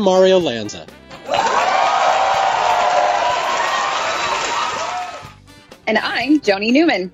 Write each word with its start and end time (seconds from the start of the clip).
I'm 0.00 0.04
Mario 0.04 0.40
Lanza. 0.40 0.86
And 5.86 5.98
I'm 5.98 6.40
Joni 6.40 6.72
Newman. 6.72 7.12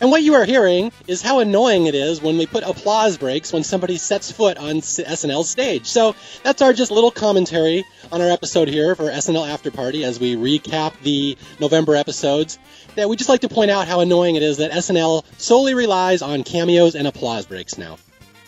And 0.00 0.10
what 0.10 0.22
you 0.22 0.34
are 0.34 0.44
hearing 0.44 0.92
is 1.06 1.20
how 1.20 1.40
annoying 1.40 1.86
it 1.86 1.94
is 1.94 2.22
when 2.22 2.38
we 2.38 2.46
put 2.46 2.64
applause 2.64 3.18
breaks 3.18 3.52
when 3.52 3.64
somebody 3.64 3.98
sets 3.98 4.32
foot 4.32 4.56
on 4.56 4.76
SNL 4.76 5.44
stage. 5.44 5.86
So 5.86 6.16
that's 6.42 6.62
our 6.62 6.72
just 6.72 6.90
little 6.90 7.10
commentary 7.10 7.84
on 8.10 8.22
our 8.22 8.30
episode 8.30 8.68
here 8.68 8.94
for 8.94 9.04
SNL 9.04 9.46
After 9.46 9.70
Party 9.70 10.04
as 10.04 10.18
we 10.18 10.36
recap 10.36 10.98
the 11.02 11.36
November 11.58 11.96
episodes. 11.96 12.58
That 12.96 13.08
we 13.08 13.16
just 13.16 13.28
like 13.28 13.42
to 13.42 13.48
point 13.48 13.70
out 13.70 13.86
how 13.86 14.00
annoying 14.00 14.36
it 14.36 14.42
is 14.42 14.56
that 14.56 14.72
SNL 14.72 15.24
solely 15.38 15.74
relies 15.74 16.22
on 16.22 16.44
cameos 16.44 16.94
and 16.94 17.06
applause 17.06 17.44
breaks 17.44 17.76
now. 17.76 17.98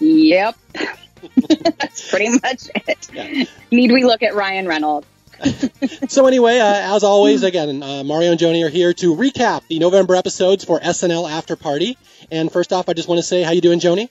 Yep. 0.01 0.57
that's 1.79 2.11
pretty 2.11 2.31
much 2.31 2.69
it. 2.75 3.09
Yeah. 3.13 3.45
Need 3.71 3.93
we 3.93 4.05
look 4.05 4.23
at 4.23 4.35
Ryan 4.35 4.67
Reynolds? 4.67 5.07
so 6.09 6.27
anyway, 6.27 6.59
uh, 6.59 6.97
as 6.97 7.05
always, 7.05 7.43
again, 7.43 7.83
uh, 7.83 8.05
Mario 8.05 8.33
and 8.33 8.41
Joni 8.41 8.65
are 8.65 8.69
here 8.69 8.93
to 8.95 9.15
recap 9.15 9.67
the 9.69 9.79
November 9.79 10.15
episodes 10.15 10.65
for 10.65 10.81
SNL 10.81 11.31
After 11.31 11.57
Party. 11.57 11.97
And 12.31 12.51
first 12.51 12.73
off, 12.73 12.89
I 12.89 12.93
just 12.93 13.09
want 13.09 13.19
to 13.19 13.23
say, 13.23 13.43
how 13.43 13.53
you 13.53 13.61
doing, 13.61 13.81
Joni? 13.81 14.09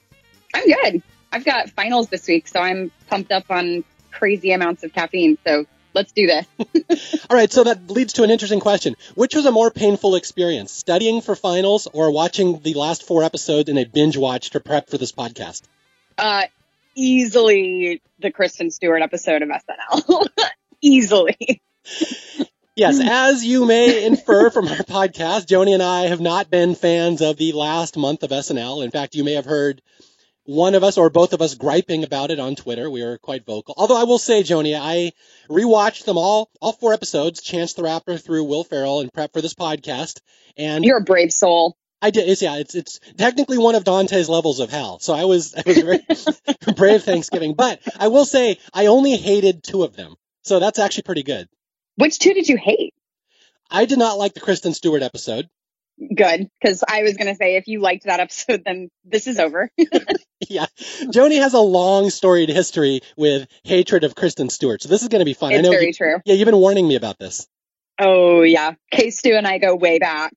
I'm 0.54 0.66
good. 0.66 1.04
I've 1.32 1.46
got 1.46 1.70
finals 1.70 2.10
this 2.10 2.28
week, 2.28 2.48
so 2.48 2.60
I'm 2.60 2.92
pumped 3.10 3.32
up 3.32 3.46
on 3.50 3.84
crazy 4.12 4.52
amounts 4.52 4.84
of 4.84 4.94
caffeine. 4.94 5.38
So 5.46 5.66
let's 5.94 6.12
do 6.12 6.28
this. 6.28 7.26
All 7.30 7.38
right, 7.38 7.52
so 7.52 7.64
that 7.64 7.90
leads 7.90 8.14
to 8.14 8.24
an 8.24 8.32
interesting 8.32 8.60
question. 8.60 8.96
Which 9.16 9.36
was 9.36 9.46
a 9.46 9.52
more 9.52 9.72
painful 9.72 10.16
experience, 10.16 10.72
studying 10.72 11.22
for 11.22 11.36
finals 11.36 11.88
or 11.92 12.12
watching 12.12 12.60
the 12.60 12.74
last 12.74 13.08
four 13.08 13.24
episodes 13.24 13.70
in 13.70 13.78
a 13.78 13.86
binge 13.86 14.18
watch 14.18 14.52
to 14.52 14.60
prep 14.60 14.90
for 14.90 14.98
this 14.98 15.12
podcast? 15.12 15.62
Uh, 16.18 16.44
easily 16.96 18.02
the 18.20 18.32
Kristen 18.32 18.72
Stewart 18.72 19.02
episode 19.02 19.42
of 19.42 19.50
SNL. 19.50 20.28
easily. 20.82 21.62
Yes, 22.74 23.02
as 23.04 23.44
you 23.44 23.66
may 23.66 24.06
infer 24.06 24.50
from 24.50 24.70
our 24.70 24.78
podcast, 24.78 25.46
Joni 25.48 25.74
and 25.74 25.84
I 25.84 26.04
have 26.04 26.22
not 26.22 26.50
been 26.50 26.74
fans 26.74 27.22
of 27.22 27.36
the 27.36 27.52
last 27.52 27.98
month 27.98 28.24
of 28.24 28.30
SNL. 28.30 28.84
In 28.84 28.92
fact, 28.92 29.14
you 29.14 29.26
may 29.26 29.34
have 29.34 29.44
heard 29.44 29.82
one 30.46 30.74
of 30.74 30.84
us 30.84 30.98
or 30.98 31.10
both 31.10 31.34
of 31.34 31.42
us 31.42 31.56
griping 31.56 32.06
about 32.06 32.32
it 32.32 32.40
on 32.40 32.56
Twitter. 32.56 32.90
We 32.90 33.04
were 33.04 33.18
quite 33.18 33.46
vocal. 33.46 33.76
Although 33.78 34.00
I 34.00 34.06
will 34.06 34.18
say, 34.18 34.42
Joni, 34.42 34.80
I 34.80 35.12
rewatched 35.50 36.06
them 36.06 36.18
all, 36.18 36.50
all 36.62 36.72
four 36.72 36.94
episodes, 36.94 37.42
Chance 37.42 37.74
the 37.74 37.84
Rapper 37.84 38.18
through 38.18 38.46
Will 38.46 38.64
Ferrell 38.64 39.02
in 39.02 39.10
prep 39.10 39.34
for 39.34 39.42
this 39.42 39.54
podcast. 39.54 40.22
And 40.56 40.86
you're 40.86 41.00
a 41.00 41.04
brave 41.04 41.34
soul. 41.34 41.76
I 42.02 42.10
did. 42.10 42.28
It's, 42.28 42.42
yeah, 42.42 42.56
it's 42.56 42.74
it's 42.74 43.00
technically 43.18 43.58
one 43.60 43.76
of 43.76 43.84
Dante's 43.84 44.28
levels 44.30 44.60
of 44.60 44.72
hell. 44.72 44.98
So 45.00 45.14
I 45.14 45.26
was 45.26 45.54
I 45.54 45.64
was 45.66 45.78
very 45.78 46.00
brave 46.76 47.04
Thanksgiving. 47.04 47.54
But 47.54 47.80
I 48.00 48.08
will 48.08 48.26
say 48.26 48.58
I 48.74 48.88
only 48.88 49.18
hated 49.18 49.62
two 49.64 49.84
of 49.84 49.96
them. 49.96 50.16
So 50.44 50.60
that's 50.60 50.80
actually 50.80 51.04
pretty 51.04 51.24
good. 51.24 51.48
Which 51.96 52.20
two 52.20 52.34
did 52.34 52.48
you 52.50 52.58
hate? 52.58 52.94
I 53.70 53.86
did 53.86 54.00
not 54.00 54.18
like 54.18 54.34
the 54.34 54.40
Kristen 54.40 54.74
Stewart 54.74 55.02
episode. 55.02 55.50
Good, 56.16 56.50
because 56.60 56.84
I 56.88 57.04
was 57.04 57.16
going 57.16 57.28
to 57.28 57.36
say 57.36 57.58
if 57.58 57.68
you 57.68 57.80
liked 57.80 58.06
that 58.06 58.20
episode, 58.20 58.64
then 58.66 58.90
this 59.06 59.28
is 59.28 59.38
over. 59.38 59.70
yeah, 60.50 60.66
Joni 61.04 61.40
has 61.40 61.54
a 61.54 61.60
long 61.60 62.10
storied 62.10 62.50
history 62.50 63.02
with 63.16 63.48
hatred 63.64 64.04
of 64.04 64.16
Kristen 64.16 64.50
Stewart, 64.50 64.82
so 64.82 64.90
this 64.90 65.04
is 65.04 65.10
going 65.10 65.20
to 65.20 65.26
be 65.26 65.34
fun. 65.34 65.52
It's 65.52 65.60
I 65.60 65.62
know 65.62 65.70
very 65.70 65.88
you, 65.88 65.94
true. 65.94 66.16
Yeah, 66.26 66.34
you've 66.36 66.48
been 66.48 66.58
warning 66.58 66.88
me 66.88 66.96
about 66.96 67.20
this. 67.20 67.48
Oh 68.00 68.42
yeah, 68.42 68.74
K 68.90 69.12
Stu 69.12 69.34
and 69.34 69.46
I 69.46 69.60
go 69.60 69.76
way 69.76 70.00
back. 70.00 70.32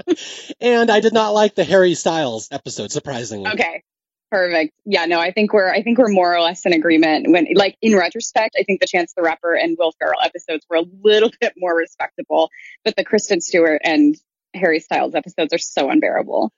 and 0.60 0.90
I 0.90 0.98
did 0.98 1.12
not 1.12 1.30
like 1.30 1.54
the 1.54 1.62
Harry 1.62 1.94
Styles 1.94 2.48
episode, 2.50 2.90
surprisingly. 2.90 3.48
Okay, 3.52 3.84
Perfect. 4.30 4.74
Yeah, 4.84 5.04
no, 5.06 5.20
I 5.20 5.30
think 5.30 5.52
we're 5.52 5.70
I 5.70 5.82
think 5.82 5.98
we're 5.98 6.08
more 6.08 6.34
or 6.34 6.40
less 6.40 6.66
in 6.66 6.72
agreement 6.72 7.30
when 7.30 7.46
like 7.54 7.76
in 7.80 7.96
retrospect, 7.96 8.56
I 8.58 8.64
think 8.64 8.80
the 8.80 8.86
Chance 8.86 9.14
the 9.16 9.22
Rapper 9.22 9.54
and 9.54 9.76
Will 9.78 9.92
Ferrell 9.98 10.20
episodes 10.22 10.66
were 10.68 10.76
a 10.76 10.84
little 11.02 11.30
bit 11.40 11.54
more 11.56 11.76
respectable, 11.76 12.50
but 12.84 12.96
the 12.96 13.04
Kristen 13.04 13.40
Stewart 13.40 13.82
and 13.84 14.16
Harry 14.52 14.80
Styles 14.80 15.14
episodes 15.14 15.52
are 15.52 15.58
so 15.58 15.90
unbearable. 15.90 16.52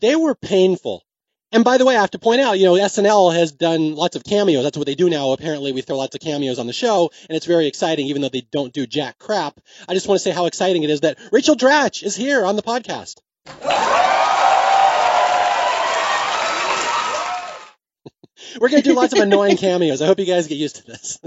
They 0.00 0.16
were 0.16 0.34
painful. 0.34 1.02
And 1.52 1.64
by 1.64 1.78
the 1.78 1.84
way, 1.84 1.96
I 1.96 2.00
have 2.00 2.10
to 2.10 2.18
point 2.18 2.40
out, 2.40 2.58
you 2.58 2.66
know, 2.66 2.74
SNL 2.74 3.32
has 3.34 3.52
done 3.52 3.94
lots 3.94 4.16
of 4.16 4.24
cameos. 4.24 4.64
That's 4.64 4.76
what 4.76 4.86
they 4.86 4.96
do 4.96 5.08
now. 5.08 5.30
Apparently, 5.30 5.72
we 5.72 5.80
throw 5.80 5.96
lots 5.96 6.14
of 6.14 6.20
cameos 6.20 6.58
on 6.58 6.66
the 6.66 6.72
show, 6.72 7.10
and 7.28 7.36
it's 7.36 7.46
very 7.46 7.66
exciting, 7.68 8.08
even 8.08 8.20
though 8.20 8.28
they 8.28 8.46
don't 8.50 8.72
do 8.72 8.86
jack 8.86 9.18
crap. 9.18 9.60
I 9.88 9.94
just 9.94 10.08
want 10.08 10.18
to 10.18 10.24
say 10.24 10.32
how 10.32 10.46
exciting 10.46 10.82
it 10.82 10.90
is 10.90 11.00
that 11.00 11.18
Rachel 11.30 11.54
Dratch 11.54 12.02
is 12.02 12.16
here 12.16 12.44
on 12.44 12.56
the 12.56 12.62
podcast. 12.62 13.20
We're 18.60 18.68
going 18.68 18.82
to 18.82 18.88
do 18.88 18.94
lots 18.94 19.12
of 19.12 19.20
annoying 19.20 19.56
cameos. 19.56 20.02
I 20.02 20.06
hope 20.06 20.18
you 20.18 20.26
guys 20.26 20.48
get 20.48 20.58
used 20.58 20.76
to 20.76 20.86
this. 20.86 21.18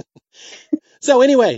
so 1.02 1.22
anyway, 1.22 1.58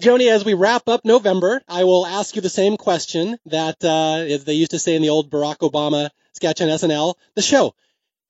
Joni, 0.00 0.30
as 0.30 0.44
we 0.44 0.54
wrap 0.54 0.88
up 0.88 1.04
November, 1.04 1.60
I 1.68 1.84
will 1.84 2.06
ask 2.06 2.36
you 2.36 2.42
the 2.42 2.48
same 2.48 2.76
question 2.76 3.36
that, 3.46 3.82
uh, 3.82 4.24
as 4.32 4.44
they 4.44 4.52
used 4.52 4.70
to 4.70 4.78
say 4.78 4.94
in 4.94 5.02
the 5.02 5.08
old 5.08 5.30
Barack 5.30 5.58
Obama 5.58 6.10
sketch 6.34 6.60
on 6.60 6.68
SNL, 6.68 7.14
the 7.34 7.42
show. 7.42 7.74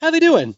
How 0.00 0.10
they 0.10 0.20
doing? 0.20 0.56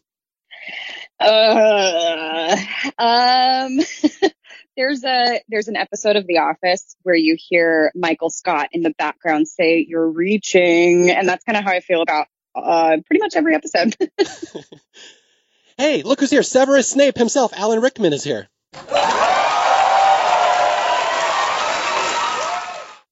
Uh, 1.19 2.55
um, 2.97 3.79
there's 4.77 5.03
a, 5.03 5.41
there's 5.49 5.67
an 5.67 5.75
episode 5.75 6.15
of 6.15 6.27
The 6.27 6.37
Office 6.37 6.95
where 7.03 7.15
you 7.15 7.35
hear 7.37 7.91
Michael 7.93 8.29
Scott 8.29 8.69
in 8.71 8.81
the 8.81 8.93
background 8.97 9.49
say, 9.49 9.85
you're 9.85 10.09
reaching. 10.09 11.09
And 11.11 11.27
that's 11.27 11.43
kind 11.43 11.57
of 11.57 11.65
how 11.65 11.71
I 11.71 11.81
feel 11.81 12.01
about, 12.01 12.27
uh, 12.55 12.97
pretty 13.05 13.19
much 13.19 13.35
every 13.35 13.53
episode. 13.53 13.97
Hey, 15.81 16.03
look 16.03 16.19
who's 16.19 16.29
here. 16.29 16.43
Severus 16.43 16.87
Snape 16.87 17.17
himself, 17.17 17.53
Alan 17.55 17.81
Rickman, 17.81 18.13
is 18.13 18.23
here. 18.23 18.47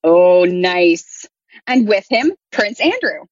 Oh, 0.04 0.46
nice. 0.48 1.26
And 1.66 1.88
with 1.88 2.06
him, 2.08 2.32
Prince 2.52 2.80
Andrew. 2.80 3.26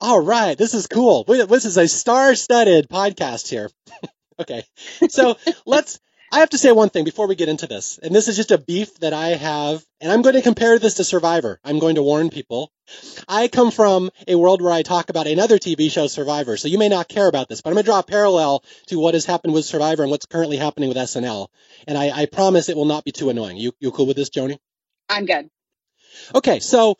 All 0.00 0.20
right, 0.20 0.56
this 0.56 0.74
is 0.74 0.86
cool. 0.86 1.24
This 1.24 1.64
is 1.64 1.76
a 1.76 1.88
star-studded 1.88 2.88
podcast 2.88 3.48
here. 3.48 3.68
okay, 4.40 4.62
so 5.08 5.36
let's 5.66 5.98
I 6.34 6.40
have 6.40 6.50
to 6.50 6.58
say 6.58 6.72
one 6.72 6.88
thing 6.88 7.04
before 7.04 7.28
we 7.28 7.36
get 7.36 7.48
into 7.48 7.68
this, 7.68 7.96
and 8.02 8.12
this 8.12 8.26
is 8.26 8.34
just 8.34 8.50
a 8.50 8.58
beef 8.58 8.92
that 8.98 9.12
I 9.12 9.28
have, 9.28 9.84
and 10.00 10.10
I'm 10.10 10.22
going 10.22 10.34
to 10.34 10.42
compare 10.42 10.80
this 10.80 10.94
to 10.94 11.04
Survivor. 11.04 11.60
I'm 11.62 11.78
going 11.78 11.94
to 11.94 12.02
warn 12.02 12.28
people. 12.28 12.72
I 13.28 13.46
come 13.46 13.70
from 13.70 14.10
a 14.26 14.34
world 14.34 14.60
where 14.60 14.72
I 14.72 14.82
talk 14.82 15.10
about 15.10 15.28
another 15.28 15.58
TV 15.58 15.92
show, 15.92 16.08
Survivor, 16.08 16.56
so 16.56 16.66
you 16.66 16.76
may 16.76 16.88
not 16.88 17.06
care 17.06 17.28
about 17.28 17.48
this, 17.48 17.60
but 17.60 17.70
I'm 17.70 17.74
going 17.74 17.84
to 17.84 17.88
draw 17.88 18.00
a 18.00 18.02
parallel 18.02 18.64
to 18.88 18.98
what 18.98 19.14
has 19.14 19.24
happened 19.24 19.54
with 19.54 19.64
Survivor 19.64 20.02
and 20.02 20.10
what's 20.10 20.26
currently 20.26 20.56
happening 20.56 20.88
with 20.88 20.98
SNL. 20.98 21.46
And 21.86 21.96
I, 21.96 22.10
I 22.10 22.26
promise 22.26 22.68
it 22.68 22.76
will 22.76 22.84
not 22.84 23.04
be 23.04 23.12
too 23.12 23.30
annoying. 23.30 23.56
You, 23.56 23.70
you 23.78 23.92
cool 23.92 24.06
with 24.06 24.16
this, 24.16 24.30
Joni? 24.30 24.58
I'm 25.08 25.26
good. 25.26 25.48
Okay, 26.34 26.58
so 26.58 26.96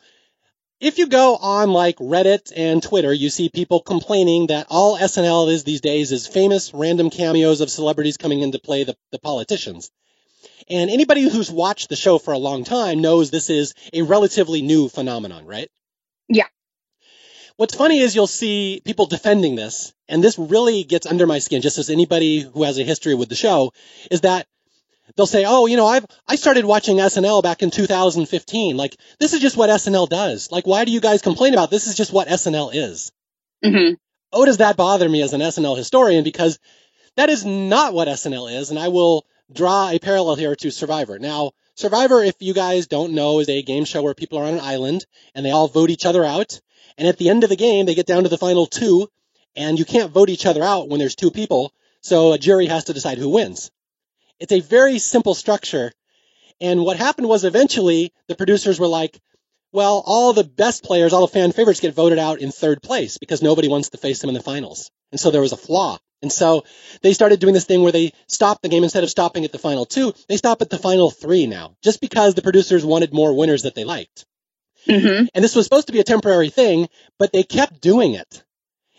if 0.79 0.97
you 0.97 1.07
go 1.07 1.35
on 1.35 1.71
like 1.71 1.97
Reddit 1.97 2.51
and 2.55 2.83
Twitter, 2.83 3.13
you 3.13 3.29
see 3.29 3.49
people 3.49 3.79
complaining 3.79 4.47
that 4.47 4.67
all 4.69 4.97
SNL 4.97 5.49
is 5.49 5.63
these 5.63 5.81
days 5.81 6.11
is 6.11 6.27
famous 6.27 6.73
random 6.73 7.09
cameos 7.09 7.61
of 7.61 7.69
celebrities 7.69 8.17
coming 8.17 8.41
in 8.41 8.51
to 8.51 8.59
play 8.59 8.83
the, 8.83 8.95
the 9.11 9.19
politicians. 9.19 9.91
And 10.69 10.89
anybody 10.89 11.21
who's 11.21 11.51
watched 11.51 11.89
the 11.89 11.95
show 11.95 12.17
for 12.17 12.33
a 12.33 12.37
long 12.37 12.63
time 12.63 13.01
knows 13.01 13.29
this 13.29 13.49
is 13.49 13.73
a 13.93 14.01
relatively 14.01 14.61
new 14.61 14.89
phenomenon, 14.89 15.45
right? 15.45 15.69
Yeah. 16.27 16.47
What's 17.57 17.75
funny 17.75 17.99
is 17.99 18.15
you'll 18.15 18.27
see 18.27 18.81
people 18.83 19.05
defending 19.05 19.55
this, 19.55 19.93
and 20.09 20.23
this 20.23 20.37
really 20.37 20.83
gets 20.83 21.05
under 21.05 21.25
my 21.25 21.39
skin, 21.39 21.61
just 21.61 21.77
as 21.77 21.89
anybody 21.89 22.39
who 22.41 22.63
has 22.63 22.77
a 22.77 22.83
history 22.83 23.15
with 23.15 23.29
the 23.29 23.35
show, 23.35 23.71
is 24.11 24.21
that 24.21 24.47
they'll 25.15 25.25
say, 25.25 25.45
"Oh, 25.45 25.65
you 25.65 25.77
know, 25.77 25.85
I've 25.85 26.05
I 26.27 26.35
started 26.35 26.65
watching 26.65 26.97
SNL 26.97 27.43
back 27.43 27.63
in 27.63 27.71
2015. 27.71 28.77
Like 28.77 28.95
this 29.19 29.33
is 29.33 29.39
just 29.39 29.57
what 29.57 29.69
SNL 29.69 30.09
does. 30.09 30.51
Like 30.51 30.65
why 30.65 30.85
do 30.85 30.91
you 30.91 31.01
guys 31.01 31.21
complain 31.21 31.53
about 31.53 31.69
this? 31.69 31.87
Is 31.87 31.95
just 31.95 32.13
what 32.13 32.27
SNL 32.27 32.71
is." 32.73 33.11
Mm-hmm. 33.63 33.95
Oh, 34.31 34.45
does 34.45 34.57
that 34.57 34.77
bother 34.77 35.07
me 35.07 35.21
as 35.21 35.33
an 35.33 35.41
SNL 35.41 35.77
historian 35.77 36.23
because 36.23 36.59
that 37.15 37.29
is 37.29 37.45
not 37.45 37.93
what 37.93 38.07
SNL 38.07 38.59
is, 38.59 38.69
and 38.69 38.79
I 38.79 38.89
will 38.89 39.25
draw 39.51 39.89
a 39.89 39.99
parallel 39.99 40.35
here 40.35 40.55
to 40.55 40.71
Survivor. 40.71 41.19
Now, 41.19 41.51
Survivor, 41.75 42.23
if 42.23 42.35
you 42.39 42.53
guys 42.53 42.87
don't 42.87 43.13
know, 43.13 43.39
is 43.39 43.49
a 43.49 43.61
game 43.61 43.85
show 43.85 44.01
where 44.01 44.13
people 44.13 44.39
are 44.39 44.45
on 44.45 44.55
an 44.55 44.59
island 44.59 45.05
and 45.33 45.45
they 45.45 45.51
all 45.51 45.67
vote 45.67 45.89
each 45.89 46.05
other 46.05 46.23
out. 46.23 46.59
And 46.97 47.07
at 47.07 47.17
the 47.17 47.29
end 47.29 47.43
of 47.43 47.49
the 47.49 47.57
game, 47.57 47.85
they 47.85 47.95
get 47.95 48.05
down 48.05 48.23
to 48.23 48.29
the 48.29 48.37
final 48.37 48.65
two, 48.65 49.09
and 49.55 49.77
you 49.77 49.85
can't 49.85 50.11
vote 50.11 50.29
each 50.29 50.45
other 50.45 50.63
out 50.63 50.87
when 50.87 50.99
there's 50.99 51.15
two 51.15 51.31
people. 51.31 51.73
So 52.01 52.33
a 52.33 52.37
jury 52.37 52.67
has 52.67 52.85
to 52.85 52.93
decide 52.93 53.17
who 53.17 53.29
wins. 53.29 53.71
It's 54.39 54.51
a 54.51 54.59
very 54.59 54.99
simple 54.99 55.33
structure. 55.33 55.91
And 56.61 56.83
what 56.83 56.97
happened 56.97 57.27
was 57.27 57.43
eventually 57.43 58.13
the 58.27 58.35
producers 58.35 58.79
were 58.79 58.87
like, 58.87 59.19
well, 59.71 60.01
all 60.05 60.31
the 60.31 60.43
best 60.43 60.83
players, 60.83 61.11
all 61.11 61.21
the 61.21 61.33
fan 61.33 61.51
favorites 61.51 61.81
get 61.81 61.93
voted 61.93 62.17
out 62.17 62.39
in 62.39 62.51
third 62.51 62.81
place 62.81 63.17
because 63.17 63.41
nobody 63.41 63.67
wants 63.67 63.89
to 63.89 63.97
face 63.97 64.19
them 64.21 64.29
in 64.29 64.33
the 64.33 64.41
finals. 64.41 64.89
And 65.11 65.19
so 65.19 65.31
there 65.31 65.41
was 65.41 65.51
a 65.51 65.57
flaw. 65.57 65.97
And 66.21 66.31
so 66.31 66.63
they 67.01 67.13
started 67.13 67.39
doing 67.39 67.53
this 67.53 67.65
thing 67.65 67.83
where 67.83 67.91
they 67.91 68.13
stop 68.27 68.61
the 68.61 68.69
game 68.69 68.83
instead 68.83 69.03
of 69.03 69.09
stopping 69.09 69.43
at 69.43 69.51
the 69.51 69.59
final 69.59 69.85
two, 69.85 70.13
they 70.29 70.37
stop 70.37 70.61
at 70.61 70.69
the 70.69 70.77
final 70.77 71.11
three 71.11 71.45
now, 71.45 71.75
just 71.83 71.99
because 71.99 72.35
the 72.35 72.41
producers 72.41 72.85
wanted 72.85 73.13
more 73.13 73.33
winners 73.33 73.63
that 73.63 73.75
they 73.75 73.83
liked. 73.83 74.25
Mhm. 74.87 75.27
And 75.33 75.43
this 75.43 75.55
was 75.55 75.65
supposed 75.65 75.87
to 75.87 75.93
be 75.93 75.99
a 75.99 76.05
temporary 76.05 76.49
thing, 76.49 76.87
but 77.19 77.33
they 77.33 77.43
kept 77.43 77.81
doing 77.81 78.13
it. 78.13 78.43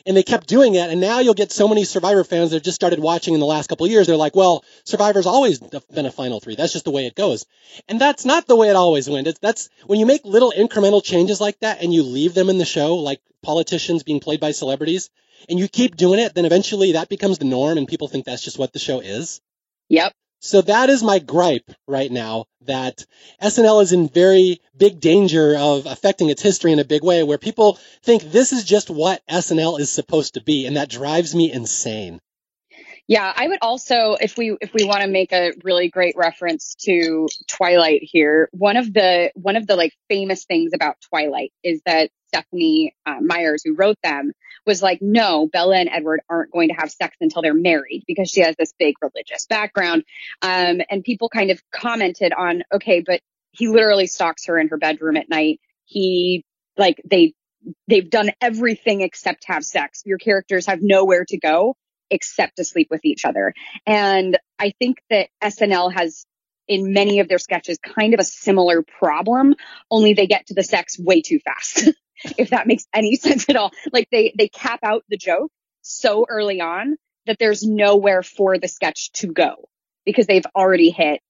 And 0.07 0.17
they 0.17 0.23
kept 0.23 0.47
doing 0.47 0.77
it, 0.77 0.89
and 0.89 1.01
now 1.01 1.19
you'll 1.19 1.35
get 1.35 1.51
so 1.51 1.67
many 1.67 1.83
Survivor 1.85 2.23
fans 2.23 2.51
that 2.51 2.59
have 2.59 2.63
just 2.63 2.77
started 2.77 3.01
watching 3.01 3.35
in 3.35 3.41
the 3.41 3.47
last 3.47 3.69
couple 3.69 3.87
of 3.87 3.93
years. 3.93 4.07
They're 4.07 4.17
like, 4.17 4.37
well, 4.37 4.65
Survivor's 4.85 5.27
always 5.27 5.59
been 5.59 6.07
a 6.07 6.13
final 6.13 6.39
three. 6.39 6.55
That's 6.55 6.73
just 6.73 6.85
the 6.85 6.93
way 6.93 7.07
it 7.07 7.17
goes. 7.17 7.45
And 7.89 8.01
that's 8.01 8.25
not 8.25 8.47
the 8.47 8.55
way 8.55 8.69
it 8.69 8.77
always 8.77 9.11
went. 9.11 9.27
It's, 9.27 9.41
that's 9.41 9.69
when 9.87 9.99
you 9.99 10.07
make 10.07 10.25
little 10.25 10.53
incremental 10.57 11.03
changes 11.03 11.41
like 11.41 11.59
that 11.61 11.83
and 11.83 11.93
you 11.93 12.05
leave 12.05 12.35
them 12.35 12.49
in 12.51 12.59
the 12.59 12.65
show, 12.65 12.97
like 12.97 13.21
politicians 13.43 14.05
being 14.05 14.21
played 14.21 14.39
by 14.39 14.53
celebrities, 14.53 15.11
and 15.49 15.59
you 15.59 15.69
keep 15.69 15.97
doing 15.97 16.21
it, 16.21 16.35
then 16.35 16.45
eventually 16.45 16.93
that 16.93 17.09
becomes 17.09 17.39
the 17.39 17.45
norm 17.45 17.77
and 17.77 17.89
people 17.89 18.09
think 18.09 18.27
that's 18.27 18.43
just 18.43 18.59
what 18.59 18.73
the 18.73 18.79
show 18.79 19.01
is. 19.01 19.41
Yep. 19.89 20.13
So 20.47 20.63
that 20.63 20.91
is 20.91 21.03
my 21.03 21.19
gripe 21.19 21.69
right 21.89 22.11
now 22.11 22.47
that 22.63 23.05
SNL 23.43 23.83
is 23.83 23.93
in 23.93 24.09
very 24.09 24.61
big 24.77 25.01
danger 25.01 25.57
of 25.59 25.87
affecting 25.87 26.31
its 26.31 26.41
history 26.41 26.73
in 26.73 26.79
a 26.79 26.85
big 26.85 27.03
way 27.03 27.25
where 27.25 27.37
people 27.37 27.79
think 28.05 28.23
this 28.23 28.53
is 28.53 28.65
just 28.65 28.89
what 28.89 29.23
SNL 29.29 29.81
is 29.81 29.91
supposed 29.91 30.35
to 30.35 30.41
be. 30.41 30.67
And 30.67 30.77
that 30.77 30.89
drives 30.89 31.35
me 31.35 31.51
insane. 31.51 32.21
Yeah, 33.09 33.33
I 33.35 33.49
would 33.49 33.59
also, 33.61 34.17
if 34.21 34.37
we 34.37 34.57
if 34.61 34.73
we 34.73 34.85
want 34.85 35.03
to 35.03 35.09
make 35.09 35.33
a 35.33 35.53
really 35.63 35.89
great 35.89 36.17
reference 36.17 36.75
to 36.87 37.29
Twilight 37.49 38.01
here, 38.03 38.49
one 38.53 38.77
of 38.77 38.93
the 38.93 39.31
one 39.35 39.57
of 39.57 39.67
the 39.67 39.77
like 39.77 39.95
famous 40.09 40.45
things 40.45 40.73
about 40.75 40.97
Twilight 41.09 41.53
is 41.63 41.81
that 41.87 42.11
Stephenie 42.29 42.95
uh, 43.05 43.21
Myers, 43.21 43.63
who 43.65 43.75
wrote 43.75 43.99
them, 44.03 44.33
was 44.65 44.83
like, 44.83 45.01
no, 45.01 45.47
Bella 45.47 45.77
and 45.77 45.89
Edward 45.89 46.21
aren't 46.29 46.53
going 46.53 46.69
to 46.69 46.75
have 46.75 46.91
sex 46.91 47.17
until 47.21 47.43
they're 47.43 47.55
married 47.55 48.05
because 48.07 48.31
she 48.31 48.41
has 48.41 48.55
this 48.59 48.73
big 48.79 48.95
religious 49.01 49.47
background. 49.47 50.05
Um, 50.43 50.81
and 50.91 51.05
people 51.05 51.29
kind 51.29 51.51
of 51.51 51.61
commented 51.71 52.33
on, 52.33 52.63
okay, 52.73 53.03
but 53.07 53.21
he 53.53 53.69
literally 53.69 54.07
stalks 54.07 54.47
her 54.47 54.59
in 54.59 54.69
her 54.69 54.77
bedroom 54.77 55.17
at 55.17 55.29
night. 55.29 55.61
He 55.85 56.45
like 56.77 57.01
they 57.09 57.35
they've 57.89 58.09
done 58.09 58.31
everything 58.41 59.01
except 59.01 59.45
have 59.47 59.65
sex. 59.65 60.03
Your 60.05 60.19
characters 60.19 60.67
have 60.67 60.81
nowhere 60.83 61.25
to 61.29 61.39
go 61.39 61.77
except 62.11 62.57
to 62.57 62.65
sleep 62.65 62.89
with 62.91 63.05
each 63.05 63.25
other. 63.25 63.53
And 63.87 64.39
I 64.59 64.73
think 64.79 64.99
that 65.11 65.29
SNL 65.43 65.93
has 65.93 66.25
in 66.69 66.93
many 66.93 67.21
of 67.21 67.29
their 67.29 67.39
sketches 67.39 67.79
kind 67.79 68.15
of 68.15 68.21
a 68.21 68.25
similar 68.25 68.83
problem, 68.83 69.55
only 69.91 70.15
they 70.15 70.27
get 70.27 70.47
to 70.47 70.55
the 70.55 70.65
sex 70.65 70.99
way 70.99 71.21
too 71.21 71.39
fast. 71.41 71.89
if 72.39 72.51
that 72.51 72.67
makes 72.67 72.87
any 72.95 73.17
sense 73.17 73.49
at 73.49 73.57
all. 73.57 73.73
Like 73.93 74.09
they 74.11 74.35
they 74.37 74.49
cap 74.49 74.81
out 74.83 75.05
the 75.09 75.17
joke 75.17 75.51
so 75.83 76.27
early 76.29 76.61
on 76.61 76.97
that 77.27 77.39
there's 77.39 77.63
nowhere 77.63 78.23
for 78.23 78.59
the 78.59 78.69
sketch 78.69 79.13
to 79.13 79.29
go 79.33 79.69
because 80.05 80.27
they've 80.27 80.47
already 80.55 80.91
hit 80.91 81.21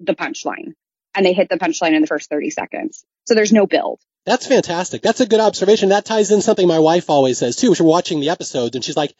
the 0.00 0.14
punchline 0.14 0.74
and 1.14 1.24
they 1.24 1.32
hit 1.32 1.48
the 1.48 1.56
punchline 1.56 1.94
in 1.94 2.02
the 2.02 2.06
first 2.06 2.28
30 2.28 2.50
seconds. 2.50 3.04
So 3.26 3.34
there's 3.34 3.52
no 3.52 3.66
build. 3.66 4.00
That's 4.26 4.46
fantastic. 4.46 5.02
That's 5.02 5.20
a 5.20 5.26
good 5.26 5.40
observation. 5.40 5.90
That 5.90 6.04
ties 6.04 6.30
in 6.30 6.42
something 6.42 6.68
my 6.68 6.78
wife 6.78 7.08
always 7.08 7.38
says 7.38 7.56
too. 7.56 7.70
We're 7.78 7.86
watching 7.86 8.20
the 8.20 8.30
episodes 8.30 8.74
and 8.74 8.84
she's 8.84 8.96
like, 8.96 9.14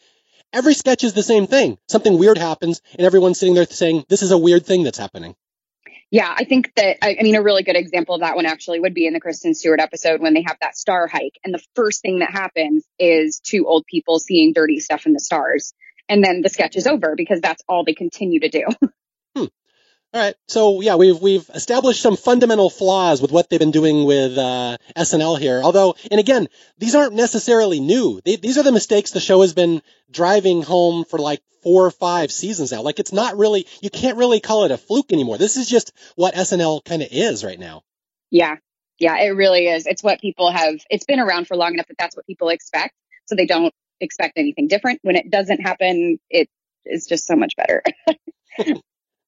every 0.53 0.73
sketch 0.73 1.03
is 1.03 1.13
the 1.13 1.23
same 1.23 1.47
thing. 1.47 1.77
Something 1.87 2.17
weird 2.17 2.37
happens 2.37 2.81
and 2.97 3.05
everyone's 3.05 3.39
sitting 3.39 3.55
there 3.55 3.65
saying, 3.65 4.05
this 4.09 4.21
is 4.21 4.31
a 4.31 4.37
weird 4.37 4.65
thing 4.65 4.83
that's 4.83 4.97
happening. 4.97 5.35
Yeah, 6.09 6.33
I 6.35 6.45
think 6.45 6.71
that, 6.75 7.03
I, 7.03 7.17
I 7.19 7.23
mean, 7.23 7.35
a 7.35 7.41
really 7.41 7.63
good 7.63 7.75
example 7.75 8.15
of 8.15 8.21
that 8.21 8.35
one 8.35 8.45
actually 8.45 8.79
would 8.79 8.93
be 8.93 9.07
in 9.07 9.13
the 9.13 9.19
Kristen 9.19 9.53
Stewart 9.53 9.81
episode 9.81 10.21
when 10.21 10.33
they 10.33 10.43
have 10.47 10.57
that 10.61 10.77
star 10.77 11.07
hike. 11.07 11.37
And 11.43 11.53
the 11.53 11.61
first 11.75 12.01
thing 12.01 12.19
that 12.19 12.31
happens 12.31 12.85
is 12.97 13.41
two 13.43 13.67
old 13.67 13.85
people 13.85 14.19
seeing 14.19 14.53
dirty 14.53 14.79
stuff 14.79 15.05
in 15.05 15.13
the 15.13 15.19
stars. 15.19 15.73
And 16.07 16.23
then 16.23 16.41
the 16.41 16.49
sketch 16.49 16.77
is 16.77 16.87
over 16.87 17.15
because 17.17 17.41
that's 17.41 17.61
all 17.67 17.83
they 17.83 17.93
continue 17.93 18.39
to 18.39 18.49
do. 18.49 18.65
All 20.13 20.21
right. 20.21 20.35
So 20.47 20.81
yeah, 20.81 20.95
we've 20.95 21.19
we've 21.19 21.49
established 21.53 22.01
some 22.01 22.15
fundamental 22.15 22.69
flaws 22.69 23.21
with 23.21 23.31
what 23.31 23.49
they've 23.49 23.59
been 23.59 23.71
doing 23.71 24.05
with 24.05 24.37
uh, 24.37 24.77
SNL 24.95 25.37
here. 25.37 25.61
Although, 25.61 25.95
and 26.09 26.19
again, 26.19 26.47
these 26.77 26.95
aren't 26.95 27.13
necessarily 27.13 27.79
new. 27.79 28.21
They, 28.23 28.37
these 28.37 28.57
are 28.57 28.63
the 28.63 28.71
mistakes 28.71 29.11
the 29.11 29.19
show 29.19 29.41
has 29.41 29.53
been 29.53 29.81
driving 30.09 30.61
home 30.61 31.03
for 31.03 31.19
like 31.19 31.41
four 31.61 31.85
or 31.85 31.91
five 31.91 32.31
seasons 32.31 32.71
now. 32.71 32.81
Like 32.81 32.99
it's 32.99 33.11
not 33.11 33.37
really, 33.37 33.67
you 33.81 33.89
can't 33.89 34.17
really 34.17 34.39
call 34.39 34.63
it 34.63 34.71
a 34.71 34.77
fluke 34.77 35.11
anymore. 35.11 35.37
This 35.37 35.57
is 35.57 35.69
just 35.69 35.91
what 36.15 36.33
SNL 36.33 36.83
kind 36.85 37.01
of 37.01 37.09
is 37.11 37.43
right 37.43 37.59
now. 37.59 37.83
Yeah. 38.29 38.55
Yeah, 38.99 39.17
it 39.17 39.29
really 39.29 39.67
is. 39.67 39.85
It's 39.85 40.01
what 40.01 40.21
people 40.21 40.49
have, 40.49 40.75
it's 40.89 41.05
been 41.05 41.19
around 41.19 41.47
for 41.47 41.57
long 41.57 41.73
enough 41.73 41.87
that 41.87 41.97
that's 41.99 42.15
what 42.15 42.25
people 42.25 42.49
expect. 42.49 42.95
So 43.25 43.35
they 43.35 43.45
don't 43.45 43.73
expect 43.99 44.37
anything 44.37 44.67
different. 44.67 44.99
When 45.01 45.17
it 45.17 45.29
doesn't 45.29 45.59
happen, 45.59 46.19
it 46.29 46.49
is 46.85 47.05
just 47.05 47.25
so 47.25 47.35
much 47.35 47.55
better. 47.57 47.83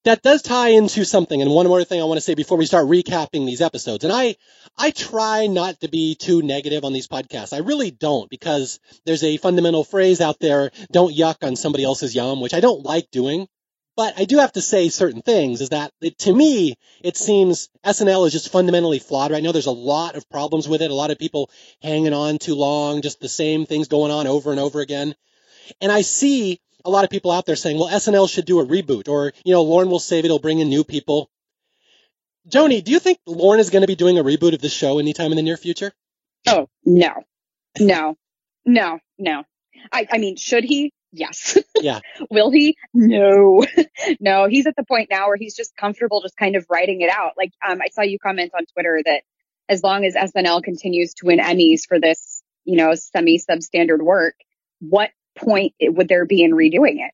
that 0.06 0.22
does 0.22 0.42
tie 0.42 0.70
into 0.70 1.04
something. 1.04 1.42
And 1.42 1.52
one 1.52 1.68
more 1.68 1.84
thing 1.84 2.02
I 2.02 2.06
want 2.06 2.18
to 2.18 2.22
say 2.22 2.34
before 2.34 2.58
we 2.58 2.66
start 2.66 2.88
recapping 2.88 3.46
these 3.46 3.62
episodes. 3.62 4.04
And 4.04 4.14
I, 4.14 4.36
I 4.78 4.92
try 4.92 5.48
not 5.48 5.80
to 5.82 5.90
be 5.90 6.16
too 6.16 6.42
negative 6.42 6.86
on 6.86 6.94
these 6.94 7.08
podcasts. 7.08 7.54
I 7.54 7.60
really 7.60 7.92
don't 7.92 8.30
because 8.30 8.80
there's 9.06 9.24
a 9.24 9.38
fundamental 9.38 9.84
phrase 9.84 10.22
out 10.22 10.40
there, 10.40 10.72
don't 10.92 11.16
yuck 11.16 11.46
on 11.46 11.56
somebody 11.56 11.84
else's 11.84 12.16
yum, 12.16 12.40
which 12.42 12.54
I 12.54 12.62
don't 12.62 12.84
like 12.84 13.12
doing. 13.12 13.48
But 13.98 14.18
I 14.18 14.24
do 14.24 14.38
have 14.38 14.54
to 14.54 14.62
say 14.62 14.88
certain 14.88 15.22
things 15.22 15.60
is 15.60 15.70
that 15.70 15.92
it, 16.00 16.18
to 16.20 16.34
me, 16.34 16.76
it 17.04 17.18
seems 17.18 17.68
SNL 17.86 18.28
is 18.28 18.32
just 18.32 18.50
fundamentally 18.50 19.00
flawed 19.00 19.32
right 19.32 19.44
now. 19.44 19.52
There's 19.52 19.66
a 19.66 19.72
lot 19.72 20.16
of 20.16 20.30
problems 20.30 20.70
with 20.70 20.82
it. 20.82 20.90
A 20.90 20.96
lot 20.96 21.12
of 21.12 21.20
people 21.20 21.50
hanging 21.82 22.14
on 22.14 22.38
too 22.38 22.56
long, 22.56 23.02
just 23.02 23.20
the 23.20 23.28
same 23.28 23.66
things 23.66 23.90
going 23.90 24.14
on 24.14 24.26
over 24.26 24.52
and 24.52 24.60
over 24.60 24.80
again. 24.80 25.16
And 25.82 25.92
I 25.92 26.02
see 26.02 26.62
a 26.86 26.90
lot 26.90 27.04
of 27.04 27.10
people 27.10 27.32
out 27.32 27.46
there 27.46 27.56
saying, 27.56 27.78
well, 27.78 27.90
SNL 27.90 28.30
should 28.30 28.46
do 28.46 28.60
a 28.60 28.66
reboot 28.66 29.08
or, 29.08 29.34
you 29.44 29.54
know, 29.54 29.64
Lorne 29.64 29.90
will 29.90 30.00
save 30.00 30.24
it. 30.24 30.28
It'll 30.28 30.40
bring 30.40 30.60
in 30.60 30.70
new 30.70 30.84
people. 30.84 31.30
Joni, 32.50 32.84
do 32.84 32.92
you 32.92 33.00
think 33.00 33.20
Lorne 33.26 33.60
is 33.60 33.70
going 33.70 33.82
to 33.82 33.88
be 33.88 33.96
doing 33.96 34.18
a 34.18 34.24
reboot 34.24 34.54
of 34.54 34.62
this 34.62 34.74
show 34.74 35.00
anytime 35.00 35.32
in 35.32 35.36
the 35.36 35.44
near 35.44 35.58
future? 35.58 35.92
Oh, 36.48 36.68
no, 36.86 37.24
no, 37.80 38.16
no, 38.66 39.00
no. 39.18 39.44
I, 39.92 40.08
I 40.12 40.18
mean, 40.18 40.36
should 40.36 40.64
he? 40.64 40.94
Yes. 41.12 41.58
Yeah. 41.82 42.02
Will 42.30 42.52
he? 42.52 42.76
No, 42.94 43.66
no. 44.20 44.48
He's 44.50 44.68
at 44.68 44.76
the 44.76 44.84
point 44.84 45.08
now 45.10 45.28
where 45.28 45.38
he's 45.38 45.56
just 45.56 45.78
comfortable 45.78 46.22
just 46.22 46.36
kind 46.36 46.58
of 46.58 46.66
writing 46.70 47.00
it 47.00 47.10
out. 47.10 47.36
Like, 47.38 47.54
um, 47.66 47.80
I 47.82 47.88
saw 47.88 48.02
you 48.02 48.20
comment 48.20 48.52
on 48.54 48.66
Twitter 48.74 49.02
that 49.06 49.22
as 49.70 49.82
long 49.82 50.04
as 50.04 50.14
SNL 50.14 50.62
continues 50.62 51.14
to 51.14 51.28
win 51.28 51.40
Emmys 51.40 51.88
for 51.88 51.98
this, 51.98 52.44
you 52.66 52.76
know, 52.76 52.96
semi 52.96 53.40
substandard 53.40 54.02
work, 54.02 54.36
what 54.82 55.12
point 55.40 55.74
would 55.82 56.08
there 56.08 56.26
be 56.26 56.44
in 56.44 56.52
redoing 56.52 56.98
it? 56.98 57.12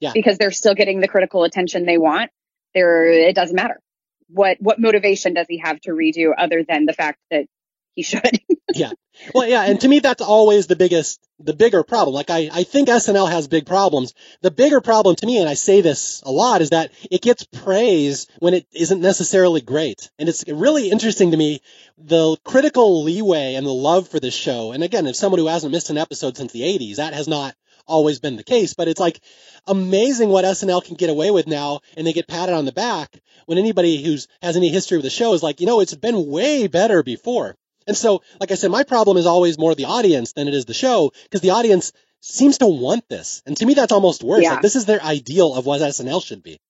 Yeah. 0.00 0.12
Because 0.14 0.38
they're 0.38 0.52
still 0.52 0.74
getting 0.74 1.00
the 1.00 1.08
critical 1.08 1.44
attention 1.44 1.84
they 1.84 1.98
want. 1.98 2.30
There, 2.74 3.10
it 3.10 3.34
doesn't 3.34 3.56
matter. 3.56 3.80
What 4.28 4.58
what 4.60 4.78
motivation 4.78 5.34
does 5.34 5.46
he 5.48 5.58
have 5.58 5.80
to 5.82 5.90
redo 5.90 6.32
other 6.36 6.62
than 6.62 6.84
the 6.84 6.92
fact 6.92 7.18
that 7.30 7.46
he 7.94 8.02
should? 8.02 8.40
yeah. 8.74 8.90
Well, 9.34 9.48
yeah, 9.48 9.62
and 9.62 9.80
to 9.80 9.88
me 9.88 9.98
that's 9.98 10.22
always 10.22 10.66
the 10.66 10.76
biggest, 10.76 11.18
the 11.40 11.54
bigger 11.54 11.82
problem. 11.82 12.14
Like 12.14 12.30
I, 12.30 12.48
I 12.52 12.62
think 12.62 12.88
SNL 12.88 13.28
has 13.30 13.48
big 13.48 13.66
problems. 13.66 14.14
The 14.42 14.50
bigger 14.50 14.80
problem 14.80 15.16
to 15.16 15.26
me, 15.26 15.38
and 15.38 15.48
I 15.48 15.54
say 15.54 15.80
this 15.80 16.22
a 16.24 16.30
lot, 16.30 16.60
is 16.60 16.70
that 16.70 16.92
it 17.10 17.22
gets 17.22 17.44
praise 17.44 18.28
when 18.38 18.54
it 18.54 18.66
isn't 18.72 19.00
necessarily 19.00 19.60
great. 19.60 20.10
And 20.18 20.28
it's 20.28 20.44
really 20.46 20.90
interesting 20.90 21.32
to 21.32 21.36
me 21.36 21.60
the 21.96 22.36
critical 22.44 23.02
leeway 23.02 23.54
and 23.54 23.66
the 23.66 23.72
love 23.72 24.08
for 24.08 24.20
this 24.20 24.34
show. 24.34 24.72
And 24.72 24.84
again, 24.84 25.06
if 25.06 25.16
someone 25.16 25.40
who 25.40 25.46
hasn't 25.46 25.72
missed 25.72 25.90
an 25.90 25.98
episode 25.98 26.36
since 26.36 26.52
the 26.52 26.62
80s, 26.62 26.96
that 26.96 27.14
has 27.14 27.26
not 27.26 27.56
always 27.88 28.20
been 28.20 28.36
the 28.36 28.44
case, 28.44 28.74
but 28.74 28.88
it's 28.88 29.00
like 29.00 29.20
amazing 29.66 30.28
what 30.28 30.44
SNL 30.44 30.84
can 30.84 30.96
get 30.96 31.10
away 31.10 31.30
with 31.30 31.46
now 31.46 31.80
and 31.96 32.06
they 32.06 32.12
get 32.12 32.28
patted 32.28 32.54
on 32.54 32.64
the 32.64 32.72
back 32.72 33.18
when 33.46 33.58
anybody 33.58 34.02
who's 34.02 34.28
has 34.42 34.56
any 34.56 34.68
history 34.68 34.98
with 34.98 35.04
the 35.04 35.10
show 35.10 35.34
is 35.34 35.42
like, 35.42 35.60
you 35.60 35.66
know, 35.66 35.80
it's 35.80 35.94
been 35.94 36.26
way 36.28 36.66
better 36.66 37.02
before. 37.02 37.56
And 37.86 37.96
so, 37.96 38.22
like 38.38 38.52
I 38.52 38.54
said, 38.54 38.70
my 38.70 38.84
problem 38.84 39.16
is 39.16 39.26
always 39.26 39.58
more 39.58 39.74
the 39.74 39.86
audience 39.86 40.34
than 40.34 40.46
it 40.46 40.54
is 40.54 40.66
the 40.66 40.74
show 40.74 41.12
because 41.24 41.40
the 41.40 41.50
audience 41.50 41.92
seems 42.20 42.58
to 42.58 42.66
want 42.66 43.08
this. 43.08 43.42
And 43.46 43.56
to 43.56 43.66
me, 43.66 43.74
that's 43.74 43.92
almost 43.92 44.22
worse. 44.22 44.42
Yeah. 44.42 44.52
Like 44.52 44.62
this 44.62 44.76
is 44.76 44.84
their 44.84 45.02
ideal 45.02 45.54
of 45.54 45.64
what 45.66 45.80
SNL 45.80 46.22
should 46.22 46.42
be. 46.42 46.60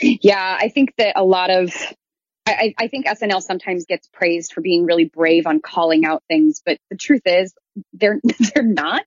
Yeah, 0.00 0.56
I 0.60 0.68
think 0.68 0.94
that 0.98 1.14
a 1.16 1.24
lot 1.24 1.50
of 1.50 1.72
I, 2.48 2.74
I 2.78 2.88
think 2.88 3.06
SNL 3.06 3.42
sometimes 3.42 3.86
gets 3.86 4.08
praised 4.12 4.52
for 4.52 4.60
being 4.60 4.84
really 4.84 5.04
brave 5.04 5.46
on 5.46 5.60
calling 5.60 6.04
out 6.04 6.22
things, 6.28 6.62
but 6.64 6.78
the 6.90 6.96
truth 6.96 7.22
is 7.24 7.54
they're 7.92 8.20
they're 8.54 8.64
not. 8.64 9.04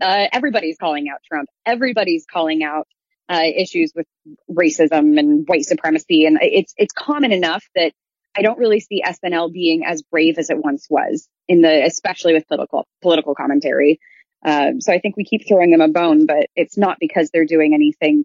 Uh, 0.00 0.26
everybody's 0.32 0.76
calling 0.78 1.08
out 1.08 1.18
Trump. 1.26 1.48
Everybody's 1.64 2.26
calling 2.30 2.62
out 2.62 2.86
uh, 3.28 3.42
issues 3.44 3.92
with 3.94 4.06
racism 4.50 5.18
and 5.18 5.46
white 5.46 5.64
supremacy, 5.64 6.26
and 6.26 6.38
it's 6.40 6.74
it's 6.76 6.92
common 6.92 7.32
enough 7.32 7.64
that 7.74 7.92
I 8.36 8.42
don't 8.42 8.58
really 8.58 8.80
see 8.80 9.02
SNL 9.02 9.52
being 9.52 9.84
as 9.84 10.02
brave 10.02 10.38
as 10.38 10.50
it 10.50 10.58
once 10.58 10.86
was 10.90 11.28
in 11.48 11.62
the, 11.62 11.84
especially 11.84 12.34
with 12.34 12.46
political 12.46 12.86
political 13.02 13.34
commentary. 13.34 13.98
Um, 14.44 14.80
so 14.80 14.92
I 14.92 15.00
think 15.00 15.16
we 15.16 15.24
keep 15.24 15.48
throwing 15.48 15.70
them 15.70 15.80
a 15.80 15.88
bone, 15.88 16.26
but 16.26 16.48
it's 16.54 16.76
not 16.76 16.98
because 17.00 17.30
they're 17.30 17.46
doing 17.46 17.74
anything 17.74 18.24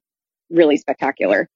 really 0.49 0.77
spectacular. 0.77 1.49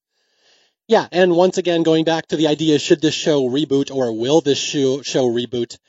Yeah, 0.87 1.07
and 1.11 1.35
once 1.35 1.57
again, 1.57 1.81
going 1.81 2.05
back 2.05 2.27
to 2.27 2.35
the 2.35 2.47
idea, 2.47 2.77
should 2.77 3.01
this 3.01 3.15
show 3.15 3.49
reboot 3.49 3.89
or 3.93 4.11
will 4.11 4.41
this 4.41 4.59
show, 4.59 5.01
show 5.01 5.27
reboot? 5.27 5.79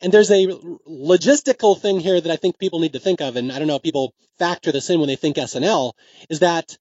And 0.00 0.12
there's 0.12 0.30
a 0.30 0.46
logistical 0.46 1.78
thing 1.78 2.00
here 2.00 2.18
that 2.18 2.32
I 2.32 2.36
think 2.36 2.58
people 2.58 2.80
need 2.80 2.94
to 2.94 2.98
think 2.98 3.20
of, 3.20 3.36
and 3.36 3.52
I 3.52 3.58
don't 3.58 3.68
know 3.68 3.76
if 3.76 3.82
people 3.82 4.14
factor 4.38 4.72
this 4.72 4.88
in 4.88 5.00
when 5.00 5.08
they 5.08 5.16
think 5.16 5.36
SNL, 5.36 5.92
is 6.30 6.40
that 6.40 6.78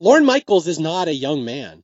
Lorne 0.00 0.24
Michaels 0.24 0.66
is 0.66 0.78
not 0.78 1.08
a 1.08 1.14
young 1.14 1.44
man. 1.44 1.82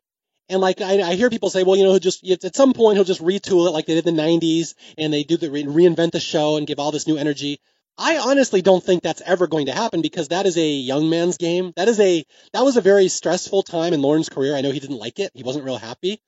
And 0.48 0.60
like 0.60 0.80
I, 0.80 1.00
I 1.02 1.14
hear 1.14 1.30
people 1.30 1.50
say, 1.50 1.64
well, 1.64 1.76
you 1.76 1.84
know, 1.84 1.98
just 1.98 2.26
at 2.28 2.56
some 2.56 2.72
point 2.74 2.96
he'll 2.96 3.04
just 3.04 3.22
retool 3.22 3.66
it 3.66 3.72
like 3.72 3.86
they 3.86 3.94
did 3.94 4.06
in 4.06 4.16
the 4.16 4.22
'90s, 4.22 4.74
and 4.98 5.12
they 5.12 5.24
do 5.24 5.38
the 5.38 5.50
re- 5.50 5.64
reinvent 5.64 6.12
the 6.12 6.20
show 6.20 6.56
and 6.56 6.66
give 6.66 6.78
all 6.78 6.92
this 6.92 7.06
new 7.06 7.16
energy. 7.16 7.60
I 7.96 8.18
honestly 8.18 8.60
don't 8.60 8.82
think 8.82 9.02
that's 9.02 9.22
ever 9.24 9.46
going 9.46 9.66
to 9.66 9.72
happen 9.72 10.02
because 10.02 10.28
that 10.28 10.46
is 10.46 10.56
a 10.56 10.66
young 10.66 11.08
man's 11.10 11.36
game. 11.36 11.72
That 11.76 11.88
is 11.88 12.00
a 12.00 12.24
that 12.52 12.64
was 12.64 12.76
a 12.76 12.80
very 12.80 13.08
stressful 13.08 13.62
time 13.62 13.92
in 13.92 14.02
Lorne's 14.02 14.28
career. 14.28 14.56
I 14.56 14.62
know 14.62 14.72
he 14.72 14.80
didn't 14.80 14.98
like 14.98 15.20
it. 15.20 15.30
He 15.34 15.44
wasn't 15.44 15.64
real 15.64 15.78
happy, 15.78 16.20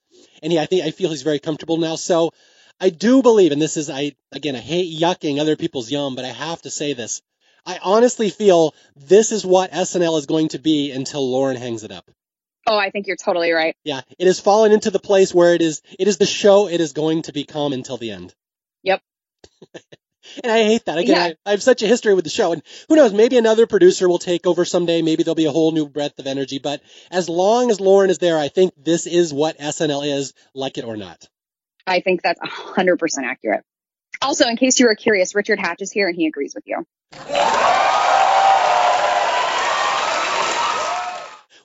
and 0.42 0.52
he 0.52 0.58
I 0.58 0.66
think 0.66 0.84
I 0.84 0.92
feel 0.92 1.10
he's 1.10 1.22
very 1.22 1.40
comfortable 1.40 1.78
now. 1.78 1.96
So 1.96 2.30
I 2.80 2.90
do 2.90 3.22
believe, 3.22 3.52
and 3.52 3.60
this 3.60 3.76
is 3.76 3.90
I 3.90 4.12
again 4.30 4.54
I 4.54 4.60
hate 4.60 4.96
yucking 4.98 5.40
other 5.40 5.56
people's 5.56 5.90
yum, 5.90 6.14
but 6.14 6.24
I 6.24 6.28
have 6.28 6.62
to 6.62 6.70
say 6.70 6.92
this. 6.92 7.20
I 7.64 7.80
honestly 7.82 8.30
feel 8.30 8.74
this 8.94 9.32
is 9.32 9.44
what 9.44 9.72
SNL 9.72 10.18
is 10.18 10.26
going 10.26 10.48
to 10.48 10.60
be 10.60 10.92
until 10.92 11.28
Lauren 11.28 11.56
hangs 11.56 11.82
it 11.82 11.90
up. 11.90 12.08
Oh, 12.68 12.78
I 12.78 12.90
think 12.90 13.08
you're 13.08 13.16
totally 13.16 13.50
right. 13.50 13.76
Yeah, 13.82 14.02
it 14.18 14.26
has 14.28 14.38
fallen 14.38 14.70
into 14.70 14.92
the 14.92 15.00
place 15.00 15.34
where 15.34 15.54
it 15.54 15.62
is 15.62 15.82
it 15.98 16.06
is 16.06 16.18
the 16.18 16.26
show 16.26 16.68
it 16.68 16.80
is 16.80 16.92
going 16.92 17.22
to 17.22 17.32
become 17.32 17.72
until 17.72 17.96
the 17.96 18.12
end. 18.12 18.34
Yep. 18.84 19.02
And 20.42 20.52
I 20.52 20.64
hate 20.64 20.84
that. 20.86 20.98
Again, 20.98 21.16
yeah. 21.16 21.34
I, 21.44 21.48
I, 21.48 21.50
have 21.52 21.62
such 21.62 21.82
a 21.82 21.86
history 21.86 22.14
with 22.14 22.24
the 22.24 22.30
show. 22.30 22.52
And 22.52 22.62
who 22.88 22.96
knows, 22.96 23.12
maybe 23.12 23.38
another 23.38 23.66
producer 23.66 24.08
will 24.08 24.18
take 24.18 24.46
over 24.46 24.64
someday. 24.64 25.02
Maybe 25.02 25.22
there'll 25.22 25.34
be 25.34 25.46
a 25.46 25.52
whole 25.52 25.72
new 25.72 25.88
breadth 25.88 26.18
of 26.18 26.26
energy. 26.26 26.58
But 26.58 26.82
as 27.10 27.28
long 27.28 27.70
as 27.70 27.80
Lorne 27.80 28.10
is 28.10 28.18
there, 28.18 28.38
I 28.38 28.48
think 28.48 28.72
this 28.76 29.06
is 29.06 29.32
what 29.32 29.58
SNL 29.58 30.06
is, 30.06 30.34
like 30.54 30.78
it 30.78 30.84
or 30.84 30.96
not. 30.96 31.26
I 31.86 32.00
think 32.00 32.22
that's 32.22 32.40
100% 32.40 32.98
accurate. 33.24 33.64
Also, 34.20 34.48
in 34.48 34.56
case 34.56 34.80
you 34.80 34.86
were 34.86 34.94
curious, 34.94 35.34
Richard 35.34 35.58
Hatch 35.58 35.82
is 35.82 35.92
here 35.92 36.08
and 36.08 36.16
he 36.16 36.26
agrees 36.26 36.54
with 36.54 36.64
you. 36.66 36.86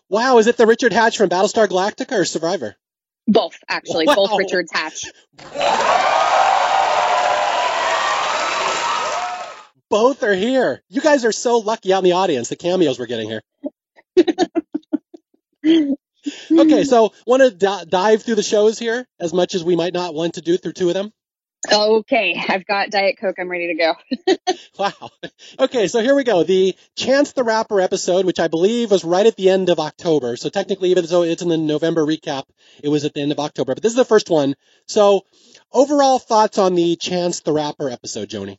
Wow, 0.10 0.40
is 0.40 0.48
it 0.48 0.58
the 0.58 0.68
Richard 0.68 0.92
Hatch 0.92 1.18
from 1.18 1.30
Battlestar 1.30 1.68
Galactica 1.68 2.20
or 2.20 2.26
Survivor? 2.26 2.76
Both, 3.28 3.58
actually. 3.70 4.08
Wow. 4.08 4.16
Both 4.16 4.38
Richards 4.38 4.72
Hatch. 4.72 5.06
both 9.92 10.24
are 10.24 10.34
here. 10.34 10.82
You 10.90 11.02
guys 11.02 11.26
are 11.26 11.32
so 11.32 11.60
lucky 11.60 11.94
out 11.94 12.00
in 12.00 12.06
the 12.06 12.14
audience, 12.14 12.50
the 12.50 12.56
cameos 12.56 12.98
we're 12.98 13.06
getting 13.06 13.30
here. 13.30 13.42
okay, 16.52 16.84
so 16.86 17.14
want 17.28 17.44
to 17.44 17.52
d- 17.52 17.86
dive 17.90 18.24
through 18.24 18.36
the 18.36 18.44
shows 18.44 18.80
here 18.80 19.06
as 19.20 19.34
much 19.34 19.54
as 19.54 19.64
we 19.64 19.76
might 19.76 19.94
not 19.94 20.16
want 20.16 20.36
to 20.36 20.42
do 20.42 20.58
through 20.58 20.74
two 20.74 20.88
of 20.88 20.96
them? 20.96 21.12
Okay, 21.72 22.42
I've 22.50 22.66
got 22.66 22.90
Diet 22.90 23.18
Coke. 23.20 23.36
I'm 23.38 23.50
ready 23.50 23.68
to 23.68 23.76
go. 23.76 23.94
wow. 24.80 25.12
Okay, 25.60 25.88
so 25.88 26.00
here 26.02 26.16
we 26.16 26.24
go. 26.24 26.44
The 26.44 26.76
Chance 26.96 27.34
the 27.34 27.44
Rapper 27.44 27.80
episode, 27.80 28.26
which 28.26 28.40
I 28.40 28.48
believe 28.48 28.90
was 28.90 29.04
right 29.04 29.26
at 29.26 29.36
the 29.36 29.50
end 29.50 29.70
of 29.70 29.80
October. 29.80 30.38
So 30.38 30.50
technically, 30.50 30.90
even 30.90 31.06
though 31.06 31.22
it's 31.24 31.44
in 31.44 31.50
the 31.50 31.58
November 31.58 32.04
recap, 32.04 32.46
it 32.82 32.90
was 32.90 33.06
at 33.06 33.14
the 33.14 33.22
end 33.22 33.32
of 33.32 33.40
October. 33.40 33.76
But 33.76 33.84
this 33.84 33.92
is 33.92 33.98
the 33.98 34.06
first 34.06 34.30
one. 34.30 34.56
So 34.88 35.22
overall 35.72 36.18
thoughts 36.18 36.58
on 36.58 36.74
the 36.74 36.96
Chance 36.96 37.42
the 37.42 37.54
Rapper 37.54 37.90
episode, 37.90 38.30
Joni? 38.30 38.58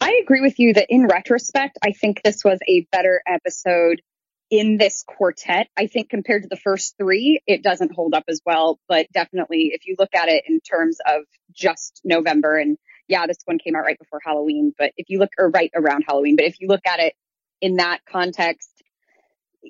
I 0.00 0.20
agree 0.22 0.40
with 0.40 0.58
you 0.58 0.74
that 0.74 0.86
in 0.88 1.06
retrospect, 1.06 1.78
I 1.82 1.92
think 1.92 2.22
this 2.22 2.44
was 2.44 2.58
a 2.68 2.86
better 2.92 3.22
episode 3.26 4.02
in 4.50 4.76
this 4.76 5.04
quartet. 5.06 5.68
I 5.76 5.86
think 5.86 6.10
compared 6.10 6.42
to 6.42 6.48
the 6.48 6.56
first 6.56 6.96
three, 6.98 7.40
it 7.46 7.62
doesn't 7.62 7.94
hold 7.94 8.14
up 8.14 8.24
as 8.28 8.40
well, 8.44 8.78
but 8.88 9.06
definitely 9.12 9.70
if 9.72 9.86
you 9.86 9.96
look 9.98 10.14
at 10.14 10.28
it 10.28 10.44
in 10.46 10.60
terms 10.60 10.98
of 11.06 11.22
just 11.52 12.00
November 12.04 12.58
and 12.58 12.76
yeah, 13.08 13.26
this 13.26 13.38
one 13.44 13.58
came 13.58 13.74
out 13.74 13.84
right 13.84 13.98
before 13.98 14.20
Halloween, 14.24 14.72
but 14.76 14.92
if 14.96 15.08
you 15.08 15.18
look 15.18 15.30
or 15.38 15.50
right 15.50 15.70
around 15.74 16.04
Halloween, 16.06 16.36
but 16.36 16.44
if 16.44 16.60
you 16.60 16.68
look 16.68 16.86
at 16.86 17.00
it 17.00 17.14
in 17.60 17.76
that 17.76 18.00
context, 18.06 18.70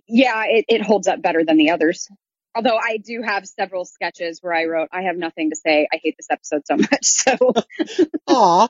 yeah, 0.09 0.45
it, 0.47 0.65
it 0.69 0.83
holds 0.83 1.09
up 1.09 1.23
better 1.23 1.45
than 1.45 1.57
the 1.57 1.71
others. 1.71 2.09
Although 2.55 2.77
I 2.77 2.99
do 2.99 3.23
have 3.23 3.47
several 3.47 3.85
sketches 3.85 4.41
where 4.43 4.53
I 4.53 4.67
wrote, 4.67 4.89
I 4.93 5.03
have 5.03 5.17
nothing 5.17 5.51
to 5.51 5.57
say. 5.57 5.89
I 5.91 5.99
hate 6.03 6.17
this 6.19 6.29
episode 6.31 6.67
so 6.67 6.77
much. 6.91 7.05
So, 7.05 7.55
aw. 8.27 8.69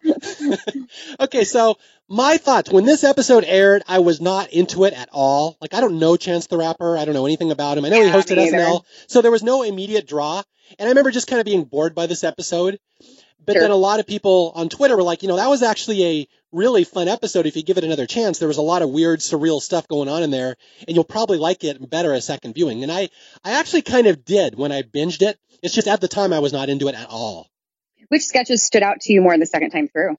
okay, 1.21 1.45
so 1.45 1.79
my 2.09 2.37
thoughts 2.37 2.71
when 2.71 2.85
this 2.85 3.03
episode 3.05 3.45
aired, 3.45 3.83
I 3.89 3.99
was 3.99 4.21
not 4.21 4.53
into 4.53 4.85
it 4.85 4.95
at 4.95 5.09
all. 5.13 5.57
Like 5.61 5.75
I 5.75 5.81
don't 5.81 5.99
know 5.99 6.17
Chance 6.17 6.47
the 6.47 6.59
Rapper. 6.59 6.97
I 6.97 7.05
don't 7.05 7.15
know 7.15 7.27
anything 7.27 7.51
about 7.51 7.79
him. 7.79 7.85
I 7.85 7.89
know 7.89 8.01
yeah, 8.01 8.07
he 8.07 8.11
hosted 8.11 8.37
SNL, 8.37 8.85
so 9.09 9.21
there 9.21 9.31
was 9.31 9.43
no 9.43 9.63
immediate 9.63 10.07
draw. 10.07 10.43
And 10.79 10.87
I 10.87 10.91
remember 10.91 11.11
just 11.11 11.27
kind 11.27 11.41
of 11.41 11.45
being 11.45 11.65
bored 11.65 11.95
by 11.95 12.07
this 12.07 12.25
episode. 12.25 12.79
But 13.45 13.55
sure. 13.55 13.63
then 13.63 13.71
a 13.73 13.77
lot 13.77 13.99
of 13.99 14.07
people 14.07 14.53
on 14.55 14.69
Twitter 14.69 14.97
were 14.97 15.03
like, 15.03 15.23
you 15.23 15.29
know, 15.29 15.37
that 15.37 15.49
was 15.49 15.63
actually 15.63 16.05
a 16.05 16.29
really 16.53 16.85
fun 16.85 17.09
episode 17.09 17.47
if 17.47 17.57
you 17.57 17.63
give 17.63 17.79
it 17.79 17.85
another 17.85 18.07
chance. 18.07 18.39
There 18.39 18.49
was 18.49 18.59
a 18.59 18.63
lot 18.63 18.83
of 18.83 18.91
weird, 18.91 19.21
surreal 19.21 19.61
stuff 19.61 19.89
going 19.89 20.09
on 20.09 20.23
in 20.23 20.31
there, 20.31 20.57
and 20.87 20.95
you'll 20.95 21.05
probably 21.05 21.39
like 21.39 21.65
it 21.65 21.89
better 21.89 22.13
a 22.13 22.21
second 22.21 22.55
viewing. 22.55 22.83
And 22.83 22.93
I, 22.93 23.09
I 23.45 23.59
actually 23.59 23.83
kind 23.83 24.07
of 24.07 24.25
did 24.25 24.55
when 24.55 24.73
I 24.73 24.83
binged 24.83 25.23
it. 25.23 25.39
It's 25.63 25.75
just 25.75 25.89
at 25.89 26.01
the 26.01 26.09
time 26.09 26.33
I 26.33 26.41
was 26.41 26.53
not 26.53 26.69
into 26.69 26.89
it 26.89 26.95
at 26.95 27.09
all. 27.09 27.49
Which 28.09 28.23
sketches 28.23 28.63
stood 28.63 28.83
out 28.83 29.01
to 29.03 29.13
you 29.13 29.23
more 29.23 29.37
the 29.39 29.47
second 29.47 29.71
time 29.71 29.89
through? 29.89 30.17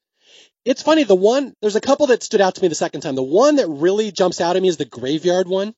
It's 0.65 0.81
funny. 0.81 1.03
The 1.03 1.15
one, 1.15 1.53
there's 1.61 1.75
a 1.75 1.81
couple 1.81 2.07
that 2.07 2.23
stood 2.23 2.41
out 2.41 2.55
to 2.55 2.61
me 2.61 2.69
the 2.69 2.75
second 2.75 3.01
time. 3.01 3.15
The 3.15 3.23
one 3.23 3.57
that 3.57 3.67
really 3.67 4.11
jumps 4.11 4.41
out 4.41 4.55
at 4.55 4.61
me 4.61 4.69
is 4.69 4.77
the 4.77 4.85
graveyard 4.85 5.47
one. 5.47 5.75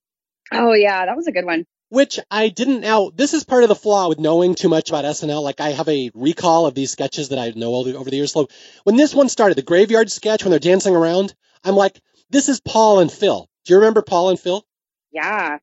Oh 0.51 0.73
yeah, 0.73 1.05
that 1.05 1.15
was 1.15 1.27
a 1.27 1.31
good 1.31 1.45
one 1.45 1.65
which 1.89 2.19
I 2.31 2.49
didn't 2.49 2.81
now 2.81 3.11
this 3.13 3.33
is 3.33 3.43
part 3.43 3.63
of 3.63 3.69
the 3.69 3.75
flaw 3.75 4.09
with 4.09 4.19
knowing 4.19 4.55
too 4.55 4.69
much 4.69 4.89
about 4.89 5.05
SNL 5.05 5.43
like 5.43 5.61
I 5.61 5.69
have 5.69 5.87
a 5.87 6.11
recall 6.13 6.65
of 6.65 6.73
these 6.73 6.91
sketches 6.91 7.29
that 7.29 7.39
I 7.39 7.51
know 7.55 7.75
over 7.75 8.09
the 8.09 8.15
years. 8.15 8.33
So 8.33 8.47
when 8.83 8.95
this 8.95 9.13
one 9.13 9.29
started 9.29 9.57
the 9.57 9.61
graveyard 9.61 10.11
sketch 10.11 10.43
when 10.43 10.51
they're 10.51 10.59
dancing 10.59 10.95
around 10.95 11.33
I'm 11.63 11.75
like 11.75 11.99
this 12.29 12.49
is 12.49 12.59
Paul 12.59 12.99
and 12.99 13.11
Phil. 13.11 13.47
Do 13.65 13.73
you 13.73 13.79
remember 13.79 14.01
Paul 14.01 14.29
and 14.29 14.39
Phil? 14.39 14.65
Yeah. 15.11 15.59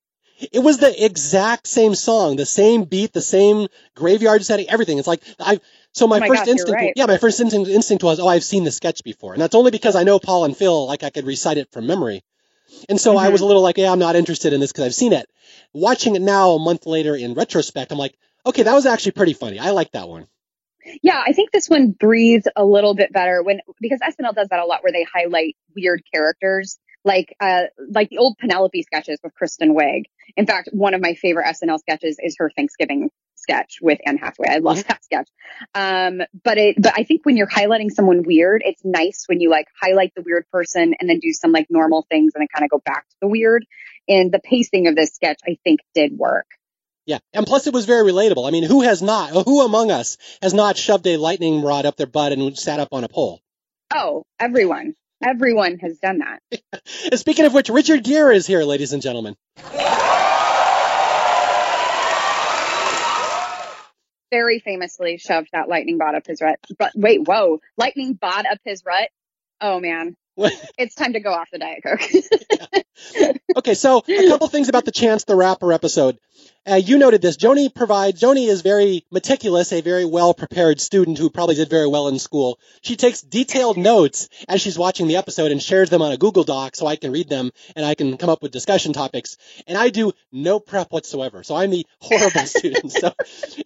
It 0.53 0.61
was 0.61 0.79
the 0.79 1.05
exact 1.05 1.67
same 1.67 1.95
song 1.95 2.37
the 2.37 2.47
same 2.47 2.85
beat 2.85 3.13
the 3.13 3.21
same 3.21 3.69
graveyard 3.95 4.45
setting 4.45 4.69
everything. 4.69 4.99
It's 4.99 5.09
like 5.09 5.23
I 5.41 5.61
so 5.93 6.07
my, 6.07 6.17
oh 6.17 6.21
my 6.21 6.29
first 6.29 6.49
instinct 6.49 6.81
right. 6.81 6.93
yeah 6.97 7.07
my 7.07 7.19
first 7.19 7.41
instinct, 7.41 7.69
instinct 7.69 8.05
was 8.05 8.21
oh 8.21 8.29
I've 8.29 8.45
seen 8.45 8.65
the 8.65 8.71
sketch 8.71 9.03
before. 9.05 9.33
And 9.33 9.43
that's 9.43 9.55
only 9.55 9.71
because 9.71 9.97
I 9.97 10.05
know 10.05 10.19
Paul 10.19 10.45
and 10.45 10.57
Phil 10.57 10.87
like 10.87 11.03
I 11.03 11.11
could 11.11 11.27
recite 11.27 11.59
it 11.59 11.71
from 11.73 11.87
memory. 11.87 12.23
And 12.89 13.01
so 13.01 13.11
mm-hmm. 13.11 13.27
I 13.27 13.29
was 13.29 13.41
a 13.41 13.47
little 13.47 13.63
like, 13.63 13.79
yeah, 13.79 13.93
I'm 13.93 13.99
not 13.99 14.17
interested 14.17 14.53
in 14.53 14.61
this 14.61 14.73
because 14.73 14.87
I've 14.87 14.95
seen 14.95 15.13
it. 15.13 15.29
Watching 15.75 16.17
it 16.17 16.23
now, 16.23 16.51
a 16.51 16.59
month 16.59 16.87
later 16.87 17.17
in 17.17 17.35
retrospect, 17.35 17.93
I'm 17.93 17.99
like, 17.99 18.17
okay, 18.45 18.63
that 18.63 18.75
was 18.75 18.87
actually 18.87 19.13
pretty 19.13 19.33
funny. 19.33 19.59
I 19.59 19.71
like 19.71 19.93
that 19.93 20.09
one. 20.09 20.27
Yeah, 21.03 21.23
I 21.25 21.33
think 21.33 21.53
this 21.53 21.69
one 21.69 21.93
breathes 21.93 22.49
a 22.57 22.65
little 22.65 22.95
bit 22.95 23.13
better 23.13 23.43
when 23.43 23.61
because 23.81 24.01
SNL 24.01 24.35
does 24.35 24.49
that 24.49 24.59
a 24.59 24.67
lot 24.67 24.83
where 24.83 24.93
they 24.93 25.05
highlight 25.05 25.57
weird 25.77 26.03
characters 26.13 26.79
like 27.05 27.35
uh 27.41 27.63
like 27.91 28.11
the 28.11 28.19
old 28.19 28.37
Penelope 28.39 28.83
sketches 28.83 29.19
with 29.23 29.35
Kristen 29.35 29.75
Wiig. 29.75 30.05
In 30.37 30.47
fact, 30.47 30.71
one 30.73 30.95
of 30.95 31.01
my 31.01 31.15
favorite 31.15 31.47
SNL 31.47 31.79
sketches 31.79 32.19
is 32.21 32.37
her 32.39 32.51
Thanksgiving 32.55 33.11
sketch 33.43 33.79
with 33.83 33.99
Anne 34.07 34.17
Hathaway. 34.17 34.49
I 34.49 34.59
love 34.59 34.85
that 34.87 35.05
sketch. 35.05 35.29
Um, 35.75 36.23
but 36.45 36.59
it, 36.59 36.77
but 36.81 36.95
I 36.97 37.05
think 37.05 37.27
when 37.27 37.37
you're 37.37 37.49
highlighting 37.49 37.91
someone 37.91 38.23
weird, 38.23 38.63
it's 38.65 38.83
nice 38.85 39.25
when 39.27 39.41
you 39.41 39.51
like 39.51 39.67
highlight 39.81 40.15
the 40.15 40.23
weird 40.23 40.47
person 40.51 40.95
and 40.99 41.11
then 41.11 41.19
do 41.19 41.33
some 41.33 41.53
like 41.53 41.67
normal 41.69 42.07
things 42.09 42.33
and 42.35 42.41
then 42.41 42.49
kind 42.55 42.65
of 42.65 42.71
go 42.71 42.83
back 42.85 43.09
to 43.09 43.17
the 43.21 43.29
weird. 43.29 43.67
And 44.09 44.33
the 44.33 44.41
pacing 44.41 44.89
of 44.89 44.97
this 44.97 45.11
sketch, 45.15 45.41
I 45.47 45.59
think, 45.65 45.81
did 45.95 46.17
work. 46.17 46.47
Yeah, 47.05 47.19
and 47.33 47.47
plus 47.47 47.67
it 47.67 47.75
was 47.75 47.85
very 47.85 48.11
relatable. 48.11 48.47
I 48.47 48.53
mean, 48.53 48.63
who 48.63 48.83
has 48.83 49.03
not? 49.03 49.31
Who 49.45 49.63
among 49.63 49.91
us 49.91 50.19
has 50.41 50.55
not 50.55 50.77
shoved 50.77 51.07
a 51.07 51.17
lightning 51.17 51.63
rod 51.63 51.85
up 51.85 51.97
their 51.97 52.07
butt 52.07 52.33
and 52.33 52.57
sat 52.57 52.79
up 52.79 52.89
on 52.93 53.05
a 53.05 53.09
pole? 53.09 53.41
Oh, 53.93 54.25
everyone. 54.39 54.95
Everyone 55.25 55.79
has 55.79 55.99
done 55.99 56.19
that. 56.19 56.81
Speaking 57.19 57.45
of 57.45 57.55
which, 57.55 57.69
Richard 57.69 58.05
Gere 58.05 58.37
is 58.37 58.47
here, 58.47 58.63
ladies 58.63 58.93
and 58.93 59.03
gentlemen. 59.03 59.37
Very 64.33 64.59
famously 64.61 65.19
shoved 65.19 65.51
that 65.53 65.69
lightning 65.69 65.99
bot 65.99 66.15
up 66.17 66.27
his 66.27 66.41
rut. 66.41 66.59
But 66.79 66.93
wait, 66.97 67.21
whoa, 67.23 67.61
lightning 67.77 68.15
bot 68.15 68.47
up 68.47 68.59
his 68.65 68.83
rut. 68.85 69.11
Oh 69.61 69.79
man, 69.79 70.17
it's 70.79 70.95
time 70.95 71.13
to 71.13 71.21
go 71.21 71.31
off 71.31 71.49
the 71.53 71.59
diet 71.59 71.83
coke. 71.85 73.37
okay, 73.59 73.75
so 73.75 74.03
a 74.09 74.29
couple 74.29 74.49
things 74.49 74.69
about 74.71 74.87
the 74.87 74.91
Chance 74.91 75.25
the 75.25 75.37
Rapper 75.37 75.73
episode. 75.73 76.19
Uh, 76.65 76.77
you 76.77 76.97
noted 76.97 77.21
this. 77.21 77.37
Joni 77.37 77.75
provides, 77.75 78.21
Joni 78.21 78.47
is 78.47 78.63
very 78.63 79.05
meticulous, 79.11 79.73
a 79.73 79.81
very 79.81 80.05
well 80.05 80.33
prepared 80.33 80.81
student 80.81 81.19
who 81.19 81.29
probably 81.29 81.57
did 81.57 81.69
very 81.69 81.89
well 81.89 82.07
in 82.07 82.21
school. 82.21 82.61
She 82.83 82.95
takes 82.95 83.21
detailed 83.21 83.77
notes 83.77 84.29
as 84.47 84.61
she's 84.61 84.79
watching 84.79 85.09
the 85.09 85.17
episode 85.17 85.51
and 85.51 85.61
shares 85.61 85.91
them 85.91 86.03
on 86.03 86.13
a 86.13 86.17
Google 86.17 86.45
Doc 86.45 86.77
so 86.77 86.87
I 86.87 86.95
can 86.95 87.11
read 87.11 87.29
them 87.29 87.51
and 87.75 87.85
I 87.85 87.97
can 87.97 88.17
come 88.17 88.31
up 88.31 88.43
with 88.43 88.53
discussion 88.53 88.93
topics. 88.93 89.39
And 89.67 89.77
I 89.77 89.89
do 89.89 90.13
no 90.31 90.61
prep 90.61 90.93
whatsoever. 90.93 91.43
So 91.43 91.57
I'm 91.57 91.71
the 91.71 91.85
horrible 92.01 92.47
student. 92.47 92.93
So 92.93 93.13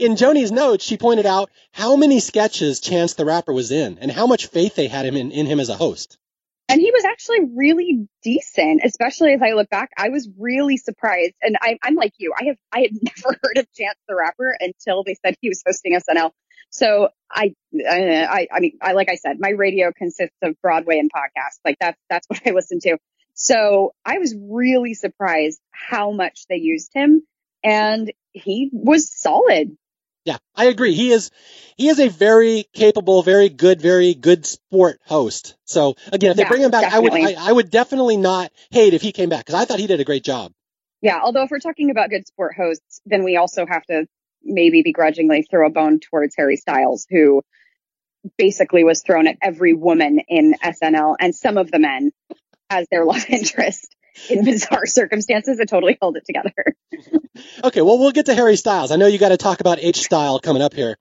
in 0.00 0.12
Joni's 0.12 0.50
notes, 0.50 0.82
she 0.82 0.96
pointed 0.96 1.26
out 1.26 1.50
how 1.72 1.96
many 1.96 2.18
sketches 2.18 2.80
Chance 2.80 3.14
the 3.14 3.26
Rapper 3.26 3.52
was 3.52 3.72
in 3.72 3.98
and 3.98 4.10
how 4.10 4.26
much 4.26 4.46
faith 4.46 4.74
they 4.74 4.88
had 4.88 5.04
him 5.04 5.16
in, 5.16 5.32
in 5.32 5.44
him 5.44 5.60
as 5.60 5.68
a 5.68 5.76
host. 5.76 6.16
And 6.68 6.80
he 6.80 6.90
was 6.90 7.04
actually 7.04 7.40
really 7.54 8.08
decent, 8.23 8.80
especially 8.85 9.32
as 9.32 9.40
I 9.42 9.52
look 9.52 9.70
back. 9.70 9.90
I 9.96 10.08
was 10.08 10.28
really 10.38 10.76
surprised. 10.76 11.35
And 11.40 11.56
I, 11.61 11.78
am 11.85 11.94
like 11.94 12.14
you. 12.18 12.32
I 12.38 12.46
have, 12.46 12.56
I 12.73 12.80
had 12.80 12.90
never 13.02 13.38
heard 13.42 13.58
of 13.58 13.73
Chance 13.73 13.99
the 14.08 14.16
Rapper 14.16 14.56
until 14.58 15.04
they 15.04 15.14
said 15.25 15.37
he 15.40 15.49
was 15.49 15.62
hosting 15.66 15.92
SNL. 15.96 16.32
So 16.70 17.08
I, 17.30 17.54
I, 17.88 18.49
I 18.52 18.61
mean, 18.61 18.78
I, 18.82 18.92
like 18.92 19.08
I 19.08 19.14
said, 19.14 19.37
my 19.38 19.50
radio 19.50 19.92
consists 19.96 20.37
of 20.42 20.61
Broadway 20.61 20.99
and 20.99 21.11
podcasts. 21.12 21.61
Like 21.64 21.76
that's, 21.80 21.99
that's 22.11 22.26
what 22.30 22.40
I 22.44 22.50
listen 22.50 22.80
to. 22.80 22.99
So 23.35 23.92
I 24.04 24.18
was 24.18 24.35
really 24.37 24.94
surprised 24.94 25.61
how 25.70 26.11
much 26.11 26.46
they 26.49 26.56
used 26.56 26.90
him. 26.94 27.23
and 27.62 28.12
he 28.32 28.70
was 28.73 29.11
solid. 29.14 29.76
Yeah, 30.26 30.38
I 30.56 30.64
agree. 30.66 30.92
He 30.95 31.12
is 31.12 31.30
he 31.76 31.88
is 31.88 32.00
a 32.00 32.09
very 32.09 32.64
capable, 32.75 33.23
very 33.23 33.49
good, 33.49 33.80
very 33.80 34.12
good 34.12 34.45
sport 34.45 35.00
host. 35.06 35.56
So 35.64 35.95
again, 36.12 36.33
if 36.33 36.37
they 36.37 36.42
Yeah, 36.42 36.49
bring 36.49 36.62
him 36.62 36.73
back, 36.73 36.92
I 36.92 36.99
would 36.99 37.12
I. 37.12 37.35
I 37.38 37.52
would 37.52 37.71
definitely 37.71 38.16
not 38.16 38.50
hate 38.71 38.92
if 38.92 39.02
he 39.02 39.12
came 39.12 39.28
back 39.28 39.47
because 39.47 39.54
I 39.54 39.64
thought 39.64 39.78
he 39.78 39.87
did 39.87 40.00
a 40.00 40.04
great 40.04 40.25
job. 40.25 40.52
Yeah, 41.00 41.21
although 41.23 41.45
if 41.45 41.50
we're 41.52 41.61
talking 41.61 41.90
about 41.90 42.11
good 42.11 42.26
sport 42.26 42.54
hosts, 42.56 43.00
then 43.06 43.23
we 43.23 43.37
also 43.37 43.66
have 43.66 43.85
to 43.85 44.06
maybe 44.42 44.83
begrudgingly 44.83 45.42
throw 45.49 45.68
a 45.68 45.71
bone 45.71 46.00
towards 46.00 46.35
Harry 46.37 46.56
Styles, 46.56 47.06
who 47.09 47.42
basically 48.37 48.83
was 48.83 49.02
thrown 49.02 49.28
at 49.28 49.37
every 49.40 49.75
woman 49.75 50.21
in 50.28 50.54
SNL 50.62 51.16
and 51.21 51.35
some 51.35 51.56
of 51.56 51.71
the 51.71 51.78
men 51.78 52.11
as 52.68 52.88
their 52.90 53.04
love 53.04 53.25
interest 53.28 53.95
in 54.30 54.44
bizarre 54.44 54.87
circumstances. 54.87 55.58
It 55.58 55.68
totally 55.68 55.99
held 56.00 56.16
it 56.16 56.25
together. 56.26 56.52
Okay, 57.62 57.82
well 57.82 57.99
we'll 57.99 58.12
get 58.12 58.26
to 58.26 58.35
Harry 58.35 58.56
Styles. 58.56 58.90
I 58.90 58.96
know 58.96 59.06
you 59.06 59.18
got 59.18 59.28
to 59.28 59.37
talk 59.37 59.61
about 59.61 59.78
H 59.78 59.99
style 59.99 60.38
coming 60.38 60.62
up 60.62 60.73
here, 60.73 60.96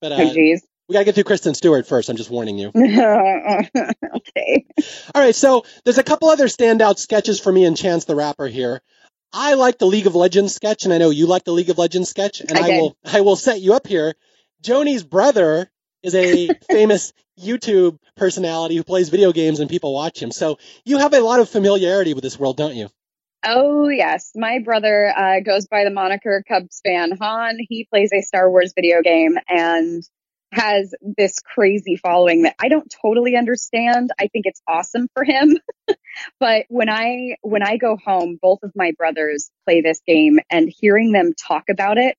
but 0.00 0.10
Oh, 0.10 0.16
uh, 0.16 0.34
geez. 0.34 0.66
we 0.88 0.94
got 0.94 0.98
to 1.00 1.04
get 1.04 1.14
through 1.14 1.22
Kristen 1.22 1.54
Stewart 1.54 1.86
first. 1.86 2.08
I'm 2.08 2.16
just 2.16 2.28
warning 2.28 2.58
you. 2.58 2.72
okay. 2.74 4.66
All 5.14 5.22
right, 5.22 5.34
so 5.34 5.64
there's 5.84 5.98
a 5.98 6.02
couple 6.02 6.28
other 6.28 6.46
standout 6.46 6.98
sketches 6.98 7.38
for 7.38 7.52
me 7.52 7.64
and 7.64 7.76
Chance 7.76 8.04
the 8.04 8.16
Rapper 8.16 8.48
here. 8.48 8.82
I 9.32 9.54
like 9.54 9.78
the 9.78 9.86
League 9.86 10.08
of 10.08 10.16
Legends 10.16 10.54
sketch, 10.56 10.84
and 10.84 10.92
I 10.92 10.98
know 10.98 11.10
you 11.10 11.26
like 11.26 11.44
the 11.44 11.52
League 11.52 11.70
of 11.70 11.78
Legends 11.78 12.08
sketch, 12.08 12.40
and 12.40 12.52
I 12.58 12.66
I, 12.66 12.80
will 12.80 12.96
I 13.04 13.20
will 13.20 13.36
set 13.36 13.60
you 13.60 13.74
up 13.74 13.86
here. 13.86 14.14
Joni's 14.62 15.04
brother 15.04 15.70
is 16.02 16.14
a 16.16 16.48
famous 16.68 17.12
YouTube 17.40 17.98
personality 18.16 18.76
who 18.76 18.84
plays 18.84 19.08
video 19.08 19.32
games 19.32 19.60
and 19.60 19.68
people 19.68 19.92
watch 19.92 20.22
him. 20.22 20.30
So 20.30 20.58
you 20.84 20.98
have 20.98 21.12
a 21.14 21.20
lot 21.20 21.40
of 21.40 21.48
familiarity 21.48 22.14
with 22.14 22.22
this 22.22 22.38
world, 22.38 22.56
don't 22.56 22.74
you? 22.74 22.88
Oh 23.44 23.88
yes, 23.88 24.32
my 24.34 24.58
brother 24.58 25.12
uh, 25.16 25.40
goes 25.40 25.66
by 25.66 25.84
the 25.84 25.90
moniker 25.90 26.42
Cubs 26.48 26.80
fan 26.84 27.12
Han. 27.20 27.58
He 27.68 27.84
plays 27.84 28.10
a 28.12 28.22
Star 28.22 28.50
Wars 28.50 28.72
video 28.74 29.02
game 29.02 29.36
and 29.48 30.02
has 30.52 30.94
this 31.00 31.38
crazy 31.40 31.96
following 31.96 32.42
that 32.42 32.56
I 32.58 32.68
don't 32.68 32.92
totally 33.02 33.36
understand. 33.36 34.10
I 34.18 34.28
think 34.28 34.46
it's 34.46 34.62
awesome 34.66 35.08
for 35.14 35.22
him. 35.22 35.58
but 36.40 36.64
when 36.68 36.88
I 36.88 37.36
when 37.42 37.62
I 37.62 37.76
go 37.76 37.96
home, 37.96 38.38
both 38.40 38.62
of 38.62 38.72
my 38.74 38.92
brothers 38.96 39.50
play 39.64 39.80
this 39.80 40.00
game 40.06 40.38
and 40.50 40.68
hearing 40.68 41.12
them 41.12 41.32
talk 41.34 41.64
about 41.68 41.98
it 41.98 42.16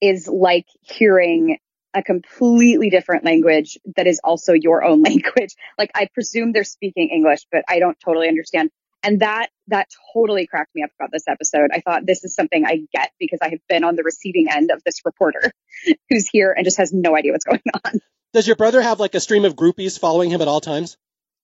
is 0.00 0.28
like 0.28 0.66
hearing 0.82 1.58
a 1.94 2.02
completely 2.02 2.90
different 2.90 3.24
language 3.24 3.78
that 3.96 4.06
is 4.06 4.20
also 4.22 4.52
your 4.52 4.84
own 4.84 5.02
language. 5.08 5.54
Like 5.78 5.90
I 5.94 6.08
presume 6.12 6.52
they're 6.52 6.64
speaking 6.64 7.10
English, 7.10 7.46
but 7.50 7.64
I 7.68 7.78
don't 7.78 7.98
totally 8.00 8.28
understand. 8.28 8.70
And 9.02 9.20
that 9.20 9.48
that 9.68 9.88
totally 10.12 10.46
cracked 10.46 10.74
me 10.74 10.82
up 10.82 10.90
about 10.98 11.10
this 11.10 11.24
episode. 11.26 11.70
I 11.72 11.80
thought 11.80 12.04
this 12.04 12.22
is 12.22 12.34
something 12.34 12.66
I 12.66 12.82
get 12.92 13.12
because 13.18 13.38
I 13.40 13.48
have 13.48 13.60
been 13.68 13.82
on 13.82 13.96
the 13.96 14.02
receiving 14.02 14.48
end 14.50 14.70
of 14.70 14.82
this 14.84 15.00
reporter 15.04 15.52
who's 16.10 16.28
here 16.28 16.52
and 16.54 16.64
just 16.64 16.76
has 16.76 16.92
no 16.92 17.16
idea 17.16 17.32
what's 17.32 17.44
going 17.44 17.62
on. 17.84 18.00
Does 18.32 18.46
your 18.46 18.56
brother 18.56 18.80
have 18.82 19.00
like 19.00 19.14
a 19.14 19.20
stream 19.20 19.44
of 19.44 19.56
groupies 19.56 19.98
following 19.98 20.30
him 20.30 20.42
at 20.42 20.48
all 20.48 20.60
times? 20.60 20.96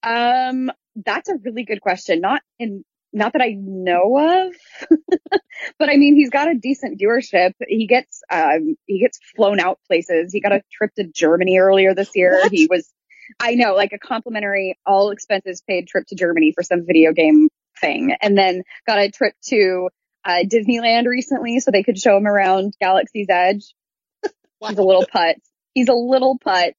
Um, 0.02 0.70
that's 1.04 1.28
a 1.28 1.36
really 1.42 1.64
good 1.64 1.80
question. 1.80 2.20
Not 2.20 2.42
in 2.58 2.84
not 3.16 3.32
that 3.32 3.42
I 3.42 3.56
know 3.58 4.18
of, 4.18 4.90
but 5.78 5.88
I 5.88 5.96
mean 5.96 6.14
he's 6.14 6.30
got 6.30 6.50
a 6.50 6.54
decent 6.54 7.00
viewership. 7.00 7.52
He 7.66 7.86
gets 7.86 8.22
um 8.30 8.76
he 8.86 9.00
gets 9.00 9.18
flown 9.34 9.58
out 9.58 9.80
places. 9.86 10.32
He 10.32 10.40
got 10.40 10.52
a 10.52 10.62
trip 10.70 10.94
to 10.96 11.04
Germany 11.04 11.58
earlier 11.58 11.94
this 11.94 12.10
year. 12.14 12.32
What? 12.42 12.52
He 12.52 12.66
was 12.70 12.88
I 13.40 13.54
know, 13.54 13.74
like 13.74 13.92
a 13.92 13.98
complimentary 13.98 14.78
all 14.86 15.10
expenses 15.10 15.62
paid 15.66 15.88
trip 15.88 16.06
to 16.08 16.14
Germany 16.14 16.52
for 16.54 16.62
some 16.62 16.86
video 16.86 17.12
game 17.12 17.48
thing. 17.80 18.14
And 18.20 18.36
then 18.36 18.62
got 18.86 18.98
a 18.98 19.10
trip 19.10 19.34
to 19.46 19.88
uh, 20.24 20.42
Disneyland 20.44 21.06
recently 21.06 21.60
so 21.60 21.70
they 21.70 21.82
could 21.82 21.98
show 21.98 22.16
him 22.16 22.26
around 22.26 22.74
Galaxy's 22.80 23.28
Edge. 23.30 23.74
Wow. 24.60 24.68
He's 24.68 24.78
a 24.78 24.82
little 24.82 25.06
putz. 25.06 25.40
He's 25.74 25.88
a 25.88 25.94
little 25.94 26.38
putz, 26.38 26.74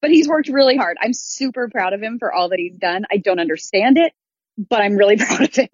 but 0.00 0.10
he's 0.10 0.28
worked 0.28 0.48
really 0.48 0.76
hard. 0.76 0.98
I'm 1.00 1.14
super 1.14 1.68
proud 1.70 1.94
of 1.94 2.02
him 2.02 2.18
for 2.18 2.32
all 2.32 2.50
that 2.50 2.58
he's 2.58 2.76
done. 2.76 3.04
I 3.10 3.16
don't 3.16 3.40
understand 3.40 3.96
it, 3.96 4.12
but 4.56 4.80
I'm 4.80 4.96
really 4.96 5.16
proud 5.18 5.42
of 5.42 5.54
him. 5.54 5.68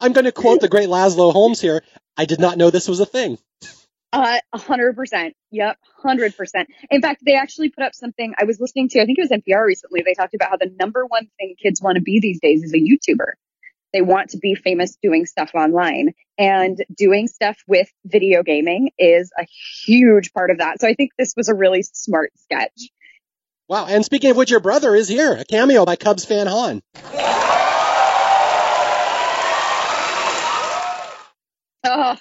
I'm 0.00 0.12
going 0.12 0.24
to 0.24 0.32
quote 0.32 0.60
the 0.60 0.68
great 0.68 0.88
Laszlo 0.88 1.32
Holmes 1.32 1.60
here. 1.60 1.82
I 2.16 2.24
did 2.24 2.40
not 2.40 2.58
know 2.58 2.70
this 2.70 2.88
was 2.88 3.00
a 3.00 3.06
thing. 3.06 3.38
Uh, 4.12 4.38
a 4.52 4.58
hundred 4.58 4.94
percent. 4.94 5.34
Yep, 5.52 5.78
hundred 6.02 6.36
percent. 6.36 6.68
In 6.90 7.00
fact, 7.00 7.22
they 7.24 7.34
actually 7.34 7.70
put 7.70 7.82
up 7.82 7.94
something 7.94 8.34
I 8.38 8.44
was 8.44 8.60
listening 8.60 8.90
to. 8.90 9.00
I 9.00 9.06
think 9.06 9.18
it 9.18 9.22
was 9.22 9.30
NPR 9.30 9.64
recently. 9.64 10.02
They 10.04 10.12
talked 10.12 10.34
about 10.34 10.50
how 10.50 10.58
the 10.58 10.70
number 10.78 11.06
one 11.06 11.28
thing 11.38 11.54
kids 11.60 11.80
want 11.80 11.96
to 11.96 12.02
be 12.02 12.20
these 12.20 12.38
days 12.38 12.62
is 12.62 12.74
a 12.74 12.76
YouTuber. 12.76 13.32
They 13.94 14.02
want 14.02 14.30
to 14.30 14.38
be 14.38 14.54
famous 14.54 14.96
doing 15.02 15.24
stuff 15.24 15.52
online, 15.54 16.12
and 16.36 16.84
doing 16.94 17.26
stuff 17.26 17.56
with 17.66 17.88
video 18.04 18.42
gaming 18.42 18.90
is 18.98 19.30
a 19.38 19.46
huge 19.84 20.32
part 20.34 20.50
of 20.50 20.58
that. 20.58 20.80
So 20.80 20.88
I 20.88 20.94
think 20.94 21.12
this 21.16 21.32
was 21.34 21.48
a 21.48 21.54
really 21.54 21.82
smart 21.82 22.32
sketch. 22.36 22.90
Wow. 23.68 23.86
And 23.86 24.04
speaking 24.04 24.30
of 24.30 24.36
which, 24.36 24.50
your 24.50 24.60
brother 24.60 24.94
is 24.94 25.08
here. 25.08 25.32
A 25.32 25.44
cameo 25.46 25.86
by 25.86 25.96
Cubs 25.96 26.26
fan 26.26 26.46
Han. 26.48 26.82
Oh, 31.94 32.16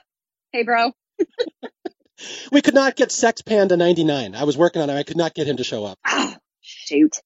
hey, 0.51 0.63
bro. 0.63 0.91
We 2.51 2.61
could 2.61 2.73
not 2.73 2.95
get 2.97 3.11
Sex 3.11 3.41
Panda 3.41 3.77
99. 3.77 4.35
I 4.35 4.43
was 4.43 4.57
working 4.57 4.81
on 4.81 4.89
it. 4.89 4.95
I 4.95 5.03
could 5.03 5.15
not 5.17 5.33
get 5.33 5.47
him 5.47 5.57
to 5.57 5.63
show 5.63 5.85
up. 5.85 5.97
Oh, 6.05 6.35
shoot. 6.59 7.17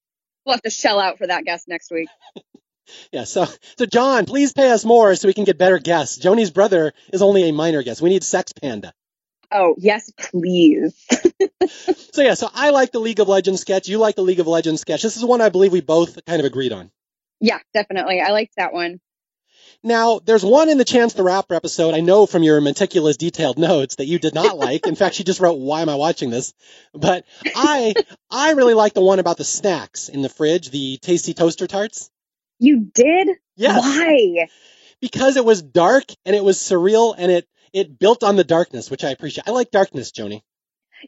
We'll 0.45 0.53
have 0.53 0.61
to 0.61 0.69
shell 0.69 0.99
out 0.99 1.17
for 1.17 1.25
that 1.27 1.43
guest 1.43 1.67
next 1.67 1.91
week. 1.91 2.09
Yeah. 3.11 3.23
So, 3.23 3.47
so 3.79 3.87
John, 3.87 4.25
please 4.27 4.53
pay 4.53 4.69
us 4.69 4.85
more 4.85 5.15
so 5.15 5.27
we 5.27 5.33
can 5.33 5.43
get 5.43 5.57
better 5.57 5.79
guests. 5.79 6.17
Joni's 6.17 6.51
brother 6.51 6.93
is 7.11 7.23
only 7.23 7.49
a 7.49 7.51
minor 7.51 7.81
guest. 7.81 7.99
We 7.99 8.11
need 8.11 8.23
Sex 8.23 8.53
Panda. 8.53 8.93
Oh, 9.51 9.73
yes, 9.79 10.11
please. 10.17 10.93
So 12.13 12.21
yeah. 12.21 12.35
So 12.35 12.47
I 12.53 12.69
like 12.69 12.91
the 12.91 12.99
League 12.99 13.19
of 13.19 13.27
Legends 13.27 13.61
sketch. 13.61 13.87
You 13.87 13.97
like 13.97 14.15
the 14.15 14.21
League 14.21 14.39
of 14.39 14.45
Legends 14.45 14.81
sketch. 14.81 15.01
This 15.01 15.17
is 15.17 15.25
one 15.25 15.41
I 15.41 15.49
believe 15.49 15.71
we 15.71 15.81
both 15.81 16.23
kind 16.25 16.39
of 16.39 16.45
agreed 16.45 16.71
on. 16.71 16.91
Yeah, 17.41 17.57
definitely. 17.73 18.21
I 18.21 18.29
liked 18.29 18.53
that 18.57 18.71
one. 18.71 18.99
Now, 19.83 20.19
there's 20.19 20.43
one 20.43 20.69
in 20.69 20.77
the 20.77 20.85
Chance 20.85 21.13
the 21.13 21.23
Rapper 21.23 21.53
episode. 21.53 21.93
I 21.93 21.99
know 21.99 22.25
from 22.25 22.43
your 22.43 22.59
meticulous, 22.61 23.17
detailed 23.17 23.57
notes 23.57 23.95
that 23.95 24.07
you 24.07 24.19
did 24.19 24.33
not 24.33 24.57
like. 24.65 24.87
In 24.87 24.95
fact, 24.95 25.15
she 25.15 25.23
just 25.23 25.39
wrote, 25.39 25.59
"Why 25.59 25.81
am 25.81 25.89
I 25.89 25.95
watching 25.95 26.29
this?" 26.29 26.53
But 26.93 27.25
I, 27.55 27.93
I 28.31 28.51
really 28.51 28.73
like 28.73 28.93
the 28.93 29.01
one 29.01 29.19
about 29.19 29.37
the 29.37 29.43
snacks 29.43 30.09
in 30.09 30.21
the 30.21 30.29
fridge, 30.29 30.69
the 30.69 30.97
tasty 30.97 31.33
toaster 31.33 31.67
tarts. 31.67 32.09
You 32.59 32.79
did? 32.93 33.29
Yes, 33.55 33.83
Why? 33.83 34.47
because 35.01 35.37
it 35.37 35.45
was 35.45 35.61
dark 35.61 36.05
and 36.25 36.35
it 36.35 36.43
was 36.43 36.57
surreal 36.57 37.13
and 37.17 37.31
it 37.31 37.47
it 37.73 37.99
built 37.99 38.23
on 38.23 38.37
the 38.37 38.43
darkness, 38.43 38.89
which 38.89 39.03
I 39.03 39.09
appreciate. 39.09 39.47
I 39.47 39.51
like 39.51 39.69
darkness, 39.71 40.11
Joni. 40.11 40.41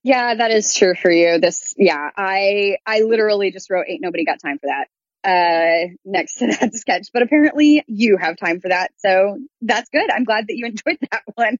Yeah, 0.03 0.35
that 0.35 0.51
is 0.51 0.73
true 0.73 0.93
for 0.95 1.09
you. 1.09 1.39
This, 1.39 1.73
yeah, 1.77 2.09
I, 2.15 2.77
I 2.85 3.01
literally 3.01 3.51
just 3.51 3.69
wrote 3.69 3.85
"Ain't 3.87 4.01
nobody 4.01 4.25
got 4.25 4.39
time 4.39 4.59
for 4.59 4.67
that" 4.67 4.87
uh, 5.23 5.89
next 6.05 6.35
to 6.35 6.47
that 6.47 6.73
sketch, 6.75 7.07
but 7.13 7.21
apparently 7.21 7.83
you 7.87 8.17
have 8.17 8.37
time 8.37 8.59
for 8.59 8.69
that, 8.69 8.91
so 8.97 9.37
that's 9.61 9.89
good. 9.89 10.09
I'm 10.11 10.23
glad 10.23 10.47
that 10.47 10.55
you 10.55 10.65
enjoyed 10.67 10.97
that 11.11 11.23
one. 11.35 11.57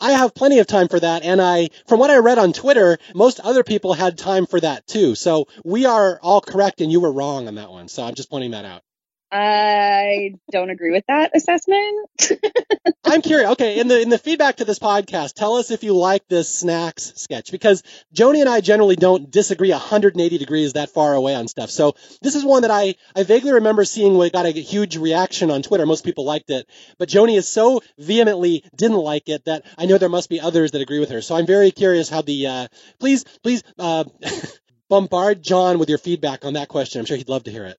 I 0.00 0.12
have 0.12 0.32
plenty 0.34 0.60
of 0.60 0.68
time 0.68 0.86
for 0.86 1.00
that, 1.00 1.24
and 1.24 1.40
I, 1.42 1.70
from 1.88 1.98
what 1.98 2.10
I 2.10 2.18
read 2.18 2.38
on 2.38 2.52
Twitter, 2.52 2.98
most 3.14 3.40
other 3.40 3.64
people 3.64 3.94
had 3.94 4.16
time 4.16 4.46
for 4.46 4.60
that 4.60 4.86
too. 4.86 5.16
So 5.16 5.48
we 5.64 5.86
are 5.86 6.20
all 6.22 6.40
correct, 6.40 6.80
and 6.80 6.92
you 6.92 7.00
were 7.00 7.12
wrong 7.12 7.48
on 7.48 7.56
that 7.56 7.70
one. 7.70 7.88
So 7.88 8.04
I'm 8.04 8.14
just 8.14 8.30
pointing 8.30 8.52
that 8.52 8.64
out. 8.64 8.82
I 9.30 10.34
don't 10.50 10.70
agree 10.70 10.90
with 10.90 11.04
that 11.06 11.32
assessment. 11.34 12.08
I'm 13.04 13.20
curious. 13.20 13.50
Okay, 13.52 13.78
in 13.78 13.86
the 13.88 14.00
in 14.00 14.08
the 14.08 14.18
feedback 14.18 14.56
to 14.56 14.64
this 14.64 14.78
podcast, 14.78 15.34
tell 15.34 15.56
us 15.56 15.70
if 15.70 15.84
you 15.84 15.94
like 15.94 16.26
this 16.28 16.48
snacks 16.48 17.12
sketch 17.16 17.50
because 17.50 17.82
Joni 18.14 18.40
and 18.40 18.48
I 18.48 18.62
generally 18.62 18.96
don't 18.96 19.30
disagree 19.30 19.70
180 19.70 20.38
degrees 20.38 20.72
that 20.74 20.90
far 20.90 21.14
away 21.14 21.34
on 21.34 21.46
stuff. 21.46 21.70
So 21.70 21.94
this 22.22 22.36
is 22.36 22.44
one 22.44 22.62
that 22.62 22.70
I 22.70 22.94
I 23.14 23.22
vaguely 23.22 23.52
remember 23.52 23.84
seeing 23.84 24.18
it 24.18 24.32
got 24.32 24.46
a 24.46 24.50
huge 24.50 24.96
reaction 24.96 25.50
on 25.50 25.62
Twitter. 25.62 25.84
Most 25.84 26.04
people 26.04 26.24
liked 26.24 26.48
it, 26.48 26.66
but 26.98 27.10
Joni 27.10 27.36
is 27.36 27.48
so 27.48 27.82
vehemently 27.98 28.64
didn't 28.74 28.96
like 28.96 29.28
it 29.28 29.44
that 29.44 29.64
I 29.76 29.84
know 29.84 29.98
there 29.98 30.08
must 30.08 30.30
be 30.30 30.40
others 30.40 30.70
that 30.70 30.80
agree 30.80 31.00
with 31.00 31.10
her. 31.10 31.20
So 31.20 31.36
I'm 31.36 31.46
very 31.46 31.70
curious 31.70 32.08
how 32.08 32.22
the 32.22 32.46
uh, 32.46 32.68
please 32.98 33.24
please 33.42 33.62
uh, 33.78 34.04
bombard 34.88 35.42
John 35.42 35.78
with 35.78 35.90
your 35.90 35.98
feedback 35.98 36.46
on 36.46 36.54
that 36.54 36.68
question. 36.68 37.00
I'm 37.00 37.06
sure 37.06 37.18
he'd 37.18 37.28
love 37.28 37.44
to 37.44 37.50
hear 37.50 37.66
it. 37.66 37.78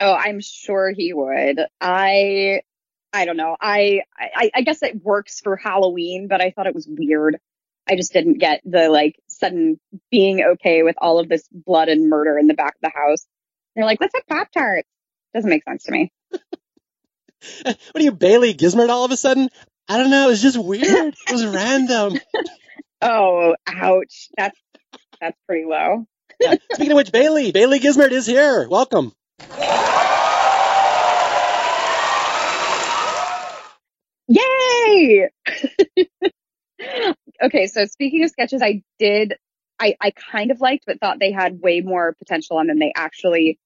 Oh, 0.00 0.12
I'm 0.12 0.40
sure 0.40 0.90
he 0.90 1.12
would. 1.12 1.60
I 1.80 2.62
I 3.12 3.24
don't 3.24 3.36
know. 3.36 3.56
I, 3.60 4.02
I 4.18 4.50
I 4.54 4.62
guess 4.62 4.82
it 4.82 5.02
works 5.02 5.40
for 5.40 5.56
Halloween, 5.56 6.28
but 6.28 6.40
I 6.40 6.50
thought 6.50 6.66
it 6.66 6.74
was 6.74 6.88
weird. 6.88 7.38
I 7.88 7.96
just 7.96 8.12
didn't 8.12 8.38
get 8.38 8.60
the 8.64 8.88
like 8.88 9.16
sudden 9.28 9.80
being 10.10 10.42
okay 10.42 10.82
with 10.82 10.96
all 10.98 11.18
of 11.18 11.28
this 11.28 11.46
blood 11.50 11.88
and 11.88 12.08
murder 12.08 12.38
in 12.38 12.46
the 12.46 12.54
back 12.54 12.74
of 12.76 12.80
the 12.82 12.92
house. 12.94 13.26
They're 13.74 13.84
like, 13.84 14.00
let's 14.00 14.14
have 14.14 14.26
Pop 14.26 14.50
Tarts. 14.52 14.88
Doesn't 15.34 15.50
make 15.50 15.64
sense 15.64 15.84
to 15.84 15.92
me. 15.92 16.12
What 17.62 17.78
are 17.96 18.02
you, 18.02 18.12
Bailey 18.12 18.52
Gismert 18.52 18.90
all 18.90 19.06
of 19.06 19.12
a 19.12 19.16
sudden? 19.16 19.48
I 19.88 19.96
don't 19.96 20.10
know. 20.10 20.26
It 20.26 20.32
was 20.32 20.42
just 20.42 20.58
weird. 20.58 21.14
It 21.26 21.32
was 21.32 21.46
random. 21.46 22.20
Oh, 23.02 23.54
ouch. 23.66 24.28
That's 24.36 24.60
that's 25.22 25.38
pretty 25.46 25.64
low. 25.64 26.04
Yeah. 26.38 26.56
Speaking 26.72 26.92
of 26.92 26.96
which, 26.96 27.12
Bailey, 27.12 27.50
Bailey 27.50 27.80
Gismert 27.80 28.10
is 28.10 28.26
here. 28.26 28.68
Welcome. 28.68 29.14
Yay! 34.28 35.28
okay, 37.42 37.66
so 37.66 37.84
speaking 37.86 38.24
of 38.24 38.30
sketches, 38.30 38.62
I 38.62 38.82
did, 38.98 39.34
I, 39.78 39.96
I 40.00 40.12
kind 40.12 40.50
of 40.50 40.60
liked, 40.60 40.84
but 40.86 41.00
thought 41.00 41.18
they 41.18 41.32
had 41.32 41.60
way 41.60 41.80
more 41.80 42.14
potential 42.18 42.58
on 42.58 42.68
than 42.68 42.78
they 42.78 42.92
actually 42.94 43.58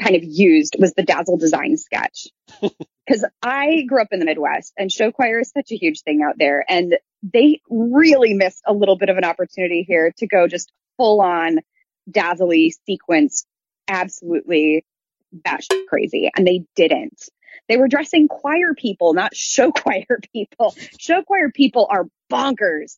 kind 0.00 0.16
of 0.16 0.24
used 0.24 0.76
was 0.78 0.94
the 0.94 1.02
Dazzle 1.02 1.36
Design 1.36 1.76
sketch. 1.76 2.28
Because 3.06 3.24
I 3.42 3.84
grew 3.88 4.02
up 4.02 4.08
in 4.12 4.18
the 4.18 4.26
Midwest 4.26 4.74
and 4.76 4.92
show 4.92 5.10
choir 5.10 5.40
is 5.40 5.50
such 5.50 5.72
a 5.72 5.76
huge 5.76 6.02
thing 6.02 6.20
out 6.22 6.34
there. 6.36 6.62
And 6.68 6.98
they 7.22 7.62
really 7.70 8.34
missed 8.34 8.60
a 8.66 8.74
little 8.74 8.98
bit 8.98 9.08
of 9.08 9.16
an 9.16 9.24
opportunity 9.24 9.82
here 9.88 10.12
to 10.18 10.26
go 10.26 10.46
just 10.46 10.70
full 10.98 11.22
on 11.22 11.60
dazzly 12.10 12.74
sequence, 12.84 13.46
absolutely 13.88 14.84
batshit 15.34 15.86
crazy. 15.88 16.30
And 16.34 16.46
they 16.46 16.64
didn't. 16.76 17.28
They 17.68 17.76
were 17.76 17.88
dressing 17.88 18.28
choir 18.28 18.74
people, 18.76 19.14
not 19.14 19.34
show 19.36 19.72
choir 19.72 20.20
people. 20.32 20.74
Show 20.98 21.22
choir 21.22 21.50
people 21.50 21.86
are 21.90 22.06
bonkers. 22.30 22.96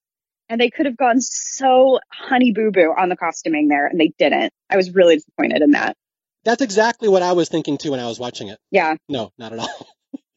And 0.49 0.61
they 0.61 0.71
could 0.71 0.87
have 0.87 0.97
gone 0.97 1.21
so 1.21 2.01
honey 2.11 2.53
boo 2.53 2.73
boo 2.73 2.93
on 2.97 3.09
the 3.09 3.17
costuming 3.17 3.69
there, 3.69 3.87
and 3.87 4.01
they 4.01 4.13
didn't. 4.19 4.53
I 4.69 4.77
was 4.77 4.93
really 4.93 5.15
disappointed 5.15 5.63
in 5.63 5.71
that. 5.73 5.97
That's 6.45 6.61
exactly 6.63 7.09
what 7.09 7.23
I 7.23 7.35
was 7.35 7.49
thinking 7.49 7.79
too 7.79 7.93
when 7.93 8.01
I 8.01 8.07
was 8.07 8.19
watching 8.19 8.49
it. 8.49 8.59
Yeah. 8.71 8.97
No, 9.09 9.31
not 9.39 9.53
at 9.53 9.61
all. 9.61 9.87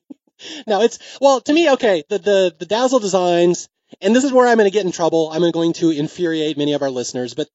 no, 0.67 0.81
it's 0.81 0.99
well 1.19 1.41
to 1.41 1.53
me. 1.53 1.71
Okay, 1.71 2.03
the 2.09 2.19
the 2.19 2.55
the 2.59 2.65
Dazzle 2.67 2.99
designs, 2.99 3.69
and 4.01 4.15
this 4.15 4.23
is 4.23 4.31
where 4.31 4.47
I'm 4.47 4.57
going 4.57 4.69
to 4.69 4.73
get 4.73 4.85
in 4.85 4.91
trouble. 4.91 5.31
I'm 5.31 5.49
going 5.51 5.73
to 5.73 5.89
infuriate 5.89 6.57
many 6.57 6.73
of 6.73 6.81
our 6.81 6.91
listeners, 6.91 7.33
but 7.33 7.49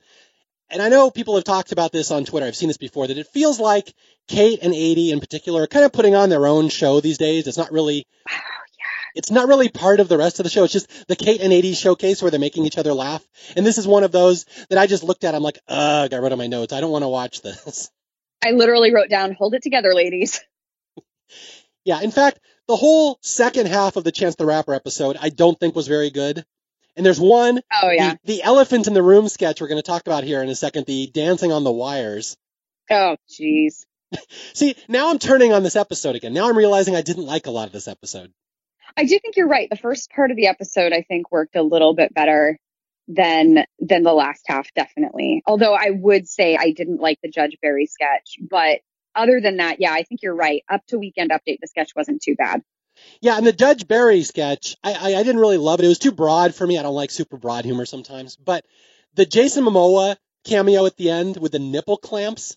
and 0.71 0.83
I 0.83 0.89
know 0.89 1.11
people 1.11 1.35
have 1.37 1.45
talked 1.45 1.73
about 1.73 1.93
this 1.93 2.11
on 2.11 2.25
Twitter. 2.25 2.47
I've 2.47 2.57
seen 2.57 2.69
this 2.69 2.77
before 2.77 3.07
that 3.07 3.19
it 3.19 3.27
feels 3.29 3.59
like 3.61 3.93
Kate 4.29 4.59
and 4.63 4.73
Aidy 4.75 5.11
in 5.11 5.21
particular 5.21 5.63
are 5.63 5.67
kind 5.67 5.85
of 5.85 5.93
putting 5.93 6.15
on 6.15 6.29
their 6.29 6.47
own 6.47 6.69
show 6.69 7.01
these 7.01 7.19
days. 7.19 7.47
It's 7.47 7.57
not 7.59 7.73
really, 7.73 8.07
Oh, 8.29 8.33
yeah. 8.33 8.85
it's 9.15 9.31
not 9.31 9.49
really 9.49 9.69
part 9.69 10.01
of 10.01 10.09
the 10.09 10.19
rest 10.19 10.41
of 10.41 10.45
the 10.45 10.51
show. 10.51 10.65
It's 10.65 10.73
just 10.73 11.09
the 11.09 11.17
Kate 11.17 11.41
and 11.41 11.53
Aidy 11.53 11.75
showcase 11.77 12.21
where 12.23 12.31
they're 12.31 12.39
making 12.41 12.67
each 12.67 12.79
other 12.79 12.93
laugh. 12.93 13.25
And 13.57 13.65
this 13.67 13.79
is 13.79 13.87
one 13.87 14.05
of 14.05 14.13
those 14.13 14.45
that 14.71 14.79
I 14.79 14.87
just 14.87 15.03
looked 15.05 15.25
at. 15.25 15.35
I'm 15.35 15.43
like, 15.43 15.59
ugh, 15.69 16.13
I 16.13 16.19
wrote 16.19 16.33
on 16.33 16.39
my 16.39 16.47
notes. 16.47 16.73
I 16.73 16.81
don't 16.81 16.91
want 16.93 17.05
to 17.05 17.09
watch 17.09 17.41
this. 17.43 17.91
I 18.45 18.51
literally 18.53 18.93
wrote 18.95 19.09
down, 19.11 19.33
hold 19.33 19.55
it 19.55 19.63
together, 19.63 19.95
ladies. 19.95 20.41
Yeah. 21.85 22.01
In 22.03 22.11
fact, 22.11 22.41
the 22.67 22.77
whole 22.77 23.19
second 23.23 23.67
half 23.67 23.97
of 23.97 24.05
the 24.05 24.13
Chance 24.13 24.35
the 24.37 24.45
Rapper 24.45 24.75
episode, 24.75 25.17
I 25.19 25.31
don't 25.31 25.59
think 25.59 25.75
was 25.75 25.89
very 25.89 26.11
good. 26.11 26.45
And 26.99 27.07
there's 27.07 27.21
one, 27.21 27.61
Oh, 27.83 27.91
yeah. 27.91 28.15
the, 28.25 28.35
the 28.39 28.43
elephant 28.43 28.89
in 28.89 28.93
the 28.93 29.03
room 29.05 29.29
sketch 29.29 29.61
we're 29.61 29.69
going 29.69 29.81
to 29.81 29.87
talk 29.87 30.03
about 30.05 30.25
here 30.25 30.43
in 30.43 30.49
a 30.49 30.55
second, 30.57 30.85
the 30.87 31.07
dancing 31.07 31.53
on 31.53 31.63
the 31.63 31.71
wires. 31.73 32.37
Oh, 32.91 33.17
jeez. 33.31 33.87
See, 34.55 34.75
now 34.89 35.11
I'm 35.11 35.21
turning 35.21 35.53
on 35.53 35.63
this 35.63 35.77
episode 35.77 36.17
again. 36.17 36.35
Now 36.35 36.49
I'm 36.49 36.59
realizing 36.59 36.97
I 36.97 37.03
didn't 37.03 37.25
like 37.27 37.47
a 37.47 37.53
lot 37.53 37.69
of 37.69 37.73
this 37.73 37.87
episode. 37.87 38.33
I 38.97 39.05
do 39.05 39.17
think 39.21 39.37
you're 39.37 39.47
right. 39.47 39.71
The 39.71 39.77
first 39.77 40.11
part 40.11 40.33
of 40.33 40.37
the 40.37 40.49
episode, 40.49 40.93
I 40.93 41.03
think, 41.03 41.31
worked 41.31 41.55
a 41.55 41.63
little 41.63 41.95
bit 41.95 42.13
better 42.13 42.59
than 43.07 43.65
than 43.79 44.03
the 44.03 44.13
last 44.13 44.43
half, 44.49 44.67
definitely. 44.75 45.43
Although 45.47 45.75
I 45.75 45.91
would 45.91 46.29
say 46.29 46.57
I 46.57 46.73
didn't 46.73 47.01
like 47.01 47.19
the 47.23 47.31
Judge 47.31 47.57
Barry 47.63 47.87
sketch, 47.87 48.39
but 48.41 48.81
other 49.15 49.41
than 49.41 49.59
that, 49.59 49.77
yeah, 49.81 49.93
I 49.93 50.03
think 50.03 50.23
you're 50.23 50.35
right. 50.35 50.65
Up 50.69 50.85
to 50.89 50.99
Weekend 50.99 51.31
Update, 51.31 51.59
the 51.61 51.69
sketch 51.69 51.93
wasn't 51.95 52.23
too 52.23 52.35
bad. 52.35 52.63
Yeah, 53.21 53.37
and 53.37 53.47
the 53.47 53.53
Judge 53.53 53.87
Barry 53.89 54.23
sketch, 54.23 54.77
I, 54.85 54.93
I, 54.93 55.15
I 55.17 55.23
didn't 55.23 55.41
really 55.41 55.57
love 55.59 55.81
it. 55.81 55.85
It 55.85 55.89
was 55.89 55.99
too 55.99 56.13
broad 56.13 56.55
for 56.55 56.67
me. 56.67 56.79
I 56.79 56.83
don't 56.83 56.95
like 56.95 57.11
super 57.11 57.37
broad 57.37 57.65
humor 57.65 57.85
sometimes. 57.87 58.37
But 58.37 58.65
the 59.15 59.27
Jason 59.27 59.65
Momoa 59.65 60.17
cameo 60.45 60.87
at 60.87 60.97
the 60.97 61.11
end 61.11 61.37
with 61.37 61.53
the 61.53 61.59
nipple 61.59 61.97
clamps, 61.97 62.57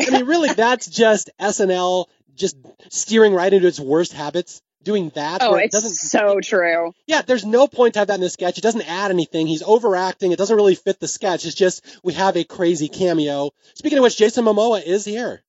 I 0.00 0.10
mean, 0.10 0.26
really, 0.26 0.48
that's 0.54 0.86
just 0.86 1.30
SNL 1.40 2.06
just 2.34 2.56
steering 2.90 3.32
right 3.32 3.52
into 3.52 3.66
its 3.68 3.80
worst 3.80 4.12
habits. 4.12 4.60
Doing 4.82 5.10
that, 5.16 5.42
Oh, 5.42 5.56
it 5.56 5.64
it's 5.64 5.72
doesn't. 5.74 5.94
so 5.96 6.38
true. 6.40 6.92
Yeah, 7.08 7.22
there's 7.22 7.44
no 7.44 7.66
point 7.66 7.94
to 7.94 7.98
have 7.98 8.06
that 8.06 8.14
in 8.14 8.20
the 8.20 8.30
sketch. 8.30 8.56
It 8.56 8.60
doesn't 8.60 8.88
add 8.88 9.10
anything. 9.10 9.48
He's 9.48 9.64
overacting. 9.64 10.30
It 10.30 10.38
doesn't 10.38 10.54
really 10.54 10.76
fit 10.76 11.00
the 11.00 11.08
sketch. 11.08 11.44
It's 11.44 11.56
just 11.56 11.84
we 12.04 12.12
have 12.12 12.36
a 12.36 12.44
crazy 12.44 12.86
cameo. 12.86 13.50
Speaking 13.74 13.98
of 13.98 14.02
which, 14.04 14.16
Jason 14.16 14.44
Momoa 14.44 14.80
is 14.84 15.04
here. 15.04 15.42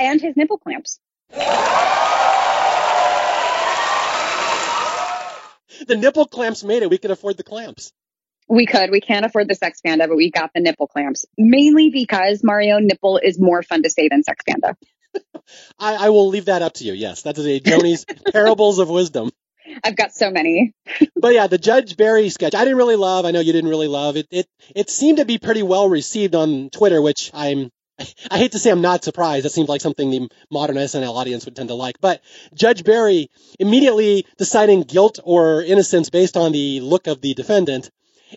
And 0.00 0.20
his 0.20 0.36
nipple 0.36 0.58
clamps. 0.58 0.98
The 5.86 5.96
nipple 5.96 6.26
clamps 6.26 6.64
made 6.64 6.82
it. 6.82 6.90
We 6.90 6.98
could 6.98 7.10
afford 7.10 7.36
the 7.36 7.42
clamps. 7.42 7.92
We 8.48 8.66
could. 8.66 8.90
We 8.90 9.00
can't 9.00 9.24
afford 9.24 9.48
the 9.48 9.54
Sex 9.54 9.80
Panda, 9.80 10.08
but 10.08 10.16
we 10.16 10.30
got 10.30 10.50
the 10.54 10.60
nipple 10.60 10.86
clamps. 10.86 11.26
Mainly 11.38 11.90
because 11.90 12.42
Mario 12.42 12.78
nipple 12.78 13.18
is 13.18 13.38
more 13.38 13.62
fun 13.62 13.82
to 13.82 13.90
say 13.90 14.08
than 14.08 14.22
Sex 14.24 14.42
Panda. 14.48 14.76
I, 15.78 16.06
I 16.06 16.08
will 16.08 16.28
leave 16.28 16.46
that 16.46 16.62
up 16.62 16.74
to 16.74 16.84
you. 16.84 16.94
Yes, 16.94 17.22
that 17.22 17.38
is 17.38 17.46
a 17.46 17.60
Joni's 17.60 18.04
parables 18.32 18.78
of 18.78 18.88
wisdom. 18.88 19.30
I've 19.84 19.96
got 19.96 20.12
so 20.12 20.30
many. 20.30 20.72
But 21.16 21.34
yeah, 21.34 21.48
the 21.48 21.58
Judge 21.58 21.98
Barry 21.98 22.30
sketch, 22.30 22.54
I 22.54 22.64
didn't 22.64 22.78
really 22.78 22.96
love. 22.96 23.26
I 23.26 23.30
know 23.30 23.40
you 23.40 23.52
didn't 23.52 23.68
really 23.68 23.88
love 23.88 24.16
it. 24.16 24.26
It 24.30 24.46
it 24.74 24.88
seemed 24.88 25.18
to 25.18 25.26
be 25.26 25.36
pretty 25.36 25.62
well 25.62 25.86
received 25.86 26.34
on 26.34 26.70
Twitter, 26.70 27.02
which 27.02 27.30
I'm. 27.34 27.70
I 28.30 28.38
hate 28.38 28.52
to 28.52 28.58
say 28.58 28.70
I'm 28.70 28.80
not 28.80 29.04
surprised. 29.04 29.44
That 29.44 29.50
seems 29.50 29.68
like 29.68 29.80
something 29.80 30.10
the 30.10 30.28
modern 30.50 30.76
SNL 30.76 31.14
audience 31.14 31.44
would 31.44 31.56
tend 31.56 31.68
to 31.68 31.74
like. 31.74 32.00
But 32.00 32.22
Judge 32.54 32.84
Barry 32.84 33.30
immediately 33.58 34.26
deciding 34.38 34.82
guilt 34.82 35.18
or 35.22 35.62
innocence 35.62 36.10
based 36.10 36.36
on 36.36 36.52
the 36.52 36.80
look 36.80 37.06
of 37.06 37.20
the 37.20 37.34
defendant 37.34 37.90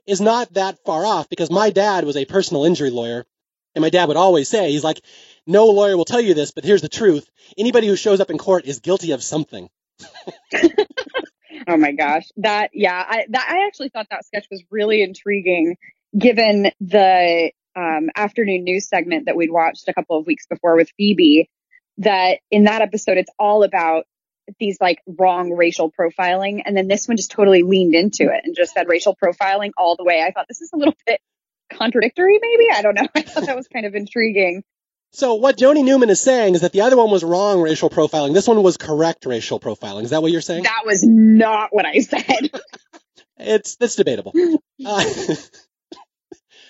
is 0.07 0.21
not 0.21 0.53
that 0.53 0.83
far 0.85 1.05
off 1.05 1.29
because 1.29 1.51
my 1.51 1.69
dad 1.69 2.05
was 2.05 2.17
a 2.17 2.25
personal 2.25 2.65
injury 2.65 2.89
lawyer. 2.89 3.25
And 3.75 3.81
my 3.81 3.89
dad 3.89 4.07
would 4.07 4.17
always 4.17 4.49
say, 4.49 4.71
he's 4.71 4.83
like, 4.83 5.01
no 5.47 5.65
lawyer 5.65 5.97
will 5.97 6.05
tell 6.05 6.21
you 6.21 6.35
this, 6.35 6.51
but 6.51 6.63
here's 6.63 6.83
the 6.83 6.89
truth. 6.89 7.27
Anybody 7.57 7.87
who 7.87 7.95
shows 7.95 8.19
up 8.19 8.29
in 8.29 8.37
court 8.37 8.65
is 8.65 8.79
guilty 8.79 9.11
of 9.11 9.23
something. 9.23 9.69
Oh 11.67 11.77
my 11.77 11.91
gosh. 11.91 12.27
That, 12.37 12.71
yeah, 12.73 13.03
I, 13.07 13.25
that, 13.29 13.47
I 13.49 13.67
actually 13.67 13.89
thought 13.89 14.07
that 14.09 14.25
sketch 14.25 14.47
was 14.51 14.63
really 14.69 15.01
intriguing 15.01 15.77
given 16.17 16.71
the 16.81 17.51
um, 17.75 18.09
afternoon 18.15 18.63
news 18.63 18.87
segment 18.87 19.25
that 19.25 19.35
we'd 19.35 19.51
watched 19.51 19.87
a 19.87 19.93
couple 19.93 20.17
of 20.17 20.25
weeks 20.25 20.45
before 20.47 20.75
with 20.75 20.89
Phoebe. 20.97 21.49
That 21.99 22.39
in 22.49 22.63
that 22.63 22.81
episode, 22.81 23.17
it's 23.17 23.31
all 23.37 23.63
about 23.63 24.05
these 24.59 24.77
like 24.81 24.99
wrong 25.07 25.51
racial 25.51 25.91
profiling. 25.91 26.61
And 26.65 26.75
then 26.75 26.87
this 26.87 27.07
one 27.07 27.17
just 27.17 27.31
totally 27.31 27.63
leaned 27.63 27.95
into 27.95 28.23
it 28.23 28.41
and 28.43 28.55
just 28.55 28.73
said 28.73 28.87
racial 28.87 29.15
profiling 29.15 29.71
all 29.77 29.95
the 29.95 30.03
way. 30.03 30.21
I 30.21 30.31
thought 30.31 30.47
this 30.47 30.61
is 30.61 30.71
a 30.73 30.77
little 30.77 30.95
bit 31.05 31.21
contradictory, 31.71 32.39
maybe. 32.41 32.67
I 32.71 32.81
don't 32.81 32.95
know. 32.95 33.07
I 33.15 33.21
thought 33.21 33.45
that 33.45 33.55
was 33.55 33.67
kind 33.67 33.85
of 33.85 33.95
intriguing. 33.95 34.63
So 35.11 35.35
what 35.35 35.57
Joni 35.57 35.85
Newman 35.85 36.09
is 36.09 36.19
saying 36.19 36.55
is 36.55 36.61
that 36.61 36.71
the 36.71 36.81
other 36.81 36.97
one 36.97 37.11
was 37.11 37.23
wrong 37.23 37.61
racial 37.61 37.91
profiling. 37.91 38.33
This 38.33 38.47
one 38.47 38.61
was 38.63 38.77
correct 38.77 39.27
racial 39.27 39.59
profiling. 39.59 40.03
Is 40.03 40.09
that 40.09 40.23
what 40.23 40.31
you're 40.31 40.41
saying? 40.41 40.63
That 40.63 40.81
was 40.85 41.03
not 41.03 41.69
what 41.71 41.85
I 41.85 41.99
said. 41.99 42.49
It's 43.35 43.75
that's 43.75 43.95
debatable. 43.95 44.33
Uh, 44.85 45.03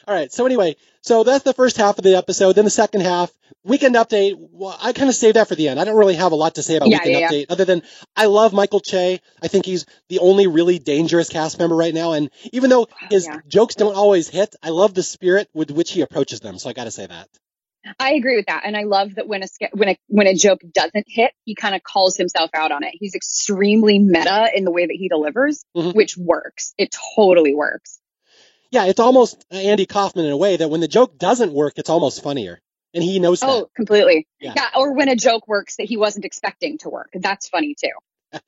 all 0.07 0.13
right. 0.13 0.31
So 0.31 0.45
anyway, 0.45 0.75
so 1.03 1.23
that's 1.23 1.43
the 1.43 1.53
first 1.53 1.77
half 1.77 1.97
of 1.97 2.03
the 2.03 2.15
episode. 2.17 2.53
Then 2.53 2.65
the 2.65 2.71
second 2.71 3.01
half, 3.01 3.31
weekend 3.63 3.95
update. 3.95 4.35
Well, 4.37 4.75
I 4.81 4.93
kind 4.93 5.09
of 5.09 5.15
saved 5.15 5.35
that 5.35 5.47
for 5.47 5.55
the 5.55 5.67
end. 5.69 5.79
I 5.79 5.83
don't 5.83 5.97
really 5.97 6.15
have 6.15 6.31
a 6.31 6.35
lot 6.35 6.55
to 6.55 6.63
say 6.63 6.75
about 6.77 6.89
Yeah, 6.89 6.97
weekend 7.03 7.19
yeah, 7.19 7.29
update 7.29 7.45
other 7.49 7.65
than 7.65 7.83
I 8.15 8.25
love 8.25 8.53
Michael 8.53 8.79
Che. 8.79 9.19
I 9.41 9.47
think 9.47 9.65
he's 9.65 9.85
the 10.09 10.19
only 10.19 10.47
really 10.47 10.79
dangerous 10.79 11.29
cast 11.29 11.59
member 11.59 11.75
right 11.75 11.93
now. 11.93 12.13
And 12.13 12.31
even 12.51 12.69
though 12.69 12.87
his 13.09 13.25
Yeah. 13.25 13.39
jokes 13.47 13.75
don't 13.75 13.95
always 13.95 14.27
hit, 14.29 14.55
I 14.63 14.69
love 14.69 14.93
the 14.93 15.03
spirit 15.03 15.49
with 15.53 15.69
which 15.71 15.91
he 15.91 16.01
approaches 16.01 16.39
them. 16.39 16.57
So 16.57 16.69
I 16.69 16.73
got 16.73 16.85
to 16.85 16.91
say 16.91 17.05
that. 17.05 17.27
I 17.99 18.13
agree 18.13 18.37
with 18.37 18.45
that, 18.45 18.61
and 18.65 18.77
I 18.77 18.83
love 18.83 19.15
that 19.15 19.27
when 19.27 19.43
a 19.43 19.47
when 19.73 19.89
a 19.89 19.97
when 20.07 20.25
a 20.25 20.33
joke 20.35 20.61
doesn't 20.73 21.03
hit, 21.05 21.33
he 21.43 21.53
kind 21.53 21.75
of 21.75 21.83
calls 21.83 22.15
himself 22.15 22.49
out 22.53 22.71
on 22.71 22.85
it. 22.85 22.91
He's 22.93 23.13
extremely 23.13 23.99
meta 23.99 24.49
in 24.55 24.63
the 24.63 24.71
way 24.71 24.85
that 24.85 24.95
he 24.97 25.09
delivers, 25.09 25.65
Mhm. 25.75 25.93
which 25.93 26.15
works. 26.17 26.73
It 26.77 26.95
totally 27.17 27.53
works. 27.53 27.99
Yeah, 28.73 28.85
it's 28.85 28.99
almost 28.99 29.45
uh, 29.51 29.55
Andy 29.57 29.85
Kaufman 29.85 30.25
in 30.25 30.31
a 30.31 30.37
way 30.37 30.57
that 30.57 30.67
when 30.67 30.81
the 30.81 30.87
joke 30.87 31.19
doesn't 31.19 31.53
work, 31.53 31.73
it's 31.77 31.91
almost 31.91 32.23
funnier. 32.23 32.59
And 32.95 33.03
he 33.03 33.19
knows 33.19 33.43
oh, 33.43 33.45
that. 33.45 33.53
Oh, 33.53 33.69
completely. 33.75 34.27
Yeah. 34.39 34.53
Yeah. 34.55 34.69
Or 34.75 34.93
when 34.93 35.09
a 35.09 35.15
joke 35.15 35.47
works 35.47 35.75
that 35.75 35.83
he 35.83 35.95
wasn't 35.95 36.25
expecting 36.25 36.79
to 36.79 36.89
work, 36.89 37.09
that's 37.13 37.47
funny 37.49 37.75
too. 37.79 37.89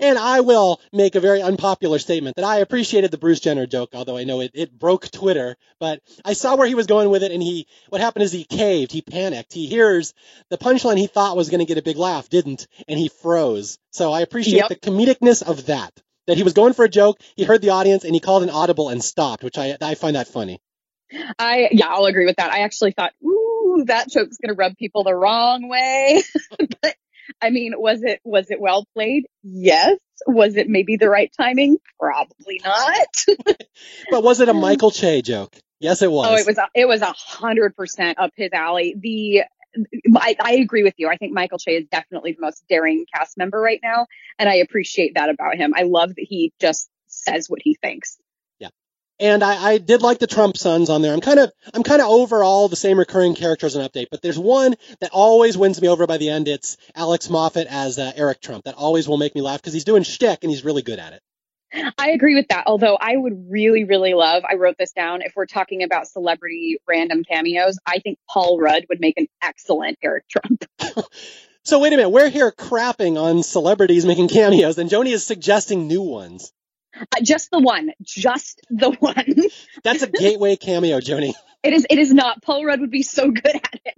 And 0.00 0.18
I 0.18 0.40
will 0.40 0.80
make 0.90 1.16
a 1.16 1.20
very 1.20 1.42
unpopular 1.42 1.98
statement 1.98 2.36
that 2.36 2.46
I 2.46 2.60
appreciated 2.60 3.10
the 3.10 3.18
Bruce 3.18 3.40
Jenner 3.40 3.66
joke, 3.66 3.90
although 3.92 4.16
I 4.16 4.24
know 4.24 4.40
it, 4.40 4.52
it 4.54 4.72
broke 4.72 5.10
Twitter. 5.10 5.56
But 5.78 6.00
I 6.24 6.32
saw 6.32 6.56
where 6.56 6.66
he 6.66 6.74
was 6.74 6.86
going 6.86 7.10
with 7.10 7.22
it, 7.22 7.30
and 7.30 7.42
he 7.42 7.66
what 7.90 8.00
happened 8.00 8.22
is 8.22 8.32
he 8.32 8.44
caved, 8.44 8.90
he 8.90 9.02
panicked. 9.02 9.52
He 9.52 9.66
hears 9.66 10.14
the 10.48 10.56
punchline 10.56 10.96
he 10.96 11.08
thought 11.08 11.36
was 11.36 11.50
going 11.50 11.58
to 11.60 11.66
get 11.66 11.76
a 11.76 11.82
big 11.82 11.98
laugh, 11.98 12.30
didn't, 12.30 12.66
and 12.88 12.98
he 12.98 13.08
froze. 13.08 13.78
So 13.90 14.14
I 14.14 14.22
appreciate 14.22 14.60
Yep. 14.60 14.68
the 14.70 14.76
comedicness 14.76 15.42
of 15.42 15.66
that. 15.66 15.92
That 16.26 16.36
he 16.38 16.42
was 16.42 16.54
going 16.54 16.72
for 16.72 16.84
a 16.84 16.88
joke, 16.88 17.18
he 17.36 17.44
heard 17.44 17.60
the 17.60 17.70
audience, 17.70 18.04
and 18.04 18.14
he 18.14 18.20
called 18.20 18.42
an 18.42 18.50
audible 18.50 18.88
and 18.88 19.04
stopped, 19.04 19.44
which 19.44 19.58
I 19.58 19.76
I 19.80 19.94
find 19.94 20.16
that 20.16 20.28
funny. 20.28 20.60
I 21.38 21.68
yeah, 21.70 21.88
I'll 21.88 22.06
agree 22.06 22.26
with 22.26 22.36
that. 22.36 22.52
I 22.52 22.60
actually 22.60 22.92
thought, 22.92 23.12
ooh, 23.22 23.84
that 23.86 24.08
joke's 24.08 24.38
gonna 24.38 24.54
rub 24.54 24.76
people 24.76 25.04
the 25.04 25.14
wrong 25.14 25.68
way. 25.68 26.22
but 26.82 26.96
I 27.42 27.50
mean, 27.50 27.72
was 27.76 28.02
it 28.02 28.20
was 28.24 28.50
it 28.50 28.60
well 28.60 28.86
played? 28.94 29.26
Yes. 29.42 29.98
Was 30.26 30.56
it 30.56 30.68
maybe 30.68 30.96
the 30.96 31.10
right 31.10 31.30
timing? 31.36 31.78
Probably 31.98 32.60
not. 32.64 33.24
But 34.10 34.22
was 34.22 34.40
it 34.40 34.48
a 34.48 34.54
Michael 34.54 34.92
Che 34.92 35.22
joke? 35.22 35.54
Yes, 35.80 36.00
it 36.00 36.10
was. 36.10 36.28
Oh, 36.30 36.36
it 36.36 36.46
was 36.46 36.58
it 36.74 36.86
was 36.86 37.02
a 37.02 37.12
hundred 37.12 37.76
percent 37.76 38.18
up 38.18 38.30
his 38.36 38.50
alley. 38.52 38.94
The 38.96 39.42
I, 40.16 40.36
I 40.40 40.52
agree 40.54 40.82
with 40.82 40.94
you. 40.96 41.08
I 41.08 41.16
think 41.16 41.32
Michael 41.32 41.58
Che 41.58 41.72
is 41.72 41.86
definitely 41.90 42.32
the 42.32 42.40
most 42.40 42.64
daring 42.68 43.06
cast 43.14 43.36
member 43.36 43.60
right 43.60 43.80
now, 43.82 44.06
and 44.38 44.48
I 44.48 44.56
appreciate 44.56 45.14
that 45.14 45.28
about 45.28 45.56
him. 45.56 45.72
I 45.76 45.82
love 45.82 46.10
that 46.10 46.24
he 46.28 46.52
just 46.60 46.88
says 47.06 47.48
what 47.48 47.60
he 47.62 47.74
thinks. 47.74 48.18
Yeah, 48.58 48.68
and 49.18 49.42
I, 49.42 49.72
I 49.72 49.78
did 49.78 50.02
like 50.02 50.18
the 50.18 50.26
Trump 50.26 50.56
sons 50.56 50.90
on 50.90 51.02
there. 51.02 51.12
I'm 51.12 51.20
kind 51.20 51.40
of 51.40 51.52
I'm 51.72 51.82
kind 51.82 52.00
of 52.00 52.08
over 52.08 52.42
all 52.42 52.68
the 52.68 52.76
same 52.76 52.98
recurring 52.98 53.34
characters 53.34 53.76
in 53.76 53.86
Update, 53.86 54.06
but 54.10 54.22
there's 54.22 54.38
one 54.38 54.74
that 55.00 55.10
always 55.12 55.56
wins 55.56 55.80
me 55.80 55.88
over 55.88 56.06
by 56.06 56.18
the 56.18 56.30
end. 56.30 56.48
It's 56.48 56.76
Alex 56.94 57.28
Moffat 57.28 57.66
as 57.68 57.98
uh, 57.98 58.12
Eric 58.14 58.40
Trump. 58.40 58.64
That 58.64 58.74
always 58.74 59.08
will 59.08 59.18
make 59.18 59.34
me 59.34 59.42
laugh 59.42 59.60
because 59.60 59.72
he's 59.72 59.84
doing 59.84 60.02
shtick 60.02 60.40
and 60.42 60.50
he's 60.50 60.64
really 60.64 60.82
good 60.82 60.98
at 60.98 61.12
it. 61.12 61.22
I 61.98 62.10
agree 62.10 62.34
with 62.34 62.48
that. 62.48 62.64
Although 62.66 62.96
I 63.00 63.16
would 63.16 63.50
really, 63.50 63.84
really 63.84 64.14
love, 64.14 64.44
I 64.48 64.54
wrote 64.54 64.76
this 64.78 64.92
down. 64.92 65.22
If 65.22 65.32
we're 65.34 65.46
talking 65.46 65.82
about 65.82 66.06
celebrity 66.06 66.78
random 66.88 67.24
cameos, 67.24 67.78
I 67.86 67.98
think 67.98 68.18
Paul 68.28 68.58
Rudd 68.60 68.86
would 68.88 69.00
make 69.00 69.18
an 69.18 69.26
excellent 69.42 69.98
Eric 70.02 70.24
Trump. 70.28 70.64
so 71.64 71.80
wait 71.80 71.92
a 71.92 71.96
minute. 71.96 72.10
We're 72.10 72.30
here 72.30 72.52
crapping 72.52 73.20
on 73.20 73.42
celebrities 73.42 74.04
making 74.04 74.28
cameos, 74.28 74.78
and 74.78 74.90
Joni 74.90 75.12
is 75.12 75.26
suggesting 75.26 75.88
new 75.88 76.02
ones. 76.02 76.52
Uh, 77.00 77.04
just 77.22 77.50
the 77.50 77.60
one. 77.60 77.92
Just 78.02 78.60
the 78.70 78.90
one. 78.90 79.34
That's 79.84 80.02
a 80.02 80.06
gateway 80.06 80.56
cameo, 80.56 81.00
Joni. 81.00 81.34
It 81.62 81.72
is. 81.72 81.86
It 81.88 81.98
is 81.98 82.12
not. 82.12 82.42
Paul 82.42 82.64
Rudd 82.64 82.80
would 82.80 82.90
be 82.90 83.02
so 83.02 83.30
good 83.30 83.54
at 83.54 83.80
it. 83.84 83.94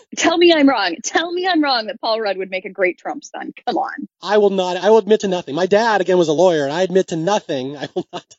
Tell 0.16 0.36
me 0.36 0.52
I'm 0.52 0.68
wrong. 0.68 0.96
Tell 1.02 1.32
me 1.32 1.46
I'm 1.46 1.62
wrong 1.62 1.86
that 1.86 2.00
Paul 2.00 2.20
Rudd 2.20 2.36
would 2.36 2.50
make 2.50 2.64
a 2.64 2.70
great 2.70 2.98
Trump 2.98 3.24
son. 3.24 3.52
Come 3.66 3.76
on. 3.76 4.08
I 4.22 4.38
will 4.38 4.50
not. 4.50 4.76
I 4.76 4.90
will 4.90 4.98
admit 4.98 5.20
to 5.20 5.28
nothing. 5.28 5.54
My 5.54 5.66
dad, 5.66 6.00
again, 6.00 6.18
was 6.18 6.28
a 6.28 6.32
lawyer, 6.32 6.64
and 6.64 6.72
I 6.72 6.82
admit 6.82 7.08
to 7.08 7.16
nothing. 7.16 7.76
I 7.76 7.88
will 7.94 8.06
not. 8.12 8.36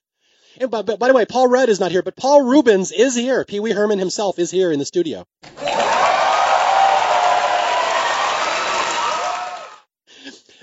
And 0.59 0.69
by, 0.69 0.83
by 0.83 1.07
the 1.07 1.13
way, 1.13 1.25
Paul 1.25 1.47
Rudd 1.47 1.69
is 1.69 1.79
not 1.79 1.91
here, 1.91 2.03
but 2.03 2.15
Paul 2.15 2.43
Reubens 2.43 2.91
is 2.91 3.15
here. 3.15 3.43
Pee 3.43 3.59
Wee 3.59 3.71
Herman 3.71 3.99
himself 3.99 4.37
is 4.37 4.51
here 4.51 4.71
in 4.71 4.79
the 4.79 4.85
studio. 4.85 5.25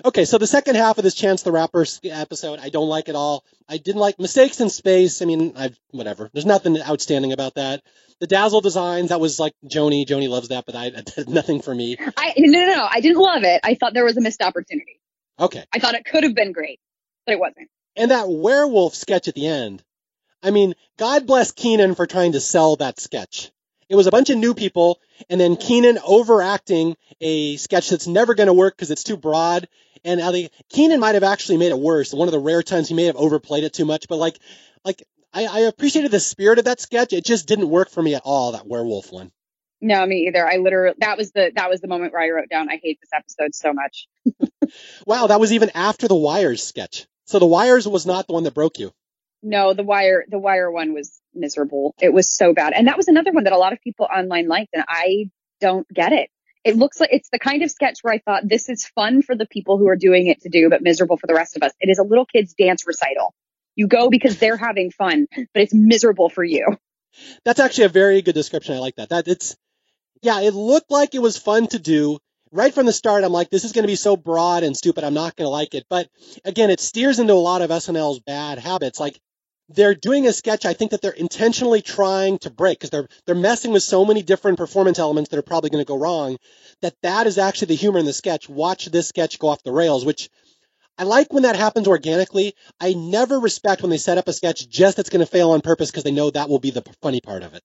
Okay, 0.04 0.24
so 0.24 0.38
the 0.38 0.46
second 0.46 0.76
half 0.76 0.98
of 0.98 1.04
this 1.04 1.14
Chance 1.14 1.42
the 1.42 1.52
Rapper 1.52 1.84
episode, 2.04 2.58
I 2.58 2.70
don't 2.70 2.88
like 2.88 3.08
at 3.08 3.14
all. 3.14 3.44
I 3.68 3.76
didn't 3.76 4.00
like 4.00 4.18
Mistakes 4.18 4.60
in 4.60 4.70
Space. 4.70 5.20
I 5.20 5.26
mean, 5.26 5.52
I've 5.56 5.78
whatever. 5.90 6.30
There's 6.32 6.46
nothing 6.46 6.80
outstanding 6.80 7.32
about 7.32 7.54
that. 7.54 7.82
The 8.20 8.26
Dazzle 8.26 8.60
designs, 8.60 9.10
that 9.10 9.20
was 9.20 9.38
like 9.38 9.52
Joni. 9.66 10.06
Joni 10.06 10.28
loves 10.28 10.48
that, 10.48 10.64
but 10.66 10.74
I 10.74 10.92
nothing 11.28 11.60
for 11.60 11.74
me. 11.74 11.96
I 12.16 12.34
no, 12.38 12.66
no, 12.66 12.74
no. 12.74 12.88
I 12.90 13.00
didn't 13.00 13.20
love 13.20 13.42
it. 13.44 13.60
I 13.62 13.74
thought 13.74 13.94
there 13.94 14.04
was 14.04 14.16
a 14.16 14.20
missed 14.20 14.42
opportunity. 14.42 15.00
Okay. 15.38 15.64
I 15.72 15.78
thought 15.78 15.94
it 15.94 16.04
could 16.04 16.24
have 16.24 16.34
been 16.34 16.52
great, 16.52 16.80
but 17.26 17.32
it 17.32 17.40
wasn't. 17.40 17.68
And 17.96 18.10
that 18.10 18.28
werewolf 18.28 18.94
sketch 18.94 19.28
at 19.28 19.34
the 19.34 19.46
end. 19.46 19.82
I 20.42 20.50
mean, 20.50 20.74
God 20.98 21.26
bless 21.26 21.52
Keenan 21.52 21.94
for 21.94 22.06
trying 22.06 22.32
to 22.32 22.40
sell 22.40 22.76
that 22.76 22.98
sketch. 23.00 23.50
It 23.90 23.96
was 23.96 24.06
a 24.06 24.10
bunch 24.10 24.30
of 24.30 24.38
new 24.38 24.54
people, 24.54 25.00
and 25.28 25.38
then 25.38 25.56
Keenan 25.56 25.98
overacting 26.06 26.96
a 27.20 27.56
sketch 27.56 27.90
that's 27.90 28.06
never 28.06 28.34
going 28.34 28.46
to 28.46 28.54
work 28.54 28.74
because 28.74 28.90
it's 28.90 29.04
too 29.04 29.18
broad 29.18 29.68
and 30.04 30.20
Ali 30.20 30.50
Kenan 30.70 31.00
might 31.00 31.14
have 31.14 31.24
actually 31.24 31.58
made 31.58 31.70
it 31.70 31.78
worse. 31.78 32.12
One 32.12 32.28
of 32.28 32.32
the 32.32 32.38
rare 32.38 32.62
times 32.62 32.88
he 32.88 32.94
may 32.94 33.04
have 33.04 33.16
overplayed 33.16 33.64
it 33.64 33.72
too 33.72 33.84
much, 33.84 34.08
but 34.08 34.16
like, 34.16 34.38
like 34.84 35.02
I, 35.32 35.46
I 35.46 35.58
appreciated 35.60 36.10
the 36.10 36.20
spirit 36.20 36.58
of 36.58 36.64
that 36.64 36.80
sketch. 36.80 37.12
It 37.12 37.24
just 37.24 37.46
didn't 37.46 37.68
work 37.68 37.90
for 37.90 38.02
me 38.02 38.14
at 38.14 38.22
all. 38.24 38.52
That 38.52 38.66
werewolf 38.66 39.12
one. 39.12 39.30
No, 39.80 40.04
me 40.04 40.26
either. 40.28 40.46
I 40.46 40.56
literally 40.56 40.94
that 40.98 41.16
was 41.16 41.32
the 41.32 41.52
that 41.54 41.70
was 41.70 41.80
the 41.80 41.88
moment 41.88 42.12
where 42.12 42.22
I 42.22 42.30
wrote 42.30 42.48
down 42.48 42.68
I 42.68 42.78
hate 42.82 42.98
this 43.00 43.10
episode 43.14 43.54
so 43.54 43.72
much. 43.72 44.08
wow, 45.06 45.26
that 45.28 45.40
was 45.40 45.52
even 45.52 45.70
after 45.74 46.08
the 46.08 46.16
Wires 46.16 46.62
sketch. 46.62 47.06
So 47.24 47.38
the 47.38 47.46
Wires 47.46 47.86
was 47.86 48.06
not 48.06 48.26
the 48.26 48.32
one 48.32 48.44
that 48.44 48.54
broke 48.54 48.78
you. 48.78 48.92
No, 49.42 49.72
the 49.72 49.82
Wire 49.82 50.24
the 50.28 50.38
Wire 50.38 50.70
one 50.70 50.92
was 50.92 51.20
miserable. 51.34 51.94
It 52.00 52.12
was 52.12 52.30
so 52.30 52.52
bad. 52.52 52.72
And 52.74 52.88
that 52.88 52.96
was 52.96 53.08
another 53.08 53.32
one 53.32 53.44
that 53.44 53.52
a 53.52 53.58
lot 53.58 53.72
of 53.72 53.80
people 53.80 54.06
online 54.06 54.48
liked 54.48 54.70
and 54.74 54.84
I 54.88 55.30
don't 55.60 55.88
get 55.88 56.12
it 56.12 56.30
it 56.64 56.76
looks 56.76 57.00
like 57.00 57.10
it's 57.12 57.28
the 57.30 57.38
kind 57.38 57.62
of 57.62 57.70
sketch 57.70 58.00
where 58.02 58.12
I 58.12 58.18
thought 58.18 58.42
this 58.46 58.68
is 58.68 58.86
fun 58.86 59.22
for 59.22 59.34
the 59.34 59.46
people 59.46 59.78
who 59.78 59.88
are 59.88 59.96
doing 59.96 60.26
it 60.26 60.42
to 60.42 60.48
do, 60.48 60.68
but 60.68 60.82
miserable 60.82 61.16
for 61.16 61.26
the 61.26 61.34
rest 61.34 61.56
of 61.56 61.62
us. 61.62 61.72
It 61.80 61.88
is 61.88 61.98
a 61.98 62.02
little 62.02 62.26
kid's 62.26 62.54
dance 62.54 62.86
recital. 62.86 63.34
You 63.76 63.86
go 63.86 64.10
because 64.10 64.38
they're 64.38 64.56
having 64.56 64.90
fun, 64.90 65.26
but 65.34 65.62
it's 65.62 65.74
miserable 65.74 66.28
for 66.28 66.44
you. 66.44 66.76
That's 67.44 67.60
actually 67.60 67.84
a 67.84 67.90
very 67.90 68.22
good 68.22 68.34
description. 68.34 68.74
I 68.74 68.78
like 68.78 68.96
that. 68.96 69.08
That 69.08 69.28
it's, 69.28 69.56
yeah, 70.22 70.40
it 70.40 70.54
looked 70.54 70.90
like 70.90 71.14
it 71.14 71.22
was 71.22 71.38
fun 71.38 71.66
to 71.68 71.78
do. 71.78 72.18
Right 72.52 72.74
from 72.74 72.86
the 72.86 72.92
start, 72.92 73.24
I'm 73.24 73.32
like, 73.32 73.48
this 73.48 73.64
is 73.64 73.72
going 73.72 73.84
to 73.84 73.88
be 73.90 73.96
so 73.96 74.16
broad 74.16 74.64
and 74.64 74.76
stupid. 74.76 75.04
I'm 75.04 75.14
not 75.14 75.36
going 75.36 75.46
to 75.46 75.50
like 75.50 75.74
it. 75.74 75.84
But 75.88 76.08
again, 76.44 76.70
it 76.70 76.80
steers 76.80 77.20
into 77.20 77.32
a 77.32 77.34
lot 77.34 77.62
of 77.62 77.70
SNL's 77.70 78.18
bad 78.20 78.58
habits. 78.58 78.98
Like 78.98 79.18
they're 79.74 79.94
doing 79.94 80.26
a 80.26 80.32
sketch 80.32 80.64
I 80.64 80.74
think 80.74 80.90
that 80.90 81.02
they're 81.02 81.10
intentionally 81.12 81.82
trying 81.82 82.38
to 82.40 82.50
break 82.50 82.78
because 82.78 82.90
they're 82.90 83.08
they're 83.26 83.34
messing 83.34 83.72
with 83.72 83.82
so 83.82 84.04
many 84.04 84.22
different 84.22 84.58
performance 84.58 84.98
elements 84.98 85.30
that 85.30 85.38
are 85.38 85.42
probably 85.42 85.70
going 85.70 85.84
to 85.84 85.88
go 85.88 85.98
wrong 85.98 86.38
that 86.82 86.94
that 87.02 87.26
is 87.26 87.38
actually 87.38 87.68
the 87.68 87.76
humor 87.76 87.98
in 87.98 88.06
the 88.06 88.12
sketch. 88.12 88.48
Watch 88.48 88.86
this 88.86 89.08
sketch 89.08 89.38
go 89.38 89.48
off 89.48 89.62
the 89.62 89.72
rails, 89.72 90.04
which 90.04 90.28
I 90.98 91.04
like 91.04 91.32
when 91.32 91.44
that 91.44 91.56
happens 91.56 91.88
organically. 91.88 92.54
I 92.78 92.92
never 92.92 93.38
respect 93.38 93.82
when 93.82 93.90
they 93.90 93.96
set 93.96 94.18
up 94.18 94.28
a 94.28 94.32
sketch 94.32 94.68
just 94.68 94.96
that's 94.96 95.08
going 95.08 95.24
to 95.24 95.30
fail 95.30 95.52
on 95.52 95.60
purpose 95.62 95.90
because 95.90 96.04
they 96.04 96.10
know 96.10 96.30
that 96.30 96.48
will 96.48 96.58
be 96.58 96.70
the 96.70 96.82
funny 97.00 97.20
part 97.20 97.42
of 97.42 97.54
it. 97.54 97.62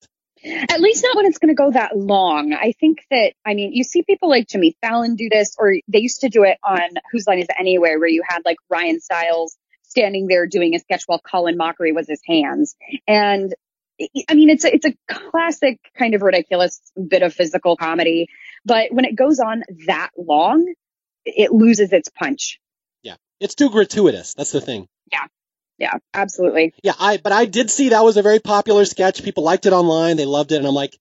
At 0.70 0.80
least 0.80 1.04
not 1.04 1.16
when 1.16 1.26
it's 1.26 1.40
going 1.40 1.54
to 1.54 1.56
go 1.56 1.72
that 1.72 1.98
long. 1.98 2.54
I 2.54 2.74
think 2.80 3.00
that, 3.10 3.34
I 3.44 3.56
mean, 3.56 3.74
you 3.74 3.84
see 3.84 4.04
people 4.04 4.30
like 4.30 4.48
Jimmy 4.48 4.78
Fallon 4.80 5.16
do 5.16 5.28
this, 5.30 5.56
or 5.58 5.76
they 5.88 6.00
used 6.00 6.22
to 6.22 6.30
do 6.30 6.44
it 6.44 6.60
on 6.64 6.80
Whose 7.12 7.26
Line 7.26 7.40
Is 7.40 7.48
It 7.50 7.56
Anyway, 7.60 7.96
where 7.98 8.08
you 8.08 8.22
had 8.28 8.40
like 8.46 8.58
Ryan 8.70 9.02
Stiles 9.02 9.58
standing 9.96 10.28
there 10.28 10.46
doing 10.46 10.76
a 10.76 10.80
sketch 10.80 11.04
while 11.06 11.20
Colin 11.20 11.58
Mochrie 11.58 11.96
was 11.96 12.08
his 12.08 12.22
hands. 12.28 12.76
And 13.08 13.54
I 14.30 14.34
mean, 14.34 14.50
it's 14.50 14.66
a, 14.66 14.76
it's 14.76 14.86
a 14.86 14.94
classic 15.08 15.80
kind 15.98 16.16
of 16.16 16.22
ridiculous 16.22 16.82
bit 16.96 17.22
of 17.24 17.34
physical 17.34 17.78
comedy, 17.78 18.28
but 18.66 18.92
when 18.92 19.06
it 19.06 19.16
goes 19.16 19.40
on 19.40 19.64
that 19.88 20.10
long, 20.18 20.74
it 21.24 21.52
loses 21.54 21.94
its 21.94 22.10
punch. 22.10 22.60
Yeah. 23.04 23.16
It's 23.40 23.56
too 23.56 23.70
gratuitous. 23.70 24.34
That's 24.34 24.52
the 24.52 24.60
thing. 24.60 24.88
Yeah. 25.12 25.26
Yeah, 25.78 25.98
absolutely. 26.14 26.74
Yeah, 26.84 26.94
I 26.98 27.18
but 27.18 27.34
I 27.34 27.46
did 27.46 27.70
see 27.70 27.90
that 27.90 28.04
was 28.04 28.16
a 28.16 28.22
very 28.22 28.40
popular 28.40 28.86
sketch. 28.86 29.24
People 29.24 29.44
liked 29.44 29.66
it 29.66 29.74
online. 29.74 30.16
They 30.16 30.26
loved 30.26 30.54
it 30.54 30.58
and 30.58 30.68
I'm 30.68 30.74
like, 30.74 30.98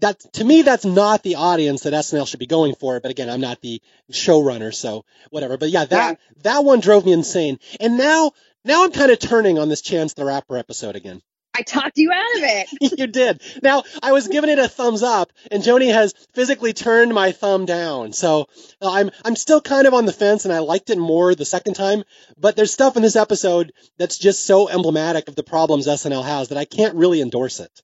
that 0.00 0.20
to 0.34 0.44
me 0.44 0.62
that's 0.62 0.84
not 0.84 1.22
the 1.22 1.36
audience 1.36 1.82
that 1.82 1.92
SNL 1.92 2.26
should 2.26 2.40
be 2.40 2.46
going 2.46 2.74
for. 2.74 3.00
But 3.00 3.10
again, 3.10 3.30
I'm 3.30 3.40
not 3.40 3.60
the 3.60 3.80
showrunner, 4.12 4.74
so 4.74 5.04
whatever. 5.30 5.56
But 5.56 5.70
yeah, 5.70 5.84
that 5.84 6.10
yeah. 6.10 6.42
that 6.42 6.64
one 6.64 6.80
drove 6.80 7.04
me 7.04 7.12
insane. 7.12 7.58
And 7.78 7.96
now 7.96 8.32
now 8.64 8.84
I'm 8.84 8.92
kind 8.92 9.10
of 9.10 9.18
turning 9.18 9.58
on 9.58 9.68
this 9.68 9.80
Chance 9.80 10.14
the 10.14 10.24
Rapper 10.24 10.56
episode 10.56 10.96
again. 10.96 11.22
I 11.52 11.62
talked 11.62 11.98
you 11.98 12.12
out 12.12 12.36
of 12.36 12.42
it. 12.42 12.98
you 12.98 13.06
did. 13.06 13.42
Now 13.62 13.82
I 14.02 14.12
was 14.12 14.28
giving 14.28 14.50
it 14.50 14.58
a 14.58 14.68
thumbs 14.68 15.02
up, 15.02 15.32
and 15.50 15.62
Joni 15.62 15.92
has 15.92 16.14
physically 16.32 16.72
turned 16.72 17.12
my 17.12 17.32
thumb 17.32 17.66
down. 17.66 18.12
So 18.12 18.46
uh, 18.80 18.90
I'm 18.90 19.10
I'm 19.24 19.36
still 19.36 19.60
kind 19.60 19.86
of 19.86 19.94
on 19.94 20.06
the 20.06 20.12
fence, 20.12 20.44
and 20.44 20.54
I 20.54 20.60
liked 20.60 20.90
it 20.90 20.98
more 20.98 21.34
the 21.34 21.44
second 21.44 21.74
time. 21.74 22.04
But 22.38 22.56
there's 22.56 22.72
stuff 22.72 22.96
in 22.96 23.02
this 23.02 23.16
episode 23.16 23.72
that's 23.98 24.18
just 24.18 24.46
so 24.46 24.68
emblematic 24.68 25.28
of 25.28 25.34
the 25.34 25.42
problems 25.42 25.86
SNL 25.86 26.24
has 26.24 26.48
that 26.48 26.58
I 26.58 26.64
can't 26.64 26.94
really 26.94 27.20
endorse 27.20 27.60
it. 27.60 27.82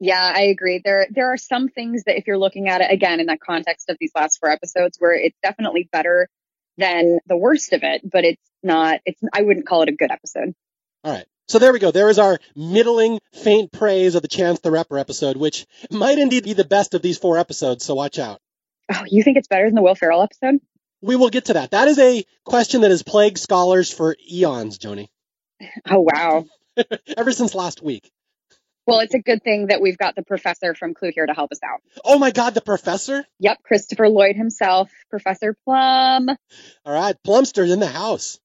Yeah, 0.00 0.32
I 0.34 0.42
agree. 0.42 0.80
There 0.84 1.06
there 1.10 1.32
are 1.32 1.36
some 1.36 1.68
things 1.68 2.04
that 2.04 2.16
if 2.16 2.26
you're 2.26 2.38
looking 2.38 2.68
at 2.68 2.80
it 2.80 2.90
again 2.90 3.20
in 3.20 3.26
that 3.26 3.40
context 3.40 3.88
of 3.90 3.96
these 3.98 4.12
last 4.14 4.38
four 4.38 4.50
episodes 4.50 4.96
where 4.98 5.12
it's 5.12 5.36
definitely 5.42 5.88
better 5.90 6.28
than 6.76 7.18
the 7.26 7.36
worst 7.36 7.72
of 7.72 7.82
it, 7.82 8.02
but 8.08 8.24
it's 8.24 8.42
not 8.62 9.00
it's 9.04 9.20
I 9.32 9.42
wouldn't 9.42 9.66
call 9.66 9.82
it 9.82 9.88
a 9.88 9.92
good 9.92 10.10
episode. 10.10 10.54
All 11.04 11.12
right. 11.12 11.26
So 11.48 11.58
there 11.58 11.72
we 11.72 11.78
go. 11.78 11.90
There 11.90 12.10
is 12.10 12.18
our 12.18 12.38
middling, 12.54 13.20
faint 13.32 13.72
praise 13.72 14.14
of 14.14 14.22
the 14.22 14.28
Chance 14.28 14.60
the 14.60 14.70
Rapper 14.70 14.98
episode, 14.98 15.36
which 15.36 15.66
might 15.90 16.18
indeed 16.18 16.44
be 16.44 16.52
the 16.52 16.64
best 16.64 16.92
of 16.94 17.00
these 17.00 17.16
four 17.16 17.38
episodes, 17.38 17.84
so 17.84 17.94
watch 17.94 18.18
out. 18.18 18.40
Oh, 18.92 19.04
you 19.06 19.22
think 19.22 19.38
it's 19.38 19.48
better 19.48 19.64
than 19.66 19.74
the 19.74 19.82
Will 19.82 19.94
Ferrell 19.94 20.22
episode? 20.22 20.60
We 21.00 21.16
will 21.16 21.30
get 21.30 21.46
to 21.46 21.54
that. 21.54 21.70
That 21.70 21.88
is 21.88 21.98
a 21.98 22.24
question 22.44 22.82
that 22.82 22.90
has 22.90 23.02
plagued 23.02 23.38
scholars 23.38 23.92
for 23.92 24.16
eons, 24.30 24.78
Joni. 24.78 25.08
Oh, 25.90 26.06
wow. 26.12 26.44
Ever 27.16 27.32
since 27.32 27.54
last 27.54 27.82
week. 27.82 28.12
Well, 28.88 29.00
it's 29.00 29.12
a 29.12 29.18
good 29.18 29.42
thing 29.44 29.66
that 29.66 29.82
we've 29.82 29.98
got 29.98 30.16
the 30.16 30.22
professor 30.22 30.74
from 30.74 30.94
Clue 30.94 31.10
here 31.14 31.26
to 31.26 31.34
help 31.34 31.52
us 31.52 31.58
out. 31.62 31.82
Oh 32.06 32.18
my 32.18 32.30
God, 32.30 32.54
the 32.54 32.62
professor? 32.62 33.22
Yep, 33.38 33.58
Christopher 33.62 34.08
Lloyd 34.08 34.34
himself, 34.34 34.90
Professor 35.10 35.54
Plum. 35.66 36.30
All 36.86 36.94
right, 36.94 37.14
Plumster's 37.22 37.70
in 37.70 37.80
the 37.80 37.86
house. 37.86 38.40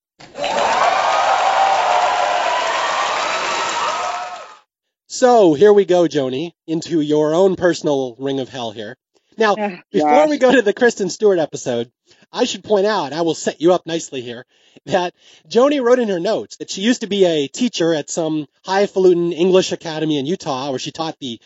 So 5.08 5.54
here 5.54 5.72
we 5.72 5.86
go, 5.86 6.10
Joni, 6.10 6.52
into 6.68 7.00
your 7.00 7.34
own 7.34 7.56
personal 7.56 8.18
ring 8.20 8.42
of 8.42 8.50
hell 8.50 8.72
here. 8.72 8.98
Now, 9.38 9.56
oh, 9.58 9.78
before 9.91 10.30
we 10.30 10.38
go 10.38 10.52
to 10.52 10.62
the 10.62 10.74
Kristen 10.74 11.10
Stewart 11.10 11.39
episode, 11.39 11.91
I 12.32 12.46
should 12.46 12.63
point 12.63 12.86
out, 12.86 13.13
I 13.13 13.22
will 13.22 13.36
set 13.36 13.62
you 13.62 13.74
up 13.74 13.86
nicely 13.86 14.22
here, 14.22 14.46
that 14.86 15.13
Joni 15.48 15.82
wrote 15.82 16.00
in 16.00 16.10
her 16.10 16.19
notes 16.19 16.58
that 16.58 16.69
she 16.69 16.82
used 16.82 17.02
to 17.02 17.08
be 17.08 17.26
a 17.26 17.48
teacher 17.48 17.93
at 17.93 18.10
some 18.10 18.48
highfalutin 18.65 19.32
English 19.32 19.72
academy 19.72 20.17
in 20.17 20.26
Utah 20.26 20.69
where 20.69 20.80
she 20.80 20.91
taught 20.91 21.17
the 21.19 21.39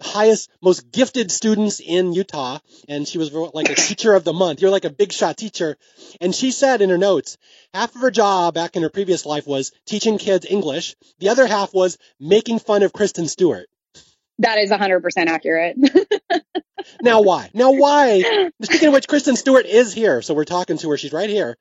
highest, 0.00 0.50
most 0.60 0.90
gifted 0.90 1.30
students 1.30 1.80
in 1.80 2.12
Utah. 2.12 2.58
And 2.88 3.06
she 3.06 3.18
was 3.18 3.32
like 3.32 3.70
a 3.70 3.74
teacher 3.74 4.14
of 4.14 4.24
the 4.24 4.32
month. 4.32 4.60
You're 4.60 4.70
like 4.70 4.84
a 4.84 4.90
big 4.90 5.12
shot 5.12 5.36
teacher. 5.36 5.76
And 6.20 6.34
she 6.34 6.50
said 6.50 6.82
in 6.82 6.90
her 6.90 6.98
notes, 6.98 7.38
half 7.72 7.94
of 7.94 8.00
her 8.00 8.10
job 8.10 8.54
back 8.54 8.76
in 8.76 8.82
her 8.82 8.90
previous 8.90 9.24
life 9.24 9.46
was 9.46 9.72
teaching 9.86 10.18
kids 10.18 10.46
English. 10.48 10.96
The 11.20 11.28
other 11.28 11.46
half 11.46 11.72
was 11.72 11.98
making 12.18 12.58
fun 12.58 12.82
of 12.82 12.92
Kristen 12.92 13.28
Stewart. 13.28 13.68
That 14.38 14.58
is 14.58 14.70
100% 14.70 15.02
accurate. 15.28 15.76
now 17.00 17.22
why? 17.22 17.50
Now 17.54 17.72
why? 17.72 18.50
Speaking 18.62 18.88
of 18.88 18.94
which, 18.94 19.08
Kristen 19.08 19.36
Stewart 19.36 19.66
is 19.66 19.92
here, 19.92 20.22
so 20.22 20.34
we're 20.34 20.44
talking 20.44 20.78
to 20.78 20.90
her. 20.90 20.96
She's 20.96 21.12
right 21.12 21.30
here. 21.30 21.56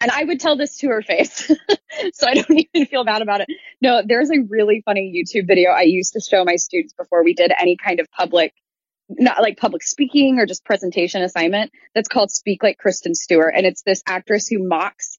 And 0.00 0.10
I 0.10 0.24
would 0.24 0.40
tell 0.40 0.56
this 0.56 0.78
to 0.78 0.88
her 0.88 1.02
face. 1.02 1.46
so 2.12 2.26
I 2.26 2.34
don't 2.34 2.66
even 2.74 2.86
feel 2.86 3.04
bad 3.04 3.22
about 3.22 3.40
it. 3.40 3.48
No, 3.80 4.02
there's 4.04 4.30
a 4.30 4.40
really 4.40 4.82
funny 4.84 5.12
YouTube 5.14 5.46
video 5.46 5.70
I 5.70 5.82
used 5.82 6.14
to 6.14 6.20
show 6.20 6.44
my 6.44 6.56
students 6.56 6.92
before 6.92 7.22
we 7.22 7.34
did 7.34 7.52
any 7.56 7.76
kind 7.76 8.00
of 8.00 8.10
public 8.10 8.52
not 9.18 9.42
like 9.42 9.58
public 9.58 9.82
speaking 9.82 10.38
or 10.38 10.46
just 10.46 10.64
presentation 10.64 11.22
assignment 11.22 11.70
that's 11.94 12.08
called 12.08 12.30
Speak 12.30 12.62
Like 12.62 12.78
Kristen 12.78 13.14
Stewart. 13.14 13.54
And 13.56 13.66
it's 13.66 13.82
this 13.82 14.02
actress 14.06 14.48
who 14.48 14.66
mocks 14.66 15.11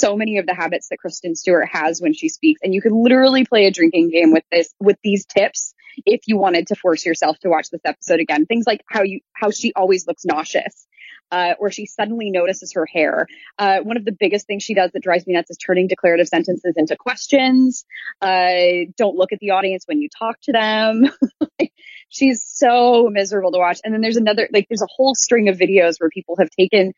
so 0.00 0.16
many 0.16 0.38
of 0.38 0.46
the 0.46 0.54
habits 0.54 0.88
that 0.88 0.98
Kristen 0.98 1.34
Stewart 1.36 1.68
has 1.70 2.00
when 2.00 2.14
she 2.14 2.28
speaks. 2.28 2.60
And 2.62 2.74
you 2.74 2.80
could 2.80 2.92
literally 2.92 3.44
play 3.44 3.66
a 3.66 3.70
drinking 3.70 4.10
game 4.10 4.32
with 4.32 4.44
this, 4.50 4.74
with 4.80 4.96
these 5.04 5.26
tips 5.26 5.74
if 6.06 6.22
you 6.26 6.36
wanted 6.36 6.68
to 6.68 6.74
force 6.74 7.04
yourself 7.04 7.38
to 7.40 7.48
watch 7.48 7.70
this 7.70 7.80
episode 7.84 8.20
again. 8.20 8.46
Things 8.46 8.66
like 8.66 8.82
how 8.88 9.02
you, 9.02 9.20
how 9.32 9.50
she 9.50 9.72
always 9.74 10.06
looks 10.06 10.24
nauseous. 10.24 10.86
Uh, 11.32 11.54
or 11.60 11.70
she 11.70 11.86
suddenly 11.86 12.28
notices 12.28 12.72
her 12.72 12.84
hair. 12.92 13.28
Uh, 13.56 13.78
one 13.84 13.96
of 13.96 14.04
the 14.04 14.10
biggest 14.10 14.48
things 14.48 14.64
she 14.64 14.74
does 14.74 14.90
that 14.90 15.02
drives 15.02 15.24
me 15.28 15.34
nuts 15.34 15.48
is 15.48 15.56
turning 15.56 15.86
declarative 15.86 16.26
sentences 16.26 16.74
into 16.76 16.96
questions. 16.96 17.84
Uh, 18.20 18.90
don't 18.96 19.14
look 19.14 19.32
at 19.32 19.38
the 19.38 19.50
audience 19.50 19.84
when 19.86 20.00
you 20.00 20.08
talk 20.08 20.40
to 20.40 20.50
them. 20.50 21.08
she's 22.08 22.42
so 22.44 23.08
miserable 23.12 23.52
to 23.52 23.58
watch. 23.58 23.80
And 23.84 23.94
then 23.94 24.00
there's 24.00 24.16
another, 24.16 24.48
like, 24.52 24.66
there's 24.68 24.82
a 24.82 24.88
whole 24.92 25.14
string 25.14 25.48
of 25.48 25.56
videos 25.56 26.00
where 26.00 26.10
people 26.10 26.34
have 26.40 26.50
taken 26.50 26.94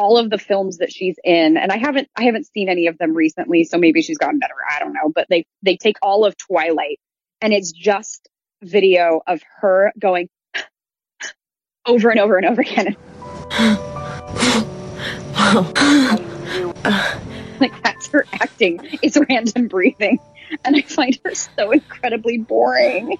all 0.00 0.16
of 0.16 0.30
the 0.30 0.38
films 0.38 0.78
that 0.78 0.90
she's 0.90 1.16
in, 1.22 1.58
and 1.58 1.70
I 1.70 1.76
haven't, 1.76 2.08
I 2.16 2.24
haven't 2.24 2.46
seen 2.46 2.70
any 2.70 2.86
of 2.86 2.96
them 2.96 3.14
recently, 3.14 3.64
so 3.64 3.76
maybe 3.76 4.00
she's 4.00 4.16
gotten 4.16 4.38
better. 4.38 4.54
I 4.74 4.78
don't 4.78 4.94
know, 4.94 5.12
but 5.14 5.26
they, 5.28 5.44
they 5.62 5.76
take 5.76 5.96
all 6.00 6.24
of 6.24 6.34
Twilight, 6.38 6.98
and 7.42 7.52
it's 7.52 7.70
just 7.70 8.26
video 8.62 9.20
of 9.26 9.42
her 9.58 9.92
going 9.98 10.30
over 11.86 12.08
and 12.08 12.18
over 12.18 12.38
and 12.38 12.46
over 12.46 12.62
again. 12.62 12.96
like 17.60 17.82
that's 17.82 18.06
her 18.06 18.24
acting. 18.32 18.80
It's 19.02 19.18
random 19.28 19.68
breathing, 19.68 20.18
and 20.64 20.76
I 20.76 20.80
find 20.80 21.18
her 21.26 21.34
so 21.34 21.72
incredibly 21.72 22.38
boring. 22.38 23.18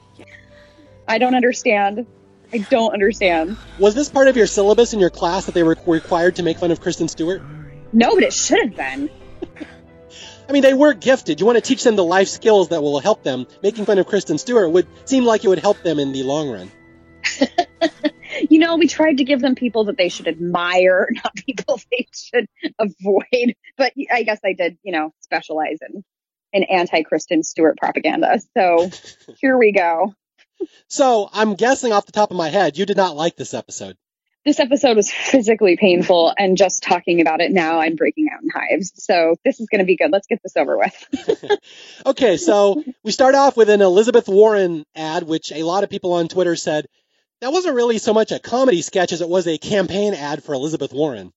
I 1.07 1.19
don't 1.19 1.35
understand. 1.35 2.07
I 2.53 2.59
don't 2.59 2.93
understand. 2.93 3.57
Was 3.79 3.95
this 3.95 4.09
part 4.09 4.29
of 4.29 4.37
your 4.37 4.47
syllabus 4.47 4.93
in 4.93 5.01
your 5.01 5.11
class 5.11 5.47
that 5.47 5.55
they 5.55 5.63
were 5.63 5.77
required 5.87 6.37
to 6.37 6.43
make 6.43 6.59
fun 6.59 6.71
of 6.71 6.81
Kristen 6.81 7.09
Stewart? 7.09 7.43
No, 7.93 8.15
but 8.15 8.25
it 8.25 8.33
should 8.33 8.61
have 8.61 8.77
been. 8.77 9.11
I 10.49 10.53
mean, 10.53 10.63
they 10.63 10.75
were 10.75 10.95
gifted. 10.95 11.39
You 11.39 11.47
want 11.47 11.57
to 11.57 11.63
teach 11.63 11.85
them 11.85 11.95
the 11.95 12.05
life 12.05 12.27
skills 12.27 12.71
that 12.71 12.83
will 12.83 12.99
help 12.99 13.23
them. 13.23 13.47
Making 13.63 13.85
fun 13.85 13.99
of 13.99 14.07
Kristen 14.07 14.37
Stewart 14.37 14.73
would 14.73 14.87
seem 15.05 15.25
like 15.25 15.45
it 15.45 15.49
would 15.49 15.61
help 15.61 15.81
them 15.83 16.01
in 16.01 16.11
the 16.11 16.25
long 16.25 16.51
run. 16.51 16.71
you 18.51 18.59
know, 18.59 18.77
we 18.77 18.89
tried 18.89 19.19
to 19.19 19.25
give 19.25 19.41
them 19.41 19.55
people 19.55 19.85
that 19.85 19.97
they 19.97 20.09
should 20.09 20.27
admire, 20.27 21.09
not 21.25 21.35
people 21.37 21.81
they 21.93 22.09
should 22.13 22.47
avoid. 22.81 23.55
But 23.77 23.93
I 24.13 24.25
guess 24.25 24.41
I 24.45 24.55
did, 24.55 24.77
you 24.83 24.91
know, 24.91 25.13
specialize 25.21 25.79
in, 25.89 26.03
in 26.53 26.65
anti 26.65 27.05
Kristen 27.05 27.45
Stewart 27.45 27.77
propaganda. 27.79 28.41
So 28.57 28.91
here 29.39 29.57
we 29.57 29.71
go. 29.71 30.15
So 30.89 31.29
I'm 31.33 31.55
guessing 31.55 31.93
off 31.93 32.07
the 32.07 32.13
top 32.13 32.31
of 32.31 32.37
my 32.37 32.49
head, 32.49 32.77
you 32.77 32.85
did 32.85 32.97
not 32.97 33.17
like 33.17 33.37
this 33.37 33.55
episode. 33.55 33.97
This 34.45 34.59
episode 34.59 34.97
was 34.97 35.11
physically 35.11 35.77
painful, 35.77 36.33
and 36.37 36.57
just 36.57 36.83
talking 36.83 37.21
about 37.21 37.43
it 37.43 37.53
now, 37.53 37.79
I'm 37.79 37.95
breaking 37.95 38.29
out 38.33 38.43
in 38.43 38.49
hives. 38.49 38.93
So 38.97 39.37
this 39.45 39.61
is 39.61 39.69
going 39.69 39.81
to 39.81 39.85
be 39.85 39.97
good. 39.97 40.11
Let's 40.11 40.27
get 40.27 40.41
this 40.43 40.57
over 40.57 40.79
with. 40.79 41.59
okay, 42.07 42.39
so 42.39 42.83
we 43.05 43.13
start 43.13 43.35
off 43.35 43.57
with 43.57 43.69
an 43.69 43.83
Elizabeth 43.83 44.29
Warren 44.29 44.85
ad, 44.97 45.25
which 45.25 45.53
a 45.53 45.63
lot 45.63 45.85
of 45.85 45.91
people 45.91 46.15
on 46.15 46.29
Twitter 46.29 46.57
said 46.57 46.87
that 47.43 47.53
wasn't 47.53 47.77
really 47.77 47.99
so 47.99 48.15
much 48.15 48.33
a 48.33 48.39
comedy 48.39 48.81
sketch 48.81 49.13
as 49.13 49.21
it 49.21 49.29
was 49.29 49.47
a 49.47 49.59
campaign 49.59 50.15
ad 50.15 50.43
for 50.43 50.55
Elizabeth 50.55 50.93
Warren. 50.93 51.33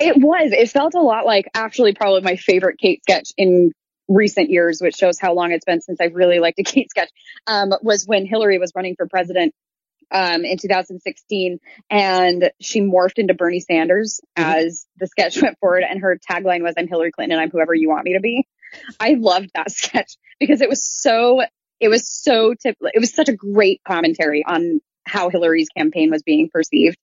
It 0.00 0.16
was. 0.16 0.52
It 0.52 0.70
felt 0.70 0.94
a 0.94 1.00
lot 1.00 1.26
like 1.26 1.48
actually 1.54 1.94
probably 1.94 2.22
my 2.22 2.36
favorite 2.36 2.78
Kate 2.78 3.00
sketch 3.02 3.30
in 3.36 3.72
recent 4.08 4.50
years, 4.50 4.80
which 4.80 4.96
shows 4.96 5.18
how 5.18 5.34
long 5.34 5.52
it's 5.52 5.64
been 5.64 5.80
since 5.80 6.00
I've 6.00 6.14
really 6.14 6.40
liked 6.40 6.58
a 6.58 6.62
Kate 6.62 6.90
sketch, 6.90 7.10
um, 7.46 7.72
was 7.82 8.04
when 8.06 8.26
Hillary 8.26 8.58
was 8.58 8.72
running 8.74 8.96
for 8.96 9.06
president 9.06 9.54
um, 10.10 10.44
in 10.44 10.58
2016, 10.58 11.58
and 11.90 12.50
she 12.60 12.80
morphed 12.80 13.18
into 13.18 13.34
Bernie 13.34 13.60
Sanders 13.60 14.20
mm-hmm. 14.36 14.50
as 14.50 14.86
the 14.98 15.06
sketch 15.06 15.40
went 15.42 15.58
forward, 15.58 15.84
and 15.88 16.00
her 16.00 16.18
tagline 16.30 16.62
was 16.62 16.74
"I'm 16.76 16.88
Hillary 16.88 17.12
Clinton, 17.12 17.36
and 17.36 17.42
I'm 17.42 17.50
whoever 17.50 17.74
you 17.74 17.88
want 17.88 18.04
me 18.04 18.14
to 18.14 18.20
be." 18.20 18.46
I 18.98 19.14
loved 19.18 19.50
that 19.54 19.70
sketch 19.70 20.16
because 20.40 20.60
it 20.60 20.68
was 20.68 20.84
so 20.84 21.42
it 21.80 21.88
was 21.88 22.08
so 22.08 22.54
tip- 22.54 22.76
it 22.80 23.00
was 23.00 23.12
such 23.12 23.28
a 23.28 23.36
great 23.36 23.80
commentary 23.86 24.44
on 24.46 24.80
how 25.04 25.28
Hillary's 25.28 25.68
campaign 25.68 26.10
was 26.10 26.22
being 26.22 26.48
perceived. 26.52 26.96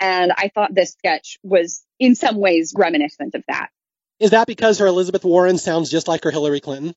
And 0.00 0.32
I 0.32 0.50
thought 0.54 0.74
this 0.74 0.92
sketch 0.92 1.38
was 1.42 1.84
in 1.98 2.14
some 2.14 2.36
ways 2.36 2.72
reminiscent 2.76 3.34
of 3.34 3.42
that. 3.48 3.70
Is 4.20 4.30
that 4.30 4.46
because 4.46 4.78
her 4.78 4.86
Elizabeth 4.86 5.24
Warren 5.24 5.58
sounds 5.58 5.90
just 5.90 6.08
like 6.08 6.24
her 6.24 6.30
Hillary 6.30 6.60
Clinton? 6.60 6.94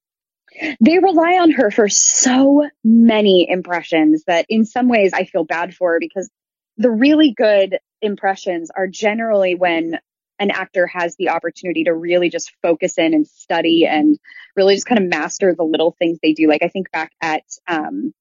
They 0.79 0.99
rely 0.99 1.37
on 1.39 1.51
her 1.51 1.71
for 1.71 1.87
so 1.87 2.67
many 2.83 3.47
impressions 3.49 4.23
that 4.25 4.45
in 4.49 4.65
some 4.65 4.89
ways 4.89 5.13
I 5.13 5.25
feel 5.25 5.45
bad 5.45 5.73
for 5.73 5.93
her 5.93 5.99
because 5.99 6.29
the 6.77 6.91
really 6.91 7.33
good 7.33 7.77
impressions 8.01 8.69
are 8.75 8.87
generally 8.87 9.55
when 9.55 9.99
an 10.39 10.51
actor 10.51 10.87
has 10.87 11.15
the 11.15 11.29
opportunity 11.29 11.83
to 11.83 11.93
really 11.93 12.29
just 12.29 12.51
focus 12.63 12.97
in 12.97 13.13
and 13.13 13.27
study 13.27 13.85
and 13.85 14.17
really 14.55 14.73
just 14.73 14.87
kind 14.87 14.99
of 14.99 15.07
master 15.07 15.53
the 15.55 15.63
little 15.63 15.95
things 15.99 16.17
they 16.21 16.33
do. 16.33 16.47
Like 16.47 16.63
I 16.63 16.67
think 16.67 16.91
back 16.91 17.11
at 17.21 17.43
um, 17.67 18.13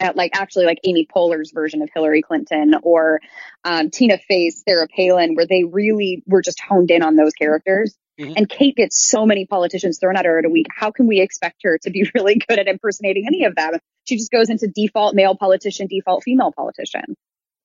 at 0.00 0.16
like 0.16 0.32
actually 0.34 0.66
like 0.66 0.80
Amy 0.84 1.06
Poehler's 1.06 1.52
version 1.52 1.80
of 1.82 1.88
Hillary 1.94 2.22
Clinton 2.22 2.74
or 2.82 3.20
um, 3.64 3.90
Tina 3.90 4.18
Fey, 4.18 4.50
Sarah 4.50 4.88
Palin, 4.88 5.34
where 5.34 5.46
they 5.46 5.64
really 5.64 6.22
were 6.26 6.42
just 6.42 6.60
honed 6.60 6.90
in 6.90 7.02
on 7.02 7.16
those 7.16 7.32
characters. 7.32 7.96
Mm-hmm. 8.18 8.32
And 8.36 8.48
Kate 8.48 8.74
gets 8.74 8.98
so 8.98 9.26
many 9.26 9.46
politicians 9.46 9.98
thrown 9.98 10.16
at 10.16 10.24
her 10.24 10.38
in 10.38 10.44
a 10.44 10.50
week. 10.50 10.66
How 10.74 10.90
can 10.90 11.06
we 11.06 11.20
expect 11.20 11.62
her 11.62 11.78
to 11.78 11.90
be 11.90 12.10
really 12.14 12.36
good 12.36 12.58
at 12.58 12.66
impersonating 12.66 13.26
any 13.26 13.44
of 13.44 13.54
them? 13.54 13.74
She 14.04 14.16
just 14.16 14.30
goes 14.30 14.50
into 14.50 14.66
default 14.66 15.14
male 15.14 15.36
politician, 15.36 15.86
default 15.86 16.24
female 16.24 16.52
politician. 16.52 17.16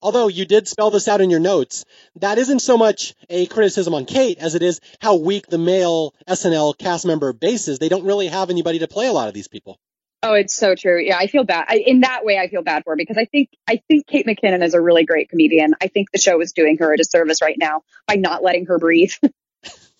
Although 0.02 0.28
you 0.28 0.44
did 0.44 0.68
spell 0.68 0.90
this 0.90 1.08
out 1.08 1.22
in 1.22 1.30
your 1.30 1.40
notes, 1.40 1.86
that 2.16 2.36
isn't 2.36 2.60
so 2.60 2.76
much 2.76 3.14
a 3.30 3.46
criticism 3.46 3.94
on 3.94 4.04
Kate 4.04 4.38
as 4.38 4.54
it 4.54 4.62
is 4.62 4.80
how 5.00 5.16
weak 5.16 5.46
the 5.46 5.56
male 5.56 6.14
SNL 6.28 6.76
cast 6.76 7.06
member 7.06 7.32
base 7.32 7.68
is. 7.68 7.78
They 7.78 7.88
don't 7.88 8.04
really 8.04 8.26
have 8.26 8.50
anybody 8.50 8.80
to 8.80 8.88
play 8.88 9.06
a 9.06 9.12
lot 9.12 9.28
of 9.28 9.34
these 9.34 9.48
people. 9.48 9.78
Oh, 10.22 10.34
it's 10.34 10.54
so 10.54 10.74
true. 10.74 11.00
Yeah, 11.00 11.16
I 11.18 11.26
feel 11.26 11.44
bad. 11.44 11.66
I, 11.68 11.76
in 11.76 12.00
that 12.00 12.24
way, 12.24 12.38
I 12.38 12.48
feel 12.48 12.62
bad 12.62 12.84
for 12.84 12.92
her 12.92 12.96
because 12.96 13.18
I 13.18 13.24
think 13.24 13.50
I 13.66 13.82
think 13.88 14.06
Kate 14.06 14.26
McKinnon 14.26 14.62
is 14.62 14.74
a 14.74 14.80
really 14.80 15.04
great 15.04 15.28
comedian. 15.28 15.74
I 15.82 15.88
think 15.88 16.10
the 16.12 16.18
show 16.18 16.40
is 16.40 16.52
doing 16.52 16.78
her 16.78 16.92
a 16.92 16.96
disservice 16.96 17.42
right 17.42 17.56
now 17.58 17.82
by 18.06 18.16
not 18.16 18.42
letting 18.42 18.66
her 18.66 18.78
breathe. 18.78 19.12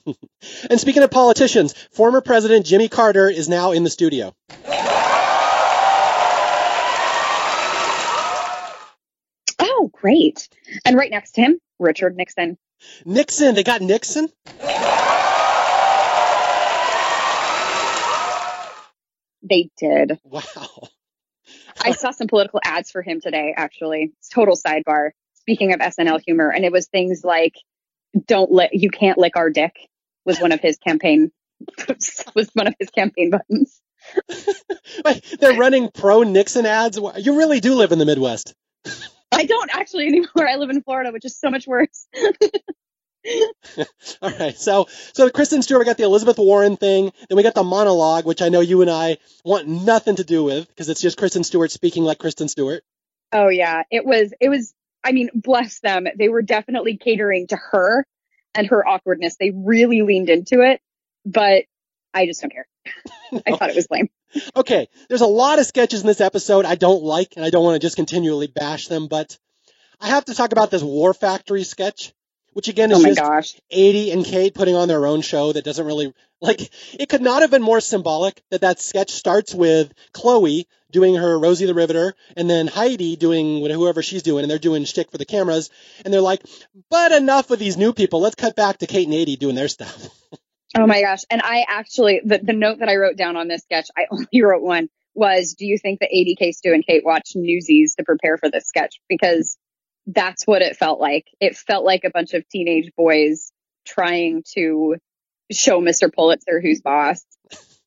and 0.70 0.80
speaking 0.80 1.02
of 1.02 1.10
politicians, 1.10 1.74
former 1.92 2.20
President 2.20 2.66
Jimmy 2.66 2.88
Carter 2.88 3.28
is 3.28 3.48
now 3.48 3.72
in 3.72 3.84
the 3.84 3.90
studio. 3.90 4.34
Oh, 9.58 9.90
great. 9.92 10.48
And 10.84 10.96
right 10.96 11.10
next 11.10 11.32
to 11.32 11.40
him, 11.42 11.58
Richard 11.78 12.16
Nixon. 12.16 12.58
Nixon, 13.04 13.54
they 13.54 13.62
got 13.62 13.80
Nixon? 13.80 14.28
They 19.42 19.70
did. 19.78 20.18
Wow. 20.24 20.88
I 21.82 21.92
saw 21.92 22.12
some 22.12 22.28
political 22.28 22.60
ads 22.64 22.90
for 22.90 23.02
him 23.02 23.20
today, 23.20 23.54
actually. 23.56 24.12
It's 24.18 24.28
total 24.28 24.56
sidebar. 24.56 25.10
Speaking 25.34 25.74
of 25.74 25.80
SNL 25.80 26.20
humor, 26.24 26.50
and 26.50 26.64
it 26.64 26.72
was 26.72 26.86
things 26.86 27.22
like, 27.22 27.54
don't 28.26 28.50
lick, 28.50 28.70
you 28.72 28.90
can't 28.90 29.18
lick 29.18 29.36
our 29.36 29.50
dick 29.50 29.74
was 30.24 30.40
one 30.40 30.52
of 30.52 30.60
his 30.60 30.76
campaign, 30.78 31.30
was 32.34 32.50
one 32.54 32.66
of 32.66 32.74
his 32.78 32.90
campaign 32.90 33.30
buttons. 33.30 33.80
They're 35.40 35.56
running 35.56 35.90
pro 35.92 36.22
Nixon 36.22 36.66
ads. 36.66 36.98
You 37.18 37.36
really 37.36 37.60
do 37.60 37.74
live 37.74 37.92
in 37.92 37.98
the 37.98 38.04
Midwest. 38.04 38.54
I 39.32 39.44
don't 39.44 39.74
actually 39.74 40.06
anymore. 40.06 40.48
I 40.48 40.56
live 40.56 40.70
in 40.70 40.82
Florida, 40.82 41.10
which 41.10 41.24
is 41.24 41.38
so 41.38 41.50
much 41.50 41.66
worse. 41.66 42.06
All 44.22 44.30
right. 44.38 44.56
So, 44.56 44.86
so 45.12 45.30
Kristen 45.30 45.62
Stewart, 45.62 45.80
we 45.80 45.84
got 45.86 45.96
the 45.96 46.04
Elizabeth 46.04 46.38
Warren 46.38 46.76
thing. 46.76 47.10
Then 47.28 47.36
we 47.36 47.42
got 47.42 47.54
the 47.54 47.64
monologue, 47.64 48.26
which 48.26 48.42
I 48.42 48.48
know 48.48 48.60
you 48.60 48.82
and 48.82 48.90
I 48.90 49.16
want 49.44 49.66
nothing 49.66 50.16
to 50.16 50.24
do 50.24 50.44
with 50.44 50.68
because 50.68 50.88
it's 50.88 51.00
just 51.00 51.18
Kristen 51.18 51.42
Stewart 51.42 51.70
speaking 51.70 52.04
like 52.04 52.18
Kristen 52.18 52.48
Stewart. 52.48 52.84
Oh 53.32 53.48
yeah, 53.48 53.82
it 53.90 54.04
was. 54.04 54.32
It 54.40 54.48
was. 54.48 54.72
I 55.02 55.12
mean, 55.12 55.30
bless 55.34 55.80
them. 55.80 56.06
They 56.16 56.28
were 56.28 56.42
definitely 56.42 56.96
catering 56.96 57.46
to 57.48 57.56
her 57.56 58.06
and 58.54 58.66
her 58.68 58.86
awkwardness. 58.86 59.36
They 59.36 59.50
really 59.50 60.02
leaned 60.02 60.30
into 60.30 60.60
it, 60.60 60.80
but 61.24 61.64
I 62.12 62.26
just 62.26 62.40
don't 62.40 62.52
care. 62.52 62.66
I 63.46 63.56
thought 63.56 63.70
it 63.70 63.76
was 63.76 63.88
lame. 63.90 64.08
Okay, 64.56 64.88
there's 65.08 65.20
a 65.20 65.26
lot 65.26 65.58
of 65.58 65.66
sketches 65.66 66.00
in 66.00 66.06
this 66.06 66.20
episode 66.20 66.64
I 66.64 66.74
don't 66.74 67.02
like, 67.02 67.34
and 67.36 67.44
I 67.44 67.50
don't 67.50 67.64
want 67.64 67.76
to 67.76 67.84
just 67.84 67.96
continually 67.96 68.48
bash 68.48 68.88
them, 68.88 69.06
but 69.06 69.38
I 70.00 70.08
have 70.08 70.24
to 70.26 70.34
talk 70.34 70.52
about 70.52 70.70
this 70.70 70.82
War 70.82 71.14
Factory 71.14 71.64
sketch 71.64 72.12
which 72.54 72.68
again 72.68 72.90
is 72.90 72.98
oh 72.98 73.04
just 73.04 73.20
gosh. 73.20 73.60
Aidy 73.72 74.12
and 74.12 74.24
Kate 74.24 74.54
putting 74.54 74.74
on 74.74 74.88
their 74.88 75.06
own 75.06 75.20
show 75.20 75.52
that 75.52 75.64
doesn't 75.64 75.84
really 75.84 76.14
Like, 76.44 76.70
it 77.00 77.08
could 77.08 77.22
not 77.22 77.42
have 77.42 77.50
been 77.50 77.62
more 77.62 77.80
symbolic 77.80 78.42
that 78.50 78.60
that 78.60 78.78
sketch 78.78 79.10
starts 79.10 79.54
with 79.54 79.92
Chloe 80.12 80.66
doing 80.90 81.14
her 81.14 81.38
Rosie 81.38 81.66
the 81.66 81.74
Riveter 81.74 82.14
and 82.36 82.48
then 82.48 82.66
Heidi 82.66 83.16
doing 83.16 83.64
whoever 83.68 84.02
she's 84.02 84.22
doing 84.22 84.44
and 84.44 84.50
they're 84.50 84.58
doing 84.58 84.84
shtick 84.84 85.10
for 85.10 85.18
the 85.18 85.24
cameras. 85.24 85.70
And 86.04 86.12
they're 86.12 86.20
like, 86.20 86.42
but 86.90 87.12
enough 87.12 87.50
of 87.50 87.58
these 87.58 87.76
new 87.76 87.92
people. 87.92 88.20
Let's 88.20 88.34
cut 88.34 88.56
back 88.56 88.78
to 88.78 88.86
Kate 88.86 89.08
and 89.08 89.14
Aidy 89.14 89.38
doing 89.38 89.54
their 89.54 89.68
stuff. 89.68 90.08
Oh 90.76 90.88
my 90.88 91.02
gosh. 91.02 91.20
And 91.30 91.40
I 91.40 91.64
actually, 91.68 92.20
the, 92.24 92.38
the 92.38 92.52
note 92.52 92.80
that 92.80 92.88
I 92.88 92.96
wrote 92.96 93.16
down 93.16 93.36
on 93.36 93.46
this 93.46 93.62
sketch, 93.62 93.90
I 93.96 94.06
only 94.10 94.42
wrote 94.42 94.62
one 94.62 94.88
was, 95.14 95.54
do 95.54 95.66
you 95.66 95.78
think 95.78 96.00
that 96.00 96.10
Aidy, 96.10 96.36
K. 96.36 96.50
Stu, 96.50 96.72
and 96.72 96.84
Kate 96.84 97.04
watched 97.04 97.36
Newsies 97.36 97.94
to 97.94 98.04
prepare 98.04 98.38
for 98.38 98.50
this 98.50 98.66
sketch? 98.66 99.00
Because 99.08 99.56
that's 100.06 100.44
what 100.46 100.62
it 100.62 100.76
felt 100.76 101.00
like. 101.00 101.26
It 101.40 101.56
felt 101.56 101.84
like 101.84 102.02
a 102.02 102.10
bunch 102.10 102.34
of 102.34 102.48
teenage 102.48 102.90
boys 102.96 103.52
trying 103.86 104.42
to 104.54 104.96
show 105.52 105.80
Mr. 105.80 106.12
Pulitzer 106.12 106.60
who's 106.60 106.80
boss. 106.80 107.24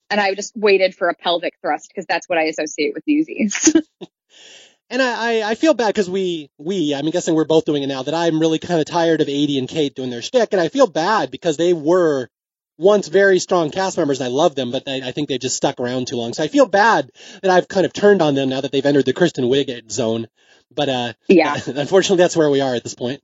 And 0.10 0.22
I 0.22 0.34
just 0.36 0.56
waited 0.56 0.96
for 0.96 1.10
a 1.10 1.14
pelvic 1.14 1.56
thrust 1.62 1.90
because 1.90 2.06
that's 2.06 2.30
what 2.30 2.38
I 2.38 2.44
associate 2.44 2.94
with 2.94 3.04
Newsies. 3.06 3.76
and 4.90 5.02
I, 5.02 5.42
I, 5.42 5.50
I 5.50 5.56
feel 5.56 5.74
bad 5.74 5.88
because 5.88 6.10
we, 6.10 6.50
we, 6.58 6.96
I'm 6.96 7.10
guessing 7.10 7.36
we're 7.36 7.46
both 7.46 7.66
doing 7.66 7.84
it 7.84 7.88
now, 7.88 8.04
that 8.04 8.14
I'm 8.14 8.40
really 8.40 8.60
kind 8.60 8.80
of 8.80 8.86
tired 8.86 9.20
of 9.20 9.28
Aidy 9.28 9.58
and 9.58 9.68
Kate 9.68 9.96
doing 9.96 10.10
their 10.10 10.22
shtick. 10.22 10.50
And 10.54 10.62
I 10.62 10.70
feel 10.70 10.88
bad 10.88 11.30
because 11.30 11.58
they 11.58 11.74
were 11.74 12.30
once 12.78 13.08
very 13.08 13.40
strong 13.40 13.70
cast 13.70 13.98
members 13.98 14.22
and 14.22 14.28
I 14.28 14.32
love 14.32 14.56
them, 14.56 14.72
but 14.72 14.86
they, 14.86 15.02
I 15.02 15.12
think 15.12 15.28
they've 15.28 15.40
just 15.40 15.58
stuck 15.58 15.80
around 15.80 16.08
too 16.08 16.16
long. 16.16 16.34
So 16.34 16.44
I 16.44 16.48
feel 16.48 16.68
bad 16.68 17.12
that 17.42 17.52
I've 17.52 17.68
kind 17.68 17.86
of 17.86 17.92
turned 17.92 18.22
on 18.22 18.36
them 18.36 18.50
now 18.50 18.62
that 18.62 18.72
they've 18.72 18.86
entered 18.86 19.06
the 19.06 19.14
Kristen 19.14 19.46
Wiig 19.46 19.92
zone. 19.92 20.28
But 20.74 20.90
uh, 20.90 21.14
yeah, 21.28 21.54
unfortunately, 21.66 22.24
that's 22.24 22.38
where 22.38 22.50
we 22.50 22.62
are 22.62 22.76
at 22.76 22.84
this 22.84 22.94
point. 22.94 23.22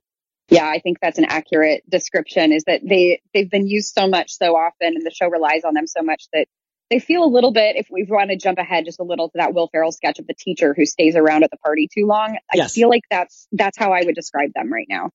Yeah, 0.50 0.66
I 0.66 0.78
think 0.78 0.98
that's 1.00 1.18
an 1.18 1.24
accurate 1.24 1.88
description. 1.88 2.52
Is 2.52 2.64
that 2.64 2.80
they 2.86 3.22
they've 3.32 3.50
been 3.50 3.66
used 3.66 3.94
so 3.94 4.06
much 4.06 4.32
so 4.36 4.56
often, 4.56 4.88
and 4.94 5.04
the 5.04 5.10
show 5.10 5.28
relies 5.28 5.64
on 5.64 5.74
them 5.74 5.86
so 5.86 6.02
much 6.02 6.26
that 6.32 6.46
they 6.90 6.98
feel 6.98 7.24
a 7.24 7.26
little 7.26 7.52
bit. 7.52 7.76
If 7.76 7.88
we 7.90 8.04
want 8.08 8.30
to 8.30 8.36
jump 8.36 8.58
ahead 8.58 8.84
just 8.84 9.00
a 9.00 9.04
little 9.04 9.28
to 9.30 9.38
that 9.38 9.54
Will 9.54 9.68
Ferrell 9.68 9.92
sketch 9.92 10.18
of 10.18 10.26
the 10.26 10.34
teacher 10.34 10.74
who 10.76 10.84
stays 10.84 11.16
around 11.16 11.44
at 11.44 11.50
the 11.50 11.56
party 11.56 11.88
too 11.92 12.06
long, 12.06 12.36
I 12.52 12.66
feel 12.68 12.88
like 12.88 13.02
that's 13.10 13.48
that's 13.52 13.78
how 13.78 13.92
I 13.92 14.02
would 14.04 14.14
describe 14.14 14.50
them 14.54 14.72
right 14.72 14.86
now. 14.88 15.10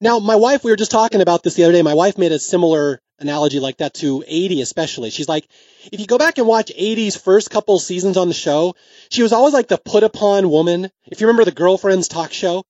Now, 0.00 0.18
my 0.18 0.36
wife, 0.36 0.64
we 0.64 0.70
were 0.70 0.76
just 0.76 0.90
talking 0.90 1.22
about 1.22 1.42
this 1.42 1.54
the 1.54 1.64
other 1.64 1.72
day. 1.72 1.82
My 1.82 1.94
wife 1.94 2.18
made 2.18 2.32
a 2.32 2.38
similar 2.38 3.00
analogy 3.18 3.60
like 3.60 3.78
that 3.78 3.94
to 3.94 4.22
Aidy, 4.28 4.60
especially. 4.60 5.10
She's 5.10 5.28
like, 5.28 5.48
if 5.92 6.00
you 6.00 6.06
go 6.06 6.18
back 6.18 6.36
and 6.36 6.46
watch 6.46 6.70
Aidy's 6.76 7.16
first 7.16 7.50
couple 7.50 7.78
seasons 7.78 8.16
on 8.16 8.28
the 8.28 8.34
show, 8.34 8.74
she 9.10 9.22
was 9.22 9.32
always 9.32 9.54
like 9.54 9.68
the 9.68 9.78
put 9.78 10.02
upon 10.02 10.50
woman. 10.50 10.90
If 11.06 11.20
you 11.20 11.26
remember 11.28 11.44
the 11.44 11.52
Girlfriends 11.52 12.08
talk 12.08 12.32
show. 12.32 12.64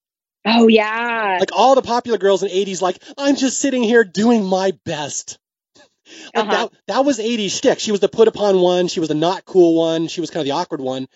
Oh, 0.45 0.69
yeah. 0.69 1.39
Like 1.41 1.53
all 1.53 1.75
the 1.75 1.83
popular 1.83 2.19
girls 2.19 2.43
in 2.43 2.51
Aidy's 2.51 2.83
like, 2.83 3.03
I'm 3.17 3.37
just 3.37 3.61
sitting 3.61 3.83
here 3.83 4.05
doing 4.05 4.45
my 4.45 4.73
best. 4.85 5.39
Like 6.35 6.47
uh-huh. 6.47 6.51
that, 6.51 6.73
that 6.87 7.05
was 7.05 7.19
Aidy's 7.19 7.57
shtick. 7.57 7.81
She 7.81 7.91
was 7.91 8.01
the 8.01 8.09
put 8.09 8.29
upon 8.29 8.61
one. 8.61 8.89
She 8.89 9.01
was 9.01 9.09
the 9.09 9.15
not 9.15 9.45
cool 9.45 9.77
one. 9.77 10.07
She 10.09 10.21
was 10.21 10.31
kind 10.31 10.43
of 10.43 10.47
the 10.47 10.61
awkward 10.61 10.81
one. 10.81 11.09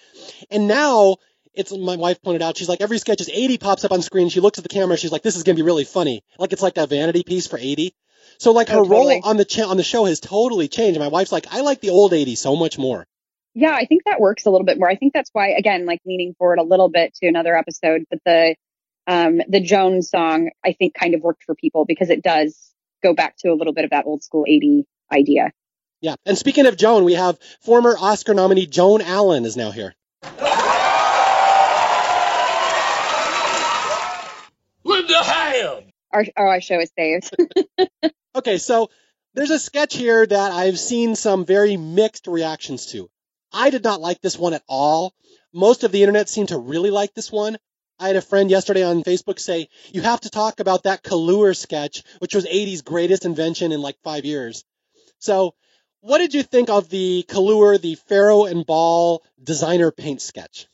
And 0.51 0.67
now 0.67 1.17
it's 1.53 1.77
my 1.77 1.97
wife 1.97 2.23
pointed 2.23 2.41
out. 2.41 2.57
She's 2.57 2.69
like 2.69 2.81
every 2.81 2.99
sketch 2.99 3.21
is 3.21 3.29
Aidy 3.29 3.61
pops 3.61 3.85
up 3.85 3.93
on 3.93 4.01
screen. 4.01 4.31
She 4.31 4.41
looks 4.41 4.59
at 4.59 4.63
the 4.63 4.69
camera. 4.69 4.97
She's 4.97 5.13
like, 5.13 5.23
this 5.23 5.37
is 5.37 5.43
gonna 5.43 5.57
be 5.57 5.63
really 5.63 5.85
funny. 5.85 6.23
Like 6.39 6.53
it's 6.53 6.63
like 6.63 6.75
that 6.75 6.89
vanity 6.89 7.23
piece 7.23 7.47
for 7.47 7.59
Aidy. 7.59 7.93
So 8.39 8.53
like 8.53 8.69
her 8.69 8.79
oh, 8.79 8.85
totally. 8.85 9.17
role 9.17 9.21
on 9.25 9.37
the 9.37 9.45
cha- 9.45 9.69
on 9.69 9.77
the 9.77 9.83
show 9.83 10.05
has 10.05 10.21
totally 10.21 10.69
changed. 10.69 10.99
My 10.99 11.09
wife's 11.09 11.33
like, 11.33 11.47
I 11.51 11.61
like 11.61 11.81
the 11.81 11.91
old 11.91 12.13
Aidy 12.13 12.37
so 12.37 12.57
much 12.57 12.79
more. 12.79 13.07
Yeah, 13.55 13.75
I 13.75 13.87
think 13.87 14.05
that 14.05 14.21
works 14.21 14.47
a 14.47 14.51
little 14.51 14.65
bit 14.65 14.79
more. 14.79 14.89
I 14.89 14.95
think 14.95 15.13
that's 15.13 15.31
why, 15.33 15.49
again, 15.49 15.85
like 15.85 16.01
leaning 16.07 16.35
forward 16.39 16.61
a 16.61 16.63
little 16.63 16.89
bit 16.89 17.15
to 17.15 17.27
another 17.27 17.57
episode, 17.57 18.05
but 18.09 18.21
the 18.25 18.55
um, 19.09 19.41
the 19.49 19.61
Joan 19.61 20.03
song 20.03 20.51
I 20.65 20.73
think 20.73 20.95
kind 20.95 21.15
of 21.15 21.23
worked 21.23 21.43
for 21.43 21.55
people 21.55 21.85
because 21.87 22.11
it 22.11 22.23
does 22.23 22.73
go 23.03 23.15
back 23.15 23.37
to 23.39 23.49
a 23.49 23.55
little 23.55 23.73
bit 23.73 23.85
of 23.85 23.91
that 23.91 24.05
old 24.07 24.23
school 24.23 24.45
Aidy 24.49 24.85
idea. 25.11 25.51
Yeah, 26.01 26.15
and 26.27 26.39
speaking 26.39 26.67
of 26.67 26.77
Joan, 26.77 27.05
we 27.05 27.15
have 27.15 27.39
former 27.61 27.97
Oscar 27.99 28.35
nominee 28.35 28.67
Joan 28.67 29.01
Allen 29.01 29.45
is 29.45 29.57
now 29.57 29.73
here. 29.73 29.95
Linda 34.85 35.25
Ham. 35.25 35.83
Our, 36.13 36.25
our 36.37 36.61
show 36.61 36.79
is 36.81 36.91
saved. 36.97 37.35
okay, 38.37 38.59
so 38.59 38.91
there's 39.35 39.51
a 39.51 39.59
sketch 39.59 39.97
here 39.97 40.25
that 40.25 40.53
I've 40.53 40.79
seen 40.79 41.17
some 41.17 41.45
very 41.45 41.77
mixed 41.77 42.27
reactions 42.27 42.87
to. 42.93 43.11
I 43.53 43.71
did 43.71 43.83
not 43.83 44.01
like 44.01 44.21
this 44.21 44.39
one 44.39 44.55
at 44.55 44.63
all. 44.69 45.15
Most 45.53 45.83
of 45.83 45.93
the 45.93 46.03
internet 46.03 46.29
seemed 46.29 46.51
to 46.51 46.59
really 46.59 46.91
like 46.91 47.15
this 47.15 47.33
one. 47.33 47.57
I 48.01 48.09
had 48.09 48.17
a 48.17 48.23
friend 48.23 48.51
yesterday 48.51 48.85
on 48.85 49.03
Facebook 49.03 49.41
say, 49.41 49.69
you 49.93 50.03
have 50.03 50.21
to 50.21 50.31
talk 50.31 50.61
about 50.61 50.85
that 50.85 51.03
Kahlua 51.03 51.57
sketch, 51.57 52.05
which 52.21 52.35
was 52.35 52.47
Aidy's 52.47 52.83
greatest 52.83 53.25
invention 53.25 53.73
in 53.73 53.83
like 53.83 53.97
five 54.05 54.25
years. 54.25 54.65
So 55.19 55.55
what 56.01 56.19
did 56.19 56.33
you 56.33 56.45
think 56.45 56.71
of 56.71 56.89
the 56.89 57.25
Kahlua, 57.29 57.81
the 57.81 57.97
Farrow 57.97 58.45
and 58.45 58.65
Ball 58.65 59.25
designer 59.43 59.91
paint 59.91 60.23
sketch? 60.23 60.69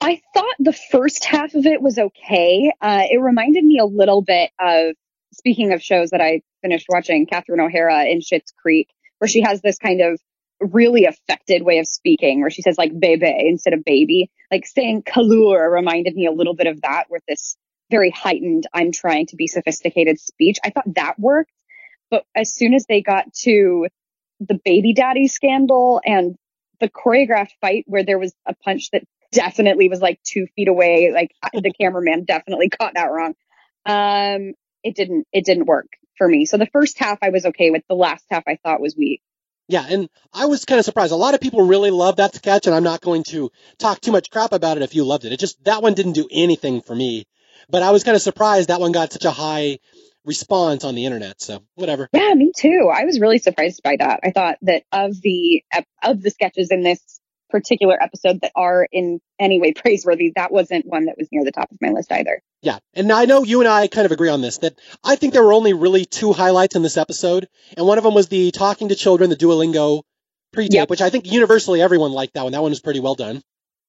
I 0.00 0.20
thought 0.34 0.54
the 0.58 0.72
first 0.72 1.24
half 1.24 1.54
of 1.54 1.64
it 1.64 1.80
was 1.80 1.98
okay. 1.98 2.72
Uh, 2.80 3.04
it 3.08 3.20
reminded 3.20 3.64
me 3.64 3.78
a 3.78 3.86
little 3.86 4.20
bit 4.20 4.50
of, 4.60 4.96
speaking 5.32 5.72
of 5.72 5.82
shows 5.82 6.10
that 6.10 6.20
I 6.20 6.42
finished 6.60 6.86
watching, 6.88 7.26
Catherine 7.26 7.60
O'Hara 7.60 8.04
in 8.06 8.18
Schitt's 8.18 8.52
Creek, 8.52 8.88
where 9.18 9.28
she 9.28 9.42
has 9.42 9.60
this 9.60 9.78
kind 9.78 10.00
of 10.00 10.20
really 10.60 11.04
affected 11.04 11.62
way 11.62 11.78
of 11.78 11.86
speaking, 11.86 12.40
where 12.40 12.50
she 12.50 12.62
says 12.62 12.78
like 12.78 12.98
bebe 12.98 13.46
instead 13.48 13.72
of 13.72 13.84
baby. 13.84 14.30
Like 14.50 14.66
saying 14.66 15.02
Kalur 15.02 15.70
reminded 15.70 16.14
me 16.14 16.26
a 16.26 16.32
little 16.32 16.54
bit 16.54 16.66
of 16.66 16.82
that, 16.82 17.04
with 17.10 17.22
this 17.28 17.56
very 17.90 18.10
heightened, 18.10 18.66
I'm 18.72 18.92
trying 18.92 19.26
to 19.26 19.36
be 19.36 19.46
sophisticated 19.46 20.18
speech. 20.18 20.58
I 20.64 20.70
thought 20.70 20.94
that 20.94 21.18
worked. 21.18 21.52
But 22.10 22.24
as 22.34 22.54
soon 22.54 22.74
as 22.74 22.86
they 22.86 23.02
got 23.02 23.32
to 23.42 23.88
the 24.40 24.58
baby 24.64 24.94
daddy 24.94 25.28
scandal 25.28 26.00
and 26.04 26.36
the 26.80 26.88
choreographed 26.88 27.52
fight 27.60 27.84
where 27.86 28.04
there 28.04 28.18
was 28.18 28.34
a 28.46 28.54
punch 28.54 28.90
that 28.92 29.04
definitely 29.32 29.88
was 29.88 30.00
like 30.00 30.20
two 30.22 30.46
feet 30.54 30.68
away. 30.68 31.12
Like 31.12 31.30
the 31.52 31.72
cameraman 31.72 32.24
definitely 32.24 32.68
caught 32.68 32.94
that 32.94 33.10
wrong. 33.10 33.34
Um, 33.86 34.54
it 34.82 34.94
didn't, 34.94 35.26
it 35.32 35.44
didn't 35.44 35.66
work 35.66 35.88
for 36.18 36.28
me. 36.28 36.46
So 36.46 36.56
the 36.56 36.66
first 36.66 36.98
half 36.98 37.18
I 37.22 37.30
was 37.30 37.46
okay 37.46 37.70
with. 37.70 37.82
The 37.88 37.94
last 37.94 38.24
half 38.30 38.44
I 38.46 38.58
thought 38.62 38.80
was 38.80 38.96
weak. 38.96 39.22
Yeah, 39.68 39.86
and 39.88 40.08
I 40.32 40.46
was 40.46 40.64
kind 40.64 40.78
of 40.78 40.84
surprised. 40.84 41.12
A 41.12 41.16
lot 41.16 41.34
of 41.34 41.40
people 41.40 41.66
really 41.66 41.90
love 41.90 42.16
that 42.16 42.34
sketch, 42.34 42.66
and 42.66 42.74
I'm 42.74 42.84
not 42.84 43.00
going 43.00 43.24
to 43.24 43.50
talk 43.78 44.00
too 44.00 44.12
much 44.12 44.30
crap 44.30 44.52
about 44.52 44.76
it 44.76 44.82
if 44.82 44.94
you 44.94 45.04
loved 45.04 45.24
it. 45.24 45.32
It 45.32 45.40
just 45.40 45.62
that 45.64 45.82
one 45.82 45.94
didn't 45.94 46.12
do 46.12 46.28
anything 46.30 46.82
for 46.82 46.94
me. 46.94 47.24
But 47.70 47.82
I 47.82 47.90
was 47.92 48.04
kind 48.04 48.14
of 48.14 48.20
surprised 48.20 48.68
that 48.68 48.80
one 48.80 48.92
got 48.92 49.12
such 49.12 49.24
a 49.24 49.30
high 49.30 49.78
response 50.24 50.84
on 50.84 50.94
the 50.94 51.06
internet. 51.06 51.40
So 51.40 51.62
whatever. 51.76 52.10
Yeah, 52.12 52.34
me 52.34 52.52
too. 52.54 52.90
I 52.92 53.04
was 53.04 53.20
really 53.20 53.38
surprised 53.38 53.82
by 53.82 53.96
that. 53.96 54.20
I 54.22 54.32
thought 54.32 54.58
that 54.62 54.82
of 54.92 55.20
the 55.22 55.64
of 56.02 56.20
the 56.22 56.30
sketches 56.30 56.70
in 56.70 56.82
this 56.82 57.20
particular 57.54 57.96
episode 58.02 58.40
that 58.40 58.50
are 58.56 58.88
in 58.90 59.20
any 59.38 59.60
way 59.60 59.72
praiseworthy, 59.76 60.32
that 60.34 60.50
wasn't 60.50 60.84
one 60.86 61.04
that 61.04 61.16
was 61.16 61.28
near 61.30 61.44
the 61.44 61.52
top 61.52 61.70
of 61.70 61.78
my 61.80 61.90
list 61.90 62.10
either. 62.10 62.42
Yeah. 62.62 62.78
And 62.94 63.12
I 63.12 63.26
know 63.26 63.44
you 63.44 63.60
and 63.60 63.68
I 63.68 63.86
kind 63.86 64.06
of 64.06 64.10
agree 64.10 64.28
on 64.28 64.40
this 64.40 64.58
that 64.58 64.76
I 65.04 65.14
think 65.14 65.32
there 65.32 65.44
were 65.44 65.52
only 65.52 65.72
really 65.72 66.04
two 66.04 66.32
highlights 66.32 66.74
in 66.74 66.82
this 66.82 66.96
episode. 66.96 67.48
And 67.76 67.86
one 67.86 67.98
of 67.98 68.04
them 68.04 68.14
was 68.14 68.26
the 68.26 68.50
talking 68.50 68.88
to 68.88 68.96
children, 68.96 69.30
the 69.30 69.36
Duolingo 69.36 70.02
pre 70.52 70.64
tape, 70.64 70.74
yep. 70.74 70.90
which 70.90 71.00
I 71.00 71.10
think 71.10 71.30
universally 71.30 71.80
everyone 71.80 72.10
liked 72.10 72.34
that 72.34 72.42
one. 72.42 72.52
That 72.52 72.62
one 72.62 72.72
was 72.72 72.80
pretty 72.80 73.00
well 73.00 73.14
done. 73.14 73.40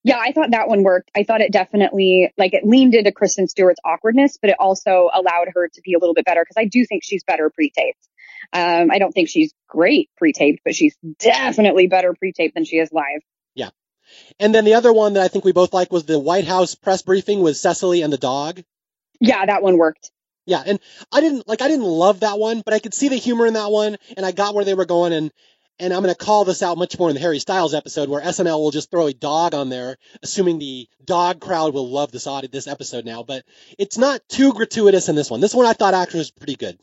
Yeah, 0.04 0.20
I 0.20 0.34
thought 0.34 0.52
that 0.52 0.68
one 0.68 0.84
worked. 0.84 1.10
I 1.18 1.24
thought 1.24 1.42
it 1.42 1.52
definitely, 1.52 2.32
like, 2.38 2.54
it 2.54 2.64
leaned 2.64 2.94
into 2.94 3.12
Kristen 3.12 3.48
Stewart's 3.48 3.80
awkwardness, 3.84 4.38
but 4.40 4.52
it 4.52 4.58
also 4.60 5.10
allowed 5.12 5.48
her 5.56 5.68
to 5.68 5.82
be 5.82 5.96
a 5.96 5.98
little 5.98 6.14
bit 6.14 6.26
better 6.26 6.44
because 6.44 6.62
I 6.62 6.66
do 6.66 6.86
think 6.86 7.04
she's 7.04 7.24
better 7.24 7.50
pre 7.50 7.72
taped. 7.72 8.08
Um, 8.54 8.92
I 8.92 9.00
don't 9.00 9.12
think 9.12 9.30
she's 9.30 9.52
great 9.68 10.12
pre 10.16 10.32
taped, 10.32 10.60
but 10.64 10.76
she's 10.76 10.96
definitely 11.18 11.88
better 11.88 12.14
pre 12.14 12.34
taped 12.34 12.54
than 12.54 12.66
she 12.66 12.78
is 12.78 12.92
live. 12.92 13.22
And 14.40 14.54
then 14.54 14.66
the 14.66 14.76
other 14.76 14.94
one 14.94 15.14
that 15.14 15.24
I 15.24 15.28
think 15.28 15.46
we 15.46 15.52
both 15.52 15.74
like 15.74 15.92
was 15.92 16.06
the 16.06 16.20
White 16.20 16.46
House 16.46 16.76
press 16.76 17.02
briefing 17.02 17.42
with 17.42 17.58
Cecily 17.58 18.02
and 18.02 18.12
the 18.12 18.18
dog. 18.18 18.64
Yeah, 19.20 19.46
that 19.46 19.64
one 19.64 19.78
worked. 19.78 20.12
Yeah, 20.46 20.62
and 20.66 20.80
I 21.12 21.22
didn't 21.22 21.48
like 21.48 21.62
I 21.62 21.68
didn't 21.68 21.86
love 21.86 22.20
that 22.20 22.38
one, 22.38 22.62
but 22.64 22.74
I 22.74 22.80
could 22.80 22.94
see 22.94 23.08
the 23.08 23.16
humor 23.16 23.48
in 23.48 23.56
that 23.56 23.72
one, 23.72 23.98
and 24.16 24.26
I 24.26 24.32
got 24.32 24.54
where 24.54 24.66
they 24.66 24.76
were 24.76 24.86
going, 24.86 25.12
and 25.12 25.32
and 25.80 25.94
I'm 25.94 26.04
going 26.04 26.14
to 26.14 26.26
call 26.26 26.46
this 26.46 26.64
out 26.64 26.78
much 26.78 26.98
more 26.98 27.10
in 27.10 27.16
the 27.16 27.22
Harry 27.22 27.40
Styles 27.40 27.74
episode, 27.74 28.10
where 28.10 28.22
SNL 28.22 28.60
will 28.60 28.72
just 28.72 28.90
throw 28.90 29.08
a 29.08 29.14
dog 29.14 29.54
on 29.54 29.70
there, 29.70 29.98
assuming 30.24 30.60
the 30.60 30.88
dog 31.04 31.42
crowd 31.42 31.74
will 31.74 31.90
love 31.90 32.12
this 32.12 32.28
audit 32.28 32.52
this 32.52 32.68
episode 32.68 33.06
now. 33.06 33.24
But 33.24 33.44
it's 33.78 33.98
not 33.98 34.22
too 34.30 34.54
gratuitous 34.54 35.10
in 35.10 35.16
this 35.16 35.30
one. 35.30 35.42
This 35.42 35.56
one 35.56 35.66
I 35.66 35.74
thought 35.74 35.94
actually 35.94 36.20
was 36.20 36.32
pretty 36.32 36.56
good. 36.56 36.80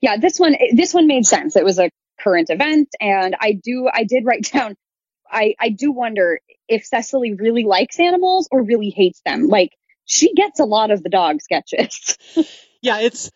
Yeah, 0.00 0.16
this 0.18 0.38
one 0.38 0.56
this 0.72 0.92
one 0.92 1.06
made 1.06 1.26
sense. 1.26 1.56
It 1.56 1.64
was 1.64 1.78
a 1.78 1.90
current 2.20 2.50
event, 2.50 2.88
and 3.00 3.36
I 3.40 3.52
do 3.52 3.88
I 3.92 4.04
did 4.04 4.24
write 4.26 4.42
down 4.52 4.76
I, 5.30 5.54
I 5.58 5.68
do 5.70 5.92
wonder 5.92 6.40
if 6.68 6.84
Cecily 6.84 7.34
really 7.34 7.64
likes 7.64 7.98
animals 7.98 8.48
or 8.50 8.62
really 8.62 8.90
hates 8.90 9.20
them. 9.24 9.48
Like 9.48 9.70
she 10.04 10.34
gets 10.34 10.60
a 10.60 10.64
lot 10.64 10.90
of 10.90 11.02
the 11.02 11.08
dog 11.08 11.40
sketches. 11.40 12.16
yeah, 12.82 13.00
it's 13.00 13.30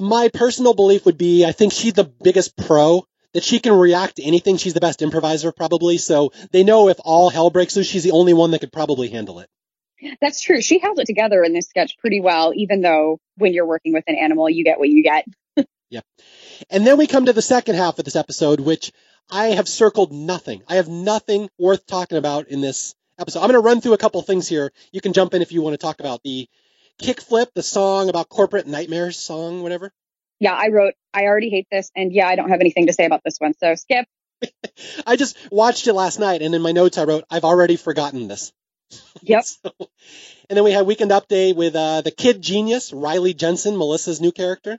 my 0.00 0.28
personal 0.28 0.74
belief 0.74 1.06
would 1.06 1.18
be 1.18 1.44
I 1.44 1.52
think 1.52 1.72
she's 1.72 1.94
the 1.94 2.04
biggest 2.04 2.56
pro 2.56 3.04
that 3.34 3.44
she 3.44 3.58
can 3.58 3.72
react 3.72 4.16
to 4.16 4.24
anything. 4.24 4.56
She's 4.56 4.74
the 4.74 4.80
best 4.80 5.02
improviser 5.02 5.52
probably. 5.52 5.98
So 5.98 6.32
they 6.50 6.64
know 6.64 6.88
if 6.88 6.98
all 7.04 7.30
hell 7.30 7.50
breaks 7.50 7.76
loose, 7.76 7.86
she's 7.86 8.04
the 8.04 8.12
only 8.12 8.32
one 8.32 8.52
that 8.52 8.60
could 8.60 8.72
probably 8.72 9.08
handle 9.08 9.40
it. 9.40 9.48
That's 10.20 10.40
true. 10.40 10.62
She 10.62 10.78
held 10.78 10.98
it 11.00 11.06
together 11.06 11.42
in 11.42 11.52
this 11.52 11.66
sketch 11.66 11.98
pretty 11.98 12.20
well, 12.20 12.52
even 12.54 12.82
though 12.82 13.18
when 13.36 13.52
you're 13.52 13.66
working 13.66 13.92
with 13.92 14.04
an 14.06 14.16
animal, 14.16 14.48
you 14.48 14.64
get 14.64 14.78
what 14.78 14.88
you 14.88 15.02
get. 15.02 15.24
yeah. 15.90 16.00
And 16.70 16.86
then 16.86 16.98
we 16.98 17.06
come 17.06 17.26
to 17.26 17.32
the 17.32 17.42
second 17.42 17.74
half 17.74 17.98
of 17.98 18.04
this 18.04 18.16
episode, 18.16 18.60
which 18.60 18.92
I 19.30 19.48
have 19.48 19.68
circled 19.68 20.12
nothing. 20.12 20.62
I 20.68 20.76
have 20.76 20.88
nothing 20.88 21.50
worth 21.58 21.86
talking 21.86 22.18
about 22.18 22.48
in 22.48 22.60
this 22.60 22.94
episode. 23.18 23.40
I'm 23.40 23.48
going 23.48 23.60
to 23.60 23.66
run 23.66 23.80
through 23.80 23.92
a 23.92 23.98
couple 23.98 24.22
things 24.22 24.48
here. 24.48 24.72
You 24.92 25.00
can 25.00 25.12
jump 25.12 25.34
in 25.34 25.42
if 25.42 25.52
you 25.52 25.60
want 25.62 25.74
to 25.74 25.78
talk 25.78 26.00
about 26.00 26.22
the 26.22 26.48
kickflip, 27.00 27.52
the 27.54 27.62
song 27.62 28.08
about 28.08 28.28
corporate 28.28 28.66
nightmares 28.66 29.16
song, 29.16 29.62
whatever. 29.62 29.92
Yeah, 30.40 30.54
I 30.54 30.68
wrote, 30.68 30.94
I 31.12 31.24
already 31.24 31.50
hate 31.50 31.66
this. 31.70 31.90
And 31.94 32.12
yeah, 32.12 32.28
I 32.28 32.36
don't 32.36 32.48
have 32.48 32.60
anything 32.60 32.86
to 32.86 32.92
say 32.92 33.04
about 33.04 33.22
this 33.24 33.36
one. 33.38 33.54
So 33.58 33.74
skip. 33.74 34.06
I 35.06 35.16
just 35.16 35.36
watched 35.50 35.86
it 35.88 35.92
last 35.92 36.18
night 36.18 36.42
and 36.42 36.54
in 36.54 36.62
my 36.62 36.72
notes 36.72 36.96
I 36.96 37.04
wrote, 37.04 37.24
I've 37.30 37.44
already 37.44 37.76
forgotten 37.76 38.28
this. 38.28 38.52
Yep. 39.22 39.44
so, 39.44 39.72
and 40.48 40.56
then 40.56 40.64
we 40.64 40.70
had 40.70 40.86
Weekend 40.86 41.10
Update 41.10 41.56
with 41.56 41.74
uh, 41.74 42.00
the 42.00 42.12
kid 42.12 42.40
genius, 42.40 42.92
Riley 42.92 43.34
Jensen, 43.34 43.76
Melissa's 43.76 44.20
new 44.20 44.32
character. 44.32 44.78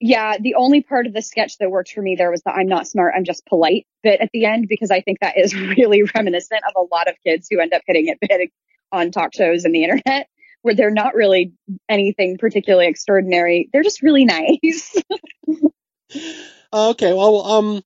Yeah, 0.00 0.38
the 0.40 0.54
only 0.54 0.82
part 0.82 1.06
of 1.06 1.12
the 1.12 1.20
sketch 1.20 1.58
that 1.58 1.70
worked 1.70 1.92
for 1.92 2.00
me 2.00 2.16
there 2.16 2.30
was 2.30 2.42
the 2.42 2.50
I'm 2.50 2.68
not 2.68 2.88
smart, 2.88 3.12
I'm 3.16 3.24
just 3.24 3.44
polite 3.46 3.86
bit 4.02 4.20
at 4.20 4.30
the 4.32 4.46
end 4.46 4.66
because 4.68 4.90
I 4.90 5.02
think 5.02 5.20
that 5.20 5.36
is 5.36 5.54
really 5.76 6.02
reminiscent 6.14 6.62
of 6.66 6.72
a 6.76 6.94
lot 6.94 7.08
of 7.08 7.16
kids 7.24 7.48
who 7.50 7.60
end 7.60 7.74
up 7.74 7.82
hitting 7.86 8.08
it 8.08 8.18
big 8.20 8.50
on 8.92 9.10
talk 9.10 9.34
shows 9.34 9.64
and 9.64 9.74
the 9.74 9.84
internet 9.84 10.28
where 10.62 10.74
they're 10.74 10.90
not 10.90 11.14
really 11.14 11.52
anything 11.88 12.38
particularly 12.38 12.86
extraordinary. 12.86 13.68
They're 13.72 13.82
just 13.82 14.02
really 14.02 14.24
nice. 14.24 14.94
okay, 16.72 17.12
well, 17.12 17.42
um, 17.46 17.82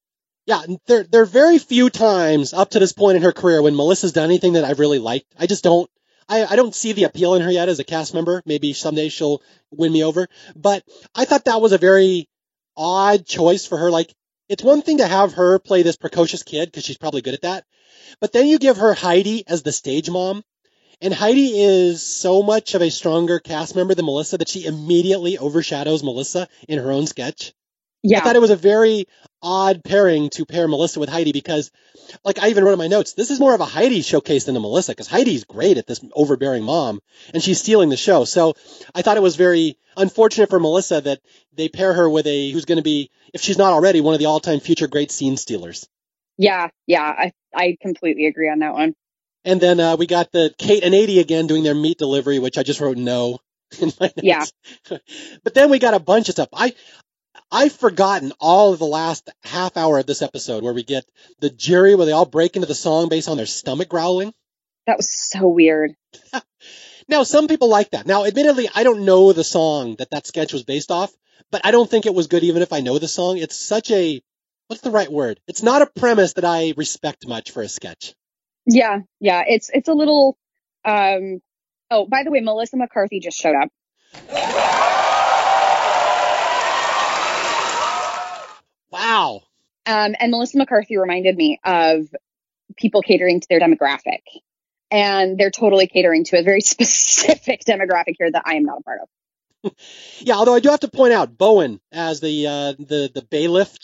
yeah, 0.46 0.62
there 0.86 1.04
there 1.04 1.22
are 1.22 1.26
very 1.26 1.58
few 1.58 1.90
times 1.90 2.52
up 2.52 2.70
to 2.70 2.78
this 2.78 2.92
point 2.92 3.16
in 3.16 3.22
her 3.22 3.32
career 3.32 3.62
when 3.62 3.76
Melissa's 3.76 4.12
done 4.12 4.24
anything 4.24 4.54
that 4.54 4.64
I've 4.64 4.78
really 4.78 4.98
liked. 4.98 5.26
I 5.38 5.46
just 5.46 5.64
don't. 5.64 5.88
I, 6.28 6.44
I 6.44 6.56
don't 6.56 6.74
see 6.74 6.92
the 6.92 7.04
appeal 7.04 7.34
in 7.34 7.42
her 7.42 7.50
yet 7.50 7.68
as 7.68 7.78
a 7.78 7.84
cast 7.84 8.14
member. 8.14 8.42
Maybe 8.46 8.72
someday 8.72 9.08
she'll 9.08 9.42
win 9.70 9.92
me 9.92 10.04
over. 10.04 10.28
But 10.56 10.84
I 11.14 11.24
thought 11.24 11.46
that 11.46 11.60
was 11.60 11.72
a 11.72 11.78
very 11.78 12.28
odd 12.76 13.26
choice 13.26 13.66
for 13.66 13.78
her. 13.78 13.90
Like, 13.90 14.14
it's 14.48 14.62
one 14.62 14.82
thing 14.82 14.98
to 14.98 15.06
have 15.06 15.34
her 15.34 15.58
play 15.58 15.82
this 15.82 15.96
precocious 15.96 16.42
kid 16.42 16.66
because 16.66 16.84
she's 16.84 16.98
probably 16.98 17.22
good 17.22 17.34
at 17.34 17.42
that. 17.42 17.64
But 18.20 18.32
then 18.32 18.46
you 18.46 18.58
give 18.58 18.76
her 18.76 18.94
Heidi 18.94 19.44
as 19.46 19.62
the 19.62 19.72
stage 19.72 20.10
mom. 20.10 20.44
And 21.00 21.12
Heidi 21.12 21.60
is 21.60 22.02
so 22.06 22.42
much 22.42 22.74
of 22.74 22.82
a 22.82 22.90
stronger 22.90 23.38
cast 23.40 23.74
member 23.74 23.94
than 23.94 24.04
Melissa 24.06 24.38
that 24.38 24.48
she 24.48 24.64
immediately 24.64 25.38
overshadows 25.38 26.02
Melissa 26.02 26.48
in 26.68 26.78
her 26.78 26.92
own 26.92 27.06
sketch. 27.06 27.52
Yeah. 28.02 28.18
I 28.18 28.20
thought 28.20 28.36
it 28.36 28.42
was 28.42 28.50
a 28.50 28.56
very 28.56 29.06
odd 29.44 29.84
pairing 29.84 30.30
to 30.30 30.46
pair 30.46 30.66
Melissa 30.66 30.98
with 30.98 31.08
Heidi 31.08 31.32
because, 31.32 31.70
like, 32.24 32.40
I 32.40 32.48
even 32.48 32.64
wrote 32.64 32.72
in 32.72 32.78
my 32.78 32.88
notes, 32.88 33.12
this 33.12 33.30
is 33.30 33.38
more 33.38 33.54
of 33.54 33.60
a 33.60 33.66
Heidi 33.66 34.02
showcase 34.02 34.44
than 34.44 34.56
a 34.56 34.60
Melissa 34.60 34.92
because 34.92 35.06
Heidi's 35.06 35.44
great 35.44 35.78
at 35.78 35.86
this 35.86 36.04
overbearing 36.14 36.64
mom 36.64 37.00
and 37.32 37.42
she's 37.42 37.60
stealing 37.60 37.90
the 37.90 37.96
show. 37.96 38.24
So 38.24 38.54
I 38.94 39.02
thought 39.02 39.18
it 39.18 39.22
was 39.22 39.36
very 39.36 39.76
unfortunate 39.96 40.50
for 40.50 40.58
Melissa 40.58 41.02
that 41.02 41.20
they 41.52 41.68
pair 41.68 41.92
her 41.92 42.08
with 42.08 42.26
a 42.26 42.50
who's 42.50 42.64
going 42.64 42.78
to 42.78 42.82
be, 42.82 43.10
if 43.32 43.42
she's 43.42 43.58
not 43.58 43.72
already, 43.72 44.00
one 44.00 44.14
of 44.14 44.20
the 44.20 44.26
all-time 44.26 44.60
future 44.60 44.88
great 44.88 45.12
scene 45.12 45.36
stealers. 45.36 45.86
Yeah, 46.36 46.68
yeah, 46.86 47.02
I 47.02 47.32
I 47.54 47.76
completely 47.80 48.26
agree 48.26 48.50
on 48.50 48.58
that 48.60 48.72
one. 48.72 48.94
And 49.44 49.60
then 49.60 49.78
uh, 49.78 49.96
we 49.96 50.06
got 50.06 50.32
the 50.32 50.52
Kate 50.58 50.82
and 50.82 50.94
Aidy 50.94 51.20
again 51.20 51.46
doing 51.46 51.62
their 51.62 51.74
meat 51.74 51.98
delivery, 51.98 52.38
which 52.38 52.58
I 52.58 52.62
just 52.62 52.80
wrote 52.80 52.96
no 52.96 53.38
in 53.80 53.92
my 54.00 54.10
notes. 54.16 54.22
Yeah. 54.22 54.44
but 55.44 55.54
then 55.54 55.70
we 55.70 55.78
got 55.78 55.94
a 55.94 56.00
bunch 56.00 56.28
of 56.28 56.34
stuff. 56.34 56.48
I 56.52 56.74
I've 57.50 57.72
forgotten 57.72 58.32
all 58.40 58.72
of 58.72 58.78
the 58.78 58.86
last 58.86 59.30
half 59.44 59.76
hour 59.76 59.98
of 59.98 60.06
this 60.06 60.22
episode 60.22 60.62
where 60.62 60.72
we 60.72 60.82
get 60.82 61.04
the 61.40 61.50
jury 61.50 61.94
where 61.94 62.06
they 62.06 62.12
all 62.12 62.26
break 62.26 62.56
into 62.56 62.66
the 62.66 62.74
song 62.74 63.08
based 63.08 63.28
on 63.28 63.36
their 63.36 63.46
stomach 63.46 63.88
growling. 63.88 64.34
That 64.86 64.96
was 64.96 65.10
so 65.10 65.48
weird. 65.48 65.94
now, 67.08 67.22
some 67.22 67.48
people 67.48 67.68
like 67.68 67.90
that. 67.92 68.06
Now, 68.06 68.24
admittedly, 68.24 68.68
I 68.74 68.82
don't 68.82 69.04
know 69.04 69.32
the 69.32 69.44
song 69.44 69.96
that 69.98 70.10
that 70.10 70.26
sketch 70.26 70.52
was 70.52 70.64
based 70.64 70.90
off, 70.90 71.12
but 71.50 71.62
I 71.64 71.70
don't 71.70 71.88
think 71.88 72.06
it 72.06 72.14
was 72.14 72.26
good 72.26 72.44
even 72.44 72.62
if 72.62 72.72
I 72.72 72.80
know 72.80 72.98
the 72.98 73.08
song. 73.08 73.38
It's 73.38 73.56
such 73.56 73.90
a, 73.90 74.20
what's 74.66 74.82
the 74.82 74.90
right 74.90 75.10
word? 75.10 75.40
It's 75.46 75.62
not 75.62 75.82
a 75.82 75.86
premise 75.86 76.34
that 76.34 76.44
I 76.44 76.74
respect 76.76 77.26
much 77.26 77.52
for 77.52 77.62
a 77.62 77.68
sketch. 77.68 78.14
Yeah, 78.66 79.00
yeah. 79.20 79.44
It's, 79.46 79.70
it's 79.72 79.88
a 79.88 79.94
little, 79.94 80.36
um, 80.84 81.40
oh, 81.90 82.06
by 82.06 82.24
the 82.24 82.30
way, 82.30 82.40
Melissa 82.40 82.76
McCarthy 82.76 83.20
just 83.20 83.38
showed 83.38 83.54
up. 83.54 84.93
Wow. 89.04 89.42
Um, 89.86 90.14
and 90.18 90.30
Melissa 90.30 90.56
McCarthy 90.56 90.96
reminded 90.96 91.36
me 91.36 91.60
of 91.62 92.08
people 92.76 93.02
catering 93.02 93.40
to 93.40 93.46
their 93.48 93.60
demographic. 93.60 94.22
And 94.90 95.38
they're 95.38 95.50
totally 95.50 95.86
catering 95.86 96.24
to 96.24 96.38
a 96.38 96.42
very 96.42 96.60
specific 96.62 97.62
demographic 97.64 98.14
here 98.18 98.30
that 98.30 98.42
I 98.46 98.54
am 98.54 98.64
not 98.64 98.78
a 98.80 98.82
part 98.82 99.00
of. 99.02 99.72
yeah, 100.20 100.34
although 100.34 100.54
I 100.54 100.60
do 100.60 100.70
have 100.70 100.80
to 100.80 100.88
point 100.88 101.12
out 101.12 101.36
Bowen 101.36 101.80
as 101.92 102.20
the 102.20 102.46
uh, 102.46 102.72
the 102.78 103.10
the 103.14 103.26
bailiff, 103.30 103.76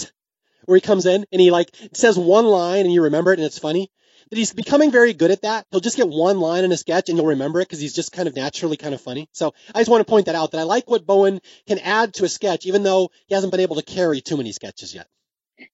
where 0.66 0.76
he 0.76 0.80
comes 0.80 1.06
in 1.06 1.24
and 1.32 1.40
he 1.40 1.50
like 1.50 1.70
says 1.94 2.18
one 2.18 2.44
line 2.44 2.84
and 2.84 2.92
you 2.92 3.04
remember 3.04 3.32
it 3.32 3.38
and 3.38 3.46
it's 3.46 3.58
funny. 3.58 3.90
That 4.30 4.38
he's 4.38 4.52
becoming 4.52 4.90
very 4.90 5.12
good 5.12 5.30
at 5.30 5.42
that. 5.42 5.66
He'll 5.70 5.80
just 5.80 5.96
get 5.96 6.08
one 6.08 6.38
line 6.38 6.64
in 6.64 6.72
a 6.72 6.76
sketch 6.76 7.08
and 7.08 7.18
you'll 7.18 7.28
remember 7.28 7.60
it 7.60 7.68
because 7.68 7.80
he's 7.80 7.94
just 7.94 8.12
kind 8.12 8.28
of 8.28 8.36
naturally 8.36 8.76
kind 8.76 8.94
of 8.94 9.00
funny. 9.00 9.28
So 9.32 9.54
I 9.74 9.80
just 9.80 9.90
want 9.90 10.06
to 10.06 10.10
point 10.10 10.26
that 10.26 10.34
out 10.34 10.52
that 10.52 10.58
I 10.60 10.64
like 10.64 10.88
what 10.88 11.04
Bowen 11.04 11.40
can 11.66 11.78
add 11.80 12.14
to 12.14 12.24
a 12.24 12.28
sketch, 12.28 12.66
even 12.66 12.82
though 12.82 13.10
he 13.26 13.34
hasn't 13.34 13.50
been 13.50 13.60
able 13.60 13.76
to 13.76 13.82
carry 13.82 14.20
too 14.20 14.36
many 14.36 14.52
sketches 14.52 14.94
yet. 14.94 15.08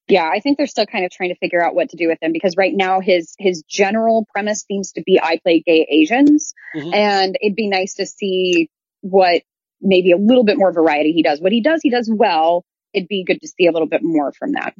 Yeah, 0.09 0.29
I 0.29 0.41
think 0.41 0.57
they're 0.57 0.67
still 0.67 0.87
kind 0.87 1.05
of 1.05 1.11
trying 1.11 1.31
to 1.31 1.37
figure 1.37 1.65
out 1.65 1.75
what 1.75 1.91
to 1.91 1.97
do 1.97 2.09
with 2.09 2.19
him 2.23 2.33
because 2.33 2.57
right 2.57 2.75
now 2.75 3.01
his 3.01 3.35
his 3.39 3.63
general 3.69 4.27
premise 4.33 4.65
seems 4.67 4.93
to 4.93 5.03
be 5.03 5.21
I 5.23 5.39
play 5.39 5.63
gay 5.65 5.87
Asians, 5.89 6.55
mm-hmm. 6.75 6.93
and 6.93 7.39
it'd 7.41 7.57
be 7.57 7.69
nice 7.69 7.95
to 7.95 8.07
see 8.07 8.69
what 9.01 9.43
maybe 9.81 10.13
a 10.13 10.17
little 10.17 10.45
bit 10.45 10.59
more 10.59 10.73
variety 10.73 11.13
he 11.13 11.23
does. 11.23 11.41
What 11.41 11.53
he 11.53 11.61
does, 11.61 11.81
he 11.83 11.91
does 11.91 12.11
well. 12.13 12.65
It'd 12.93 13.09
be 13.09 13.25
good 13.25 13.41
to 13.41 13.49
see 13.49 13.67
a 13.67 13.73
little 13.73 13.89
bit 13.89 14.03
more 14.03 14.33
from 14.33 14.53
that. 14.53 14.75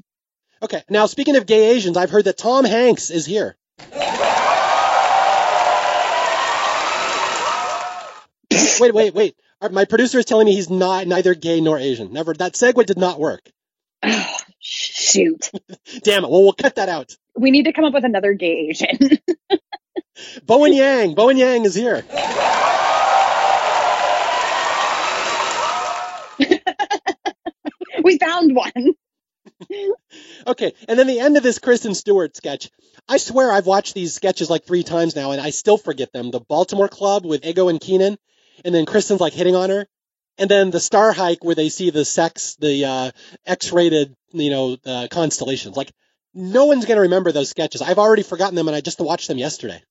Okay, 0.63 0.83
now 0.89 1.07
speaking 1.07 1.37
of 1.37 1.47
gay 1.47 1.77
Asians, 1.77 1.97
I've 1.97 2.11
heard 2.11 2.25
that 2.25 2.39
Tom 2.39 2.65
Hanks 2.65 3.11
is 3.11 3.27
here. 3.27 3.57
Wait, 8.81 8.95
wait, 8.95 9.15
wait. 9.15 9.37
Uh, 9.61 9.69
my 9.71 9.85
producer 9.85 10.19
is 10.19 10.25
telling 10.25 10.47
me 10.47 10.55
he's 10.55 10.71
not 10.71 11.07
neither 11.07 11.35
gay 11.35 11.61
nor 11.61 11.79
Asian. 11.79 12.13
Never 12.13 12.35
that 12.35 12.55
segue 12.55 12.85
did 12.87 12.99
not 12.99 13.19
work. 13.19 13.49
shoot. 14.61 15.51
Damn 16.03 16.25
it. 16.25 16.31
Well, 16.31 16.43
we'll 16.43 16.53
cut 16.53 16.77
that 16.77 16.89
out. 16.89 17.17
We 17.35 17.51
need 17.51 17.65
to 17.65 17.73
come 17.73 17.85
up 17.85 17.93
with 17.95 18.05
another 18.05 18.33
gay 18.35 18.69
Asian. 18.71 19.19
Bowen 20.47 20.73
Yang. 20.73 21.15
Bowen 21.15 21.37
Yang 21.37 21.65
is 21.67 21.75
here. 21.75 22.05
we 28.03 28.19
found 28.19 28.55
one. 28.55 28.95
okay, 30.47 30.73
and 30.89 30.99
then 30.99 31.07
the 31.07 31.21
end 31.21 31.37
of 31.37 31.43
this 31.43 31.59
Kristen 31.59 31.95
Stewart 31.95 32.37
sketch. 32.37 32.71
I 33.09 33.19
swear 33.19 33.53
I've 33.53 33.67
watched 33.67 33.95
these 33.95 34.15
sketches 34.15 34.51
like 34.51 34.65
three 34.65 34.83
times 34.83 35.15
now, 35.15 35.33
and 35.33 35.41
I 35.41 35.51
still 35.51 35.79
forget 35.79 36.13
them. 36.13 36.31
The 36.31 36.41
Baltimore 36.41 36.89
Club 36.89 37.25
with 37.25 37.45
Ego 37.45 37.69
and 37.69 37.81
Keenan, 37.81 38.19
and 38.65 38.75
then 38.75 38.87
Kristen's 38.87 39.21
like 39.21 39.33
hitting 39.33 39.55
on 39.55 39.71
her, 39.71 39.87
and 40.39 40.51
then 40.51 40.71
the 40.71 40.81
Star 40.81 41.13
Hike 41.13 41.45
where 41.45 41.55
they 41.55 41.69
see 41.69 41.91
the 41.91 42.05
sex, 42.05 42.57
the 42.57 42.85
uh, 42.85 43.11
X-rated, 43.45 44.15
you 44.33 44.51
know, 44.51 44.77
uh, 44.85 45.09
constellations. 45.11 45.77
Like 45.77 45.93
no 46.35 46.67
one's 46.67 46.85
gonna 46.85 47.03
remember 47.03 47.33
those 47.33 47.51
sketches. 47.51 47.83
I've 47.83 47.99
already 47.99 48.23
forgotten 48.23 48.55
them, 48.55 48.69
and 48.69 48.77
I 48.77 48.81
just 48.81 49.01
watched 49.01 49.29
them 49.29 49.39
yesterday. 49.39 49.83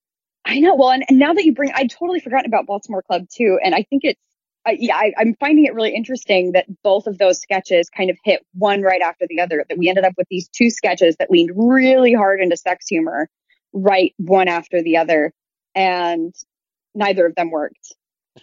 I 0.46 0.60
know. 0.60 0.76
Well, 0.76 0.92
and, 0.92 1.04
and 1.10 1.18
now 1.18 1.34
that 1.34 1.44
you 1.44 1.54
bring, 1.54 1.72
I'd 1.74 1.90
totally 1.90 2.20
forgotten 2.20 2.46
about 2.46 2.68
Baltimore 2.68 3.02
Club 3.02 3.28
too, 3.30 3.60
and 3.64 3.74
I 3.74 3.84
think 3.84 4.04
it's 4.04 4.20
uh, 4.66 4.72
yeah, 4.78 4.96
I, 4.96 5.14
am 5.20 5.36
finding 5.36 5.66
it 5.66 5.74
really 5.74 5.94
interesting 5.94 6.54
that 6.54 6.66
both 6.84 7.08
of 7.08 7.18
those 7.18 7.40
sketches 7.40 7.90
kind 7.90 8.10
of 8.10 8.18
hit 8.24 8.46
one 8.54 8.82
right 8.82 9.02
after 9.02 9.26
the 9.28 9.42
other. 9.42 9.66
That 9.68 9.78
we 9.78 9.90
ended 9.90 10.06
up 10.06 10.14
with 10.18 10.28
these 10.30 10.48
two 10.50 10.70
sketches 10.70 11.16
that 11.18 11.30
leaned 11.30 11.52
really 11.56 12.14
hard 12.14 12.40
into 12.40 12.58
sex 12.58 12.88
humor, 12.88 13.30
right 13.74 14.14
one 14.18 14.48
after 14.48 14.82
the 14.82 14.98
other, 14.98 15.34
and 15.76 16.34
neither 16.96 17.26
of 17.26 17.36
them 17.36 17.52
worked 17.52 17.96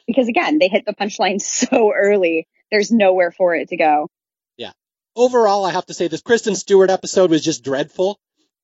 because 0.07 0.29
again, 0.29 0.59
they 0.59 0.69
hit 0.69 0.85
the 0.87 0.95
punchline 0.95 1.41
so 1.41 1.93
early. 1.95 2.47
There's 2.71 2.91
nowhere 2.91 3.31
for 3.31 3.55
it 3.55 3.69
to 3.69 3.77
go. 3.77 4.09
Yeah. 4.57 4.73
Overall, 5.15 5.65
I 5.65 5.73
have 5.73 5.87
to 5.87 5.95
say 5.95 6.09
this 6.09 6.23
Kristen 6.23 6.55
Stewart 6.55 6.91
episode 6.91 7.31
was 7.31 7.45
just 7.45 7.65
dreadful. 7.65 8.19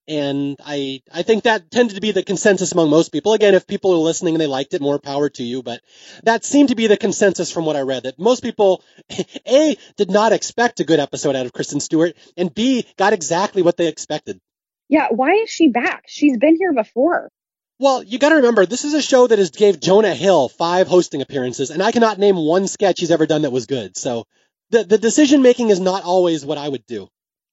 And 0.08 0.56
I, 0.64 1.02
I 1.12 1.22
think 1.22 1.44
that 1.44 1.70
tended 1.70 1.96
to 1.96 2.00
be 2.00 2.12
the 2.12 2.22
consensus 2.22 2.72
among 2.72 2.88
most 2.88 3.12
people. 3.12 3.34
Again, 3.34 3.54
if 3.54 3.66
people 3.66 3.92
are 3.92 3.98
listening 3.98 4.34
and 4.34 4.40
they 4.40 4.46
liked 4.46 4.72
it, 4.72 4.80
more 4.80 4.98
power 4.98 5.28
to 5.28 5.42
you. 5.42 5.62
But 5.62 5.82
that 6.22 6.44
seemed 6.44 6.70
to 6.70 6.74
be 6.74 6.86
the 6.86 6.96
consensus 6.96 7.52
from 7.52 7.66
what 7.66 7.76
I 7.76 7.82
read 7.82 8.04
that 8.04 8.18
most 8.18 8.42
people, 8.42 8.82
A, 9.46 9.76
did 9.98 10.10
not 10.10 10.32
expect 10.32 10.80
a 10.80 10.84
good 10.84 10.98
episode 10.98 11.36
out 11.36 11.44
of 11.44 11.52
Kristen 11.52 11.80
Stewart 11.80 12.16
and 12.38 12.52
B, 12.52 12.86
got 12.96 13.12
exactly 13.12 13.60
what 13.60 13.76
they 13.76 13.86
expected. 13.86 14.40
Yeah. 14.88 15.08
Why 15.10 15.32
is 15.32 15.50
she 15.50 15.68
back? 15.68 16.04
She's 16.06 16.38
been 16.38 16.56
here 16.56 16.72
before. 16.72 17.28
Well, 17.78 18.02
you 18.02 18.18
got 18.18 18.30
to 18.30 18.36
remember, 18.36 18.66
this 18.66 18.84
is 18.84 18.94
a 18.94 19.02
show 19.02 19.26
that 19.26 19.38
has 19.38 19.50
gave 19.50 19.78
Jonah 19.78 20.14
Hill 20.14 20.48
five 20.48 20.88
hosting 20.88 21.22
appearances, 21.22 21.70
and 21.70 21.80
I 21.80 21.92
cannot 21.92 22.18
name 22.18 22.34
one 22.34 22.66
sketch 22.66 22.98
he's 22.98 23.12
ever 23.12 23.26
done 23.26 23.42
that 23.42 23.52
was 23.52 23.66
good. 23.66 23.96
So 23.96 24.24
the 24.70 24.84
the 24.84 24.98
decision 24.98 25.42
making 25.42 25.68
is 25.68 25.78
not 25.78 26.02
always 26.02 26.44
what 26.44 26.58
I 26.58 26.68
would 26.68 26.86
do. 26.86 27.08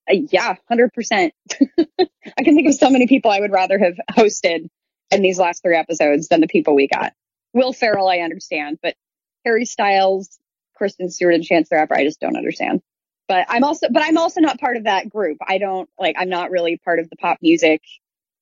Uh, 0.09 0.17
yeah, 0.31 0.55
hundred 0.67 0.93
percent. 0.93 1.33
I 1.59 2.43
can 2.43 2.55
think 2.55 2.67
of 2.67 2.75
so 2.75 2.89
many 2.89 3.07
people 3.07 3.31
I 3.31 3.39
would 3.39 3.51
rather 3.51 3.77
have 3.79 3.95
hosted 4.11 4.69
in 5.11 5.21
these 5.21 5.39
last 5.39 5.63
three 5.63 5.75
episodes 5.75 6.27
than 6.27 6.41
the 6.41 6.47
people 6.47 6.75
we 6.75 6.87
got. 6.87 7.13
Will 7.53 7.73
Ferrell, 7.73 8.07
I 8.07 8.19
understand, 8.19 8.79
but 8.81 8.95
Harry 9.45 9.65
Styles, 9.65 10.37
Kristen 10.75 11.09
Stewart, 11.09 11.35
and 11.35 11.43
Chance 11.43 11.69
the 11.69 11.77
Rapper, 11.77 11.95
I 11.95 12.03
just 12.03 12.19
don't 12.19 12.35
understand. 12.35 12.81
But 13.27 13.45
I'm 13.49 13.63
also, 13.63 13.87
but 13.89 14.03
I'm 14.03 14.17
also 14.17 14.41
not 14.41 14.59
part 14.59 14.77
of 14.77 14.83
that 14.83 15.09
group. 15.09 15.37
I 15.45 15.57
don't 15.57 15.89
like. 15.97 16.15
I'm 16.19 16.29
not 16.29 16.51
really 16.51 16.77
part 16.77 16.99
of 16.99 17.09
the 17.09 17.15
pop 17.15 17.39
music 17.41 17.81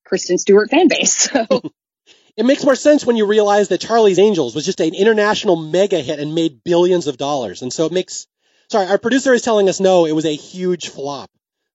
Kristen 0.06 0.38
Stewart 0.38 0.70
fan 0.70 0.88
base. 0.88 1.30
So 1.50 1.62
It 2.36 2.46
makes 2.46 2.66
more 2.66 2.76
sense 2.76 3.06
when 3.06 3.16
you 3.16 3.28
realize 3.28 3.68
that 3.68 3.80
Charlie's 3.80 4.18
Angels 4.18 4.56
was 4.56 4.66
just 4.66 4.80
an 4.80 4.96
international 4.96 5.56
mega 5.56 6.00
hit 6.00 6.20
and 6.20 6.34
made 6.34 6.64
billions 6.64 7.06
of 7.06 7.18
dollars. 7.18 7.62
And 7.62 7.72
so 7.72 7.86
it 7.86 7.92
makes, 7.92 8.26
sorry, 8.72 8.88
our 8.88 8.98
producer 8.98 9.34
is 9.34 9.44
telling 9.44 9.70
us 9.70 9.80
no, 9.80 10.06
it 10.08 10.14
was 10.14 10.26
a 10.26 10.36
huge 10.36 10.90
flop. 10.90 11.30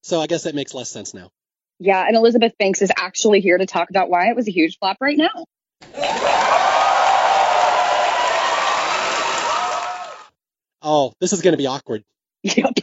So 0.09 0.23
I 0.23 0.27
guess 0.27 0.45
that 0.45 0.55
makes 0.55 0.73
less 0.73 0.89
sense 0.89 1.13
now. 1.13 1.31
yeah, 1.79 2.03
and 2.07 2.17
Elizabeth 2.17 2.55
Banks 2.59 2.81
is 2.81 2.91
actually 2.97 3.41
here 3.41 3.59
to 3.59 3.67
talk 3.67 3.91
about 3.91 4.09
why 4.09 4.31
it 4.31 4.37
was 4.37 4.49
a 4.49 4.51
huge 4.51 4.79
flop 4.79 4.97
right 5.03 5.19
now. 5.19 5.45
Oh, 10.81 11.13
this 11.21 11.33
is 11.33 11.43
going 11.43 11.53
to 11.53 11.59
be 11.59 11.67
awkward. 11.67 12.05
Yep. 12.45 12.79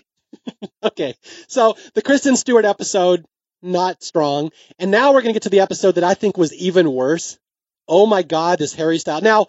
Okay. 0.84 1.16
So 1.48 1.76
the 1.96 2.02
Kristen 2.04 2.36
Stewart 2.36 2.66
episode, 2.66 3.26
not 3.64 4.04
strong. 4.04 4.52
And 4.78 4.92
now 4.92 5.08
we're 5.14 5.22
going 5.22 5.34
to 5.34 5.40
get 5.40 5.44
to 5.44 5.50
the 5.50 5.62
episode 5.62 5.94
that 5.94 6.04
I 6.04 6.14
think 6.14 6.38
was 6.38 6.54
even 6.54 6.92
worse. 6.92 7.40
Oh 7.88 8.06
my 8.06 8.22
God, 8.22 8.60
this 8.60 8.76
Harry 8.76 9.00
Styles. 9.00 9.24
Now, 9.24 9.48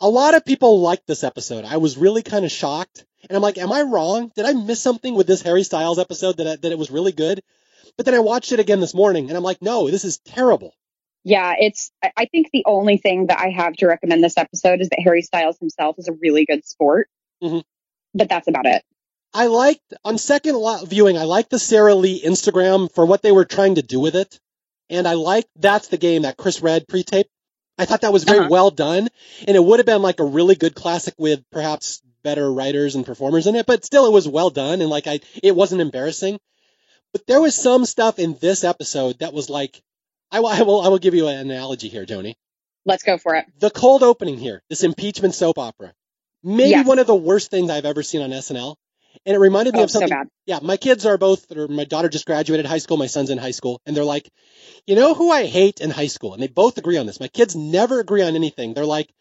a 0.00 0.08
lot 0.08 0.34
of 0.34 0.44
people 0.44 0.80
liked 0.80 1.06
this 1.06 1.24
episode. 1.24 1.64
I 1.64 1.78
was 1.78 1.96
really 1.96 2.22
kind 2.22 2.44
of 2.44 2.50
shocked. 2.50 3.06
And 3.28 3.36
I'm 3.36 3.42
like, 3.42 3.58
am 3.58 3.72
I 3.72 3.82
wrong? 3.82 4.30
Did 4.34 4.44
I 4.44 4.52
miss 4.52 4.80
something 4.80 5.14
with 5.14 5.26
this 5.26 5.42
Harry 5.42 5.62
Styles 5.62 5.98
episode 5.98 6.36
that, 6.38 6.46
I, 6.46 6.56
that 6.56 6.72
it 6.72 6.78
was 6.78 6.90
really 6.90 7.12
good? 7.12 7.42
But 7.96 8.06
then 8.06 8.14
I 8.14 8.20
watched 8.20 8.52
it 8.52 8.60
again 8.60 8.80
this 8.80 8.94
morning 8.94 9.28
and 9.28 9.36
I'm 9.36 9.42
like, 9.42 9.62
no, 9.62 9.90
this 9.90 10.04
is 10.04 10.18
terrible. 10.18 10.72
Yeah, 11.24 11.54
it's. 11.58 11.90
I- 12.02 12.26
think 12.30 12.50
the 12.52 12.64
only 12.66 12.98
thing 12.98 13.26
that 13.26 13.40
I 13.40 13.48
have 13.48 13.72
to 13.74 13.86
recommend 13.86 14.22
this 14.22 14.36
episode 14.36 14.80
is 14.80 14.88
that 14.90 15.00
Harry 15.02 15.22
Styles 15.22 15.58
himself 15.58 15.96
is 15.98 16.06
a 16.06 16.12
really 16.12 16.44
good 16.44 16.64
sport. 16.64 17.08
Mhm. 17.42 17.64
But 18.14 18.28
that's 18.28 18.46
about 18.46 18.66
it. 18.66 18.82
I 19.34 19.46
liked 19.48 19.92
on 20.04 20.18
second 20.18 20.56
viewing. 20.86 21.18
I 21.18 21.24
liked 21.24 21.50
the 21.50 21.58
Sara 21.58 21.94
Lee 21.94 22.22
Instagram 22.22 22.92
for 22.94 23.04
what 23.04 23.22
they 23.22 23.32
were 23.32 23.44
trying 23.44 23.74
to 23.74 23.82
do 23.82 23.98
with 24.00 24.14
it, 24.14 24.38
and 24.88 25.06
I 25.08 25.14
liked 25.14 25.48
that's 25.56 25.88
the 25.88 25.96
game 25.98 26.22
that 26.22 26.36
Chris 26.36 26.62
Redd 26.62 26.86
pre-tape. 26.88 27.26
I 27.78 27.84
thought 27.84 28.00
that 28.02 28.12
was 28.12 28.24
very 28.24 28.40
Uh-huh. 28.40 28.48
well 28.50 28.70
done, 28.70 29.08
and 29.46 29.56
it 29.56 29.62
would 29.64 29.78
have 29.78 29.86
been 29.86 30.02
like 30.02 30.20
a 30.20 30.24
really 30.24 30.54
good 30.54 30.74
classic 30.74 31.14
with 31.18 31.42
perhaps 31.50 32.00
better 32.22 32.50
writers 32.52 32.94
and 32.94 33.04
performers 33.06 33.46
in 33.46 33.54
it. 33.56 33.66
But 33.66 33.84
still, 33.84 34.06
it 34.06 34.12
was 34.12 34.26
well 34.28 34.50
done, 34.50 34.80
and 34.80 34.90
like 34.90 35.06
I, 35.06 35.20
it 35.42 35.54
wasn't 35.54 35.80
embarrassing. 35.80 36.38
But 37.12 37.26
there 37.26 37.40
was 37.40 37.54
some 37.54 37.84
stuff 37.84 38.18
in 38.18 38.36
this 38.40 38.64
episode 38.64 39.20
that 39.20 39.32
was 39.32 39.48
like, 39.48 39.80
I, 40.30 40.40
will- 40.40 40.48
I 40.48 40.62
will, 40.62 40.80
I 40.82 40.88
will 40.88 40.98
give 40.98 41.14
you 41.14 41.28
an 41.28 41.38
analogy 41.38 41.88
here, 41.88 42.04
Joni 42.04 42.34
Let's 42.84 43.02
go 43.04 43.16
for 43.18 43.34
it. 43.36 43.46
the 43.58 43.70
cold 43.70 44.02
opening 44.02 44.38
here, 44.38 44.62
this 44.68 44.82
impeachment 44.84 45.34
soap 45.34 45.58
opera, 45.58 45.92
maybe 46.42 46.70
Yes. 46.70 46.86
one 46.86 46.98
of 46.98 47.06
the 47.06 47.14
worst 47.14 47.50
things 47.50 47.70
I've 47.70 47.84
ever 47.86 48.02
seen 48.02 48.22
on 48.22 48.30
SNL. 48.30 48.76
And 49.26 49.34
it 49.34 49.38
reminded 49.40 49.74
me 49.74 49.80
Oh, 49.80 49.84
of 49.84 49.90
so 49.90 50.00
something. 50.00 50.10
bad. 50.10 50.28
yeah, 50.46 50.60
my 50.62 50.76
kids 50.76 51.04
are 51.04 51.18
both, 51.18 51.50
or 51.56 51.68
my 51.68 51.84
daughter 51.84 52.08
just 52.08 52.26
graduated 52.26 52.64
high 52.66 52.78
school, 52.78 52.96
my 52.96 53.08
son's 53.08 53.30
in 53.30 53.38
high 53.38 53.50
school, 53.50 53.80
and 53.84 53.96
they're 53.96 54.04
like, 54.04 54.30
you 54.86 54.94
know 54.94 55.14
who 55.14 55.30
I 55.32 55.46
hate 55.46 55.80
in 55.80 55.90
high 55.90 56.06
school? 56.06 56.32
And 56.34 56.42
they 56.42 56.48
both 56.48 56.78
agree 56.78 56.96
on 56.96 57.06
this. 57.06 57.20
My 57.20 57.28
kids 57.28 57.56
never 57.56 58.00
agree 58.00 58.22
on 58.22 58.36
anything. 58.36 58.72
They're 58.74 58.86
like, 58.86 59.12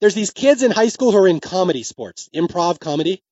there's 0.00 0.14
these 0.14 0.30
kids 0.30 0.62
in 0.62 0.70
high 0.70 0.88
school 0.88 1.12
who 1.12 1.18
are 1.18 1.28
in 1.28 1.40
comedy 1.40 1.82
sports, 1.82 2.30
improv 2.34 2.80
comedy. 2.80 3.22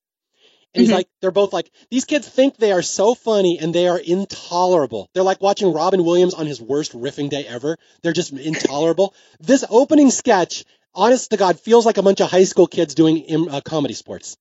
And 0.74 0.82
he's 0.82 0.90
Mhm. 0.90 0.96
like, 0.96 1.08
they're 1.20 1.30
both 1.32 1.52
like, 1.52 1.70
these 1.90 2.04
kids 2.04 2.28
think 2.28 2.56
they 2.56 2.72
are 2.72 2.82
so 2.82 3.14
funny 3.14 3.58
and 3.60 3.74
they 3.74 3.88
are 3.88 3.98
intolerable. 3.98 5.08
They're 5.14 5.24
like 5.24 5.40
watching 5.40 5.72
Robin 5.72 6.04
Williams 6.04 6.34
on 6.34 6.46
his 6.46 6.60
worst 6.60 6.92
riffing 6.92 7.30
day 7.30 7.44
ever. 7.46 7.76
They're 8.02 8.12
just 8.12 8.32
intolerable. 8.50 9.14
this 9.40 9.64
opening 9.68 10.10
sketch, 10.10 10.64
honest 10.94 11.30
to 11.30 11.36
God, 11.36 11.58
feels 11.58 11.86
like 11.86 11.98
a 11.98 12.02
bunch 12.02 12.20
of 12.20 12.30
high 12.30 12.44
school 12.44 12.66
kids 12.68 12.94
doing 12.94 13.48
uh, 13.50 13.60
comedy 13.62 13.94
sports. 13.94 14.36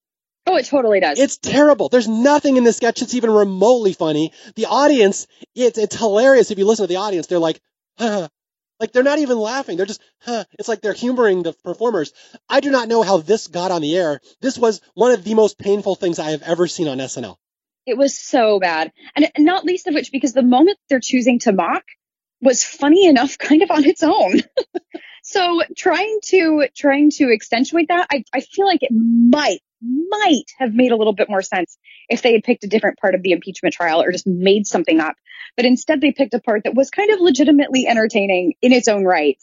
Oh, 0.50 0.56
it 0.56 0.66
totally 0.66 1.00
does. 1.00 1.20
It's 1.20 1.38
terrible. 1.38 1.90
There's 1.90 2.08
nothing 2.08 2.58
in 2.58 2.64
this 2.64 2.78
sketch 2.78 3.02
that's 3.02 3.14
even 3.14 3.30
remotely 3.30 3.94
funny. 3.94 4.34
The 4.56 4.66
audience, 4.66 5.28
it's 5.54 5.78
it's 5.78 5.96
hilarious. 5.96 6.50
If 6.50 6.58
you 6.58 6.66
listen 6.66 6.86
to 6.86 6.88
the 6.88 6.96
audience, 6.96 7.28
they're 7.28 7.38
like, 7.38 7.62
huh. 8.00 8.30
Like 8.80 8.92
they're 8.92 9.04
not 9.04 9.20
even 9.20 9.38
laughing. 9.38 9.78
They're 9.78 9.86
just, 9.86 10.02
huh. 10.22 10.46
It's 10.58 10.68
like 10.68 10.82
they're 10.82 10.94
humoring 10.94 11.44
the 11.44 11.54
performers. 11.54 12.14
I 12.50 12.62
do 12.62 12.72
not 12.72 12.88
know 12.88 13.04
how 13.04 13.18
this 13.18 13.48
got 13.48 13.70
on 13.70 13.84
the 13.84 13.96
air. 13.96 14.22
This 14.42 14.58
was 14.58 14.82
one 14.96 15.12
of 15.12 15.24
the 15.24 15.36
most 15.36 15.60
painful 15.60 15.94
things 15.94 16.18
I 16.18 16.32
have 16.32 16.42
ever 16.42 16.66
seen 16.66 16.88
on 16.88 16.98
SNL. 16.98 17.36
It 17.86 17.96
was 17.96 18.18
so 18.18 18.60
bad. 18.60 18.92
And 19.16 19.30
and 19.36 19.46
not 19.46 19.66
least 19.66 19.86
of 19.86 19.94
which 19.94 20.12
because 20.12 20.34
the 20.34 20.42
moment 20.42 20.80
they're 20.90 21.00
choosing 21.00 21.38
to 21.40 21.52
mock 21.52 21.84
was 22.42 22.64
funny 22.64 23.06
enough 23.06 23.38
kind 23.38 23.62
of 23.62 23.70
on 23.70 23.86
its 23.86 24.02
own. 24.02 24.42
so 25.24 25.62
trying 25.78 26.18
to 26.30 26.70
trying 26.76 27.12
to 27.12 27.32
accentuate 27.32 27.90
that, 27.90 28.08
I, 28.12 28.24
I 28.34 28.40
feel 28.40 28.66
like 28.66 28.82
it 28.82 28.92
might 28.92 29.60
might 29.82 30.46
have 30.58 30.74
made 30.74 30.92
a 30.92 30.96
little 30.96 31.14
bit 31.14 31.30
more 31.30 31.42
sense 31.42 31.78
if 32.10 32.22
they 32.22 32.34
had 32.34 32.44
picked 32.44 32.64
a 32.64 32.68
different 32.68 32.98
part 33.00 33.16
of 33.16 33.22
the 33.22 33.32
impeachment 33.32 33.74
trial 33.74 34.02
or 34.02 34.12
just 34.12 34.28
made 34.28 34.68
something 34.68 35.00
up. 35.00 35.16
But 35.56 35.66
instead 35.66 36.02
they 36.02 36.12
picked 36.12 36.34
a 36.34 36.42
part 36.42 36.64
that 36.64 36.76
was 36.76 36.90
kind 36.90 37.12
of 37.12 37.20
legitimately 37.20 37.88
entertaining 37.88 38.54
in 38.62 38.74
its 38.74 38.88
own 38.88 39.04
right. 39.06 39.42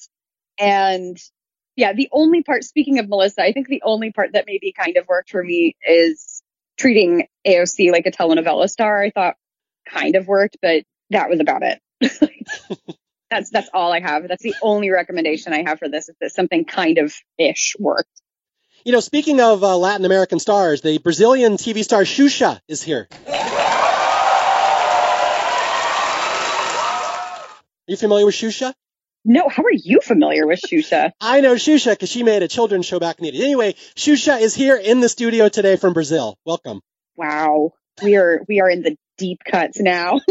And 0.59 1.16
yeah, 1.76 1.93
the 1.93 2.09
only 2.12 2.43
part 2.43 2.64
speaking 2.64 2.99
of 2.99 3.09
Melissa, 3.09 3.43
I 3.43 3.53
think 3.53 3.68
the 3.68 3.82
only 3.84 4.12
part 4.12 4.32
that 4.32 4.45
maybe 4.47 4.72
kind 4.72 4.97
of 4.97 5.07
worked 5.09 5.30
for 5.30 5.43
me 5.43 5.76
is 5.87 6.43
treating 6.78 7.26
AOC 7.47 7.93
like 7.93 8.07
a 8.07 8.11
telenovela 8.11 8.68
star, 8.68 9.03
I 9.03 9.11
thought 9.11 9.37
kind 9.89 10.16
of 10.16 10.26
worked, 10.26 10.57
but 10.61 10.84
that 11.11 11.28
was 11.28 11.41
about 11.41 11.62
it. 11.62 11.80
that's 13.30 13.51
that's 13.51 13.70
all 13.72 13.93
I 13.93 14.01
have. 14.01 14.28
That's 14.28 14.43
the 14.43 14.55
only 14.62 14.91
recommendation 14.91 15.53
I 15.53 15.62
have 15.66 15.78
for 15.78 15.89
this 15.89 16.09
is 16.09 16.16
that 16.20 16.32
something 16.32 16.64
kind 16.64 16.99
of 16.99 17.14
ish 17.39 17.74
worked. 17.78 18.22
You 18.87 18.93
know, 18.93 19.01
speaking 19.01 19.41
of 19.41 19.64
uh, 19.64 19.76
Latin 19.76 20.07
American 20.07 20.39
stars, 20.39 20.80
the 20.80 20.99
Brazilian 20.99 21.55
TV 21.55 21.82
star 21.82 22.03
Xuxa 22.03 22.61
is 22.68 22.84
here. 22.84 23.09
Are 23.26 23.32
you 27.89 27.97
familiar 27.97 28.24
with 28.24 28.37
Xuxa? 28.37 28.72
No, 29.24 29.49
how 29.49 29.64
are 29.64 29.72
you 29.72 29.99
familiar 30.01 30.47
with 30.47 30.61
Xuxa? 30.61 31.11
I 31.20 31.41
know 31.41 31.57
Xuxa 31.57 31.95
because 31.95 32.11
she 32.11 32.22
made 32.22 32.45
a 32.45 32.49
children's 32.49 32.87
show 32.87 33.01
back 33.01 33.18
in 33.18 33.24
the 33.24 33.32
80s. 33.32 33.43
Anyway, 33.43 33.72
Xuxa 33.97 34.41
is 34.41 34.55
here 34.55 34.76
in 34.76 35.01
the 35.01 35.09
studio 35.09 35.49
today 35.49 35.74
from 35.74 35.93
Brazil. 35.93 36.39
Welcome. 36.45 36.80
Wow. 37.16 37.72
We 38.05 38.14
are 38.14 38.45
we 38.47 38.61
are 38.61 38.70
in 38.70 38.82
the 38.82 38.97
deep 39.18 39.41
cuts 39.45 39.80
now. 39.80 40.20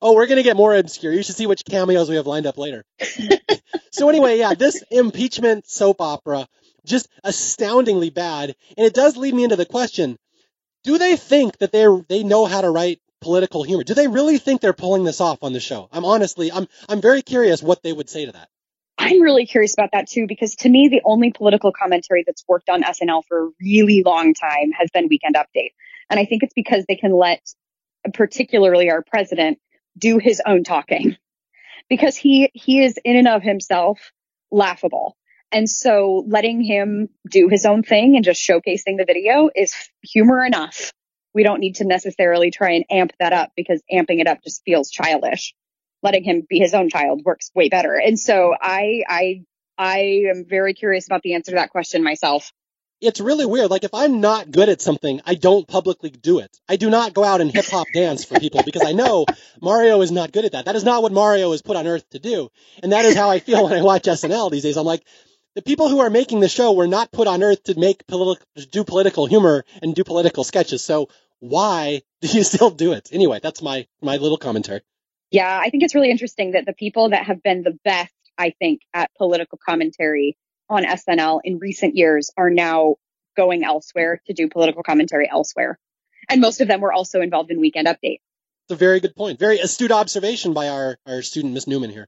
Oh, 0.00 0.14
we're 0.14 0.26
going 0.26 0.38
to 0.38 0.42
get 0.42 0.56
more 0.56 0.74
obscure. 0.74 1.12
You 1.12 1.22
should 1.22 1.34
see 1.34 1.46
which 1.46 1.62
cameos 1.62 2.08
we 2.08 2.16
have 2.16 2.26
lined 2.26 2.46
up 2.46 2.56
later. 2.56 2.84
so 3.92 4.08
anyway, 4.08 4.38
yeah, 4.38 4.54
this 4.54 4.82
impeachment 4.90 5.68
soap 5.68 6.00
opera, 6.00 6.46
just 6.84 7.08
astoundingly 7.24 8.10
bad. 8.10 8.54
And 8.76 8.86
it 8.86 8.94
does 8.94 9.16
lead 9.16 9.34
me 9.34 9.44
into 9.44 9.56
the 9.56 9.66
question, 9.66 10.18
do 10.84 10.98
they 10.98 11.16
think 11.16 11.58
that 11.58 11.72
they're, 11.72 11.96
they 12.08 12.22
know 12.22 12.46
how 12.46 12.60
to 12.60 12.70
write 12.70 13.00
political 13.20 13.62
humor? 13.62 13.84
Do 13.84 13.94
they 13.94 14.08
really 14.08 14.38
think 14.38 14.60
they're 14.60 14.72
pulling 14.72 15.04
this 15.04 15.20
off 15.20 15.42
on 15.42 15.52
the 15.52 15.60
show? 15.60 15.88
I'm 15.92 16.04
honestly, 16.04 16.52
I'm, 16.52 16.68
I'm 16.88 17.00
very 17.00 17.22
curious 17.22 17.62
what 17.62 17.82
they 17.82 17.92
would 17.92 18.08
say 18.08 18.26
to 18.26 18.32
that. 18.32 18.48
I'm 18.98 19.20
really 19.20 19.46
curious 19.46 19.74
about 19.74 19.90
that 19.92 20.08
too, 20.08 20.26
because 20.26 20.56
to 20.56 20.68
me, 20.68 20.88
the 20.88 21.02
only 21.04 21.32
political 21.32 21.72
commentary 21.72 22.24
that's 22.26 22.44
worked 22.48 22.68
on 22.68 22.82
SNL 22.82 23.22
for 23.28 23.46
a 23.46 23.50
really 23.60 24.02
long 24.04 24.34
time 24.34 24.72
has 24.72 24.90
been 24.90 25.08
Weekend 25.08 25.36
Update. 25.36 25.72
And 26.10 26.18
I 26.18 26.24
think 26.24 26.42
it's 26.42 26.54
because 26.54 26.84
they 26.88 26.96
can 26.96 27.12
let, 27.12 27.40
particularly 28.12 28.90
our 28.90 29.02
president, 29.02 29.58
do 29.96 30.18
his 30.18 30.42
own 30.44 30.64
talking. 30.64 31.16
Because 31.90 32.16
he, 32.16 32.50
he 32.52 32.84
is 32.84 32.98
in 33.02 33.16
and 33.16 33.26
of 33.26 33.42
himself 33.42 34.12
laughable. 34.50 35.16
And 35.50 35.68
so 35.68 36.24
letting 36.26 36.62
him 36.62 37.08
do 37.30 37.48
his 37.48 37.64
own 37.64 37.82
thing 37.82 38.16
and 38.16 38.24
just 38.24 38.46
showcasing 38.46 38.98
the 38.98 39.04
video 39.06 39.50
is 39.54 39.74
humor 40.02 40.44
enough. 40.44 40.92
We 41.34 41.42
don't 41.42 41.60
need 41.60 41.76
to 41.76 41.84
necessarily 41.84 42.50
try 42.50 42.72
and 42.72 42.84
amp 42.90 43.12
that 43.18 43.32
up 43.32 43.52
because 43.56 43.82
amping 43.92 44.20
it 44.20 44.26
up 44.26 44.42
just 44.42 44.62
feels 44.64 44.90
childish 44.90 45.54
letting 46.02 46.24
him 46.24 46.46
be 46.48 46.58
his 46.58 46.74
own 46.74 46.88
child 46.88 47.22
works 47.24 47.50
way 47.54 47.68
better. 47.68 47.94
And 47.94 48.18
so 48.18 48.54
I, 48.60 49.02
I, 49.08 49.44
I 49.76 49.98
am 50.30 50.44
very 50.48 50.74
curious 50.74 51.06
about 51.06 51.22
the 51.22 51.34
answer 51.34 51.52
to 51.52 51.56
that 51.56 51.70
question 51.70 52.02
myself. 52.02 52.52
It's 53.00 53.20
really 53.20 53.46
weird. 53.46 53.70
Like 53.70 53.84
if 53.84 53.94
I'm 53.94 54.20
not 54.20 54.50
good 54.50 54.68
at 54.68 54.82
something, 54.82 55.20
I 55.24 55.36
don't 55.36 55.68
publicly 55.68 56.10
do 56.10 56.40
it. 56.40 56.50
I 56.68 56.74
do 56.76 56.90
not 56.90 57.14
go 57.14 57.22
out 57.22 57.40
and 57.40 57.50
hip 57.50 57.66
hop 57.66 57.86
dance 57.94 58.24
for 58.24 58.40
people 58.40 58.62
because 58.64 58.84
I 58.84 58.92
know 58.92 59.24
Mario 59.60 60.00
is 60.00 60.10
not 60.10 60.32
good 60.32 60.44
at 60.44 60.52
that. 60.52 60.64
That 60.64 60.74
is 60.74 60.82
not 60.82 61.02
what 61.02 61.12
Mario 61.12 61.52
is 61.52 61.62
put 61.62 61.76
on 61.76 61.86
earth 61.86 62.08
to 62.10 62.18
do. 62.18 62.48
And 62.82 62.90
that 62.92 63.04
is 63.04 63.14
how 63.14 63.30
I 63.30 63.38
feel 63.38 63.64
when 63.68 63.72
I 63.72 63.82
watch 63.82 64.04
SNL 64.04 64.50
these 64.50 64.64
days. 64.64 64.76
I'm 64.76 64.86
like, 64.86 65.04
the 65.58 65.62
people 65.62 65.88
who 65.88 65.98
are 65.98 66.08
making 66.08 66.38
the 66.38 66.48
show 66.48 66.72
were 66.72 66.86
not 66.86 67.10
put 67.10 67.26
on 67.26 67.42
earth 67.42 67.64
to 67.64 67.76
make 67.76 68.06
political, 68.06 68.46
do 68.70 68.84
political 68.84 69.26
humor 69.26 69.64
and 69.82 69.92
do 69.92 70.04
political 70.04 70.44
sketches. 70.44 70.84
So 70.84 71.08
why 71.40 72.02
do 72.20 72.28
you 72.28 72.44
still 72.44 72.70
do 72.70 72.92
it? 72.92 73.08
Anyway, 73.10 73.40
that's 73.42 73.60
my, 73.60 73.88
my 74.00 74.18
little 74.18 74.38
commentary. 74.38 74.82
Yeah, 75.32 75.58
I 75.60 75.70
think 75.70 75.82
it's 75.82 75.96
really 75.96 76.12
interesting 76.12 76.52
that 76.52 76.64
the 76.64 76.72
people 76.72 77.10
that 77.10 77.26
have 77.26 77.42
been 77.42 77.64
the 77.64 77.76
best, 77.84 78.14
I 78.38 78.54
think, 78.56 78.82
at 78.94 79.10
political 79.18 79.58
commentary 79.58 80.36
on 80.70 80.84
SNL 80.84 81.40
in 81.42 81.58
recent 81.58 81.96
years 81.96 82.30
are 82.36 82.50
now 82.50 82.94
going 83.36 83.64
elsewhere 83.64 84.22
to 84.28 84.34
do 84.34 84.48
political 84.48 84.84
commentary 84.84 85.28
elsewhere. 85.28 85.76
And 86.28 86.40
most 86.40 86.60
of 86.60 86.68
them 86.68 86.80
were 86.80 86.92
also 86.92 87.20
involved 87.20 87.50
in 87.50 87.58
Weekend 87.58 87.88
Update. 87.88 88.20
It's 88.66 88.74
a 88.74 88.76
very 88.76 89.00
good 89.00 89.16
point. 89.16 89.40
Very 89.40 89.58
astute 89.58 89.90
observation 89.90 90.52
by 90.52 90.68
our, 90.68 90.98
our 91.04 91.22
student, 91.22 91.54
Miss 91.54 91.66
Newman 91.66 91.90
here. 91.90 92.06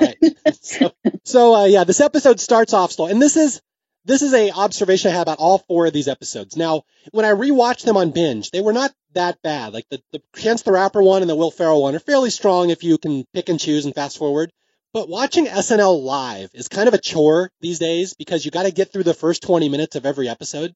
Right. 0.00 0.16
so, 0.60 0.92
so 1.24 1.54
uh, 1.54 1.64
yeah, 1.64 1.84
this 1.84 2.00
episode 2.00 2.40
starts 2.40 2.72
off 2.72 2.92
slow. 2.92 3.06
And 3.06 3.20
this 3.20 3.36
is, 3.36 3.60
this 4.04 4.22
is 4.22 4.34
a 4.34 4.50
observation 4.50 5.10
I 5.10 5.14
had 5.14 5.22
about 5.22 5.38
all 5.38 5.58
four 5.58 5.86
of 5.86 5.92
these 5.92 6.08
episodes. 6.08 6.56
Now, 6.56 6.82
when 7.12 7.24
I 7.24 7.30
rewatched 7.30 7.84
them 7.84 7.96
on 7.96 8.10
binge, 8.10 8.50
they 8.50 8.60
were 8.60 8.72
not 8.72 8.92
that 9.14 9.40
bad. 9.42 9.72
Like 9.72 9.88
the, 9.90 10.02
the 10.12 10.22
Chance 10.36 10.62
the 10.62 10.72
Rapper 10.72 11.02
one 11.02 11.22
and 11.22 11.30
the 11.30 11.36
Will 11.36 11.50
Ferrell 11.50 11.82
one 11.82 11.94
are 11.94 12.00
fairly 12.00 12.30
strong 12.30 12.70
if 12.70 12.82
you 12.82 12.98
can 12.98 13.24
pick 13.32 13.48
and 13.48 13.60
choose 13.60 13.84
and 13.84 13.94
fast 13.94 14.18
forward. 14.18 14.52
But 14.92 15.08
watching 15.08 15.46
SNL 15.46 16.02
live 16.02 16.50
is 16.52 16.68
kind 16.68 16.88
of 16.88 16.94
a 16.94 16.98
chore 16.98 17.50
these 17.60 17.78
days 17.78 18.14
because 18.14 18.44
you 18.44 18.50
got 18.50 18.64
to 18.64 18.72
get 18.72 18.92
through 18.92 19.04
the 19.04 19.14
first 19.14 19.42
20 19.42 19.68
minutes 19.70 19.96
of 19.96 20.04
every 20.04 20.28
episode. 20.28 20.74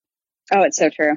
Oh, 0.54 0.62
it's 0.62 0.78
so 0.78 0.88
true. 0.88 1.16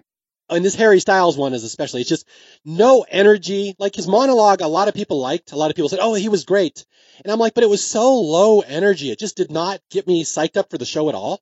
And 0.50 0.66
this 0.66 0.76
Harry 0.76 1.00
Styles 1.00 1.38
one 1.38 1.54
is 1.54 1.64
especially, 1.64 2.02
it's 2.02 2.10
just 2.10 2.28
no 2.66 3.06
energy. 3.08 3.76
Like 3.78 3.96
his 3.96 4.08
monologue, 4.08 4.62
a 4.62 4.68
lot 4.68 4.88
of 4.88 4.94
people 4.94 5.20
liked. 5.20 5.52
A 5.52 5.56
lot 5.56 5.70
of 5.70 5.76
people 5.76 5.90
said, 5.90 6.00
oh, 6.02 6.14
he 6.14 6.30
was 6.30 6.46
great. 6.46 6.86
And 7.24 7.32
I'm 7.32 7.40
like, 7.40 7.54
but 7.54 7.64
it 7.64 7.70
was 7.70 7.84
so 7.84 8.20
low 8.20 8.62
energy. 8.62 9.12
It 9.12 9.20
just 9.20 9.38
did 9.38 9.52
not 9.52 9.80
get 9.92 10.08
me 10.08 10.24
psyched 10.24 10.58
up 10.58 10.70
for 10.70 10.78
the 10.78 10.86
show 10.86 11.10
at 11.10 11.16
all. 11.16 11.42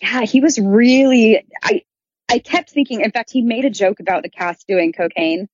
Yeah, 0.00 0.22
he 0.22 0.40
was 0.40 0.58
really, 0.58 1.46
I, 1.62 1.82
I 2.28 2.38
kept 2.38 2.70
thinking, 2.70 3.00
in 3.00 3.10
fact, 3.12 3.30
he 3.30 3.42
made 3.42 3.64
a 3.64 3.70
joke 3.70 4.00
about 4.00 4.22
the 4.22 4.30
cast 4.30 4.66
doing 4.66 4.92
cocaine. 4.92 5.48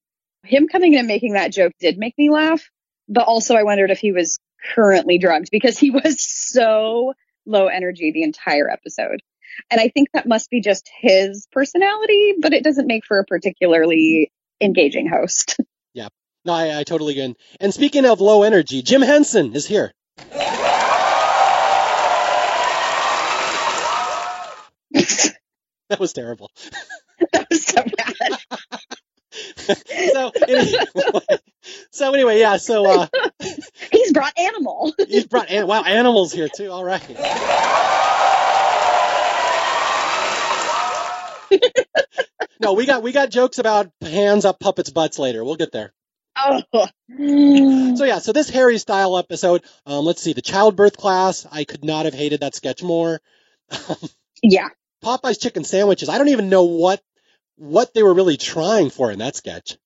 Him 0.44 0.68
coming 0.68 0.94
in 0.94 1.00
and 1.00 1.08
making 1.08 1.34
that 1.34 1.52
joke 1.52 1.72
did 1.78 1.98
make 1.98 2.16
me 2.18 2.30
laugh, 2.30 2.68
but 3.08 3.24
also 3.24 3.54
I 3.54 3.62
wondered 3.62 3.90
if 3.90 3.98
he 3.98 4.12
was 4.12 4.38
currently 4.74 5.18
drugged 5.18 5.50
because 5.50 5.78
he 5.78 5.90
was 5.90 6.20
so 6.24 7.14
low 7.46 7.66
energy 7.66 8.12
the 8.12 8.22
entire 8.22 8.68
episode. 8.68 9.22
And 9.70 9.80
I 9.80 9.88
think 9.88 10.08
that 10.14 10.26
must 10.26 10.50
be 10.50 10.60
just 10.60 10.88
his 11.00 11.46
personality, 11.52 12.34
but 12.40 12.52
it 12.52 12.64
doesn't 12.64 12.86
make 12.86 13.04
for 13.04 13.18
a 13.18 13.24
particularly 13.24 14.30
engaging 14.60 15.08
host. 15.08 15.56
Yeah. 15.94 16.08
No, 16.46 16.54
I, 16.54 16.78
I 16.78 16.84
totally 16.84 17.12
agree. 17.18 17.36
And 17.60 17.74
speaking 17.74 18.06
of 18.06 18.22
low 18.22 18.44
energy, 18.44 18.80
Jim 18.80 19.02
Henson 19.02 19.54
is 19.54 19.66
here. 19.66 19.92
that 24.92 25.98
was 25.98 26.14
terrible. 26.14 26.50
that 27.32 27.46
was 27.50 27.64
so 27.64 27.82
bad. 27.96 28.38
so, 30.12 30.32
anyway, 30.48 31.24
so 31.90 32.14
anyway, 32.14 32.40
yeah. 32.40 32.56
So 32.56 32.86
uh, 32.86 33.06
he's 33.90 34.12
brought 34.12 34.38
animal. 34.38 34.94
he's 35.08 35.26
brought 35.26 35.50
an- 35.50 35.66
wow 35.66 35.82
animals 35.82 36.32
here 36.32 36.48
too. 36.48 36.70
All 36.70 36.84
right. 36.84 37.02
no, 42.60 42.74
we 42.74 42.86
got 42.86 43.02
we 43.02 43.12
got 43.12 43.30
jokes 43.30 43.58
about 43.58 43.90
hands 44.00 44.44
up 44.44 44.60
puppets' 44.60 44.90
butts 44.90 45.18
later. 45.18 45.44
We'll 45.44 45.56
get 45.56 45.72
there. 45.72 45.92
Oh. 46.36 46.62
So 47.08 48.04
yeah, 48.04 48.18
so 48.18 48.32
this 48.32 48.48
Harry 48.50 48.78
style 48.78 49.18
episode. 49.18 49.62
Um, 49.86 50.04
let's 50.04 50.22
see, 50.22 50.32
the 50.32 50.42
childbirth 50.42 50.96
class. 50.96 51.46
I 51.50 51.64
could 51.64 51.84
not 51.84 52.06
have 52.06 52.14
hated 52.14 52.40
that 52.40 52.54
sketch 52.54 52.82
more. 52.82 53.20
yeah. 54.42 54.68
Popeye's 55.04 55.38
chicken 55.38 55.64
sandwiches. 55.64 56.08
I 56.08 56.18
don't 56.18 56.28
even 56.28 56.48
know 56.48 56.64
what 56.64 57.02
what 57.56 57.92
they 57.94 58.02
were 58.02 58.14
really 58.14 58.36
trying 58.36 58.90
for 58.90 59.10
in 59.10 59.18
that 59.18 59.36
sketch. 59.36 59.76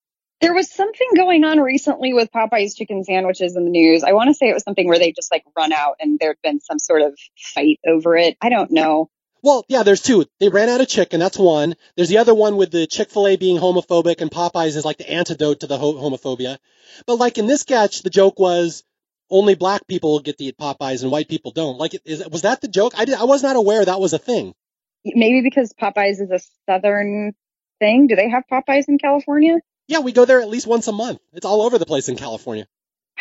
There 0.41 0.55
was 0.55 0.71
something 0.71 1.09
going 1.17 1.45
on 1.45 1.61
recently 1.61 2.13
with 2.13 2.31
Popeye's 2.31 2.75
chicken 2.75 3.03
sandwiches 3.05 3.57
in 3.57 3.65
the 3.65 3.71
news. 3.71 4.05
I 4.05 4.13
want 4.13 4.29
to 4.29 4.35
say 4.35 4.49
it 4.49 4.55
was 4.55 4.63
something 4.63 4.87
where 4.87 4.99
they 4.99 5.13
just 5.13 5.33
like 5.33 5.45
run 5.57 5.73
out 5.73 5.97
and 5.99 6.19
there'd 6.19 6.37
been 6.43 6.61
some 6.61 6.79
sort 6.79 7.03
of 7.03 7.19
fight 7.37 7.81
over 7.87 8.17
it. 8.17 8.37
I 8.41 8.51
don't 8.51 8.71
know. 8.71 9.09
Well, 9.43 9.65
yeah, 9.69 9.83
there's 9.83 10.03
two. 10.03 10.25
They 10.41 10.49
ran 10.49 10.69
out 10.69 10.81
of 10.81 10.89
chicken. 10.89 11.21
That's 11.21 11.39
one. 11.39 11.75
There's 11.97 12.09
the 12.09 12.19
other 12.19 12.35
one 12.35 12.57
with 12.57 12.71
the 12.71 12.87
Chick-fil-A 12.87 13.37
being 13.37 13.59
homophobic 13.59 14.21
and 14.21 14.31
Popeyes 14.31 14.77
is 14.77 14.85
like 14.85 14.99
the 14.99 15.11
antidote 15.11 15.61
to 15.61 15.67
the 15.67 15.79
ho- 15.79 15.95
homophobia. 15.95 16.59
But 17.07 17.17
like 17.17 17.39
in 17.39 17.47
this 17.47 17.61
sketch, 17.61 18.03
the 18.03 18.11
joke 18.11 18.39
was 18.39 18.83
only 19.31 19.55
black 19.55 19.87
people 19.87 20.21
get 20.21 20.39
to 20.39 20.45
eat 20.45 20.59
Popeyes 20.59 21.03
and 21.03 21.13
white 21.13 21.29
people 21.29 21.53
don't. 21.53 21.79
Like, 21.79 21.93
is, 22.05 22.27
was 22.29 22.43
that 22.43 22.61
the 22.61 22.69
joke? 22.69 22.95
I 22.97 23.05
did, 23.05 23.15
I 23.17 23.25
was 23.25 23.43
not 23.43 23.57
aware 23.57 23.85
that 23.85 24.01
was 24.01 24.13
a 24.13 24.19
thing. 24.19 24.55
Maybe 25.05 25.43
because 25.43 25.73
Popeyes 25.81 26.21
is 26.21 26.31
a 26.31 26.41
southern 26.69 27.35
thing. 27.79 28.07
Do 28.09 28.17
they 28.17 28.29
have 28.31 28.45
Popeyes 28.51 28.89
in 28.89 28.99
California? 28.99 29.59
Yeah, 29.89 30.01
we 30.01 30.13
go 30.13 30.25
there 30.25 30.41
at 30.41 30.49
least 30.49 30.67
once 30.67 30.89
a 30.89 30.93
month. 30.93 31.21
It's 31.33 31.47
all 31.47 31.63
over 31.63 31.79
the 31.79 31.87
place 31.87 32.09
in 32.09 32.17
California. 32.17 32.67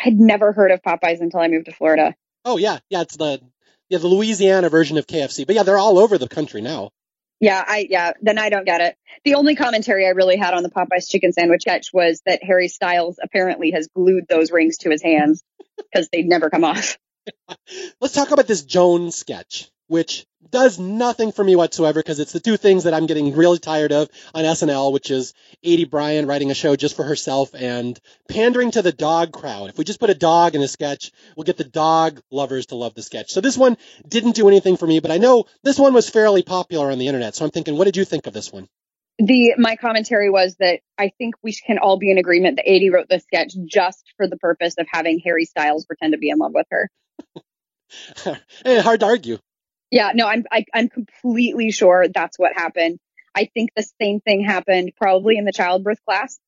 I'd 0.04 0.18
never 0.18 0.52
heard 0.52 0.72
of 0.72 0.82
Popeyes 0.82 1.20
until 1.20 1.40
I 1.40 1.48
moved 1.48 1.66
to 1.66 1.72
Florida. 1.72 2.14
Oh 2.44 2.58
yeah, 2.58 2.78
yeah, 2.90 3.02
it's 3.02 3.16
the 3.16 3.40
yeah 3.88 3.98
the 3.98 4.08
Louisiana 4.08 4.68
version 4.68 4.98
of 4.98 5.06
KFC. 5.06 5.46
But 5.46 5.56
yeah, 5.56 5.62
they're 5.62 5.78
all 5.78 5.98
over 5.98 6.18
the 6.18 6.28
country 6.28 6.60
now. 6.60 6.90
Yeah, 7.38 7.62
I 7.66 7.86
yeah, 7.90 8.12
then 8.22 8.38
I 8.38 8.48
don't 8.48 8.64
get 8.64 8.80
it. 8.80 8.96
The 9.24 9.34
only 9.34 9.56
commentary 9.56 10.06
I 10.06 10.10
really 10.10 10.36
had 10.36 10.54
on 10.54 10.62
the 10.62 10.70
Popeyes 10.70 11.08
chicken 11.08 11.32
sandwich 11.32 11.62
sketch 11.62 11.92
was 11.92 12.22
that 12.24 12.42
Harry 12.42 12.68
Styles 12.68 13.18
apparently 13.22 13.72
has 13.72 13.88
glued 13.88 14.26
those 14.28 14.50
rings 14.50 14.78
to 14.78 14.90
his 14.90 15.02
hands 15.02 15.42
because 15.76 16.08
they'd 16.10 16.26
never 16.26 16.48
come 16.48 16.64
off. 16.64 16.96
Let's 18.00 18.14
talk 18.14 18.30
about 18.30 18.46
this 18.46 18.62
Joan 18.62 19.10
sketch, 19.10 19.70
which 19.88 20.26
does 20.50 20.78
nothing 20.78 21.32
for 21.32 21.42
me 21.42 21.56
whatsoever 21.56 22.00
because 22.00 22.20
it's 22.20 22.32
the 22.32 22.40
two 22.40 22.56
things 22.56 22.84
that 22.84 22.94
I'm 22.94 23.06
getting 23.06 23.34
really 23.34 23.58
tired 23.58 23.92
of 23.92 24.08
on 24.34 24.44
SNL, 24.44 24.92
which 24.92 25.10
is 25.10 25.34
Aidy 25.64 25.88
Bryant 25.88 26.28
writing 26.28 26.50
a 26.50 26.54
show 26.54 26.76
just 26.76 26.96
for 26.96 27.02
herself 27.02 27.54
and 27.54 27.98
pandering 28.28 28.70
to 28.72 28.82
the 28.82 28.92
dog 28.92 29.32
crowd. 29.32 29.70
If 29.70 29.78
we 29.78 29.84
just 29.84 30.00
put 30.00 30.10
a 30.10 30.14
dog 30.14 30.54
in 30.54 30.62
a 30.62 30.68
sketch, 30.68 31.12
we'll 31.36 31.44
get 31.44 31.56
the 31.56 31.64
dog 31.64 32.20
lovers 32.30 32.66
to 32.66 32.76
love 32.76 32.94
the 32.94 33.02
sketch. 33.02 33.30
So 33.30 33.40
this 33.40 33.56
one 33.56 33.76
didn't 34.08 34.36
do 34.36 34.48
anything 34.48 34.76
for 34.76 34.86
me, 34.86 35.00
but 35.00 35.10
I 35.10 35.18
know 35.18 35.46
this 35.62 35.78
one 35.78 35.94
was 35.94 36.08
fairly 36.08 36.42
popular 36.42 36.90
on 36.90 36.98
the 36.98 37.08
internet. 37.08 37.34
So 37.34 37.44
I'm 37.44 37.50
thinking, 37.50 37.76
what 37.76 37.84
did 37.84 37.96
you 37.96 38.04
think 38.04 38.26
of 38.26 38.32
this 38.32 38.52
one? 38.52 38.68
The 39.18 39.54
my 39.56 39.76
commentary 39.76 40.28
was 40.28 40.56
that 40.56 40.80
I 40.98 41.10
think 41.16 41.36
we 41.42 41.54
can 41.54 41.78
all 41.78 41.98
be 41.98 42.10
in 42.10 42.18
agreement 42.18 42.56
that 42.56 42.68
Adie 42.68 42.90
wrote 42.90 43.08
the 43.08 43.18
sketch 43.18 43.54
just 43.64 44.04
for 44.18 44.28
the 44.28 44.36
purpose 44.36 44.74
of 44.78 44.86
having 44.90 45.20
Harry 45.24 45.46
Styles 45.46 45.86
pretend 45.86 46.12
to 46.12 46.18
be 46.18 46.28
in 46.28 46.36
love 46.36 46.52
with 46.54 46.66
her. 46.70 46.90
hey, 48.64 48.80
hard 48.80 49.00
to 49.00 49.06
argue. 49.06 49.38
Yeah, 49.90 50.12
no, 50.14 50.26
I'm 50.26 50.44
I, 50.50 50.64
I'm 50.74 50.88
completely 50.88 51.70
sure 51.70 52.06
that's 52.12 52.38
what 52.38 52.52
happened. 52.54 52.98
I 53.34 53.48
think 53.52 53.70
the 53.76 53.86
same 54.00 54.20
thing 54.20 54.44
happened 54.44 54.92
probably 54.96 55.36
in 55.36 55.44
the 55.44 55.52
childbirth 55.52 55.98
class. 56.04 56.38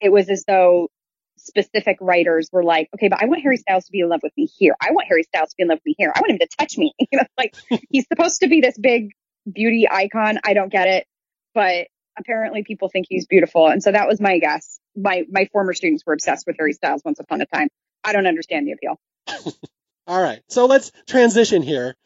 It 0.00 0.10
was 0.10 0.28
as 0.30 0.44
though 0.46 0.88
specific 1.36 1.98
writers 2.00 2.48
were 2.52 2.64
like, 2.64 2.88
okay, 2.94 3.08
but 3.08 3.22
I 3.22 3.26
want 3.26 3.42
Harry 3.42 3.56
Styles 3.56 3.84
to 3.86 3.92
be 3.92 4.00
in 4.00 4.08
love 4.08 4.20
with 4.22 4.32
me 4.36 4.46
here. 4.46 4.74
I 4.80 4.92
want 4.92 5.08
Harry 5.08 5.22
Styles 5.22 5.50
to 5.50 5.56
be 5.56 5.62
in 5.62 5.68
love 5.68 5.78
with 5.78 5.86
me 5.86 5.94
here. 5.98 6.12
I 6.14 6.20
want 6.20 6.32
him 6.32 6.38
to 6.38 6.48
touch 6.58 6.76
me. 6.76 6.94
You 7.10 7.18
know, 7.18 7.24
like 7.38 7.54
he's 7.90 8.06
supposed 8.06 8.40
to 8.40 8.48
be 8.48 8.60
this 8.60 8.76
big 8.76 9.12
beauty 9.50 9.86
icon. 9.90 10.38
I 10.44 10.52
don't 10.52 10.70
get 10.70 10.88
it, 10.88 11.06
but 11.54 11.86
apparently 12.18 12.64
people 12.64 12.88
think 12.88 13.06
he's 13.08 13.26
beautiful, 13.26 13.68
and 13.68 13.82
so 13.82 13.92
that 13.92 14.08
was 14.08 14.20
my 14.20 14.38
guess. 14.38 14.78
My 14.96 15.24
my 15.30 15.48
former 15.52 15.72
students 15.72 16.04
were 16.06 16.12
obsessed 16.12 16.46
with 16.46 16.56
Harry 16.58 16.74
Styles 16.74 17.02
once 17.04 17.18
upon 17.18 17.40
a 17.40 17.46
time. 17.46 17.68
I 18.04 18.12
don't 18.12 18.26
understand 18.26 18.66
the 18.66 18.72
appeal. 18.72 19.00
All 20.06 20.20
right, 20.20 20.40
so 20.48 20.66
let's 20.66 20.92
transition 21.06 21.62
here. 21.62 21.96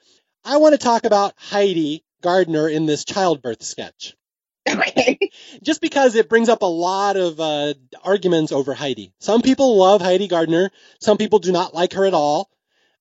I 0.44 0.56
want 0.56 0.72
to 0.72 0.78
talk 0.78 1.04
about 1.04 1.34
Heidi 1.36 2.04
Gardner 2.22 2.68
in 2.68 2.86
this 2.86 3.04
childbirth 3.04 3.62
sketch. 3.62 4.14
Okay. 4.68 5.18
Just 5.62 5.80
because 5.80 6.14
it 6.14 6.28
brings 6.28 6.48
up 6.48 6.62
a 6.62 6.66
lot 6.66 7.16
of 7.16 7.40
uh, 7.40 7.74
arguments 8.04 8.52
over 8.52 8.74
Heidi. 8.74 9.12
Some 9.20 9.42
people 9.42 9.76
love 9.76 10.00
Heidi 10.00 10.28
Gardner. 10.28 10.70
Some 11.00 11.18
people 11.18 11.38
do 11.38 11.52
not 11.52 11.74
like 11.74 11.92
her 11.94 12.06
at 12.06 12.14
all. 12.14 12.48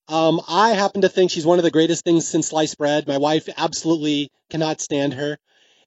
Um, 0.08 0.42
I 0.48 0.72
happen 0.72 1.02
to 1.02 1.10
think 1.10 1.32
she's 1.32 1.46
one 1.46 1.60
of 1.60 1.64
the 1.64 1.72
greatest 1.72 2.04
things 2.04 2.28
since 2.28 2.48
sliced 2.48 2.78
bread. 2.78 3.08
My 3.08 3.18
wife 3.18 3.48
absolutely 3.56 4.32
cannot 4.50 4.82
stand 4.82 5.14
her. 5.14 5.38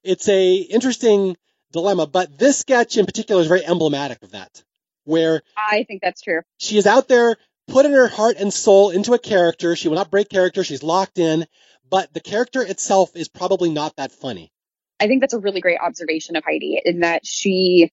It's 0.03 0.27
a 0.29 0.55
interesting 0.55 1.35
dilemma, 1.71 2.07
but 2.07 2.37
this 2.37 2.57
sketch 2.57 2.97
in 2.97 3.05
particular 3.05 3.41
is 3.41 3.47
very 3.47 3.65
emblematic 3.65 4.23
of 4.23 4.31
that, 4.31 4.63
where 5.03 5.41
I 5.57 5.83
think 5.83 6.01
that's 6.01 6.21
true. 6.21 6.41
she 6.57 6.77
is 6.77 6.87
out 6.87 7.07
there 7.07 7.35
putting 7.67 7.93
her 7.93 8.07
heart 8.07 8.37
and 8.37 8.53
soul 8.53 8.89
into 8.89 9.13
a 9.13 9.19
character. 9.19 9.75
She 9.75 9.87
will 9.87 9.95
not 9.95 10.11
break 10.11 10.29
character. 10.29 10.63
She's 10.63 10.83
locked 10.83 11.17
in, 11.19 11.45
but 11.89 12.13
the 12.13 12.19
character 12.19 12.61
itself 12.61 13.15
is 13.15 13.27
probably 13.27 13.69
not 13.69 13.95
that 13.97 14.11
funny. 14.11 14.51
I 14.99 15.07
think 15.07 15.21
that's 15.21 15.33
a 15.33 15.39
really 15.39 15.61
great 15.61 15.79
observation 15.79 16.35
of 16.35 16.43
Heidi 16.43 16.81
in 16.83 17.01
that 17.01 17.25
she 17.25 17.91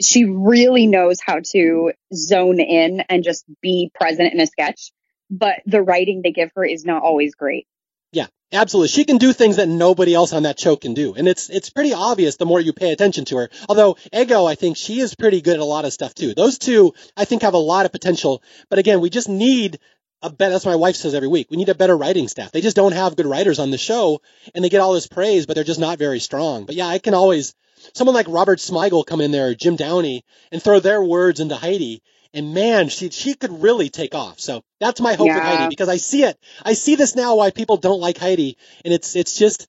she 0.00 0.24
really 0.24 0.86
knows 0.86 1.18
how 1.24 1.40
to 1.52 1.92
zone 2.12 2.58
in 2.60 3.00
and 3.08 3.22
just 3.22 3.44
be 3.60 3.90
present 3.94 4.32
in 4.32 4.40
a 4.40 4.46
sketch, 4.46 4.92
but 5.30 5.62
the 5.66 5.82
writing 5.82 6.22
they 6.22 6.32
give 6.32 6.50
her 6.56 6.64
is 6.64 6.84
not 6.84 7.02
always 7.02 7.34
great. 7.34 7.66
Yeah, 8.14 8.26
absolutely. 8.52 8.88
She 8.88 9.04
can 9.04 9.18
do 9.18 9.32
things 9.32 9.56
that 9.56 9.68
nobody 9.68 10.14
else 10.14 10.32
on 10.32 10.44
that 10.44 10.58
show 10.58 10.76
can 10.76 10.94
do. 10.94 11.14
And 11.14 11.26
it's 11.26 11.50
it's 11.50 11.70
pretty 11.70 11.92
obvious 11.92 12.36
the 12.36 12.46
more 12.46 12.60
you 12.60 12.72
pay 12.72 12.92
attention 12.92 13.24
to 13.26 13.38
her. 13.38 13.50
Although 13.68 13.96
Ego, 14.12 14.46
I 14.46 14.54
think 14.54 14.76
she 14.76 15.00
is 15.00 15.16
pretty 15.16 15.40
good 15.40 15.54
at 15.54 15.60
a 15.60 15.64
lot 15.64 15.84
of 15.84 15.92
stuff 15.92 16.14
too. 16.14 16.32
Those 16.32 16.58
two, 16.58 16.94
I 17.16 17.24
think, 17.24 17.42
have 17.42 17.54
a 17.54 17.58
lot 17.58 17.86
of 17.86 17.92
potential. 17.92 18.42
But 18.70 18.78
again, 18.78 19.00
we 19.00 19.10
just 19.10 19.28
need 19.28 19.80
a 20.22 20.30
better, 20.30 20.52
that's 20.52 20.64
what 20.64 20.72
my 20.72 20.76
wife 20.76 20.96
says 20.96 21.12
every 21.14 21.28
week. 21.28 21.48
We 21.50 21.56
need 21.56 21.68
a 21.68 21.74
better 21.74 21.96
writing 21.96 22.28
staff. 22.28 22.52
They 22.52 22.62
just 22.62 22.76
don't 22.76 22.92
have 22.92 23.16
good 23.16 23.26
writers 23.26 23.58
on 23.58 23.70
the 23.70 23.78
show 23.78 24.22
and 24.54 24.64
they 24.64 24.70
get 24.70 24.80
all 24.80 24.94
this 24.94 25.08
praise, 25.08 25.44
but 25.44 25.54
they're 25.54 25.64
just 25.64 25.80
not 25.80 25.98
very 25.98 26.20
strong. 26.20 26.64
But 26.64 26.76
yeah, 26.76 26.86
I 26.86 26.98
can 26.98 27.14
always, 27.14 27.54
someone 27.94 28.14
like 28.14 28.26
Robert 28.28 28.58
Smigel 28.58 29.04
come 29.04 29.20
in 29.20 29.32
there, 29.32 29.54
Jim 29.54 29.76
Downey, 29.76 30.24
and 30.52 30.62
throw 30.62 30.80
their 30.80 31.02
words 31.02 31.40
into 31.40 31.56
Heidi. 31.56 32.02
And 32.34 32.52
man, 32.52 32.88
she 32.88 33.10
she 33.10 33.34
could 33.34 33.62
really 33.62 33.88
take 33.88 34.14
off. 34.14 34.40
So 34.40 34.62
that's 34.80 35.00
my 35.00 35.14
hope 35.14 35.28
with 35.28 35.42
Heidi 35.42 35.68
because 35.68 35.88
I 35.88 35.96
see 35.98 36.24
it. 36.24 36.36
I 36.62 36.72
see 36.72 36.96
this 36.96 37.14
now 37.14 37.36
why 37.36 37.52
people 37.52 37.76
don't 37.76 38.00
like 38.00 38.18
Heidi, 38.18 38.58
and 38.84 38.92
it's 38.92 39.14
it's 39.14 39.38
just 39.38 39.68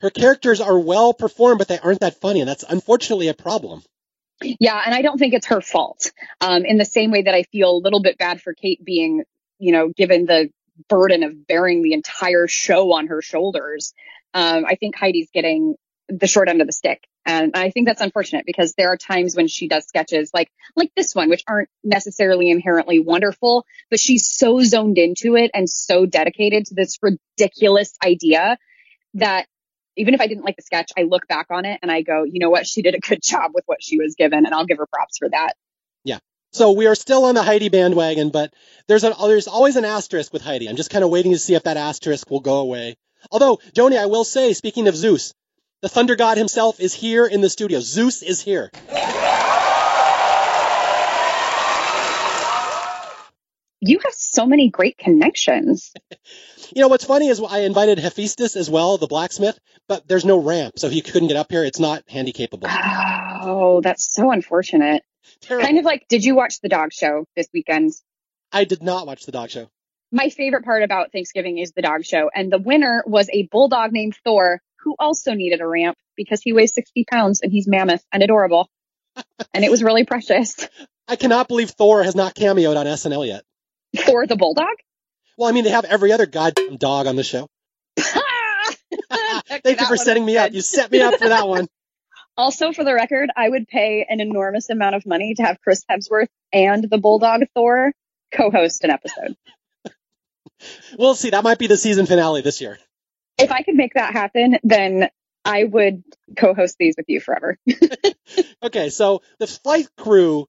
her 0.00 0.08
characters 0.10 0.62
are 0.62 0.78
well 0.78 1.12
performed, 1.12 1.58
but 1.58 1.68
they 1.68 1.78
aren't 1.78 2.00
that 2.00 2.20
funny, 2.20 2.40
and 2.40 2.48
that's 2.48 2.64
unfortunately 2.66 3.28
a 3.28 3.34
problem. 3.34 3.82
Yeah, 4.42 4.80
and 4.84 4.94
I 4.94 5.02
don't 5.02 5.18
think 5.18 5.34
it's 5.34 5.46
her 5.46 5.60
fault. 5.60 6.10
Um, 6.40 6.64
in 6.64 6.78
the 6.78 6.84
same 6.86 7.10
way 7.10 7.22
that 7.22 7.34
I 7.34 7.42
feel 7.44 7.70
a 7.70 7.78
little 7.78 8.02
bit 8.02 8.18
bad 8.18 8.40
for 8.40 8.54
Kate 8.54 8.84
being, 8.84 9.24
you 9.58 9.72
know, 9.72 9.88
given 9.88 10.26
the 10.26 10.50
burden 10.88 11.22
of 11.22 11.46
bearing 11.46 11.82
the 11.82 11.92
entire 11.92 12.46
show 12.46 12.92
on 12.92 13.08
her 13.08 13.22
shoulders. 13.22 13.94
Um, 14.34 14.64
I 14.66 14.74
think 14.74 14.96
Heidi's 14.96 15.30
getting 15.32 15.76
the 16.08 16.26
short 16.26 16.48
end 16.48 16.60
of 16.60 16.66
the 16.66 16.72
stick. 16.72 17.06
And 17.26 17.56
I 17.56 17.70
think 17.70 17.88
that's 17.88 18.00
unfortunate 18.00 18.46
because 18.46 18.74
there 18.78 18.92
are 18.92 18.96
times 18.96 19.34
when 19.34 19.48
she 19.48 19.66
does 19.66 19.84
sketches 19.84 20.30
like 20.32 20.48
like 20.76 20.92
this 20.96 21.12
one, 21.12 21.28
which 21.28 21.42
aren't 21.48 21.68
necessarily 21.82 22.50
inherently 22.50 23.00
wonderful, 23.00 23.66
but 23.90 23.98
she's 23.98 24.28
so 24.28 24.60
zoned 24.62 24.96
into 24.96 25.34
it 25.34 25.50
and 25.52 25.68
so 25.68 26.06
dedicated 26.06 26.66
to 26.66 26.74
this 26.74 26.98
ridiculous 27.02 27.96
idea 28.04 28.56
that 29.14 29.46
even 29.96 30.14
if 30.14 30.20
I 30.20 30.28
didn't 30.28 30.44
like 30.44 30.56
the 30.56 30.62
sketch, 30.62 30.92
I 30.96 31.02
look 31.02 31.26
back 31.26 31.46
on 31.50 31.64
it 31.64 31.80
and 31.82 31.90
I 31.90 32.02
go, 32.02 32.22
you 32.22 32.38
know 32.38 32.50
what, 32.50 32.66
she 32.66 32.80
did 32.82 32.94
a 32.94 33.00
good 33.00 33.20
job 33.22 33.50
with 33.54 33.64
what 33.66 33.82
she 33.82 33.98
was 33.98 34.14
given, 34.14 34.46
and 34.46 34.54
I'll 34.54 34.66
give 34.66 34.78
her 34.78 34.86
props 34.86 35.18
for 35.18 35.28
that. 35.28 35.54
Yeah. 36.04 36.18
So 36.52 36.72
we 36.72 36.86
are 36.86 36.94
still 36.94 37.24
on 37.24 37.34
the 37.34 37.42
Heidi 37.42 37.70
bandwagon, 37.70 38.30
but 38.30 38.54
there's 38.86 39.02
an 39.02 39.14
there's 39.20 39.48
always 39.48 39.74
an 39.74 39.84
asterisk 39.84 40.32
with 40.32 40.42
Heidi. 40.42 40.68
I'm 40.68 40.76
just 40.76 40.90
kind 40.90 41.02
of 41.02 41.10
waiting 41.10 41.32
to 41.32 41.38
see 41.38 41.54
if 41.54 41.64
that 41.64 41.76
asterisk 41.76 42.30
will 42.30 42.40
go 42.40 42.58
away. 42.58 42.96
Although, 43.32 43.58
Joni, 43.74 43.98
I 43.98 44.06
will 44.06 44.22
say, 44.22 44.52
speaking 44.52 44.86
of 44.86 44.94
Zeus, 44.94 45.34
the 45.86 45.90
Thunder 45.90 46.16
God 46.16 46.36
himself 46.36 46.80
is 46.80 46.92
here 46.92 47.26
in 47.26 47.40
the 47.40 47.48
studio. 47.48 47.78
Zeus 47.78 48.20
is 48.20 48.40
here. 48.40 48.72
You 53.78 54.00
have 54.02 54.12
so 54.14 54.46
many 54.46 54.68
great 54.68 54.98
connections. 54.98 55.92
you 56.74 56.82
know, 56.82 56.88
what's 56.88 57.04
funny 57.04 57.28
is 57.28 57.40
I 57.40 57.60
invited 57.60 58.00
Hephaestus 58.00 58.56
as 58.56 58.68
well, 58.68 58.98
the 58.98 59.06
blacksmith, 59.06 59.56
but 59.86 60.08
there's 60.08 60.24
no 60.24 60.42
ramp, 60.42 60.76
so 60.76 60.88
he 60.88 61.02
couldn't 61.02 61.28
get 61.28 61.36
up 61.36 61.52
here. 61.52 61.62
It's 61.62 61.78
not 61.78 62.02
handy 62.08 62.32
capable. 62.32 62.66
Oh, 62.68 63.80
that's 63.80 64.12
so 64.12 64.32
unfortunate. 64.32 65.04
Terrible. 65.40 65.66
Kind 65.66 65.78
of 65.78 65.84
like, 65.84 66.08
did 66.08 66.24
you 66.24 66.34
watch 66.34 66.60
the 66.60 66.68
dog 66.68 66.92
show 66.92 67.26
this 67.36 67.46
weekend? 67.54 67.92
I 68.50 68.64
did 68.64 68.82
not 68.82 69.06
watch 69.06 69.24
the 69.24 69.30
dog 69.30 69.50
show. 69.50 69.70
My 70.10 70.30
favorite 70.30 70.64
part 70.64 70.82
about 70.82 71.12
Thanksgiving 71.12 71.58
is 71.58 71.70
the 71.70 71.82
dog 71.82 72.04
show, 72.04 72.28
and 72.34 72.50
the 72.50 72.58
winner 72.58 73.04
was 73.06 73.30
a 73.32 73.46
bulldog 73.52 73.92
named 73.92 74.16
Thor 74.24 74.60
who 74.82 74.94
also 74.98 75.34
needed 75.34 75.60
a 75.60 75.66
ramp 75.66 75.96
because 76.16 76.42
he 76.42 76.52
weighs 76.52 76.74
60 76.74 77.04
pounds 77.10 77.40
and 77.40 77.52
he's 77.52 77.66
mammoth 77.68 78.04
and 78.12 78.22
adorable. 78.22 78.68
and 79.54 79.64
it 79.64 79.70
was 79.70 79.82
really 79.82 80.04
precious. 80.04 80.56
I 81.08 81.16
cannot 81.16 81.48
believe 81.48 81.70
Thor 81.70 82.02
has 82.02 82.16
not 82.16 82.34
cameoed 82.34 82.76
on 82.76 82.86
SNL 82.86 83.26
yet. 83.26 83.44
Thor 83.96 84.26
the 84.26 84.36
Bulldog? 84.36 84.74
Well, 85.38 85.48
I 85.48 85.52
mean, 85.52 85.64
they 85.64 85.70
have 85.70 85.84
every 85.84 86.12
other 86.12 86.26
goddamn 86.26 86.76
dog 86.76 87.06
on 87.06 87.16
the 87.16 87.22
show. 87.22 87.46
Thank 87.96 89.80
you 89.80 89.86
for 89.86 89.96
setting 89.96 90.24
me 90.24 90.36
up. 90.36 90.52
You 90.52 90.62
set 90.62 90.90
me 90.90 91.00
up 91.00 91.14
for 91.14 91.28
that 91.28 91.46
one. 91.46 91.68
Also, 92.36 92.72
for 92.72 92.84
the 92.84 92.92
record, 92.92 93.30
I 93.36 93.48
would 93.48 93.66
pay 93.68 94.04
an 94.08 94.20
enormous 94.20 94.68
amount 94.68 94.94
of 94.94 95.06
money 95.06 95.34
to 95.34 95.42
have 95.42 95.58
Chris 95.62 95.84
Hemsworth 95.90 96.28
and 96.52 96.84
the 96.90 96.98
Bulldog 96.98 97.42
Thor 97.54 97.92
co-host 98.32 98.84
an 98.84 98.90
episode. 98.90 99.36
we'll 100.98 101.14
see. 101.14 101.30
That 101.30 101.44
might 101.44 101.58
be 101.58 101.66
the 101.66 101.76
season 101.76 102.06
finale 102.06 102.42
this 102.42 102.60
year 102.60 102.78
if 103.38 103.52
I 103.52 103.62
could 103.62 103.74
make 103.74 103.94
that 103.94 104.12
happen, 104.12 104.58
then 104.62 105.08
I 105.44 105.64
would 105.64 106.02
co-host 106.36 106.76
these 106.78 106.94
with 106.96 107.06
you 107.08 107.20
forever. 107.20 107.58
okay, 108.62 108.90
so 108.90 109.22
the 109.38 109.46
flight 109.46 109.88
crew 109.96 110.46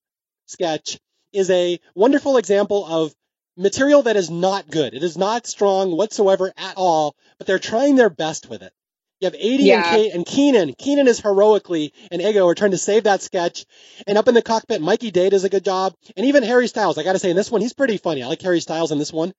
sketch 0.47 0.99
is 1.33 1.49
a 1.51 1.79
wonderful 1.95 2.37
example 2.37 2.85
of 2.85 3.13
material 3.57 4.03
that 4.03 4.15
is 4.15 4.29
not 4.29 4.69
good. 4.69 4.93
It 4.93 5.03
is 5.03 5.17
not 5.17 5.45
strong 5.45 5.95
whatsoever 5.95 6.51
at 6.57 6.75
all, 6.77 7.15
but 7.37 7.47
they're 7.47 7.59
trying 7.59 7.95
their 7.95 8.09
best 8.09 8.49
with 8.49 8.61
it. 8.61 8.71
You 9.19 9.25
have 9.25 9.33
Aidy 9.33 9.65
yeah. 9.65 9.77
and, 9.77 9.85
Kate 9.85 10.13
and 10.13 10.25
Keenan. 10.25 10.73
Keenan 10.77 11.07
is 11.07 11.19
heroically 11.19 11.91
and 12.11 12.21
Ego 12.21 12.47
are 12.47 12.53
trying 12.53 12.71
to 12.71 12.77
save 12.77 13.05
that 13.05 13.23
sketch. 13.23 13.65
And 14.05 14.17
up 14.17 14.27
in 14.27 14.35
the 14.35 14.43
cockpit, 14.43 14.79
Mikey 14.79 15.09
Day 15.09 15.29
does 15.29 15.43
a 15.43 15.49
good 15.49 15.65
job. 15.65 15.95
And 16.15 16.27
even 16.27 16.43
Harry 16.43 16.67
Styles, 16.67 16.99
I 16.99 17.03
gotta 17.03 17.17
say, 17.17 17.31
in 17.31 17.35
this 17.35 17.51
one, 17.51 17.61
he's 17.61 17.73
pretty 17.73 17.97
funny. 17.97 18.21
I 18.21 18.27
like 18.27 18.41
Harry 18.43 18.59
Styles 18.59 18.91
in 18.91 18.99
this 18.99 19.11
one. 19.11 19.33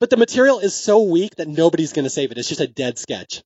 But 0.00 0.10
the 0.10 0.16
material 0.16 0.58
is 0.58 0.74
so 0.74 1.02
weak 1.02 1.36
that 1.36 1.48
nobody's 1.48 1.92
going 1.92 2.04
to 2.04 2.10
save 2.10 2.30
it. 2.30 2.38
It's 2.38 2.48
just 2.48 2.60
a 2.60 2.66
dead 2.66 2.98
sketch. 2.98 3.42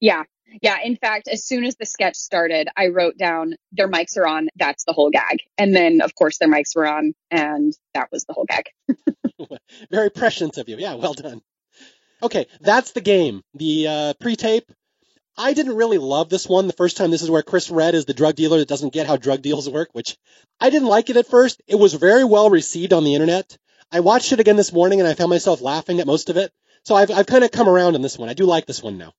Yeah. 0.00 0.24
Yeah. 0.60 0.76
In 0.82 0.96
fact, 0.96 1.28
as 1.28 1.44
soon 1.44 1.64
as 1.64 1.76
the 1.76 1.86
sketch 1.86 2.16
started, 2.16 2.68
I 2.76 2.88
wrote 2.88 3.16
down 3.16 3.54
their 3.70 3.88
mics 3.88 4.16
are 4.16 4.26
on. 4.26 4.48
That's 4.56 4.84
the 4.84 4.92
whole 4.92 5.10
gag. 5.10 5.38
And 5.56 5.74
then, 5.74 6.00
of 6.02 6.14
course, 6.14 6.38
their 6.38 6.48
mics 6.48 6.74
were 6.74 6.86
on, 6.86 7.14
and 7.30 7.72
that 7.94 8.08
was 8.12 8.24
the 8.24 8.34
whole 8.34 8.46
gag. 8.46 8.66
Very 9.90 10.10
prescient 10.10 10.58
of 10.58 10.68
you. 10.68 10.76
Yeah. 10.78 10.94
Well 10.94 11.14
done. 11.14 11.40
Okay. 12.22 12.46
That's 12.60 12.92
the 12.92 13.00
game. 13.00 13.42
The 13.54 13.88
uh, 13.88 14.14
pre 14.20 14.36
tape. 14.36 14.70
I 15.36 15.54
didn't 15.54 15.76
really 15.76 15.98
love 15.98 16.28
this 16.28 16.46
one 16.46 16.66
the 16.66 16.74
first 16.74 16.98
time. 16.98 17.10
This 17.10 17.22
is 17.22 17.30
where 17.30 17.42
Chris 17.42 17.70
Redd 17.70 17.94
is 17.94 18.04
the 18.04 18.12
drug 18.12 18.34
dealer 18.34 18.58
that 18.58 18.68
doesn't 18.68 18.92
get 18.92 19.06
how 19.06 19.16
drug 19.16 19.40
deals 19.40 19.68
work, 19.68 19.88
which 19.92 20.18
I 20.60 20.68
didn't 20.68 20.88
like 20.88 21.08
it 21.08 21.16
at 21.16 21.26
first. 21.26 21.62
It 21.66 21.76
was 21.76 21.94
very 21.94 22.24
well 22.24 22.50
received 22.50 22.92
on 22.92 23.04
the 23.04 23.14
internet. 23.14 23.56
I 23.92 24.00
watched 24.00 24.32
it 24.32 24.40
again 24.40 24.56
this 24.56 24.72
morning 24.72 25.00
and 25.00 25.08
I 25.08 25.12
found 25.12 25.28
myself 25.28 25.60
laughing 25.60 26.00
at 26.00 26.06
most 26.06 26.30
of 26.30 26.38
it. 26.38 26.50
So 26.84 26.94
I've, 26.94 27.10
I've 27.10 27.26
kind 27.26 27.44
of 27.44 27.50
come 27.50 27.68
around 27.68 27.94
on 27.94 28.00
this 28.00 28.18
one. 28.18 28.30
I 28.30 28.34
do 28.34 28.44
like 28.44 28.64
this 28.66 28.82
one 28.82 28.96
now. 28.96 29.12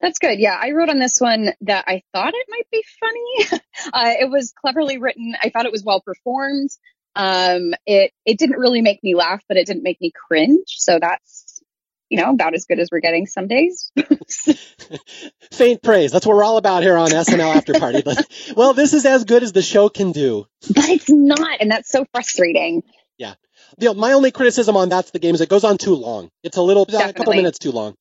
That's 0.00 0.18
good. 0.18 0.38
Yeah, 0.38 0.58
I 0.60 0.70
wrote 0.72 0.90
on 0.90 0.98
this 0.98 1.18
one 1.20 1.50
that 1.62 1.84
I 1.86 2.02
thought 2.12 2.32
it 2.34 2.46
might 2.48 2.66
be 2.70 2.84
funny. 3.00 3.60
uh, 3.92 4.14
it 4.20 4.30
was 4.30 4.52
cleverly 4.58 4.98
written. 4.98 5.34
I 5.42 5.50
thought 5.50 5.66
it 5.66 5.72
was 5.72 5.84
well 5.84 6.00
performed. 6.00 6.70
Um, 7.16 7.74
it 7.86 8.12
it 8.24 8.38
didn't 8.38 8.58
really 8.58 8.80
make 8.80 9.02
me 9.02 9.14
laugh, 9.14 9.42
but 9.48 9.56
it 9.56 9.66
didn't 9.66 9.82
make 9.82 10.00
me 10.00 10.10
cringe. 10.28 10.64
So 10.68 10.98
that's 10.98 11.60
you 12.08 12.18
know 12.18 12.30
about 12.30 12.54
as 12.54 12.64
good 12.64 12.78
as 12.78 12.88
we're 12.90 13.00
getting 13.00 13.26
some 13.26 13.46
days. 13.46 13.92
Faint 15.52 15.82
praise. 15.82 16.12
That's 16.12 16.24
what 16.24 16.36
we're 16.36 16.44
all 16.44 16.56
about 16.56 16.82
here 16.82 16.96
on 16.96 17.10
SNL 17.10 17.56
After 17.56 17.74
Party. 17.74 18.00
But 18.02 18.24
well, 18.56 18.72
this 18.72 18.94
is 18.94 19.04
as 19.04 19.24
good 19.24 19.42
as 19.42 19.52
the 19.52 19.60
show 19.60 19.90
can 19.90 20.12
do. 20.12 20.46
But 20.66 20.88
it's 20.88 21.10
not, 21.10 21.60
and 21.60 21.70
that's 21.70 21.90
so 21.90 22.06
frustrating. 22.12 22.84
Yeah 23.18 23.34
you 23.78 23.88
know, 23.88 23.94
my 23.94 24.12
only 24.12 24.30
criticism 24.30 24.76
on 24.76 24.88
that's 24.88 25.10
the 25.10 25.18
game 25.18 25.34
is 25.34 25.40
it 25.40 25.48
goes 25.48 25.64
on 25.64 25.78
too 25.78 25.94
long. 25.94 26.30
It's 26.42 26.56
a 26.56 26.62
little, 26.62 26.84
Definitely. 26.84 27.10
a 27.10 27.14
couple 27.14 27.34
minutes 27.34 27.58
too 27.58 27.72
long. 27.72 27.94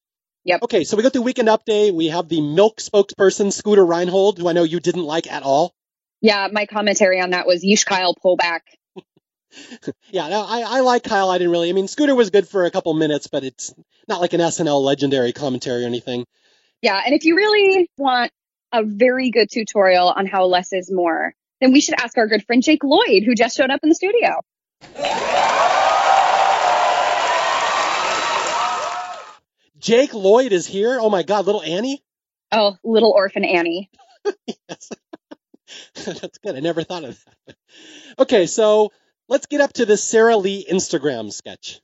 Yep. 0.46 0.64
Okay, 0.64 0.84
so 0.84 0.98
we 0.98 1.04
go 1.04 1.10
through 1.10 1.24
weekend 1.24 1.48
update. 1.48 1.94
We 1.94 2.08
have 2.08 2.30
the 2.30 2.42
milk 2.42 2.78
spokesperson, 2.78 3.52
Scooter 3.52 3.86
Reinhold, 3.86 4.40
who 4.40 4.48
I 4.48 4.54
know 4.54 4.64
you 4.64 4.80
didn't 4.80 5.04
like 5.04 5.32
at 5.32 5.44
all. 5.44 5.74
Yeah, 6.22 6.48
my 6.52 6.66
commentary 6.66 7.22
on 7.22 7.32
that 7.32 7.46
was 7.46 7.64
Yeesh 7.64 7.86
Kyle 7.86 8.16
pull 8.16 8.36
back. 8.36 8.64
yeah, 10.12 10.28
no, 10.30 10.42
I, 10.48 10.64
I 10.66 10.80
like 10.82 11.04
Kyle. 11.04 11.30
I 11.30 11.38
didn't 11.38 11.52
really. 11.52 11.70
I 11.70 11.74
mean, 11.74 11.88
Scooter 11.88 12.16
was 12.16 12.30
good 12.30 12.48
for 12.48 12.66
a 12.66 12.72
couple 12.72 12.94
minutes, 12.94 13.28
but 13.28 13.44
it's 13.44 13.74
not 14.08 14.22
like 14.22 14.34
an 14.34 14.42
SNL 14.42 14.82
legendary 14.82 15.34
commentary 15.34 15.84
or 15.84 15.88
anything. 15.88 16.26
Yeah, 16.82 17.02
and 17.06 17.14
if 17.14 17.26
you 17.26 17.36
really 17.36 17.90
want 17.98 18.32
a 18.72 18.84
very 18.84 19.32
good 19.32 19.50
tutorial 19.52 20.10
on 20.10 20.26
how 20.26 20.46
less 20.46 20.72
is 20.74 20.92
more, 20.92 21.34
then 21.62 21.72
we 21.72 21.82
should 21.82 21.96
ask 21.96 22.18
our 22.18 22.28
good 22.28 22.46
friend 22.46 22.64
Jake 22.64 22.84
Lloyd, 22.84 23.24
who 23.26 23.36
just 23.36 23.58
showed 23.58 23.70
up 23.70 23.82
in 23.84 23.90
the 23.90 23.96
studio. 23.96 24.42
Jake 29.80 30.14
Lloyd 30.14 30.52
is 30.52 30.68
here. 30.68 31.00
Oh 31.00 31.10
my 31.10 31.24
God, 31.24 31.46
little 31.46 31.62
Annie. 31.62 32.04
Oh, 32.52 32.76
little 32.84 33.12
orphan 33.12 33.46
Annie. 33.46 33.90
yes. 34.48 34.92
That's 36.06 36.38
good. 36.40 36.56
I 36.56 36.60
never 36.60 36.84
thought 36.84 37.04
of 37.04 37.24
that. 37.46 37.56
Okay, 38.20 38.46
so 38.46 38.92
let's 39.28 39.46
get 39.46 39.62
up 39.62 39.74
to 39.74 39.86
the 39.86 39.98
Sara 39.98 40.36
Lee 40.36 40.66
Instagram 40.70 41.32
sketch. 41.32 41.80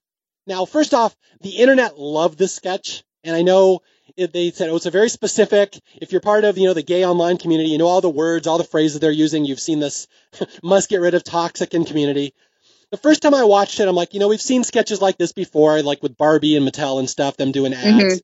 Now, 0.47 0.65
first 0.65 0.93
off, 0.93 1.15
the 1.41 1.57
internet 1.57 1.97
loved 1.97 2.37
this 2.37 2.53
sketch, 2.53 3.03
and 3.23 3.35
I 3.35 3.41
know 3.41 3.81
they 4.17 4.51
said 4.51 4.69
oh, 4.69 4.75
it's 4.75 4.85
a 4.85 4.91
very 4.91 5.09
specific. 5.09 5.79
If 5.95 6.11
you're 6.11 6.21
part 6.21 6.43
of 6.43 6.57
you 6.57 6.67
know 6.67 6.73
the 6.73 6.83
gay 6.83 7.05
online 7.05 7.37
community, 7.37 7.69
you 7.69 7.77
know 7.77 7.87
all 7.87 8.01
the 8.01 8.09
words, 8.09 8.47
all 8.47 8.57
the 8.57 8.63
phrases 8.63 8.99
they're 8.99 9.11
using. 9.11 9.45
You've 9.45 9.59
seen 9.59 9.79
this. 9.79 10.07
must 10.63 10.89
get 10.89 11.01
rid 11.01 11.13
of 11.13 11.23
toxic 11.23 11.73
in 11.73 11.85
community 11.85 12.33
the 12.95 13.01
first 13.01 13.21
time 13.21 13.33
I 13.33 13.43
watched 13.43 13.79
it, 13.79 13.87
I'm 13.87 13.95
like, 13.95 14.13
you 14.13 14.19
know, 14.21 14.29
we've 14.29 14.41
seen 14.41 14.63
sketches 14.63 15.01
like 15.01 15.17
this 15.17 15.33
before, 15.33 15.81
like 15.81 16.01
with 16.01 16.17
Barbie 16.17 16.55
and 16.55 16.65
Mattel 16.65 16.99
and 16.99 17.09
stuff, 17.09 17.35
them 17.35 17.51
doing 17.51 17.73
ads. 17.73 17.85
Mm-hmm. 17.85 18.17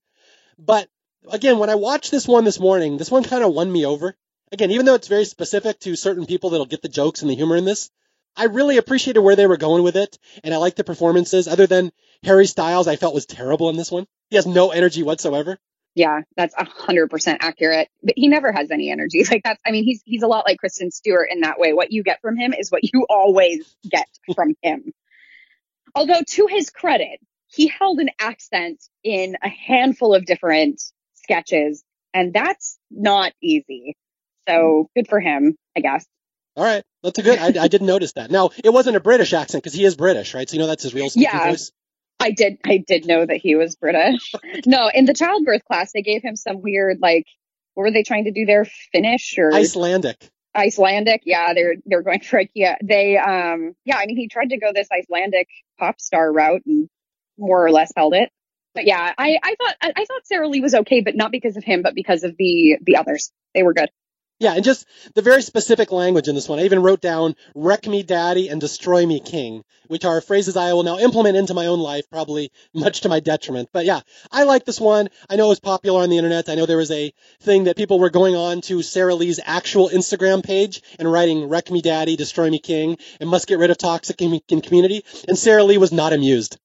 But 0.64 0.88
again, 1.30 1.60
when 1.60 1.70
I 1.70 1.76
watched 1.76 2.10
this 2.10 2.28
one 2.28 2.46
this 2.46 2.60
morning, 2.60 2.98
this 2.98 3.12
one 3.12 3.24
kind 3.24 3.44
of 3.44 3.54
won 3.54 3.70
me 3.72 3.86
over. 3.86 4.16
Again, 4.52 4.72
even 4.72 4.86
though 4.86 4.96
it's 4.96 5.10
very 5.10 5.26
specific 5.26 5.80
to 5.82 5.96
certain 5.96 6.26
people 6.26 6.50
that'll 6.50 6.66
get 6.66 6.82
the 6.82 6.90
jokes 6.90 7.22
and 7.22 7.30
the 7.30 7.36
humor 7.36 7.58
in 7.58 7.66
this, 7.66 7.90
I 8.36 8.46
really 8.46 8.78
appreciated 8.78 9.20
where 9.20 9.36
they 9.36 9.48
were 9.48 9.58
going 9.58 9.84
with 9.84 9.98
it, 9.98 10.18
and 10.44 10.54
I 10.54 10.58
like 10.58 10.76
the 10.76 10.86
performances. 10.86 11.50
Other 11.50 11.68
than 11.68 11.92
Harry 12.24 12.48
Styles, 12.48 12.88
I 12.88 12.96
felt 12.96 13.14
was 13.14 13.26
terrible 13.26 13.70
in 13.70 13.76
this 13.76 13.92
one. 13.92 14.08
He 14.30 14.38
has 14.38 14.46
no 14.46 14.72
energy 14.72 15.04
whatsoever. 15.04 15.58
Yeah, 15.94 16.22
that's 16.38 16.56
a 16.58 16.64
hundred 16.64 17.10
percent 17.10 17.44
accurate. 17.44 17.90
But 18.02 18.14
he 18.16 18.28
never 18.28 18.52
has 18.52 18.72
any 18.72 18.92
energy. 18.92 19.24
Like 19.30 19.44
that's, 19.44 19.62
I 19.66 19.72
mean, 19.72 19.84
he's, 19.84 20.02
he's 20.06 20.24
a 20.24 20.28
lot 20.28 20.46
like 20.46 20.58
Kristen 20.58 20.92
Stewart 20.92 21.30
in 21.32 21.42
that 21.42 21.60
way. 21.60 21.74
What 21.74 21.92
you 21.92 22.04
get 22.04 22.22
from 22.22 22.38
him 22.38 22.54
is 22.54 22.70
what 22.70 22.84
you 22.84 23.06
always 23.10 23.76
get 23.90 24.08
from 24.36 24.56
him. 24.62 24.94
Although 25.96 26.22
to 26.26 26.48
his 26.48 26.70
credit, 26.70 27.20
he 27.48 27.68
held 27.68 28.00
an 28.00 28.10
accent 28.20 28.82
in 29.04 29.36
a 29.44 29.50
handful 29.50 30.16
of 30.16 30.26
different 30.26 30.82
sketches 31.16 31.84
and 32.14 32.34
that's 32.34 32.78
not 32.90 33.34
easy. 33.42 33.96
So 34.48 34.90
good 34.96 35.08
for 35.08 35.20
him, 35.20 35.58
I 35.76 35.82
guess. 35.82 36.06
All 36.56 36.64
right. 36.64 36.84
That's 37.04 37.20
a 37.20 37.22
good, 37.22 37.40
I, 37.40 37.64
I 37.64 37.68
didn't 37.68 37.88
notice 37.88 38.14
that. 38.14 38.32
Now, 38.32 38.50
it 38.64 38.72
wasn't 38.72 38.98
a 38.98 39.00
British 39.00 39.34
accent 39.34 39.64
because 39.64 39.74
he 39.74 39.86
is 39.86 39.96
British, 39.96 40.34
right? 40.34 40.50
So 40.50 40.56
you 40.56 40.60
know 40.60 40.68
that's 40.68 40.84
his 40.84 40.94
real 40.94 41.10
yeah. 41.16 41.50
voice. 41.50 41.72
I 42.22 42.32
did 42.32 42.58
I 42.66 42.78
did 42.78 43.06
know 43.06 43.26
that 43.26 43.38
he 43.38 43.56
was 43.56 43.76
British. 43.76 44.34
no, 44.66 44.90
in 44.94 45.06
the 45.06 45.14
childbirth 45.14 45.64
class 45.66 45.92
they 45.94 46.02
gave 46.02 46.22
him 46.22 46.36
some 46.36 46.62
weird 46.62 47.00
like 47.02 47.26
what 47.74 47.84
were 47.84 47.92
they 47.92 48.04
trying 48.04 48.26
to 48.26 48.32
do 48.32 48.46
there? 48.46 48.66
Finnish 48.92 49.38
or 49.38 49.54
Icelandic. 49.54 50.30
Icelandic, 50.56 51.22
yeah, 51.26 51.54
they're 51.54 51.76
they're 51.86 52.02
going 52.02 52.20
for 52.22 52.44
IKEA. 52.44 52.76
They 52.84 53.18
um 53.18 53.74
yeah, 53.86 53.98
I 53.98 54.06
mean 54.06 54.18
he 54.18 54.28
tried 54.28 54.50
to 54.50 54.58
go 54.58 54.72
this 54.74 54.90
Icelandic 54.92 55.48
pop 55.80 56.00
star 56.00 56.32
route 56.32 56.62
and 56.66 56.90
more 57.38 57.66
or 57.66 57.72
less 57.72 57.92
held 57.96 58.14
it. 58.14 58.30
But 58.74 58.86
yeah, 58.86 59.14
I, 59.18 59.38
I 59.44 59.56
thought 59.56 59.76
I, 59.82 59.94
I 59.96 60.06
thought 60.06 60.26
Sara 60.26 60.48
Lee 60.48 60.62
was 60.62 60.76
okay, 60.76 61.02
but 61.02 61.16
not 61.16 61.32
because 61.32 61.58
of 61.58 61.64
him, 61.64 61.82
but 61.82 61.96
because 61.96 62.24
of 62.24 62.36
the 62.38 62.78
the 62.82 62.98
others. 62.98 63.32
They 63.54 63.64
were 63.64 63.74
good. 63.74 63.90
Yeah, 64.42 64.54
and 64.56 64.64
just 64.64 64.88
the 65.14 65.22
very 65.22 65.44
specific 65.44 65.92
language 65.92 66.28
in 66.28 66.34
this 66.34 66.50
one. 66.50 66.58
I 66.58 66.64
even 66.64 66.82
wrote 66.82 67.00
down 67.00 67.36
wreck 67.54 67.86
me 67.86 68.02
daddy 68.02 68.50
and 68.50 68.60
destroy 68.60 69.06
me 69.06 69.20
king, 69.20 69.64
which 69.86 70.04
are 70.04 70.20
phrases 70.20 70.58
I 70.58 70.74
will 70.74 70.82
now 70.82 70.98
implement 70.98 71.38
into 71.38 71.54
my 71.54 71.68
own 71.68 71.80
life, 71.80 72.10
probably 72.10 72.52
much 72.74 73.02
to 73.02 73.10
my 73.10 73.20
detriment. 73.20 73.70
But 73.72 73.86
yeah, 73.86 74.00
I 74.32 74.46
like 74.46 74.66
this 74.66 74.82
one. 74.82 75.10
I 75.30 75.36
know 75.36 75.46
it 75.46 75.50
was 75.50 75.60
popular 75.60 76.02
on 76.02 76.10
the 76.10 76.18
internet. 76.18 76.50
I 76.50 76.56
know 76.56 76.66
there 76.66 76.78
was 76.78 76.90
a 76.90 77.14
thing 77.42 77.66
that 77.66 77.78
people 77.78 78.00
were 78.00 78.10
going 78.10 78.36
on 78.36 78.62
to 78.62 78.82
Sara 78.82 79.14
Lee's 79.14 79.40
actual 79.46 79.90
Instagram 79.90 80.44
page 80.44 80.82
and 80.98 81.12
writing 81.12 81.48
wreck 81.48 81.70
me 81.70 81.84
daddy, 81.84 82.16
destroy 82.16 82.50
me 82.50 82.58
king, 82.58 82.98
and 83.20 83.30
must 83.30 83.46
get 83.46 83.60
rid 83.60 83.70
of 83.70 83.78
toxic 83.78 84.24
in 84.24 84.62
community. 84.62 85.06
And 85.28 85.38
Sara 85.38 85.64
Lee 85.64 85.78
was 85.78 85.92
not 85.92 86.14
amused. 86.14 86.58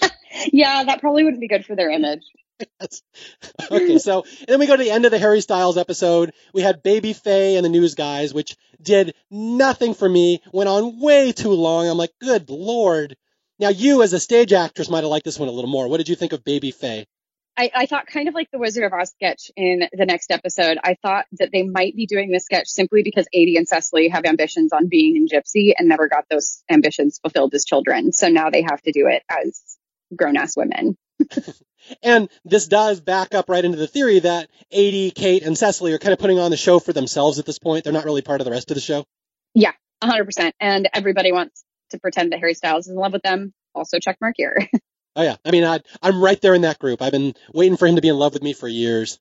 yeah, 0.52 0.84
that 0.84 1.00
probably 1.00 1.24
wouldn't 1.24 1.40
be 1.40 1.48
good 1.48 1.66
for 1.66 1.74
their 1.74 1.90
image. 1.90 2.22
okay, 3.70 3.98
so 3.98 4.24
then 4.46 4.58
we 4.58 4.66
go 4.66 4.76
to 4.76 4.82
the 4.82 4.90
end 4.90 5.04
of 5.04 5.10
the 5.10 5.18
Harry 5.18 5.40
Styles 5.40 5.76
episode. 5.76 6.32
We 6.54 6.62
had 6.62 6.82
Baby 6.82 7.12
Faye 7.12 7.56
and 7.56 7.64
the 7.64 7.70
News 7.70 7.94
Guys, 7.94 8.32
which 8.32 8.56
did 8.80 9.14
nothing 9.30 9.94
for 9.94 10.08
me. 10.08 10.42
Went 10.52 10.68
on 10.68 11.00
way 11.00 11.32
too 11.32 11.52
long. 11.52 11.88
I'm 11.88 11.98
like, 11.98 12.12
good 12.20 12.48
lord. 12.50 13.16
Now 13.58 13.70
you, 13.70 14.02
as 14.02 14.12
a 14.12 14.20
stage 14.20 14.52
actress, 14.52 14.90
might 14.90 15.00
have 15.00 15.10
liked 15.10 15.24
this 15.24 15.38
one 15.38 15.48
a 15.48 15.52
little 15.52 15.70
more. 15.70 15.88
What 15.88 15.98
did 15.98 16.08
you 16.08 16.16
think 16.16 16.32
of 16.32 16.44
Baby 16.44 16.70
Faye? 16.70 17.06
I, 17.58 17.70
I, 17.74 17.86
thought 17.86 18.06
kind 18.06 18.28
of 18.28 18.34
like 18.34 18.50
the 18.50 18.58
Wizard 18.58 18.84
of 18.84 18.92
Oz 18.92 19.12
sketch 19.12 19.50
in 19.56 19.88
the 19.90 20.04
next 20.04 20.30
episode. 20.30 20.76
I 20.84 20.94
thought 21.00 21.24
that 21.38 21.50
they 21.52 21.62
might 21.62 21.96
be 21.96 22.04
doing 22.04 22.30
this 22.30 22.44
sketch 22.44 22.68
simply 22.68 23.02
because 23.02 23.26
Aidy 23.34 23.56
and 23.56 23.66
Cecily 23.66 24.08
have 24.08 24.26
ambitions 24.26 24.74
on 24.74 24.88
being 24.88 25.16
in 25.16 25.26
Gypsy 25.26 25.72
and 25.76 25.88
never 25.88 26.06
got 26.06 26.26
those 26.28 26.62
ambitions 26.70 27.18
fulfilled 27.18 27.54
as 27.54 27.64
children. 27.64 28.12
So 28.12 28.28
now 28.28 28.50
they 28.50 28.60
have 28.60 28.82
to 28.82 28.92
do 28.92 29.06
it 29.06 29.22
as 29.30 29.78
grown 30.14 30.36
ass 30.36 30.56
women. 30.56 30.96
and 32.02 32.28
this 32.44 32.68
does 32.68 33.00
back 33.00 33.34
up 33.34 33.48
right 33.48 33.64
into 33.64 33.78
the 33.78 33.86
theory 33.86 34.20
that 34.20 34.48
Aidy, 34.72 35.14
Kate, 35.14 35.42
and 35.42 35.56
Cecily 35.56 35.92
are 35.92 35.98
kind 35.98 36.12
of 36.12 36.18
putting 36.18 36.38
on 36.38 36.50
the 36.50 36.56
show 36.56 36.78
for 36.78 36.92
themselves 36.92 37.38
at 37.38 37.46
this 37.46 37.58
point. 37.58 37.84
They're 37.84 37.92
not 37.92 38.04
really 38.04 38.22
part 38.22 38.40
of 38.40 38.44
the 38.44 38.50
rest 38.50 38.70
of 38.70 38.74
the 38.74 38.80
show. 38.80 39.04
Yeah, 39.54 39.72
100%. 40.02 40.52
And 40.60 40.88
everybody 40.92 41.32
wants 41.32 41.64
to 41.90 41.98
pretend 41.98 42.32
that 42.32 42.40
Harry 42.40 42.54
Styles 42.54 42.86
is 42.86 42.92
in 42.92 42.98
love 42.98 43.12
with 43.12 43.22
them. 43.22 43.52
Also, 43.74 43.98
check 43.98 44.18
mark 44.20 44.34
here. 44.36 44.56
oh, 45.16 45.22
yeah. 45.22 45.36
I 45.44 45.50
mean, 45.50 45.64
I, 45.64 45.80
am 46.02 46.22
right 46.22 46.40
there 46.40 46.54
in 46.54 46.62
that 46.62 46.78
group. 46.78 47.02
I've 47.02 47.12
been 47.12 47.34
waiting 47.52 47.76
for 47.76 47.86
him 47.86 47.96
to 47.96 48.02
be 48.02 48.08
in 48.08 48.16
love 48.16 48.34
with 48.34 48.42
me 48.42 48.52
for 48.52 48.68
years. 48.68 49.18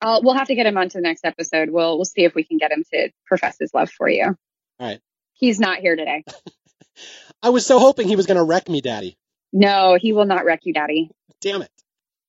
Uh, 0.00 0.20
we'll 0.22 0.34
have 0.34 0.46
to 0.46 0.54
get 0.54 0.66
him 0.66 0.78
on 0.78 0.88
to 0.88 0.98
the 0.98 1.02
next 1.02 1.24
episode. 1.24 1.70
We'll, 1.70 1.98
we'll 1.98 2.04
see 2.04 2.24
if 2.24 2.34
we 2.34 2.44
can 2.44 2.58
get 2.58 2.70
him 2.70 2.84
to 2.92 3.10
profess 3.26 3.56
his 3.58 3.74
love 3.74 3.90
for 3.90 4.08
you. 4.08 4.24
All 4.24 4.36
right. 4.80 5.00
He's 5.34 5.58
not 5.58 5.78
here 5.78 5.96
today. 5.96 6.24
I 7.42 7.50
was 7.50 7.66
so 7.66 7.78
hoping 7.78 8.08
he 8.08 8.16
was 8.16 8.26
going 8.26 8.36
to 8.36 8.44
wreck 8.44 8.68
me, 8.68 8.80
Daddy. 8.80 9.17
No, 9.52 9.96
he 10.00 10.12
will 10.12 10.26
not 10.26 10.44
wreck 10.44 10.60
you, 10.64 10.72
Daddy. 10.72 11.10
Damn 11.40 11.62
it. 11.62 11.70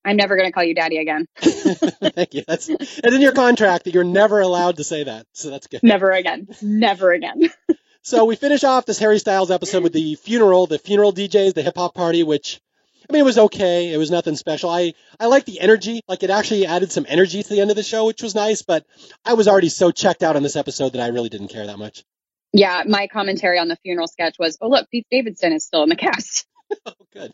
I'm 0.04 0.16
never 0.16 0.36
going 0.36 0.48
to 0.48 0.52
call 0.52 0.64
you 0.64 0.74
daddy 0.74 0.98
again. 0.98 1.26
Thank 1.36 2.34
you. 2.34 2.42
That's 2.46 2.68
it's 2.68 3.00
in 3.02 3.20
your 3.20 3.32
contract 3.32 3.84
that 3.84 3.94
you're 3.94 4.04
never 4.04 4.40
allowed 4.40 4.78
to 4.78 4.84
say 4.84 5.04
that. 5.04 5.26
So 5.32 5.50
that's 5.50 5.66
good. 5.66 5.82
Never 5.82 6.10
again. 6.10 6.48
Never 6.62 7.12
again. 7.12 7.50
so 8.02 8.24
we 8.24 8.36
finish 8.36 8.64
off 8.64 8.86
this 8.86 8.98
Harry 8.98 9.18
Styles 9.18 9.50
episode 9.50 9.82
with 9.82 9.92
the 9.92 10.14
funeral, 10.14 10.66
the 10.66 10.78
funeral 10.78 11.12
DJs, 11.12 11.54
the 11.54 11.62
hip 11.62 11.76
hop 11.76 11.94
party, 11.94 12.22
which 12.22 12.60
I 13.08 13.12
mean 13.12 13.20
it 13.20 13.24
was 13.24 13.38
okay. 13.38 13.92
It 13.92 13.98
was 13.98 14.10
nothing 14.10 14.36
special. 14.36 14.70
I 14.70 14.94
I 15.18 15.26
like 15.26 15.44
the 15.44 15.60
energy. 15.60 16.00
Like 16.08 16.22
it 16.22 16.30
actually 16.30 16.64
added 16.64 16.90
some 16.90 17.04
energy 17.06 17.42
to 17.42 17.48
the 17.48 17.60
end 17.60 17.70
of 17.70 17.76
the 17.76 17.82
show, 17.82 18.06
which 18.06 18.22
was 18.22 18.34
nice. 18.34 18.62
But 18.62 18.86
I 19.24 19.34
was 19.34 19.48
already 19.48 19.68
so 19.68 19.90
checked 19.90 20.22
out 20.22 20.36
on 20.36 20.42
this 20.42 20.56
episode 20.56 20.94
that 20.94 21.02
I 21.02 21.08
really 21.08 21.28
didn't 21.28 21.48
care 21.48 21.66
that 21.66 21.78
much. 21.78 22.04
Yeah, 22.52 22.82
my 22.86 23.06
commentary 23.06 23.58
on 23.58 23.68
the 23.68 23.76
funeral 23.76 24.08
sketch 24.08 24.36
was, 24.38 24.56
"Oh 24.60 24.68
look, 24.68 24.88
Pete 24.90 25.06
Davidson 25.10 25.52
is 25.52 25.64
still 25.64 25.82
in 25.82 25.90
the 25.90 25.96
cast." 25.96 26.46
oh, 26.86 26.92
good. 27.12 27.32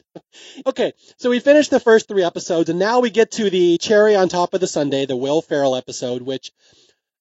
Okay, 0.66 0.92
so 1.18 1.30
we 1.30 1.40
finished 1.40 1.70
the 1.70 1.80
first 1.80 2.08
three 2.08 2.24
episodes, 2.24 2.70
and 2.70 2.78
now 2.78 3.00
we 3.00 3.10
get 3.10 3.32
to 3.32 3.50
the 3.50 3.78
cherry 3.78 4.16
on 4.16 4.28
top 4.28 4.54
of 4.54 4.60
the 4.60 4.66
sundae, 4.66 5.06
the 5.06 5.16
Will 5.16 5.42
Ferrell 5.42 5.76
episode, 5.76 6.22
which, 6.22 6.52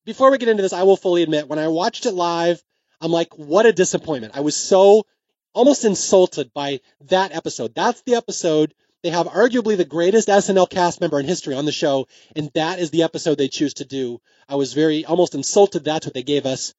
before 0.05 0.31
we 0.31 0.37
get 0.37 0.49
into 0.49 0.63
this, 0.63 0.73
I 0.73 0.83
will 0.83 0.97
fully 0.97 1.23
admit, 1.23 1.47
when 1.47 1.59
I 1.59 1.67
watched 1.67 2.05
it 2.05 2.13
live, 2.13 2.61
I'm 3.01 3.11
like, 3.11 3.37
what 3.37 3.65
a 3.65 3.73
disappointment. 3.73 4.35
I 4.35 4.41
was 4.41 4.55
so 4.55 5.05
almost 5.53 5.85
insulted 5.85 6.53
by 6.53 6.81
that 7.01 7.33
episode. 7.33 7.73
That's 7.75 8.01
the 8.01 8.15
episode. 8.15 8.73
They 9.03 9.09
have 9.09 9.27
arguably 9.27 9.77
the 9.77 9.85
greatest 9.85 10.27
SNL 10.27 10.69
cast 10.69 10.99
member 10.99 11.19
in 11.19 11.25
history 11.27 11.55
on 11.55 11.65
the 11.65 11.71
show, 11.71 12.07
and 12.35 12.49
that 12.55 12.79
is 12.79 12.89
the 12.89 13.03
episode 13.03 13.37
they 13.37 13.47
choose 13.47 13.75
to 13.75 13.85
do. 13.85 14.19
I 14.49 14.55
was 14.55 14.73
very 14.73 15.05
almost 15.05 15.35
insulted 15.35 15.83
that's 15.83 16.05
what 16.07 16.13
they 16.13 16.23
gave 16.23 16.45
us. 16.45 16.73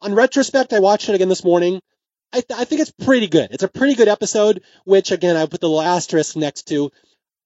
On 0.00 0.14
retrospect, 0.14 0.72
I 0.72 0.80
watched 0.80 1.08
it 1.08 1.14
again 1.14 1.28
this 1.28 1.44
morning. 1.44 1.80
I, 2.34 2.40
th- 2.40 2.60
I 2.60 2.64
think 2.64 2.80
it's 2.80 2.90
pretty 2.90 3.28
good. 3.28 3.50
It's 3.52 3.62
a 3.62 3.68
pretty 3.68 3.94
good 3.94 4.08
episode, 4.08 4.62
which 4.84 5.12
again, 5.12 5.36
I 5.36 5.46
put 5.46 5.60
the 5.60 5.68
little 5.68 5.80
asterisk 5.80 6.34
next 6.34 6.64
to. 6.68 6.90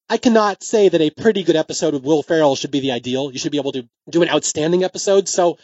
I 0.09 0.16
cannot 0.16 0.62
say 0.62 0.89
that 0.89 1.01
a 1.03 1.11
pretty 1.11 1.43
good 1.43 1.57
episode 1.57 1.93
of 1.93 2.05
Will 2.05 2.22
Ferrell 2.22 2.57
should 2.57 2.70
be 2.70 2.80
the 2.80 2.93
ideal. 2.93 3.30
You 3.30 3.39
should 3.39 3.53
be 3.53 3.59
able 3.59 3.72
to 3.72 3.86
do 4.09 4.22
an 4.22 4.30
outstanding 4.30 4.84
episode. 4.84 5.28
So 5.28 5.59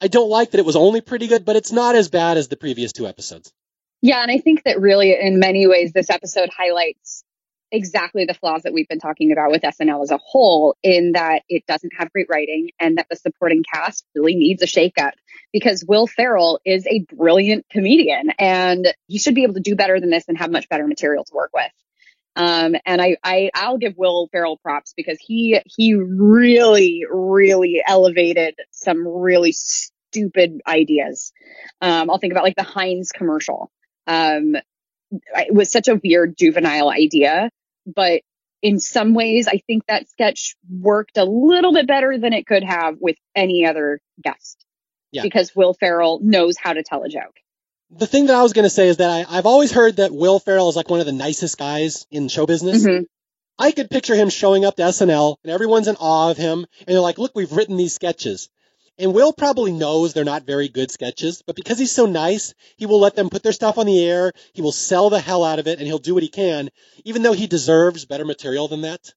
I 0.00 0.06
don't 0.06 0.30
like 0.30 0.52
that 0.52 0.60
it 0.60 0.64
was 0.64 0.76
only 0.76 1.00
pretty 1.00 1.26
good, 1.26 1.44
but 1.44 1.56
it's 1.56 1.72
not 1.72 1.96
as 1.96 2.08
bad 2.08 2.36
as 2.36 2.46
the 2.46 2.56
previous 2.56 2.92
two 2.92 3.08
episodes. 3.08 3.52
Yeah, 4.00 4.22
and 4.22 4.30
I 4.30 4.38
think 4.38 4.62
that 4.62 4.80
really, 4.80 5.12
in 5.20 5.40
many 5.40 5.66
ways, 5.66 5.92
this 5.92 6.08
episode 6.08 6.50
highlights 6.56 7.24
exactly 7.70 8.24
the 8.24 8.34
flaws 8.34 8.62
that 8.62 8.72
we've 8.72 8.88
been 8.88 8.98
talking 8.98 9.32
about 9.32 9.50
with 9.50 9.62
SNL 9.62 10.02
as 10.02 10.10
a 10.10 10.18
whole 10.18 10.76
in 10.82 11.12
that 11.12 11.42
it 11.48 11.64
doesn't 11.66 11.92
have 11.98 12.10
great 12.12 12.28
writing 12.30 12.70
and 12.80 12.98
that 12.98 13.06
the 13.10 13.16
supporting 13.16 13.62
cast 13.62 14.04
really 14.14 14.34
needs 14.34 14.62
a 14.62 14.66
shakeup 14.66 15.12
because 15.52 15.84
Will 15.86 16.06
Ferrell 16.06 16.60
is 16.64 16.86
a 16.86 17.04
brilliant 17.14 17.66
comedian 17.70 18.30
and 18.38 18.92
he 19.06 19.18
should 19.18 19.34
be 19.34 19.42
able 19.42 19.54
to 19.54 19.60
do 19.60 19.76
better 19.76 20.00
than 20.00 20.10
this 20.10 20.24
and 20.28 20.38
have 20.38 20.50
much 20.50 20.68
better 20.68 20.86
material 20.86 21.24
to 21.24 21.34
work 21.34 21.50
with. 21.54 21.70
Um, 22.36 22.76
and 22.86 23.02
I, 23.02 23.16
I, 23.24 23.50
I'll 23.54 23.78
give 23.78 23.96
Will 23.96 24.28
Ferrell 24.30 24.58
props 24.58 24.94
because 24.96 25.18
he, 25.20 25.60
he 25.66 25.94
really, 25.94 27.04
really 27.10 27.82
elevated 27.84 28.54
some 28.70 29.06
really 29.06 29.52
stupid 29.52 30.60
ideas. 30.66 31.32
Um, 31.80 32.08
I'll 32.10 32.18
think 32.18 32.32
about 32.32 32.44
like 32.44 32.56
the 32.56 32.62
Heinz 32.62 33.10
commercial. 33.10 33.70
Um, 34.06 34.56
it 35.10 35.54
was 35.54 35.70
such 35.70 35.88
a 35.88 36.00
weird 36.02 36.36
juvenile 36.36 36.90
idea, 36.90 37.50
but 37.86 38.22
in 38.62 38.80
some 38.80 39.14
ways, 39.14 39.46
I 39.48 39.58
think 39.66 39.84
that 39.86 40.08
sketch 40.08 40.56
worked 40.68 41.16
a 41.16 41.24
little 41.24 41.72
bit 41.72 41.86
better 41.86 42.18
than 42.18 42.32
it 42.32 42.46
could 42.46 42.64
have 42.64 42.96
with 43.00 43.16
any 43.34 43.66
other 43.66 44.00
guest. 44.22 44.64
Yeah. 45.12 45.22
Because 45.22 45.54
Will 45.54 45.74
Ferrell 45.74 46.20
knows 46.22 46.56
how 46.58 46.72
to 46.72 46.82
tell 46.82 47.02
a 47.04 47.08
joke. 47.08 47.36
The 47.90 48.06
thing 48.06 48.26
that 48.26 48.36
I 48.36 48.42
was 48.42 48.52
going 48.52 48.64
to 48.64 48.70
say 48.70 48.88
is 48.88 48.98
that 48.98 49.26
I, 49.30 49.36
have 49.36 49.46
always 49.46 49.72
heard 49.72 49.96
that 49.96 50.12
Will 50.12 50.38
Ferrell 50.38 50.68
is 50.68 50.76
like 50.76 50.90
one 50.90 51.00
of 51.00 51.06
the 51.06 51.12
nicest 51.12 51.56
guys 51.56 52.06
in 52.10 52.28
show 52.28 52.44
business. 52.44 52.84
Mm-hmm. 52.84 53.04
I 53.58 53.72
could 53.72 53.90
picture 53.90 54.14
him 54.14 54.28
showing 54.28 54.64
up 54.64 54.76
to 54.76 54.82
SNL 54.82 55.36
and 55.42 55.52
everyone's 55.52 55.88
in 55.88 55.96
awe 55.96 56.30
of 56.30 56.36
him 56.36 56.66
and 56.80 56.88
they're 56.94 57.00
like, 57.00 57.18
look, 57.18 57.32
we've 57.34 57.52
written 57.52 57.76
these 57.76 57.94
sketches. 57.94 58.50
And 58.98 59.14
Will 59.14 59.32
probably 59.32 59.72
knows 59.72 60.12
they're 60.12 60.24
not 60.24 60.44
very 60.44 60.68
good 60.68 60.90
sketches, 60.90 61.42
but 61.46 61.54
because 61.54 61.78
he's 61.78 61.92
so 61.92 62.06
nice, 62.06 62.54
he 62.76 62.86
will 62.86 62.98
let 62.98 63.14
them 63.14 63.30
put 63.30 63.44
their 63.44 63.52
stuff 63.52 63.78
on 63.78 63.86
the 63.86 64.04
air. 64.04 64.32
He 64.54 64.62
will 64.62 64.72
sell 64.72 65.08
the 65.08 65.20
hell 65.20 65.44
out 65.44 65.60
of 65.60 65.68
it 65.68 65.78
and 65.78 65.86
he'll 65.86 65.98
do 65.98 66.14
what 66.14 66.24
he 66.24 66.28
can, 66.28 66.70
even 67.04 67.22
though 67.22 67.32
he 67.32 67.46
deserves 67.46 68.06
better 68.06 68.24
material 68.24 68.66
than 68.66 68.82
that. 68.82 69.14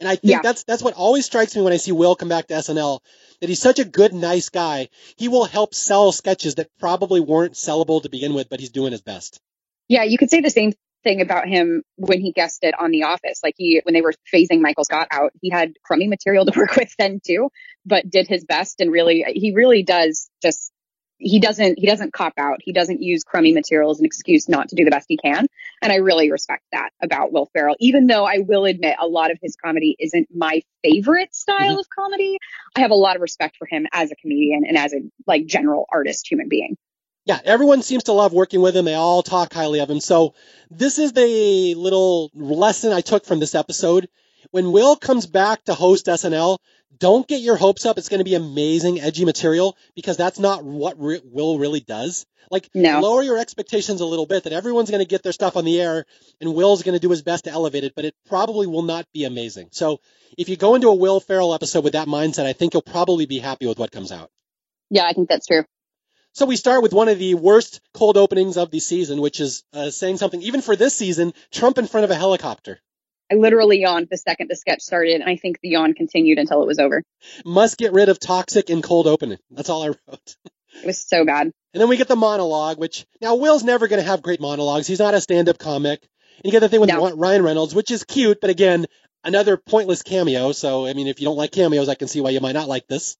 And 0.00 0.08
I 0.08 0.16
think 0.16 0.32
yeah. 0.32 0.40
that's 0.42 0.64
that's 0.64 0.82
what 0.82 0.94
always 0.94 1.24
strikes 1.24 1.54
me 1.54 1.62
when 1.62 1.72
I 1.72 1.78
see 1.78 1.92
Will 1.92 2.16
come 2.16 2.28
back 2.28 2.48
to 2.48 2.54
SNL, 2.54 3.00
that 3.40 3.48
he's 3.48 3.60
such 3.60 3.78
a 3.78 3.84
good, 3.84 4.12
nice 4.12 4.48
guy. 4.48 4.88
He 5.16 5.28
will 5.28 5.44
help 5.44 5.74
sell 5.74 6.12
sketches 6.12 6.56
that 6.56 6.68
probably 6.78 7.20
weren't 7.20 7.54
sellable 7.54 8.02
to 8.02 8.08
begin 8.08 8.34
with, 8.34 8.48
but 8.48 8.60
he's 8.60 8.70
doing 8.70 8.92
his 8.92 9.02
best. 9.02 9.40
Yeah, 9.88 10.02
you 10.02 10.18
could 10.18 10.30
say 10.30 10.40
the 10.40 10.50
same 10.50 10.72
thing 11.04 11.20
about 11.20 11.46
him 11.46 11.82
when 11.96 12.20
he 12.20 12.32
guested 12.32 12.74
on 12.78 12.90
The 12.90 13.04
Office. 13.04 13.40
Like 13.42 13.54
he, 13.56 13.80
when 13.84 13.94
they 13.94 14.00
were 14.00 14.14
phasing 14.32 14.60
Michael 14.60 14.84
Scott 14.84 15.08
out, 15.10 15.32
he 15.40 15.50
had 15.50 15.74
crummy 15.84 16.08
material 16.08 16.44
to 16.50 16.58
work 16.58 16.74
with 16.76 16.92
then 16.98 17.20
too, 17.24 17.50
but 17.86 18.10
did 18.10 18.26
his 18.26 18.44
best 18.44 18.80
and 18.80 18.90
really, 18.90 19.24
he 19.28 19.52
really 19.54 19.82
does 19.82 20.28
just, 20.42 20.72
he 21.18 21.38
doesn't, 21.38 21.78
he 21.78 21.86
doesn't 21.86 22.12
cop 22.12 22.32
out. 22.36 22.58
He 22.60 22.72
doesn't 22.72 23.00
use 23.00 23.22
crummy 23.22 23.52
material 23.52 23.90
as 23.90 24.00
an 24.00 24.04
excuse 24.04 24.48
not 24.48 24.68
to 24.70 24.74
do 24.74 24.84
the 24.84 24.90
best 24.90 25.06
he 25.08 25.16
can. 25.16 25.46
And 25.80 25.92
I 25.92 25.96
really 25.96 26.30
respect 26.30 26.64
that 26.72 26.90
about 27.00 27.32
Will 27.32 27.48
Ferrell, 27.52 27.76
even 27.78 28.08
though 28.08 28.24
I 28.24 28.38
will 28.38 28.64
admit 28.64 28.96
a 29.00 29.06
lot 29.06 29.30
of 29.30 29.38
his 29.40 29.54
comedy 29.54 29.94
isn't 30.00 30.28
my 30.34 30.62
favorite 30.82 31.34
style 31.34 31.70
mm-hmm. 31.70 31.78
of 31.78 31.88
comedy. 31.88 32.38
I 32.76 32.80
have 32.80 32.90
a 32.90 32.96
lot 32.96 33.14
of 33.14 33.22
respect 33.22 33.56
for 33.58 33.66
him 33.66 33.86
as 33.92 34.10
a 34.10 34.16
comedian 34.16 34.64
and 34.66 34.76
as 34.76 34.92
a 34.92 34.98
like 35.26 35.46
general 35.46 35.86
artist 35.90 36.26
human 36.28 36.48
being 36.48 36.76
yeah, 37.24 37.40
everyone 37.44 37.82
seems 37.82 38.04
to 38.04 38.12
love 38.12 38.32
working 38.32 38.60
with 38.60 38.76
him. 38.76 38.84
They 38.84 38.94
all 38.94 39.22
talk 39.22 39.52
highly 39.52 39.80
of 39.80 39.90
him. 39.90 40.00
So 40.00 40.34
this 40.70 40.98
is 40.98 41.12
the 41.12 41.74
little 41.74 42.30
lesson 42.34 42.92
I 42.92 43.00
took 43.00 43.24
from 43.24 43.40
this 43.40 43.54
episode. 43.54 44.08
When 44.50 44.72
Will 44.72 44.96
comes 44.96 45.26
back 45.26 45.64
to 45.64 45.74
host 45.74 46.06
SNL, 46.06 46.58
don't 46.98 47.26
get 47.26 47.40
your 47.40 47.56
hopes 47.56 47.86
up. 47.86 47.96
It's 47.98 48.10
going 48.10 48.18
to 48.18 48.24
be 48.24 48.34
amazing, 48.34 49.00
edgy 49.00 49.24
material 49.24 49.76
because 49.96 50.16
that's 50.16 50.38
not 50.38 50.64
what 50.64 51.00
Re- 51.00 51.22
Will 51.24 51.58
really 51.58 51.80
does. 51.80 52.26
Like, 52.50 52.68
no. 52.74 53.00
lower 53.00 53.22
your 53.22 53.38
expectations 53.38 54.02
a 54.02 54.06
little 54.06 54.26
bit 54.26 54.44
that 54.44 54.52
everyone's 54.52 54.90
going 54.90 55.02
to 55.02 55.08
get 55.08 55.22
their 55.22 55.32
stuff 55.32 55.56
on 55.56 55.64
the 55.64 55.80
air 55.80 56.04
and 56.42 56.54
Will's 56.54 56.82
going 56.82 56.92
to 56.92 57.00
do 57.00 57.10
his 57.10 57.22
best 57.22 57.44
to 57.44 57.50
elevate 57.50 57.84
it, 57.84 57.94
but 57.96 58.04
it 58.04 58.14
probably 58.26 58.66
will 58.66 58.82
not 58.82 59.06
be 59.14 59.24
amazing. 59.24 59.70
So 59.72 60.00
if 60.36 60.50
you 60.50 60.56
go 60.56 60.74
into 60.74 60.88
a 60.88 60.94
Will 60.94 61.20
Ferrell 61.20 61.54
episode 61.54 61.84
with 61.84 61.94
that 61.94 62.06
mindset, 62.06 62.44
I 62.44 62.52
think 62.52 62.74
you'll 62.74 62.82
probably 62.82 63.24
be 63.24 63.38
happy 63.38 63.66
with 63.66 63.78
what 63.78 63.90
comes 63.90 64.12
out. 64.12 64.30
Yeah, 64.90 65.06
I 65.06 65.14
think 65.14 65.28
that's 65.30 65.46
true. 65.46 65.64
So 66.34 66.46
we 66.46 66.56
start 66.56 66.82
with 66.82 66.92
one 66.92 67.08
of 67.08 67.20
the 67.20 67.34
worst 67.34 67.80
cold 67.92 68.16
openings 68.16 68.56
of 68.56 68.72
the 68.72 68.80
season, 68.80 69.20
which 69.20 69.38
is 69.38 69.62
uh, 69.72 69.90
saying 69.90 70.16
something 70.16 70.42
even 70.42 70.62
for 70.62 70.74
this 70.74 70.92
season, 70.92 71.32
Trump 71.52 71.78
in 71.78 71.86
front 71.86 72.04
of 72.04 72.10
a 72.10 72.16
helicopter. 72.16 72.80
I 73.30 73.36
literally 73.36 73.80
yawned 73.80 74.08
the 74.10 74.16
second 74.16 74.50
the 74.50 74.56
sketch 74.56 74.82
started, 74.82 75.14
and 75.14 75.30
I 75.30 75.36
think 75.36 75.60
the 75.60 75.68
yawn 75.68 75.94
continued 75.94 76.38
until 76.40 76.60
it 76.62 76.66
was 76.66 76.80
over. 76.80 77.04
Must 77.44 77.78
get 77.78 77.92
rid 77.92 78.08
of 78.08 78.18
toxic 78.18 78.68
and 78.68 78.82
cold 78.82 79.06
opening. 79.06 79.38
That's 79.52 79.70
all 79.70 79.84
I 79.84 79.88
wrote. 79.88 80.36
It 80.82 80.86
was 80.86 80.98
so 80.98 81.24
bad. 81.24 81.52
And 81.72 81.80
then 81.80 81.88
we 81.88 81.96
get 81.96 82.08
the 82.08 82.16
monologue, 82.16 82.78
which 82.78 83.06
now 83.20 83.36
Will's 83.36 83.62
never 83.62 83.86
going 83.86 84.02
to 84.02 84.06
have 84.06 84.20
great 84.20 84.40
monologues. 84.40 84.88
He's 84.88 84.98
not 84.98 85.14
a 85.14 85.20
stand-up 85.20 85.58
comic. 85.58 86.04
And 86.38 86.46
you 86.46 86.50
get 86.50 86.60
the 86.60 86.68
thing 86.68 86.80
with 86.80 86.90
No. 86.90 87.12
Ryan 87.12 87.42
Reynolds, 87.44 87.76
which 87.76 87.92
is 87.92 88.02
cute, 88.02 88.40
but 88.40 88.50
again, 88.50 88.86
another 89.22 89.56
pointless 89.56 90.02
cameo. 90.02 90.50
So, 90.50 90.84
I 90.84 90.94
mean, 90.94 91.06
if 91.06 91.20
you 91.20 91.26
don't 91.26 91.36
like 91.36 91.52
cameos, 91.52 91.88
I 91.88 91.94
can 91.94 92.08
see 92.08 92.20
why 92.20 92.30
you 92.30 92.40
might 92.40 92.52
not 92.52 92.68
like 92.68 92.88
this. 92.88 93.16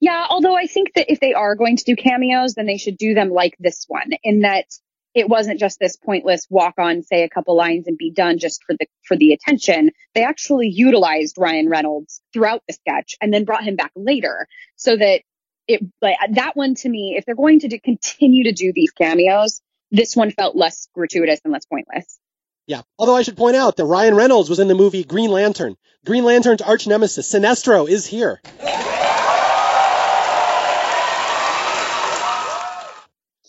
Yeah, 0.00 0.26
although 0.28 0.56
I 0.56 0.66
think 0.66 0.94
that 0.94 1.10
if 1.10 1.20
they 1.20 1.34
are 1.34 1.54
going 1.54 1.76
to 1.76 1.84
do 1.84 1.96
cameos, 1.96 2.54
then 2.54 2.66
they 2.66 2.78
should 2.78 2.96
do 2.96 3.14
them 3.14 3.30
like 3.30 3.56
this 3.58 3.84
one, 3.88 4.10
in 4.22 4.40
that 4.40 4.66
it 5.14 5.28
wasn't 5.28 5.60
just 5.60 5.78
this 5.78 5.96
pointless 5.96 6.46
walk 6.48 6.74
on, 6.78 7.02
say 7.02 7.22
a 7.22 7.28
couple 7.28 7.56
lines 7.56 7.86
and 7.86 7.98
be 7.98 8.10
done 8.10 8.38
just 8.38 8.64
for 8.64 8.74
the 8.78 8.86
for 9.06 9.16
the 9.16 9.32
attention. 9.32 9.90
They 10.14 10.24
actually 10.24 10.68
utilized 10.68 11.36
Ryan 11.38 11.68
Reynolds 11.68 12.22
throughout 12.32 12.62
the 12.66 12.74
sketch 12.74 13.16
and 13.20 13.32
then 13.32 13.44
brought 13.44 13.64
him 13.64 13.76
back 13.76 13.92
later, 13.94 14.46
so 14.76 14.96
that 14.96 15.22
it 15.68 15.80
like 16.00 16.16
that 16.32 16.56
one 16.56 16.74
to 16.76 16.88
me, 16.88 17.14
if 17.18 17.24
they're 17.24 17.34
going 17.34 17.60
to 17.60 17.68
do, 17.68 17.78
continue 17.78 18.44
to 18.44 18.52
do 18.52 18.72
these 18.74 18.90
cameos, 18.90 19.60
this 19.90 20.16
one 20.16 20.30
felt 20.30 20.56
less 20.56 20.88
gratuitous 20.94 21.40
and 21.44 21.52
less 21.52 21.66
pointless. 21.66 22.18
Yeah. 22.66 22.82
Although 22.98 23.16
I 23.16 23.22
should 23.22 23.36
point 23.36 23.56
out 23.56 23.76
that 23.76 23.84
Ryan 23.84 24.14
Reynolds 24.14 24.48
was 24.48 24.60
in 24.60 24.68
the 24.68 24.74
movie 24.74 25.04
Green 25.04 25.30
Lantern. 25.30 25.76
Green 26.06 26.24
Lantern's 26.24 26.62
arch 26.62 26.86
nemesis, 26.86 27.30
Sinestro, 27.30 27.88
is 27.88 28.06
here. 28.06 28.40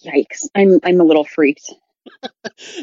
Yikes! 0.06 0.47
I'm 0.56 0.80
I'm 0.84 0.99
a 0.99 1.04
little 1.04 1.26
freaked. 1.26 1.74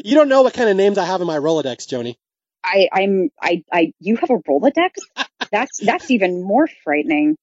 You 0.03 0.15
don't 0.15 0.29
know 0.29 0.41
what 0.41 0.53
kind 0.53 0.69
of 0.69 0.75
names 0.75 0.97
I 0.97 1.05
have 1.05 1.21
in 1.21 1.27
my 1.27 1.37
Rolodex, 1.37 1.87
Joni. 1.87 2.15
I 2.63 2.89
I'm 2.91 3.29
I 3.39 3.63
I 3.71 3.93
you 3.99 4.15
have 4.17 4.29
a 4.29 4.37
Rolodex? 4.37 4.89
That's 5.51 5.77
that's 5.77 6.09
even 6.09 6.43
more 6.43 6.67
frightening. 6.83 7.35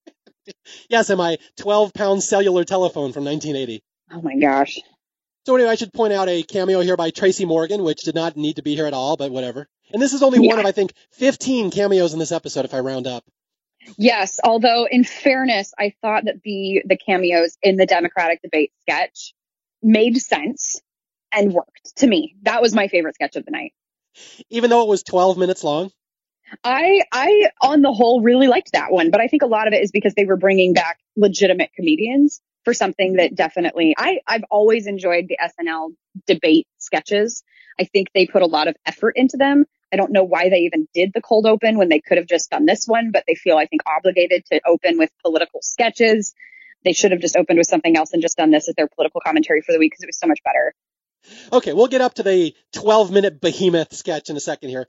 Yes, 0.89 1.11
and 1.11 1.18
my 1.18 1.37
12 1.59 1.93
pound 1.93 2.22
cellular 2.22 2.64
telephone 2.64 3.12
from 3.12 3.24
1980. 3.24 3.83
Oh 4.12 4.22
my 4.22 4.37
gosh. 4.39 4.79
So 5.47 5.55
anyway, 5.55 5.70
I 5.70 5.74
should 5.74 5.93
point 5.93 6.12
out 6.12 6.29
a 6.29 6.43
cameo 6.43 6.81
here 6.81 6.97
by 6.97 7.11
Tracy 7.11 7.45
Morgan, 7.45 7.83
which 7.83 8.03
did 8.03 8.14
not 8.14 8.37
need 8.37 8.57
to 8.57 8.62
be 8.62 8.74
here 8.74 8.87
at 8.87 8.95
all, 8.95 9.16
but 9.16 9.31
whatever. 9.31 9.68
And 9.93 10.01
this 10.01 10.14
is 10.14 10.22
only 10.22 10.47
one 10.47 10.59
of, 10.59 10.66
I 10.66 10.72
think, 10.72 10.93
15 11.12 11.70
cameos 11.70 12.12
in 12.12 12.18
this 12.18 12.33
episode, 12.33 12.64
if 12.64 12.74
I 12.74 12.81
round 12.81 13.07
up. 13.07 13.24
Yes, 13.97 14.39
although 14.43 14.87
in 14.91 15.05
fairness, 15.05 15.72
I 15.79 15.95
thought 16.01 16.24
that 16.24 16.43
the 16.43 16.83
the 16.87 16.97
cameos 16.97 17.59
in 17.62 17.76
the 17.76 17.87
Democratic 17.87 18.43
debate 18.43 18.72
sketch 18.81 19.35
made 19.83 20.16
sense 20.18 20.81
and 21.33 21.53
worked 21.53 21.97
to 21.97 22.07
me. 22.07 22.37
That 22.43 22.62
was 22.62 22.74
my 22.74 22.89
favorite 22.89 23.14
sketch 23.14 23.37
of 23.37 23.45
the 23.45 23.51
night. 23.51 23.72
Even 24.51 24.70
though 24.70 24.83
it 24.83 24.89
was 24.89 25.03
12 25.03 25.39
minutes 25.39 25.62
long. 25.62 25.91
I 26.64 27.03
I 27.12 27.51
on 27.61 27.83
the 27.83 27.93
whole 27.93 28.22
really 28.22 28.49
liked 28.49 28.72
that 28.72 28.91
one, 28.91 29.11
but 29.11 29.20
I 29.20 29.29
think 29.29 29.43
a 29.43 29.47
lot 29.47 29.66
of 29.66 29.74
it 29.74 29.83
is 29.83 29.91
because 29.91 30.14
they 30.14 30.24
were 30.24 30.37
bringing 30.37 30.72
back 30.72 30.99
legitimate 31.16 31.70
comedians 31.74 32.41
for 32.64 32.72
something 32.72 33.14
that 33.14 33.35
definitely 33.35 33.95
I 33.97 34.20
I've 34.26 34.45
always 34.51 34.87
enjoyed 34.87 35.29
the 35.29 35.39
SNL 35.43 35.91
debate 36.26 36.66
sketches. 36.79 37.43
I 37.79 37.85
think 37.85 38.09
they 38.14 38.26
put 38.26 38.43
a 38.43 38.47
lot 38.47 38.66
of 38.66 38.76
effort 38.87 39.12
into 39.16 39.37
them. 39.37 39.66
I 39.93 39.97
don't 39.97 40.12
know 40.12 40.24
why 40.24 40.49
they 40.49 40.61
even 40.61 40.89
did 40.93 41.12
the 41.14 41.20
cold 41.20 41.47
open 41.47 41.79
when 41.79 41.89
they 41.89 42.01
could 42.01 42.18
have 42.18 42.26
just 42.26 42.51
done 42.51 42.66
this 42.66 42.87
one, 42.87 43.11
but 43.11 43.24
they 43.26 43.35
feel 43.35 43.57
I 43.57 43.66
think 43.66 43.83
obligated 43.87 44.45
to 44.47 44.61
open 44.66 44.99
with 44.99 45.11
political 45.22 45.61
sketches. 45.62 46.35
They 46.85 46.93
should 46.93 47.11
have 47.12 47.20
just 47.20 47.37
opened 47.37 47.59
with 47.59 47.66
something 47.66 47.97
else 47.97 48.12
and 48.12 48.22
just 48.22 48.37
done 48.37 48.51
this 48.51 48.68
as 48.68 48.74
their 48.76 48.89
political 48.89 49.20
commentary 49.24 49.62
for 49.62 49.72
the 49.72 49.79
week 49.79 49.93
because 49.93 50.05
it 50.05 50.09
was 50.09 50.18
so 50.18 50.26
much 50.26 50.41
better. 50.45 50.74
Okay, 51.53 51.72
we'll 51.72 51.89
get 51.89 52.01
up 52.01 52.14
to 52.14 52.22
the 52.22 52.55
12 52.72 53.11
minute 53.11 53.41
behemoth 53.41 53.93
sketch 53.95 54.31
in 54.31 54.37
a 54.37 54.41
second 54.41 54.70
here. 54.70 54.87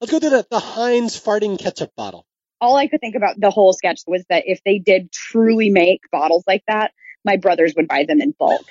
Let's 0.00 0.10
go 0.10 0.18
to 0.18 0.30
the, 0.30 0.46
the 0.50 0.60
Heinz 0.60 1.18
farting 1.18 1.58
ketchup 1.58 1.94
bottle. 1.96 2.26
all 2.60 2.76
I 2.76 2.88
could 2.88 3.00
think 3.00 3.14
about 3.14 3.40
the 3.40 3.50
whole 3.50 3.72
sketch 3.72 4.02
was 4.06 4.24
that 4.28 4.44
if 4.46 4.60
they 4.64 4.78
did 4.78 5.12
truly 5.12 5.70
make 5.70 6.00
bottles 6.10 6.44
like 6.46 6.64
that, 6.66 6.92
my 7.24 7.36
brothers 7.36 7.74
would 7.76 7.88
buy 7.88 8.04
them 8.06 8.20
in 8.20 8.32
bulk. 8.38 8.64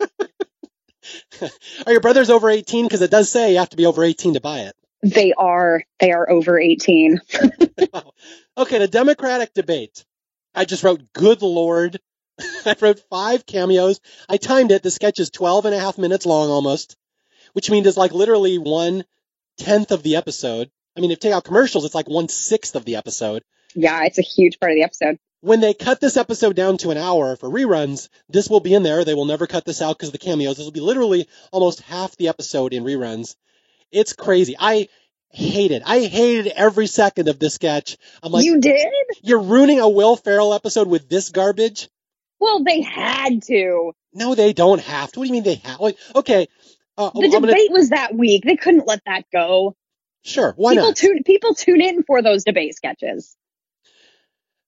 Are 1.86 1.92
your 1.92 2.00
brothers 2.00 2.30
over 2.30 2.50
18? 2.50 2.84
Because 2.84 3.02
it 3.02 3.10
does 3.10 3.30
say 3.30 3.52
you 3.52 3.58
have 3.58 3.70
to 3.70 3.76
be 3.76 3.86
over 3.86 4.04
18 4.04 4.34
to 4.34 4.40
buy 4.40 4.60
it. 4.60 4.74
They 5.02 5.32
are 5.32 5.82
they 5.98 6.12
are 6.12 6.28
over 6.30 6.58
18. 6.58 7.20
Okay, 8.58 8.78
the 8.78 8.88
Democratic 8.88 9.54
debate. 9.54 10.04
I 10.54 10.66
just 10.66 10.82
wrote, 10.84 11.00
good 11.14 11.40
Lord. 11.40 11.98
I 12.66 12.76
wrote 12.80 13.00
five 13.10 13.46
cameos. 13.46 14.00
I 14.28 14.36
timed 14.36 14.72
it. 14.72 14.82
The 14.82 14.90
sketch 14.90 15.20
is 15.20 15.30
12 15.30 15.66
and 15.66 15.74
a 15.74 15.80
half 15.80 15.98
minutes 15.98 16.26
long 16.26 16.50
almost, 16.50 16.96
which 17.52 17.70
means 17.70 17.86
it's 17.86 17.96
like 17.96 18.12
literally 18.12 18.58
one 18.58 19.04
tenth 19.58 19.92
of 19.92 20.02
the 20.02 20.16
episode. 20.16 20.70
I 20.96 21.00
mean, 21.00 21.10
if 21.10 21.16
you 21.16 21.20
take 21.20 21.32
out 21.32 21.44
commercials, 21.44 21.84
it's 21.84 21.94
like 21.94 22.08
one 22.08 22.28
sixth 22.28 22.74
of 22.74 22.84
the 22.84 22.96
episode. 22.96 23.42
Yeah, 23.74 24.04
it's 24.04 24.18
a 24.18 24.22
huge 24.22 24.58
part 24.58 24.72
of 24.72 24.76
the 24.76 24.82
episode. 24.82 25.18
When 25.42 25.60
they 25.60 25.72
cut 25.72 26.00
this 26.00 26.16
episode 26.16 26.54
down 26.54 26.76
to 26.78 26.90
an 26.90 26.98
hour 26.98 27.36
for 27.36 27.48
reruns, 27.48 28.08
this 28.28 28.50
will 28.50 28.60
be 28.60 28.74
in 28.74 28.82
there. 28.82 29.04
They 29.04 29.14
will 29.14 29.24
never 29.24 29.46
cut 29.46 29.64
this 29.64 29.80
out 29.80 29.96
because 29.96 30.10
of 30.10 30.12
the 30.12 30.18
cameos. 30.18 30.56
This 30.56 30.66
will 30.66 30.72
be 30.72 30.80
literally 30.80 31.28
almost 31.50 31.80
half 31.82 32.16
the 32.16 32.28
episode 32.28 32.74
in 32.74 32.84
reruns. 32.84 33.36
It's 33.90 34.12
crazy. 34.12 34.54
I 34.58 34.88
hated. 35.30 35.76
it. 35.76 35.82
I 35.86 36.00
hated 36.00 36.48
every 36.48 36.86
second 36.86 37.28
of 37.28 37.38
this 37.38 37.54
sketch. 37.54 37.96
I'm 38.22 38.32
like, 38.32 38.44
you 38.44 38.60
did? 38.60 38.86
you're 39.22 39.40
ruining 39.40 39.80
a 39.80 39.88
Will 39.88 40.16
Ferrell 40.16 40.52
episode 40.52 40.88
with 40.88 41.08
this 41.08 41.30
garbage? 41.30 41.88
Well, 42.40 42.64
they 42.64 42.80
had 42.80 43.42
to. 43.44 43.92
No, 44.14 44.34
they 44.34 44.52
don't 44.52 44.80
have 44.80 45.12
to. 45.12 45.20
What 45.20 45.26
do 45.26 45.28
you 45.28 45.32
mean 45.34 45.44
they 45.44 45.56
have? 45.56 45.80
Like, 45.80 45.98
okay. 46.14 46.48
Uh, 46.96 47.10
The 47.14 47.24
I'm 47.24 47.30
gonna, 47.30 47.48
debate 47.48 47.70
was 47.70 47.90
that 47.90 48.14
week. 48.14 48.44
They 48.44 48.56
couldn't 48.56 48.86
let 48.86 49.02
that 49.06 49.24
go. 49.32 49.76
sure. 50.24 50.54
Why 50.56 50.74
people 50.74 50.88
not? 50.88 50.96
tune 50.96 51.22
people 51.24 51.54
tune 51.54 51.80
in 51.80 52.02
for 52.02 52.22
those 52.22 52.44
debate 52.44 52.74
sketches. 52.74 53.36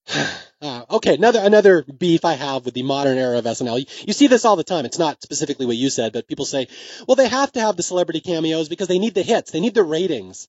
Uh, 0.62 0.85
okay, 0.89 1.16
another 1.16 1.41
another 1.43 1.83
beef 1.83 2.25
I 2.25 2.35
have 2.35 2.64
with 2.64 2.75
the 2.75 2.85
modern 2.85 3.18
era 3.18 3.37
of 3.37 3.45
SNL. 3.45 3.81
You, 3.81 3.87
you 4.07 4.12
see 4.12 4.29
this 4.29 4.45
all 4.45 4.55
the 4.55 4.62
time. 4.62 4.85
It's 4.85 4.97
not 4.97 5.20
specifically 5.20 5.66
what 5.66 5.75
you 5.75 5.91
said, 5.91 6.12
but 6.12 6.29
people 6.29 6.45
say, 6.45 6.68
"Well, 7.09 7.16
they 7.16 7.27
have 7.27 7.51
to 7.55 7.61
have 7.61 7.77
the 7.77 7.83
celebrity 7.83 8.20
cameos 8.20 8.68
because 8.68 8.87
they 8.87 9.01
need 9.01 9.14
the 9.14 9.25
hits. 9.25 9.51
They 9.51 9.59
need 9.59 9.75
the 9.75 9.83
ratings." 9.83 10.47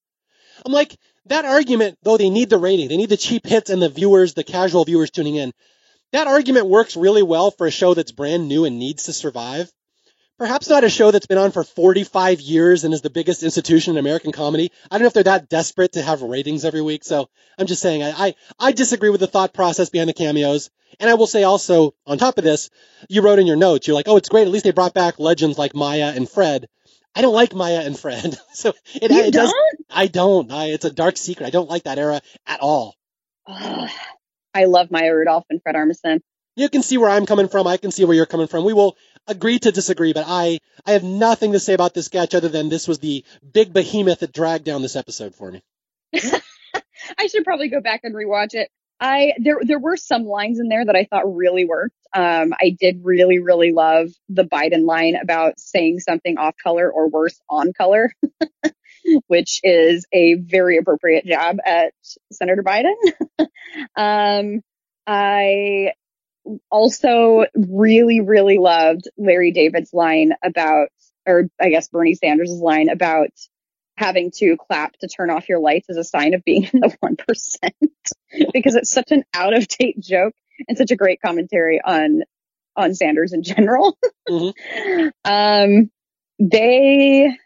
I'm 0.66 0.72
like, 0.72 0.96
that 1.26 1.46
argument, 1.46 1.98
though 2.04 2.18
they 2.18 2.30
need 2.30 2.52
the 2.52 2.60
rating, 2.60 2.90
they 2.90 2.98
need 2.98 3.10
the 3.10 3.18
cheap 3.18 3.46
hits 3.46 3.72
and 3.72 3.82
the 3.82 3.90
viewers, 3.90 4.36
the 4.36 4.44
casual 4.44 4.86
viewers 4.86 5.10
tuning 5.10 5.36
in. 5.36 5.52
That 6.14 6.28
argument 6.28 6.68
works 6.68 6.96
really 6.96 7.24
well 7.24 7.52
for 7.52 7.68
a 7.68 7.72
show 7.72 7.96
that's 7.96 8.12
brand 8.12 8.48
new 8.48 8.66
and 8.66 8.78
needs 8.80 9.04
to 9.04 9.14
survive. 9.14 9.72
Perhaps 10.38 10.70
not 10.70 10.84
a 10.84 10.90
show 10.90 11.10
that's 11.10 11.26
been 11.26 11.38
on 11.40 11.52
for 11.52 11.64
45 11.64 12.40
years 12.40 12.84
and 12.84 12.94
is 12.94 13.02
the 13.02 13.10
biggest 13.10 13.42
institution 13.44 13.94
in 13.94 13.98
American 13.98 14.32
comedy. 14.32 14.72
I 14.92 14.96
don't 14.96 15.02
know 15.02 15.08
if 15.08 15.14
they're 15.14 15.24
that 15.24 15.50
desperate 15.50 15.94
to 15.94 16.02
have 16.02 16.22
ratings 16.22 16.66
every 16.66 16.82
week. 16.82 17.04
So 17.04 17.30
I'm 17.58 17.66
just 17.66 17.82
saying, 17.82 18.04
I, 18.04 18.12
I, 18.12 18.36
I 18.60 18.72
disagree 18.74 19.10
with 19.10 19.22
the 19.22 19.28
thought 19.28 19.54
process 19.54 19.90
behind 19.90 20.10
the 20.10 20.14
cameos. 20.14 20.70
And 21.00 21.10
I 21.10 21.16
will 21.16 21.28
say 21.28 21.44
also, 21.44 21.94
on 22.06 22.20
top 22.20 22.38
of 22.38 22.44
this, 22.44 22.70
you 23.10 23.24
wrote 23.24 23.40
in 23.40 23.48
your 23.48 23.56
notes, 23.56 23.88
you're 23.88 23.96
like, 23.96 24.08
oh, 24.08 24.18
it's 24.18 24.30
great. 24.30 24.46
At 24.46 24.52
least 24.52 24.66
they 24.66 24.72
brought 24.72 24.94
back 24.94 25.18
legends 25.18 25.58
like 25.58 25.74
Maya 25.74 26.14
and 26.16 26.30
Fred. 26.30 26.68
I 27.16 27.22
don't 27.22 27.34
like 27.34 27.56
Maya 27.56 27.82
and 27.82 27.98
Fred. 27.98 28.38
so 28.54 28.74
it, 28.94 29.10
You 29.10 29.20
it 29.20 29.34
does, 29.34 29.52
don't? 29.52 29.86
I 29.90 30.08
don't. 30.08 30.52
I, 30.52 30.66
it's 30.68 30.86
a 30.86 30.92
dark 30.92 31.18
secret. 31.18 31.48
I 31.48 31.52
don't 31.52 31.70
like 31.70 31.84
that 31.84 31.98
era 31.98 32.22
at 32.46 32.60
all. 32.60 32.96
I 34.54 34.66
love 34.66 34.92
Maya 34.92 35.14
Rudolph 35.14 35.46
and 35.50 35.62
Fred 35.62 35.76
Armisen. 35.76 36.22
You 36.56 36.70
can 36.70 36.84
see 36.84 36.98
where 36.98 37.10
I'm 37.10 37.26
coming 37.26 37.48
from. 37.48 37.66
I 37.66 37.78
can 37.78 37.92
see 37.92 38.06
where 38.06 38.16
you're 38.16 38.28
coming 38.28 38.48
from. 38.48 38.64
We 38.64 38.74
will 38.74 38.96
agree 39.28 39.58
to 39.60 39.72
disagree, 39.72 40.14
but 40.14 40.26
I, 40.28 40.60
I 40.86 40.92
have 40.92 41.04
nothing 41.04 41.54
to 41.54 41.60
say 41.60 41.74
about 41.74 41.94
this 41.94 42.06
sketch 42.06 42.36
other 42.36 42.50
than 42.50 42.70
this 42.70 42.88
was 42.88 43.00
the 43.00 43.26
big 43.52 43.74
behemoth 43.74 44.20
that 44.20 44.34
dragged 44.34 44.66
down 44.66 44.82
this 44.82 44.96
episode 44.96 45.34
for 45.34 45.52
me. 45.52 45.64
I 47.18 47.28
should 47.28 47.44
probably 47.44 47.70
go 47.70 47.82
back 47.82 48.02
and 48.04 48.14
rewatch 48.14 48.54
it. 48.54 48.70
I 49.00 49.34
there 49.40 49.58
there 49.62 49.80
were 49.80 49.98
some 49.98 50.24
lines 50.24 50.60
in 50.60 50.70
there 50.70 50.86
that 50.86 50.96
I 50.96 51.06
thought 51.06 51.36
really 51.36 51.66
worked. 51.66 51.96
Um, 52.16 52.54
I 52.54 52.76
did 52.80 53.02
really 53.04 53.40
really 53.40 53.74
love 53.74 54.10
the 54.30 54.46
Biden 54.46 54.86
line 54.86 55.16
about 55.16 55.60
saying 55.60 56.00
something 56.00 56.38
off 56.38 56.56
color 56.64 56.90
or 56.90 57.10
worse 57.10 57.40
on 57.50 57.74
color, 57.74 58.14
which 59.28 59.60
is 59.64 60.06
a 60.14 60.36
very 60.36 60.78
appropriate 60.78 61.26
job 61.26 61.58
at 61.66 61.94
Senator 62.32 62.64
Biden. 62.64 62.96
um, 63.96 64.62
I 65.06 65.94
also 66.70 67.46
really 67.56 68.20
really 68.22 68.58
loved 68.58 69.10
Larry 69.18 69.52
David's 69.52 69.94
line 69.94 70.34
about, 70.44 70.90
or 71.26 71.50
I 71.62 71.70
guess 71.70 71.88
Bernie 71.90 72.16
Sanders' 72.16 72.52
line 72.52 72.90
about 72.90 73.30
having 73.96 74.32
to 74.32 74.58
clap 74.58 74.98
to 75.00 75.08
turn 75.08 75.30
off 75.30 75.48
your 75.48 75.60
lights 75.60 75.90
as 75.90 75.98
a 75.98 76.04
sign 76.04 76.34
of 76.34 76.44
being 76.44 76.64
in 76.64 76.80
the 76.80 76.98
1% 77.04 78.50
because 78.54 78.76
it's 78.76 78.90
such 78.90 79.12
an 79.12 79.24
out 79.34 79.56
of 79.56 79.68
date 79.68 80.00
joke 80.00 80.34
and 80.68 80.78
such 80.78 80.92
a 80.92 80.96
great 80.96 81.20
commentary 81.24 81.80
on 81.84 82.24
on 82.76 82.96
Sanders 82.96 83.34
in 83.34 83.44
general. 83.44 83.98
Mhm. 84.28 85.12
um 85.26 85.92
they 86.40 87.38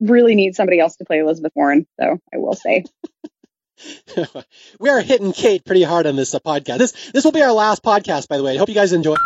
really 0.00 0.34
need 0.34 0.54
somebody 0.54 0.80
else 0.80 0.96
to 0.96 1.04
play 1.04 1.18
Elizabeth 1.18 1.52
Warren, 1.54 1.86
so 2.00 2.18
I 2.32 2.38
will 2.38 2.54
say. 2.54 2.84
we 4.80 4.88
are 4.88 5.00
hitting 5.00 5.32
Kate 5.32 5.64
pretty 5.64 5.82
hard 5.82 6.06
on 6.06 6.16
this 6.16 6.34
uh, 6.34 6.40
podcast. 6.40 6.78
This 6.78 7.10
this 7.12 7.24
will 7.24 7.32
be 7.32 7.42
our 7.42 7.52
last 7.52 7.82
podcast, 7.82 8.28
by 8.28 8.36
the 8.36 8.42
way. 8.42 8.54
I 8.54 8.58
hope 8.58 8.68
you 8.68 8.74
guys 8.74 8.92
enjoy. 8.92 9.16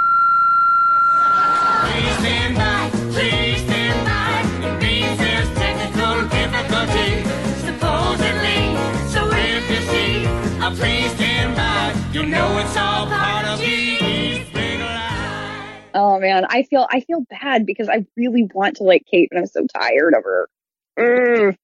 Oh 15.94 16.19
man, 16.19 16.47
I 16.49 16.62
feel 16.65 16.86
I 16.90 17.01
feel 17.01 17.24
bad 17.28 17.66
because 17.66 17.89
I 17.89 18.07
really 18.16 18.49
want 18.55 18.77
to 18.77 18.85
like 18.85 19.05
Kate, 19.11 19.28
but 19.31 19.39
I'm 19.39 19.47
so 19.47 19.66
tired 19.66 20.15
of 20.15 20.24
her. 20.24 20.49
Ugh. 20.98 21.55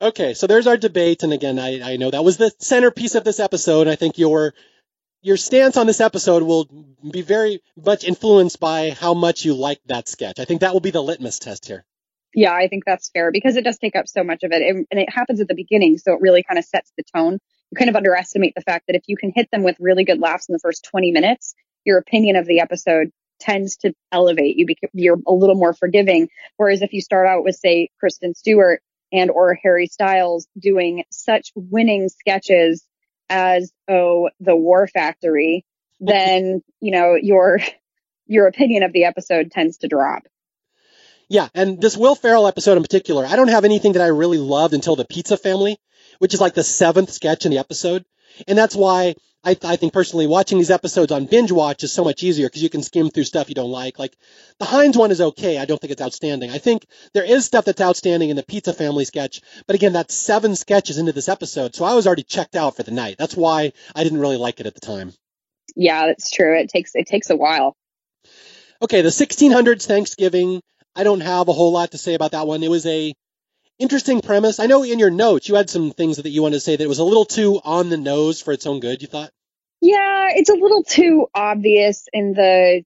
Okay, 0.00 0.34
so 0.34 0.46
there's 0.46 0.68
our 0.68 0.76
debate, 0.76 1.24
and 1.24 1.32
again, 1.32 1.58
I, 1.58 1.94
I 1.94 1.96
know 1.96 2.10
that 2.10 2.24
was 2.24 2.36
the 2.36 2.52
centerpiece 2.60 3.16
of 3.16 3.24
this 3.24 3.40
episode. 3.40 3.88
I 3.88 3.96
think 3.96 4.16
your 4.16 4.54
your 5.22 5.36
stance 5.36 5.76
on 5.76 5.88
this 5.88 6.00
episode 6.00 6.44
will 6.44 6.68
be 7.10 7.22
very 7.22 7.60
much 7.76 8.04
influenced 8.04 8.60
by 8.60 8.90
how 8.90 9.14
much 9.14 9.44
you 9.44 9.54
like 9.54 9.80
that 9.86 10.06
sketch. 10.06 10.38
I 10.38 10.44
think 10.44 10.60
that 10.60 10.72
will 10.72 10.80
be 10.80 10.92
the 10.92 11.02
litmus 11.02 11.40
test 11.40 11.66
here. 11.66 11.84
Yeah, 12.32 12.52
I 12.52 12.68
think 12.68 12.84
that's 12.84 13.08
fair 13.08 13.32
because 13.32 13.56
it 13.56 13.64
does 13.64 13.78
take 13.78 13.96
up 13.96 14.06
so 14.06 14.22
much 14.22 14.44
of 14.44 14.52
it, 14.52 14.62
and, 14.62 14.86
and 14.92 15.00
it 15.00 15.10
happens 15.12 15.40
at 15.40 15.48
the 15.48 15.54
beginning, 15.54 15.98
so 15.98 16.12
it 16.12 16.20
really 16.20 16.44
kind 16.44 16.58
of 16.58 16.64
sets 16.64 16.92
the 16.96 17.02
tone. 17.14 17.40
You 17.70 17.76
kind 17.76 17.90
of 17.90 17.96
underestimate 17.96 18.54
the 18.54 18.60
fact 18.60 18.86
that 18.86 18.94
if 18.94 19.02
you 19.08 19.16
can 19.16 19.32
hit 19.34 19.50
them 19.50 19.64
with 19.64 19.76
really 19.80 20.04
good 20.04 20.20
laughs 20.20 20.48
in 20.48 20.52
the 20.52 20.60
first 20.60 20.84
20 20.84 21.10
minutes, 21.10 21.54
your 21.84 21.98
opinion 21.98 22.36
of 22.36 22.46
the 22.46 22.60
episode 22.60 23.10
tends 23.38 23.76
to 23.78 23.94
elevate 24.12 24.56
you 24.56 24.66
because 24.66 24.90
you're 24.92 25.18
a 25.26 25.32
little 25.32 25.54
more 25.54 25.72
forgiving. 25.72 26.28
Whereas 26.56 26.82
if 26.82 26.92
you 26.92 27.00
start 27.00 27.26
out 27.26 27.44
with, 27.44 27.56
say, 27.56 27.90
Kristen 27.98 28.34
Stewart 28.34 28.82
and 29.12 29.30
or 29.30 29.54
Harry 29.54 29.86
Styles 29.86 30.46
doing 30.58 31.04
such 31.10 31.52
winning 31.54 32.08
sketches 32.08 32.84
as 33.30 33.72
oh 33.88 34.30
the 34.40 34.56
War 34.56 34.86
Factory, 34.86 35.64
then 36.00 36.62
you 36.80 36.92
know 36.92 37.16
your 37.20 37.60
your 38.26 38.46
opinion 38.46 38.82
of 38.82 38.92
the 38.92 39.04
episode 39.04 39.50
tends 39.50 39.78
to 39.78 39.88
drop. 39.88 40.22
Yeah, 41.28 41.48
and 41.54 41.80
this 41.80 41.96
Will 41.96 42.14
Ferrell 42.14 42.46
episode 42.46 42.78
in 42.78 42.82
particular, 42.82 43.26
I 43.26 43.36
don't 43.36 43.48
have 43.48 43.66
anything 43.66 43.92
that 43.92 44.02
I 44.02 44.06
really 44.06 44.38
loved 44.38 44.72
until 44.72 44.96
the 44.96 45.04
Pizza 45.04 45.36
Family, 45.36 45.78
which 46.18 46.32
is 46.32 46.40
like 46.40 46.54
the 46.54 46.64
seventh 46.64 47.10
sketch 47.10 47.44
in 47.44 47.50
the 47.50 47.58
episode, 47.58 48.06
and 48.46 48.56
that's 48.56 48.76
why 48.76 49.14
I, 49.44 49.56
I 49.62 49.76
think 49.76 49.92
personally 49.92 50.26
watching 50.26 50.58
these 50.58 50.70
episodes 50.70 51.12
on 51.12 51.26
binge 51.26 51.52
watch 51.52 51.84
is 51.84 51.92
so 51.92 52.04
much 52.04 52.22
easier 52.22 52.46
because 52.46 52.62
you 52.62 52.68
can 52.68 52.82
skim 52.82 53.08
through 53.08 53.24
stuff 53.24 53.48
you 53.48 53.54
don't 53.54 53.70
like. 53.70 53.98
Like 53.98 54.16
the 54.58 54.64
Heinz 54.64 54.96
one 54.96 55.10
is 55.10 55.20
okay. 55.20 55.58
I 55.58 55.64
don't 55.64 55.80
think 55.80 55.92
it's 55.92 56.02
outstanding. 56.02 56.50
I 56.50 56.58
think 56.58 56.86
there 57.14 57.24
is 57.24 57.44
stuff 57.44 57.64
that's 57.64 57.80
outstanding 57.80 58.30
in 58.30 58.36
the 58.36 58.42
Pizza 58.42 58.72
Family 58.72 59.04
sketch, 59.04 59.40
but 59.66 59.76
again, 59.76 59.92
that's 59.92 60.14
seven 60.14 60.56
sketches 60.56 60.98
into 60.98 61.12
this 61.12 61.28
episode, 61.28 61.74
so 61.74 61.84
I 61.84 61.94
was 61.94 62.06
already 62.06 62.24
checked 62.24 62.56
out 62.56 62.76
for 62.76 62.82
the 62.82 62.90
night. 62.90 63.16
That's 63.18 63.36
why 63.36 63.72
I 63.94 64.04
didn't 64.04 64.20
really 64.20 64.36
like 64.36 64.60
it 64.60 64.66
at 64.66 64.74
the 64.74 64.80
time. 64.80 65.12
Yeah, 65.76 66.06
that's 66.06 66.30
true. 66.30 66.58
It 66.58 66.68
takes 66.68 66.94
it 66.94 67.06
takes 67.06 67.30
a 67.30 67.36
while. 67.36 67.76
Okay, 68.82 69.02
the 69.02 69.08
1600s 69.08 69.86
Thanksgiving. 69.86 70.60
I 70.94 71.04
don't 71.04 71.20
have 71.20 71.48
a 71.48 71.52
whole 71.52 71.72
lot 71.72 71.92
to 71.92 71.98
say 71.98 72.14
about 72.14 72.32
that 72.32 72.46
one. 72.46 72.62
It 72.62 72.70
was 72.70 72.86
a 72.86 73.14
interesting 73.78 74.20
premise. 74.20 74.60
I 74.60 74.66
know 74.66 74.82
in 74.82 74.98
your 74.98 75.10
notes 75.10 75.48
you 75.48 75.54
had 75.54 75.70
some 75.70 75.90
things 75.90 76.16
that 76.16 76.28
you 76.28 76.42
wanted 76.42 76.56
to 76.56 76.60
say 76.60 76.76
that 76.76 76.82
it 76.84 76.88
was 76.88 76.98
a 76.98 77.04
little 77.04 77.24
too 77.24 77.60
on 77.64 77.88
the 77.88 77.96
nose 77.96 78.40
for 78.42 78.52
its 78.52 78.66
own 78.66 78.80
good. 78.80 79.02
You 79.02 79.08
thought? 79.08 79.30
Yeah, 79.80 80.28
it's 80.30 80.50
a 80.50 80.54
little 80.54 80.82
too 80.82 81.28
obvious 81.34 82.06
in 82.12 82.32
the 82.32 82.82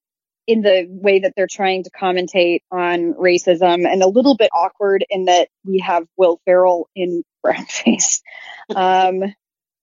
in 0.47 0.61
the 0.63 0.87
way 0.89 1.21
that 1.21 1.35
they're 1.37 1.47
trying 1.47 1.85
to 1.85 1.91
commentate 1.91 2.63
on 2.71 3.15
racism, 3.15 3.87
and 3.87 4.03
a 4.03 4.09
little 4.09 4.37
bit 4.37 4.51
awkward 4.53 5.05
in 5.09 5.27
that 5.27 5.49
we 5.65 5.79
have 5.79 6.05
Will 6.17 6.41
Ferrell 6.45 6.89
in 6.95 7.23
brownface. 7.45 8.21
um, 8.75 9.23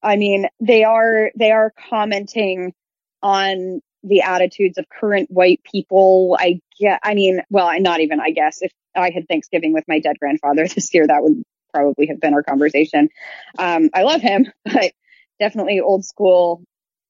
I 0.02 0.16
mean, 0.16 0.46
they 0.60 0.84
are 0.84 1.30
they 1.36 1.50
are 1.50 1.72
commenting 1.88 2.74
on 3.22 3.80
the 4.02 4.22
attitudes 4.22 4.78
of 4.78 4.86
current 4.88 5.30
white 5.30 5.60
people. 5.64 6.36
I 6.38 6.60
get, 6.78 7.00
I 7.02 7.14
mean, 7.14 7.42
well, 7.50 7.78
not 7.80 8.00
even, 8.00 8.20
I 8.20 8.30
guess, 8.30 8.62
if 8.62 8.72
I 8.94 9.10
had 9.10 9.28
Thanksgiving 9.28 9.72
with 9.72 9.84
my 9.88 10.00
dead 10.00 10.18
grandfather 10.18 10.66
this 10.74 10.92
year, 10.94 11.06
that 11.06 11.22
would 11.22 11.42
probably 11.72 12.06
have 12.06 12.20
been 12.20 12.34
our 12.34 12.42
conversation. 12.42 13.08
Um, 13.58 13.90
I 13.94 14.02
love 14.02 14.20
him, 14.20 14.46
but 14.64 14.92
definitely 15.38 15.80
old 15.80 16.04
school, 16.04 16.62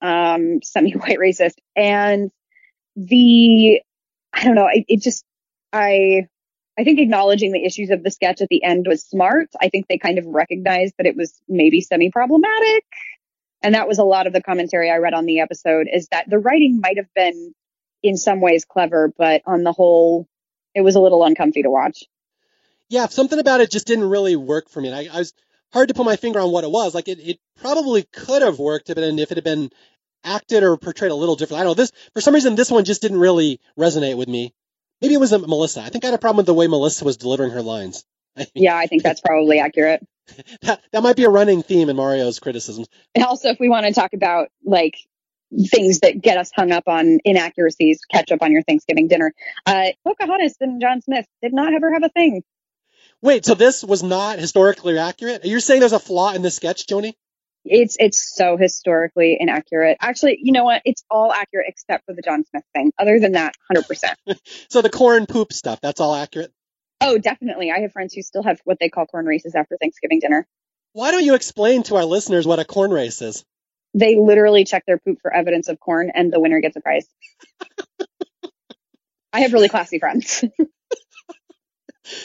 um, 0.02 0.60
semi-white 0.62 1.18
racist. 1.18 1.56
And 1.76 2.30
the, 2.96 3.80
I 4.32 4.44
don't 4.44 4.54
know, 4.54 4.68
it, 4.72 4.84
it 4.88 5.02
just, 5.02 5.24
I, 5.72 6.26
I 6.78 6.84
think 6.84 6.98
acknowledging 6.98 7.52
the 7.52 7.64
issues 7.64 7.90
of 7.90 8.02
the 8.02 8.10
sketch 8.10 8.40
at 8.40 8.48
the 8.48 8.62
end 8.62 8.86
was 8.88 9.04
smart. 9.04 9.48
I 9.60 9.68
think 9.68 9.86
they 9.88 9.98
kind 9.98 10.18
of 10.18 10.26
recognized 10.26 10.94
that 10.98 11.06
it 11.06 11.16
was 11.16 11.38
maybe 11.48 11.80
semi-problematic. 11.80 12.84
And 13.62 13.74
that 13.74 13.88
was 13.88 13.98
a 13.98 14.04
lot 14.04 14.26
of 14.26 14.32
the 14.32 14.42
commentary 14.42 14.90
I 14.90 14.96
read 14.96 15.12
on 15.12 15.26
the 15.26 15.40
episode 15.40 15.88
is 15.92 16.08
that 16.08 16.30
the 16.30 16.38
writing 16.38 16.80
might 16.80 16.96
have 16.96 17.12
been 17.14 17.54
in 18.02 18.16
some 18.16 18.40
ways 18.40 18.64
clever, 18.64 19.12
but 19.18 19.42
on 19.44 19.62
the 19.62 19.72
whole, 19.72 20.26
it 20.74 20.82
was 20.82 20.94
a 20.94 21.00
little 21.00 21.24
uncomfy 21.24 21.62
to 21.62 21.70
watch. 21.70 22.04
Yeah, 22.88 23.06
something 23.06 23.38
about 23.38 23.60
it 23.60 23.70
just 23.70 23.86
didn't 23.86 24.08
really 24.08 24.36
work 24.36 24.68
for 24.68 24.80
me. 24.80 24.92
I, 24.92 25.08
I 25.12 25.18
was 25.18 25.32
hard 25.72 25.88
to 25.88 25.94
put 25.94 26.04
my 26.04 26.16
finger 26.16 26.40
on 26.40 26.50
what 26.50 26.64
it 26.64 26.70
was. 26.70 26.94
Like 26.94 27.08
it, 27.08 27.18
it 27.20 27.38
probably 27.60 28.02
could 28.02 28.42
have 28.42 28.58
worked 28.58 28.90
if 28.90 28.98
it, 28.98 29.18
if 29.18 29.30
it 29.30 29.36
had 29.36 29.44
been 29.44 29.70
acted 30.24 30.62
or 30.62 30.76
portrayed 30.76 31.12
a 31.12 31.14
little 31.14 31.36
different. 31.36 31.60
I 31.60 31.64
don't 31.64 31.70
know. 31.70 31.82
This 31.82 31.92
for 32.12 32.20
some 32.20 32.34
reason 32.34 32.54
this 32.54 32.70
one 32.70 32.84
just 32.84 33.02
didn't 33.02 33.20
really 33.20 33.60
resonate 33.78 34.16
with 34.16 34.28
me. 34.28 34.52
Maybe 35.00 35.14
it 35.14 35.20
wasn't 35.20 35.48
Melissa. 35.48 35.80
I 35.80 35.88
think 35.88 36.04
I 36.04 36.08
had 36.08 36.14
a 36.14 36.18
problem 36.18 36.38
with 36.38 36.46
the 36.46 36.54
way 36.54 36.66
Melissa 36.66 37.04
was 37.04 37.16
delivering 37.16 37.52
her 37.52 37.62
lines. 37.62 38.04
yeah, 38.54 38.76
I 38.76 38.86
think 38.86 39.02
that's 39.02 39.20
probably 39.20 39.60
accurate. 39.60 40.06
that, 40.62 40.82
that 40.92 41.02
might 41.02 41.16
be 41.16 41.24
a 41.24 41.30
running 41.30 41.62
theme 41.62 41.88
in 41.88 41.96
Mario's 41.96 42.38
criticisms. 42.38 42.88
And 43.14 43.24
also, 43.24 43.48
if 43.48 43.58
we 43.58 43.68
want 43.68 43.86
to 43.86 43.92
talk 43.92 44.12
about 44.12 44.48
like 44.64 44.96
things 45.66 46.00
that 46.00 46.20
get 46.20 46.38
us 46.38 46.50
hung 46.54 46.72
up 46.72 46.84
on 46.86 47.18
inaccuracies, 47.24 48.00
catch 48.10 48.32
up 48.32 48.42
on 48.42 48.52
your 48.52 48.62
Thanksgiving 48.62 49.08
dinner. 49.08 49.32
Uh, 49.66 49.88
Pocahontas 50.04 50.56
and 50.60 50.80
John 50.80 51.02
Smith 51.02 51.26
did 51.42 51.52
not 51.52 51.72
ever 51.72 51.92
have 51.92 52.02
a 52.02 52.08
thing. 52.08 52.42
Wait, 53.22 53.44
so 53.44 53.54
this 53.54 53.84
was 53.84 54.02
not 54.02 54.38
historically 54.38 54.98
accurate? 54.98 55.44
Are 55.44 55.48
You're 55.48 55.60
saying 55.60 55.80
there's 55.80 55.92
a 55.92 55.98
flaw 55.98 56.32
in 56.32 56.42
this 56.42 56.56
sketch, 56.56 56.86
Joni? 56.86 57.14
It's 57.64 57.96
it's 58.00 58.34
so 58.34 58.56
historically 58.56 59.36
inaccurate. 59.38 59.98
Actually, 60.00 60.38
you 60.42 60.52
know 60.52 60.64
what? 60.64 60.80
It's 60.86 61.04
all 61.10 61.30
accurate 61.30 61.66
except 61.68 62.06
for 62.06 62.14
the 62.14 62.22
John 62.22 62.44
Smith 62.46 62.64
thing. 62.74 62.92
Other 62.98 63.20
than 63.20 63.32
that, 63.32 63.54
hundred 63.68 63.86
percent. 63.86 64.18
So 64.70 64.82
the 64.82 64.88
corn 64.88 65.26
poop 65.26 65.52
stuff, 65.52 65.80
that's 65.82 66.00
all 66.00 66.14
accurate. 66.14 66.52
Oh, 67.00 67.18
definitely. 67.18 67.70
I 67.70 67.80
have 67.80 67.92
friends 67.92 68.14
who 68.14 68.22
still 68.22 68.42
have 68.42 68.60
what 68.64 68.78
they 68.78 68.88
call 68.88 69.06
corn 69.06 69.26
races 69.26 69.54
after 69.54 69.76
Thanksgiving 69.78 70.20
dinner. 70.20 70.46
Why 70.92 71.10
don't 71.10 71.24
you 71.24 71.34
explain 71.34 71.82
to 71.84 71.96
our 71.96 72.04
listeners 72.04 72.46
what 72.46 72.58
a 72.58 72.64
corn 72.64 72.90
race 72.90 73.20
is? 73.20 73.44
They 73.94 74.16
literally 74.16 74.64
check 74.64 74.84
their 74.86 74.98
poop 74.98 75.18
for 75.22 75.32
evidence 75.32 75.68
of 75.68 75.80
corn, 75.80 76.10
and 76.14 76.32
the 76.32 76.40
winner 76.40 76.60
gets 76.60 76.76
a 76.76 76.80
prize. 76.80 77.06
I 79.32 79.40
have 79.40 79.52
really 79.52 79.68
classy 79.68 79.98
friends. 79.98 80.44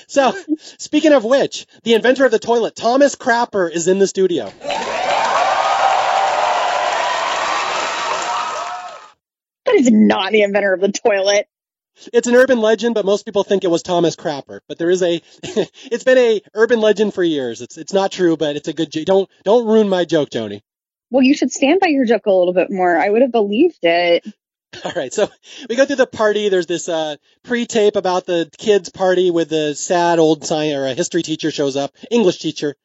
So, 0.07 0.33
speaking 0.57 1.13
of 1.13 1.23
which, 1.23 1.67
the 1.83 1.93
inventor 1.93 2.25
of 2.25 2.31
the 2.31 2.39
toilet, 2.39 2.75
Thomas 2.75 3.15
Crapper, 3.15 3.71
is 3.71 3.87
in 3.87 3.99
the 3.99 4.07
studio. 4.07 4.51
that 9.65 9.75
is 9.75 9.91
not 9.91 10.31
the 10.31 10.41
inventor 10.41 10.73
of 10.73 10.81
the 10.81 10.91
toilet. 10.91 11.47
It's 12.11 12.27
an 12.27 12.35
urban 12.35 12.59
legend, 12.59 12.95
but 12.95 13.05
most 13.05 13.25
people 13.25 13.43
think 13.43 13.63
it 13.63 13.69
was 13.69 13.83
Thomas 13.83 14.15
Crapper. 14.15 14.59
But 14.67 14.77
there 14.77 14.89
is 14.89 15.01
a, 15.01 15.21
it's 15.43 16.03
been 16.03 16.17
a 16.17 16.41
urban 16.53 16.81
legend 16.81 17.13
for 17.13 17.23
years. 17.23 17.61
It's 17.61 17.77
it's 17.77 17.93
not 17.93 18.11
true, 18.11 18.35
but 18.37 18.55
it's 18.55 18.67
a 18.67 18.73
good. 18.73 18.89
Don't 18.91 19.29
don't 19.43 19.65
ruin 19.65 19.87
my 19.87 20.03
joke, 20.03 20.29
Joni. 20.29 20.61
Well, 21.11 21.23
you 21.23 21.33
should 21.35 21.51
stand 21.51 21.79
by 21.79 21.87
your 21.87 22.05
joke 22.05 22.25
a 22.25 22.31
little 22.31 22.53
bit 22.53 22.71
more. 22.71 22.97
I 22.97 23.09
would 23.09 23.21
have 23.21 23.31
believed 23.31 23.79
it. 23.83 24.25
All 24.83 24.91
right, 24.95 25.13
so 25.13 25.29
we 25.69 25.75
go 25.75 25.85
through 25.85 25.95
the 25.97 26.07
party. 26.07 26.49
There's 26.49 26.65
this 26.65 26.89
uh, 26.89 27.15
pre-tape 27.43 27.95
about 27.95 28.25
the 28.25 28.49
kids' 28.57 28.89
party 28.89 29.31
with 29.31 29.49
the 29.49 29.73
sad 29.73 30.19
old 30.19 30.45
science 30.45 30.75
or 30.75 30.85
a 30.85 30.93
history 30.93 31.23
teacher 31.23 31.49
shows 31.51 31.77
up, 31.77 31.91
English 32.11 32.39
teacher. 32.39 32.75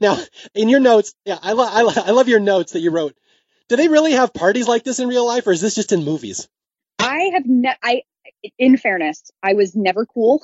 Now, 0.00 0.18
in 0.54 0.68
your 0.68 0.80
notes, 0.80 1.14
yeah, 1.24 1.38
I, 1.42 1.52
lo- 1.52 1.68
I, 1.68 1.82
lo- 1.82 1.92
I 1.96 2.10
love 2.12 2.28
your 2.28 2.40
notes 2.40 2.72
that 2.72 2.80
you 2.80 2.90
wrote. 2.90 3.16
Do 3.68 3.76
they 3.76 3.88
really 3.88 4.12
have 4.12 4.32
parties 4.32 4.68
like 4.68 4.84
this 4.84 5.00
in 5.00 5.08
real 5.08 5.26
life, 5.26 5.46
or 5.46 5.52
is 5.52 5.60
this 5.60 5.74
just 5.74 5.92
in 5.92 6.04
movies? 6.04 6.48
I 6.98 7.30
have 7.34 7.46
ne- 7.46 7.76
I 7.82 8.02
in 8.58 8.76
fairness, 8.76 9.30
I 9.42 9.54
was 9.54 9.74
never 9.74 10.06
cool. 10.06 10.42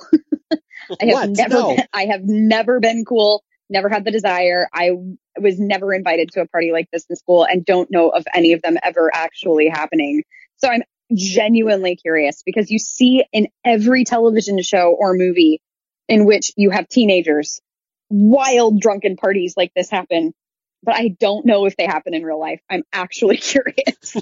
I 0.51 1.05
have 1.05 1.13
What? 1.13 1.29
never 1.29 1.53
No. 1.55 1.75
been, 1.75 1.85
I 1.93 2.05
have 2.05 2.23
never 2.23 2.79
been 2.79 3.05
cool, 3.05 3.43
never 3.69 3.89
had 3.89 4.05
the 4.05 4.11
desire. 4.11 4.67
I 4.73 4.91
was 5.39 5.59
never 5.59 5.93
invited 5.93 6.31
to 6.33 6.41
a 6.41 6.47
party 6.47 6.71
like 6.71 6.89
this 6.91 7.05
in 7.09 7.15
school 7.15 7.45
and 7.45 7.65
don't 7.65 7.89
know 7.91 8.09
of 8.09 8.25
any 8.33 8.53
of 8.53 8.61
them 8.61 8.77
ever 8.83 9.09
actually 9.13 9.67
happening. 9.69 10.23
So 10.57 10.69
I'm 10.69 10.83
genuinely 11.15 11.95
curious 11.95 12.43
because 12.45 12.69
you 12.69 12.79
see 12.79 13.23
in 13.31 13.47
every 13.65 14.03
television 14.03 14.61
show 14.61 14.95
or 14.97 15.13
movie 15.13 15.61
in 16.07 16.25
which 16.25 16.51
you 16.55 16.69
have 16.71 16.87
teenagers, 16.87 17.61
wild 18.09 18.79
drunken 18.79 19.15
parties 19.15 19.55
like 19.55 19.71
this 19.75 19.89
happen. 19.89 20.33
But 20.81 20.95
I 20.95 21.09
don't 21.19 21.45
know 21.45 21.65
if 21.65 21.75
they 21.75 21.85
happen 21.85 22.13
in 22.13 22.23
real 22.23 22.39
life. 22.39 22.61
I'm 22.69 22.83
actually 22.93 23.37
curious. 23.37 24.15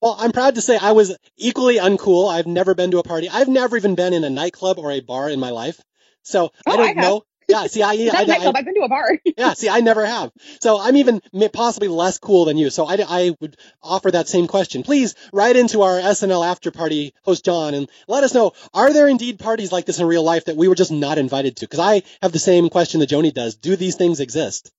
Well, 0.00 0.16
I'm 0.18 0.32
proud 0.32 0.54
to 0.56 0.60
say 0.62 0.76
I 0.76 0.92
was 0.92 1.16
equally 1.36 1.76
uncool. 1.76 2.30
I've 2.30 2.46
never 2.46 2.74
been 2.74 2.90
to 2.92 2.98
a 2.98 3.02
party. 3.02 3.28
I've 3.28 3.48
never 3.48 3.76
even 3.76 3.94
been 3.94 4.12
in 4.12 4.24
a 4.24 4.30
nightclub 4.30 4.78
or 4.78 4.92
a 4.92 5.00
bar 5.00 5.28
in 5.30 5.40
my 5.40 5.50
life. 5.50 5.80
So 6.22 6.52
I 6.66 6.70
Oh, 6.72 6.76
don't 6.76 6.90
I 6.90 6.92
know. 6.92 7.22
Yeah, 7.48 7.66
see, 7.66 7.82
I, 7.82 7.92
I. 7.92 8.10
I, 8.12 8.52
I've 8.54 8.64
been 8.64 8.74
to 8.74 8.82
a 8.84 8.88
bar. 8.88 9.18
yeah, 9.38 9.54
see, 9.54 9.68
I 9.68 9.80
never 9.80 10.04
have. 10.04 10.32
So 10.60 10.80
I'm 10.80 10.96
even 10.96 11.20
possibly 11.52 11.88
less 11.88 12.18
cool 12.18 12.44
than 12.44 12.56
you. 12.56 12.70
So 12.70 12.86
I, 12.86 12.98
I 13.06 13.36
would 13.40 13.56
offer 13.82 14.10
that 14.10 14.28
same 14.28 14.48
question. 14.48 14.82
Please 14.82 15.14
write 15.32 15.56
into 15.56 15.82
our 15.82 15.98
SNL 15.98 16.46
after 16.46 16.70
party 16.70 17.14
host 17.22 17.44
John 17.44 17.74
and 17.74 17.88
let 18.08 18.24
us 18.24 18.34
know, 18.34 18.52
are 18.74 18.92
there 18.92 19.06
indeed 19.06 19.38
parties 19.38 19.70
like 19.70 19.86
this 19.86 20.00
in 20.00 20.06
real 20.06 20.24
life 20.24 20.46
that 20.46 20.56
we 20.56 20.68
were 20.68 20.74
just 20.74 20.90
not 20.90 21.18
invited 21.18 21.56
to? 21.56 21.66
Because 21.66 21.80
I 21.80 22.02
have 22.20 22.32
the 22.32 22.38
same 22.38 22.68
question 22.68 23.00
that 23.00 23.10
Joni 23.10 23.32
does. 23.32 23.56
Do 23.56 23.76
these 23.76 23.96
things 23.96 24.20
exist? 24.20 24.72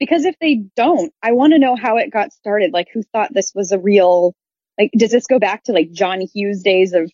Because 0.00 0.24
if 0.24 0.34
they 0.40 0.64
don't, 0.76 1.12
I 1.22 1.32
want 1.32 1.52
to 1.52 1.58
know 1.58 1.76
how 1.76 1.98
it 1.98 2.10
got 2.10 2.32
started. 2.32 2.72
Like, 2.72 2.88
who 2.92 3.02
thought 3.02 3.32
this 3.32 3.52
was 3.54 3.72
a 3.72 3.78
real? 3.78 4.34
Like, 4.78 4.90
does 4.96 5.10
this 5.10 5.26
go 5.26 5.38
back 5.38 5.64
to 5.64 5.72
like 5.72 5.92
John 5.92 6.20
Hughes 6.20 6.62
days 6.62 6.94
of 6.94 7.10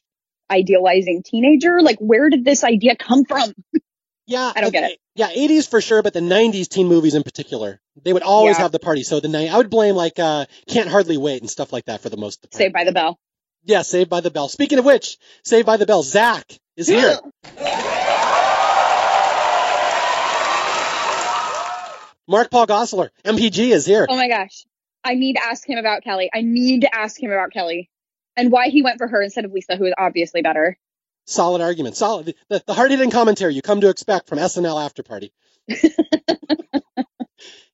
idealizing 0.51 1.23
teenager. 1.25 1.81
Like, 1.81 1.99
where 1.99 2.29
did 2.29 2.45
this 2.45 2.65
idea 2.65 2.97
come 2.97 3.25
from? 3.25 3.55
Yeah, 4.31 4.53
I 4.55 4.61
don't 4.61 4.71
get 4.71 4.85
it. 4.93 4.99
Yeah, 5.17 5.29
80s 5.29 5.69
for 5.69 5.81
sure, 5.81 6.05
but 6.05 6.13
the 6.13 6.21
90s 6.21 6.69
teen 6.69 6.87
movies 6.87 7.17
in 7.17 7.25
particular, 7.25 7.81
they 8.01 8.13
would 8.13 8.23
always 8.23 8.57
Yeah. 8.57 8.63
have 8.63 8.71
the 8.73 8.79
party. 8.79 9.03
So 9.03 9.19
the 9.19 9.27
night, 9.27 9.51
I 9.53 9.57
would 9.57 9.71
blame 9.71 9.97
like 9.97 10.21
uh, 10.21 10.47
Can't 10.69 10.89
Hardly 10.89 11.17
Wait 11.17 11.41
and 11.41 11.51
stuff 11.51 11.73
like 11.73 11.87
that 11.87 12.01
for 12.01 12.11
the 12.11 12.17
most 12.17 12.41
part. 12.41 12.55
Saved 12.55 12.73
by 12.73 12.85
the 12.85 12.93
Bell. 12.93 13.19
Yeah, 13.65 13.83
Saved 13.83 14.09
by 14.09 14.21
the 14.21 14.31
Bell. 14.31 14.49
Speaking 14.49 14.79
of 14.79 14.85
which, 14.85 15.19
Saved 15.45 15.67
by 15.67 15.79
the 15.79 15.85
Bell, 15.87 16.05
Zach 16.05 16.45
is 16.77 16.87
here. 16.87 17.19
Mark 22.29 22.49
Paul 22.53 22.69
Gosselaar, 22.69 23.11
MPG, 23.25 23.71
is 23.73 23.85
here. 23.85 24.07
Oh 24.09 24.15
my 24.17 24.29
gosh. 24.29 24.65
I 25.03 25.15
need 25.17 25.33
to 25.35 25.45
ask 25.45 25.69
him 25.69 25.79
about 25.79 26.05
Kelly. 26.05 26.31
I 26.33 26.43
need 26.43 26.83
to 26.83 26.95
ask 26.95 27.21
him 27.21 27.33
about 27.33 27.53
Kelly 27.53 27.91
and 28.37 28.53
why 28.53 28.69
he 28.69 28.83
went 28.83 28.99
for 28.99 29.09
her 29.09 29.21
instead 29.21 29.45
of 29.45 29.53
Lisa, 29.53 29.75
who 29.77 29.87
is 29.87 29.95
obviously 29.99 30.41
better. 30.43 30.79
Solid 31.31 31.63
argument. 31.63 31.97
Solid. 31.97 32.35
The, 32.49 32.63
the 32.67 32.75
hard 32.75 32.91
hitting 32.91 33.11
commentary 33.11 33.55
you 33.55 33.63
come 33.63 33.81
to 33.83 33.89
expect 33.89 34.29
from 34.29 34.39
SNL 34.39 34.85
After 34.85 35.05
Party. 35.05 35.33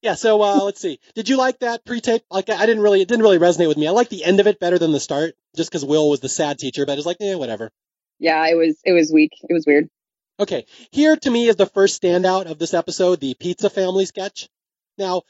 yeah. 0.03 0.15
So 0.15 0.43
uh, 0.43 0.63
let's 0.63 0.81
see. 0.81 1.01
Did 1.15 1.31
you 1.31 1.39
like 1.39 1.61
that 1.61 1.85
pre-tape? 1.85 2.23
Like 2.31 2.51
I 2.51 2.67
didn't 2.67 2.83
really. 2.83 3.01
It 3.01 3.09
didn't 3.09 3.23
really 3.23 3.39
resonate 3.39 3.69
with 3.69 3.79
me. 3.79 3.89
I 3.89 3.93
like 3.93 4.11
the 4.11 4.25
end 4.25 4.41
of 4.41 4.47
it 4.47 4.61
better 4.61 4.79
than 4.79 4.93
the 4.93 5.01
start, 5.01 5.35
just 5.57 5.71
because 5.71 5.85
Will 5.87 6.11
was 6.11 6.21
the 6.21 6.29
sad 6.29 6.59
teacher. 6.59 6.85
But 6.85 6.99
it's 6.99 7.07
like, 7.07 7.17
eh, 7.21 7.35
whatever. 7.35 7.71
Yeah, 8.19 8.47
it 8.47 8.57
was 8.57 8.79
it 8.85 8.93
was 8.93 9.11
weak. 9.11 9.33
It 9.49 9.55
was 9.55 9.65
weird. 9.67 9.89
Okay. 10.39 10.67
Here 10.91 11.17
to 11.17 11.31
me 11.31 11.49
is 11.49 11.57
the 11.57 11.65
first 11.65 12.03
standout 12.03 12.51
of 12.51 12.59
this 12.59 12.75
episode, 12.75 13.21
the 13.21 13.35
Pizza 13.35 13.71
Family 13.71 14.05
sketch. 14.05 14.51
Now, 14.99 15.23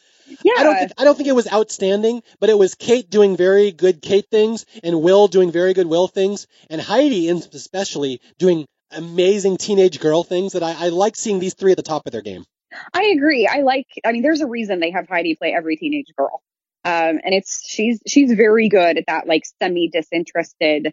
Yeah. 0.43 0.53
I 0.59 0.63
don't 0.65 0.79
think 0.79 0.93
I 0.99 1.05
don't 1.05 1.17
think 1.17 1.29
it 1.29 1.35
was 1.35 1.51
outstanding, 1.53 2.23
but 2.41 2.51
it 2.51 2.59
was 2.59 2.75
Kate 2.75 3.09
doing 3.09 3.37
very 3.37 3.73
good 3.73 4.03
Kate 4.03 4.27
things 4.31 4.67
and 4.83 5.03
Will 5.03 5.29
doing 5.29 5.51
very 5.53 5.75
good 5.75 5.87
Will 5.87 6.09
things 6.09 6.47
and 6.71 6.81
Aidy 6.81 7.27
in- 7.27 7.43
especially 7.53 8.21
doing 8.39 8.67
amazing 8.91 9.57
teenage 9.57 10.01
girl 10.01 10.23
things 10.25 10.53
that 10.53 10.63
I, 10.63 10.87
I 10.87 10.89
like 10.89 11.17
seeing 11.17 11.39
these 11.39 11.55
three 11.55 11.73
at 11.73 11.77
the 11.77 11.83
top 11.83 12.07
of 12.07 12.13
their 12.13 12.23
game. 12.23 12.45
I 12.93 13.05
agree. 13.17 13.47
I 13.47 13.63
like. 13.63 13.87
I 14.05 14.13
mean, 14.13 14.23
there's 14.23 14.41
a 14.41 14.47
reason 14.47 14.81
they 14.81 14.91
have 14.91 15.07
Aidy 15.07 15.39
play 15.39 15.53
every 15.53 15.77
teenage 15.77 16.13
girl, 16.17 16.43
um, 16.85 17.21
and 17.25 17.35
it's 17.35 17.63
she's 17.67 18.01
she's 18.07 18.33
very 18.33 18.69
good 18.69 18.99
at 18.99 19.05
that 19.07 19.27
like 19.27 19.45
semi 19.61 19.89
disinterested, 19.89 20.93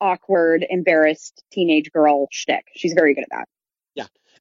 awkward, 0.00 0.64
embarrassed 0.68 1.42
teenage 1.52 1.90
girl 1.92 2.28
shtick. 2.30 2.66
She's 2.76 2.92
very 2.92 3.14
good 3.14 3.22
at 3.24 3.30
that. 3.30 3.48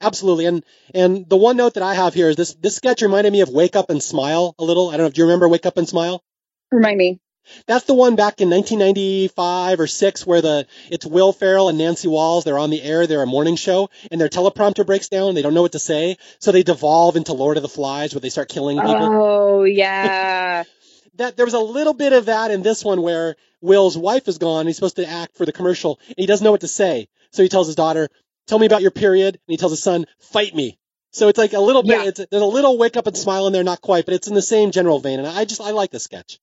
Absolutely. 0.03 0.45
And 0.45 0.63
and 0.93 1.27
the 1.30 1.38
one 1.38 1.57
note 1.57 1.75
that 1.75 1.84
I 1.84 1.93
have 1.93 2.13
here 2.13 2.30
is 2.30 2.35
this 2.35 2.53
this 2.55 2.75
sketch 2.75 3.01
reminded 3.01 3.31
me 3.31 3.41
of 3.41 3.49
Wake 3.49 3.75
Up 3.75 3.89
and 3.89 4.03
Smile 4.03 4.55
a 4.59 4.63
little. 4.63 4.89
I 4.89 4.93
don't 4.93 5.01
know 5.01 5.07
if 5.07 5.13
do 5.13 5.21
you 5.21 5.25
remember 5.25 5.47
Wake 5.47 5.65
Up 5.65 5.77
and 5.77 5.88
Smile? 5.88 6.23
Remind 6.71 6.97
me. 6.97 7.19
That's 7.67 7.85
the 7.85 7.93
one 7.93 8.15
back 8.15 8.39
in 8.39 8.49
1995 8.49 9.80
or 9.80 9.88
6 9.88 10.25
where 10.25 10.41
the 10.41 10.65
it's 10.89 11.05
Will 11.05 11.34
Ferrell 11.34 11.69
and 11.69 11.77
Nancy 11.77 12.07
Walls. 12.07 12.43
They're 12.43 12.57
on 12.57 12.69
the 12.69 12.81
air. 12.81 13.05
They're 13.05 13.21
a 13.21 13.27
morning 13.27 13.55
show, 13.55 13.89
and 14.11 14.19
their 14.19 14.30
teleprompter 14.30 14.85
breaks 14.85 15.09
down. 15.09 15.35
They 15.35 15.41
don't 15.41 15.53
know 15.53 15.61
what 15.61 15.73
to 15.73 15.80
say, 15.80 16.17
so 16.39 16.51
they 16.51 16.63
devolve 16.63 17.15
into 17.15 17.34
Lord 17.34 17.57
of 17.57 17.63
the 17.63 17.69
Flies, 17.69 18.13
where 18.13 18.21
they 18.21 18.30
start 18.30 18.49
killing 18.49 18.77
people. 18.80 19.09
Oh 19.13 19.63
yeah. 19.63 20.63
That 21.15 21.38
there 21.38 21.45
was 21.45 21.53
a 21.53 21.59
little 21.59 21.93
bit 21.93 22.13
of 22.13 22.25
that 22.25 22.49
in 22.49 22.63
this 22.63 22.84
one 22.84 23.01
where 23.01 23.35
Will's 23.61 23.97
wife 23.97 24.27
is 24.27 24.38
gone. 24.38 24.65
He's 24.65 24.75
supposed 24.75 24.95
to 24.95 25.07
act 25.07 25.38
for 25.38 25.45
the 25.45 25.51
commercial, 25.51 25.99
and 26.07 26.15
he 26.17 26.25
doesn't 26.25 26.43
know 26.43 26.51
what 26.51 26.61
to 26.61 26.67
say. 26.67 27.07
So 27.31 27.43
he 27.43 27.49
tells 27.49 27.67
his 27.67 27.75
daughter, 27.75 28.09
"Tell 28.48 28.60
me 28.60 28.65
about 28.65 28.82
your 28.82 28.91
period," 28.91 29.36
and 29.36 29.53
he 29.53 29.57
tells 29.57 29.72
his 29.72 29.84
son, 29.84 30.06
"Fight 30.20 30.53
me." 30.56 30.78
So 31.11 31.28
it's 31.28 31.38
like 31.38 31.53
a 31.53 31.60
little 31.60 31.84
bit. 31.84 32.02
Yeah. 32.02 32.07
It's, 32.07 32.26
there's 32.32 32.44
a 32.44 32.45
little 32.45 32.78
wake 32.78 32.98
up 32.98 33.07
and 33.07 33.15
smile 33.15 33.48
in 33.48 33.53
there, 33.53 33.64
not 33.64 33.82
quite, 33.82 34.06
but 34.06 34.15
it's 34.15 34.28
in 34.28 34.34
the 34.34 34.41
same 34.41 34.72
general 34.72 34.99
vein. 34.99 35.20
And 35.20 35.28
I 35.28 35.45
just 35.45 35.61
I 35.61 35.72
like 35.72 35.91
the 35.91 35.99
sketch. 35.99 36.40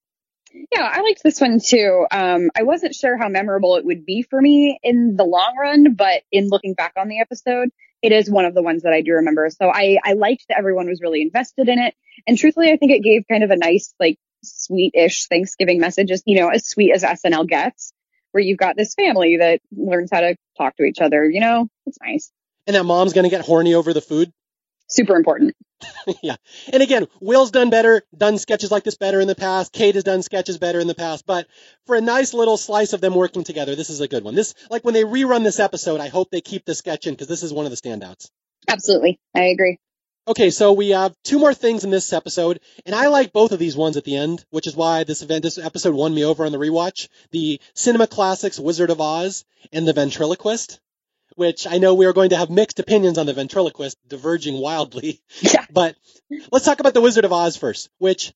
Yeah, 0.52 0.88
I 0.92 1.00
liked 1.02 1.22
this 1.22 1.40
one 1.40 1.60
too. 1.64 2.06
Um, 2.10 2.50
I 2.56 2.62
wasn't 2.62 2.94
sure 2.94 3.16
how 3.16 3.28
memorable 3.28 3.76
it 3.76 3.84
would 3.84 4.04
be 4.04 4.22
for 4.22 4.40
me 4.40 4.78
in 4.82 5.16
the 5.16 5.24
long 5.24 5.56
run, 5.60 5.94
but 5.94 6.22
in 6.32 6.48
looking 6.48 6.74
back 6.74 6.92
on 6.96 7.08
the 7.08 7.20
episode, 7.20 7.70
it 8.02 8.12
is 8.12 8.30
one 8.30 8.44
of 8.44 8.54
the 8.54 8.62
ones 8.62 8.82
that 8.82 8.92
I 8.92 9.02
do 9.02 9.12
remember. 9.12 9.48
So 9.50 9.68
I, 9.68 9.98
I 10.04 10.14
liked 10.14 10.46
that 10.48 10.58
everyone 10.58 10.88
was 10.88 11.00
really 11.00 11.22
invested 11.22 11.68
in 11.68 11.78
it. 11.78 11.94
And 12.26 12.36
truthfully, 12.36 12.70
I 12.72 12.76
think 12.76 12.92
it 12.92 13.02
gave 13.02 13.22
kind 13.28 13.44
of 13.44 13.50
a 13.50 13.56
nice, 13.56 13.94
like, 14.00 14.18
sweet-ish 14.42 15.26
Thanksgiving 15.26 15.80
message, 15.80 16.10
as, 16.10 16.22
you 16.26 16.40
know, 16.40 16.48
as 16.48 16.66
sweet 16.66 16.92
as 16.92 17.02
SNL 17.02 17.46
gets, 17.46 17.92
where 18.32 18.42
you've 18.42 18.58
got 18.58 18.76
this 18.76 18.94
family 18.94 19.38
that 19.38 19.60
learns 19.76 20.10
how 20.12 20.20
to 20.20 20.36
talk 20.56 20.76
to 20.76 20.84
each 20.84 21.00
other. 21.00 21.28
You 21.28 21.40
know, 21.40 21.68
it's 21.86 21.98
nice. 22.02 22.30
And 22.66 22.76
that 22.76 22.84
mom's 22.84 23.12
gonna 23.12 23.30
get 23.30 23.42
horny 23.42 23.74
over 23.74 23.92
the 23.92 24.00
food. 24.00 24.32
Super 24.88 25.16
important. 25.16 25.54
yeah. 26.22 26.36
And 26.72 26.82
again, 26.82 27.06
Will's 27.20 27.52
done 27.52 27.70
better, 27.70 28.02
done 28.16 28.38
sketches 28.38 28.70
like 28.70 28.82
this 28.82 28.96
better 28.96 29.20
in 29.20 29.28
the 29.28 29.36
past. 29.36 29.72
Kate 29.72 29.94
has 29.94 30.04
done 30.04 30.22
sketches 30.22 30.58
better 30.58 30.80
in 30.80 30.88
the 30.88 30.96
past. 30.96 31.24
But 31.26 31.46
for 31.86 31.94
a 31.94 32.00
nice 32.00 32.34
little 32.34 32.56
slice 32.56 32.92
of 32.92 33.00
them 33.00 33.14
working 33.14 33.44
together, 33.44 33.76
this 33.76 33.88
is 33.88 34.00
a 34.00 34.08
good 34.08 34.24
one. 34.24 34.34
This, 34.34 34.54
like 34.68 34.84
when 34.84 34.94
they 34.94 35.04
rerun 35.04 35.44
this 35.44 35.60
episode, 35.60 36.00
I 36.00 36.08
hope 36.08 36.30
they 36.30 36.40
keep 36.40 36.64
the 36.64 36.74
sketch 36.74 37.06
in 37.06 37.14
because 37.14 37.28
this 37.28 37.44
is 37.44 37.52
one 37.52 37.66
of 37.66 37.70
the 37.70 37.76
standouts. 37.76 38.30
Absolutely. 38.68 39.20
I 39.34 39.44
agree. 39.44 39.78
Okay, 40.28 40.50
so 40.50 40.72
we 40.72 40.90
have 40.90 41.14
two 41.24 41.38
more 41.38 41.54
things 41.54 41.82
in 41.82 41.90
this 41.90 42.12
episode, 42.12 42.60
and 42.84 42.94
I 42.94 43.08
like 43.08 43.32
both 43.32 43.52
of 43.52 43.58
these 43.58 43.76
ones 43.76 43.96
at 43.96 44.04
the 44.04 44.16
end, 44.16 44.44
which 44.50 44.66
is 44.66 44.76
why 44.76 45.04
this 45.04 45.22
event, 45.22 45.42
this 45.42 45.58
episode 45.58 45.94
won 45.94 46.14
me 46.14 46.24
over 46.24 46.44
on 46.44 46.52
the 46.52 46.58
rewatch. 46.58 47.08
The 47.30 47.60
Cinema 47.74 48.06
Classics 48.06 48.58
Wizard 48.58 48.90
of 48.90 49.00
Oz 49.00 49.44
and 49.72 49.88
the 49.88 49.94
Ventriloquist, 49.94 50.78
which 51.36 51.66
I 51.66 51.78
know 51.78 51.94
we 51.94 52.06
are 52.06 52.12
going 52.12 52.30
to 52.30 52.36
have 52.36 52.50
mixed 52.50 52.78
opinions 52.78 53.16
on 53.16 53.26
the 53.26 53.32
Ventriloquist, 53.32 53.96
diverging 54.06 54.60
wildly. 54.60 55.20
Yeah. 55.40 55.64
But 55.70 55.96
let's 56.52 56.66
talk 56.66 56.80
about 56.80 56.94
the 56.94 57.00
Wizard 57.00 57.24
of 57.24 57.32
Oz 57.32 57.56
first, 57.56 57.88
which 57.98 58.32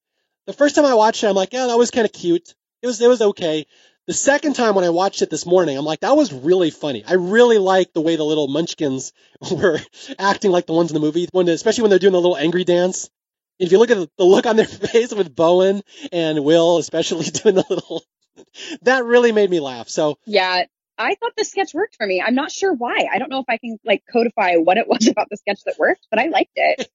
the 0.46 0.52
first 0.54 0.74
time 0.74 0.86
I 0.86 0.94
watched 0.94 1.22
it, 1.22 1.28
I'm 1.28 1.36
like, 1.36 1.52
yeah, 1.52 1.66
that 1.66 1.78
was 1.78 1.90
kind 1.90 2.06
of 2.06 2.12
cute. 2.12 2.54
It 2.82 2.86
was, 2.86 3.00
it 3.00 3.08
was 3.08 3.22
okay. 3.22 3.66
The 4.06 4.12
second 4.12 4.54
time 4.54 4.74
when 4.74 4.84
I 4.84 4.90
watched 4.90 5.22
it 5.22 5.30
this 5.30 5.46
morning, 5.46 5.78
I'm 5.78 5.84
like, 5.86 6.00
that 6.00 6.16
was 6.16 6.30
really 6.30 6.70
funny. 6.70 7.04
I 7.06 7.14
really 7.14 7.56
like 7.56 7.94
the 7.94 8.02
way 8.02 8.16
the 8.16 8.24
little 8.24 8.48
munchkins 8.48 9.12
were 9.50 9.80
acting 10.18 10.50
like 10.50 10.66
the 10.66 10.74
ones 10.74 10.90
in 10.90 10.94
the 10.94 11.00
movie, 11.00 11.26
when, 11.32 11.48
especially 11.48 11.82
when 11.82 11.90
they're 11.90 11.98
doing 11.98 12.12
the 12.12 12.20
little 12.20 12.36
angry 12.36 12.64
dance. 12.64 13.08
If 13.58 13.72
you 13.72 13.78
look 13.78 13.90
at 13.90 13.96
the, 13.96 14.24
look 14.24 14.44
on 14.46 14.56
their 14.56 14.66
face 14.92 15.14
with 15.14 15.34
Bowen 15.34 15.82
and 16.12 16.44
Will, 16.44 16.76
especially 16.78 17.24
doing 17.30 17.54
the 17.54 17.64
little, 17.68 18.02
that 18.82 19.04
really 19.04 19.32
made 19.32 19.48
me 19.48 19.60
laugh. 19.60 19.88
So 19.88 20.18
Yeah. 20.26 20.64
I 20.96 21.16
thought 21.16 21.32
the 21.36 21.44
sketch 21.44 21.74
worked 21.74 21.96
for 21.96 22.06
me. 22.06 22.22
I'm 22.24 22.36
not 22.36 22.52
sure 22.52 22.72
why. 22.72 23.08
I 23.12 23.18
don't 23.18 23.28
know 23.28 23.40
if 23.40 23.46
I 23.48 23.56
can 23.56 23.78
like 23.84 24.04
codify 24.12 24.56
what 24.56 24.76
it 24.76 24.86
was 24.86 25.08
about 25.08 25.28
the 25.28 25.36
sketch 25.36 25.64
that 25.64 25.76
worked, 25.78 26.06
but 26.10 26.20
I 26.20 26.26
liked 26.26 26.52
it. 26.54 26.88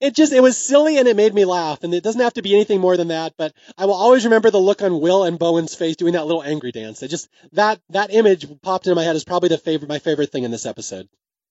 It 0.00 0.14
just 0.14 0.32
it 0.32 0.40
was 0.42 0.56
silly 0.58 0.98
and 0.98 1.08
it 1.08 1.16
made 1.16 1.32
me 1.34 1.44
laugh 1.44 1.82
and 1.82 1.94
it 1.94 2.02
doesn't 2.02 2.20
have 2.20 2.34
to 2.34 2.42
be 2.42 2.54
anything 2.54 2.80
more 2.80 2.96
than 2.98 3.08
that 3.08 3.32
but 3.38 3.54
i 3.78 3.86
will 3.86 3.94
always 3.94 4.24
remember 4.24 4.50
the 4.50 4.58
look 4.58 4.82
on 4.82 5.00
will 5.00 5.24
and 5.24 5.38
bowen's 5.38 5.74
face 5.74 5.96
doing 5.96 6.12
that 6.12 6.26
little 6.26 6.42
angry 6.42 6.70
dance. 6.70 7.02
It 7.02 7.08
just 7.08 7.28
that 7.52 7.80
that 7.90 8.12
image 8.12 8.46
popped 8.62 8.86
into 8.86 8.94
my 8.94 9.04
head 9.04 9.16
is 9.16 9.24
probably 9.24 9.48
the 9.48 9.58
favorite 9.58 9.88
my 9.88 9.98
favorite 9.98 10.30
thing 10.30 10.44
in 10.44 10.50
this 10.50 10.66
episode. 10.66 11.08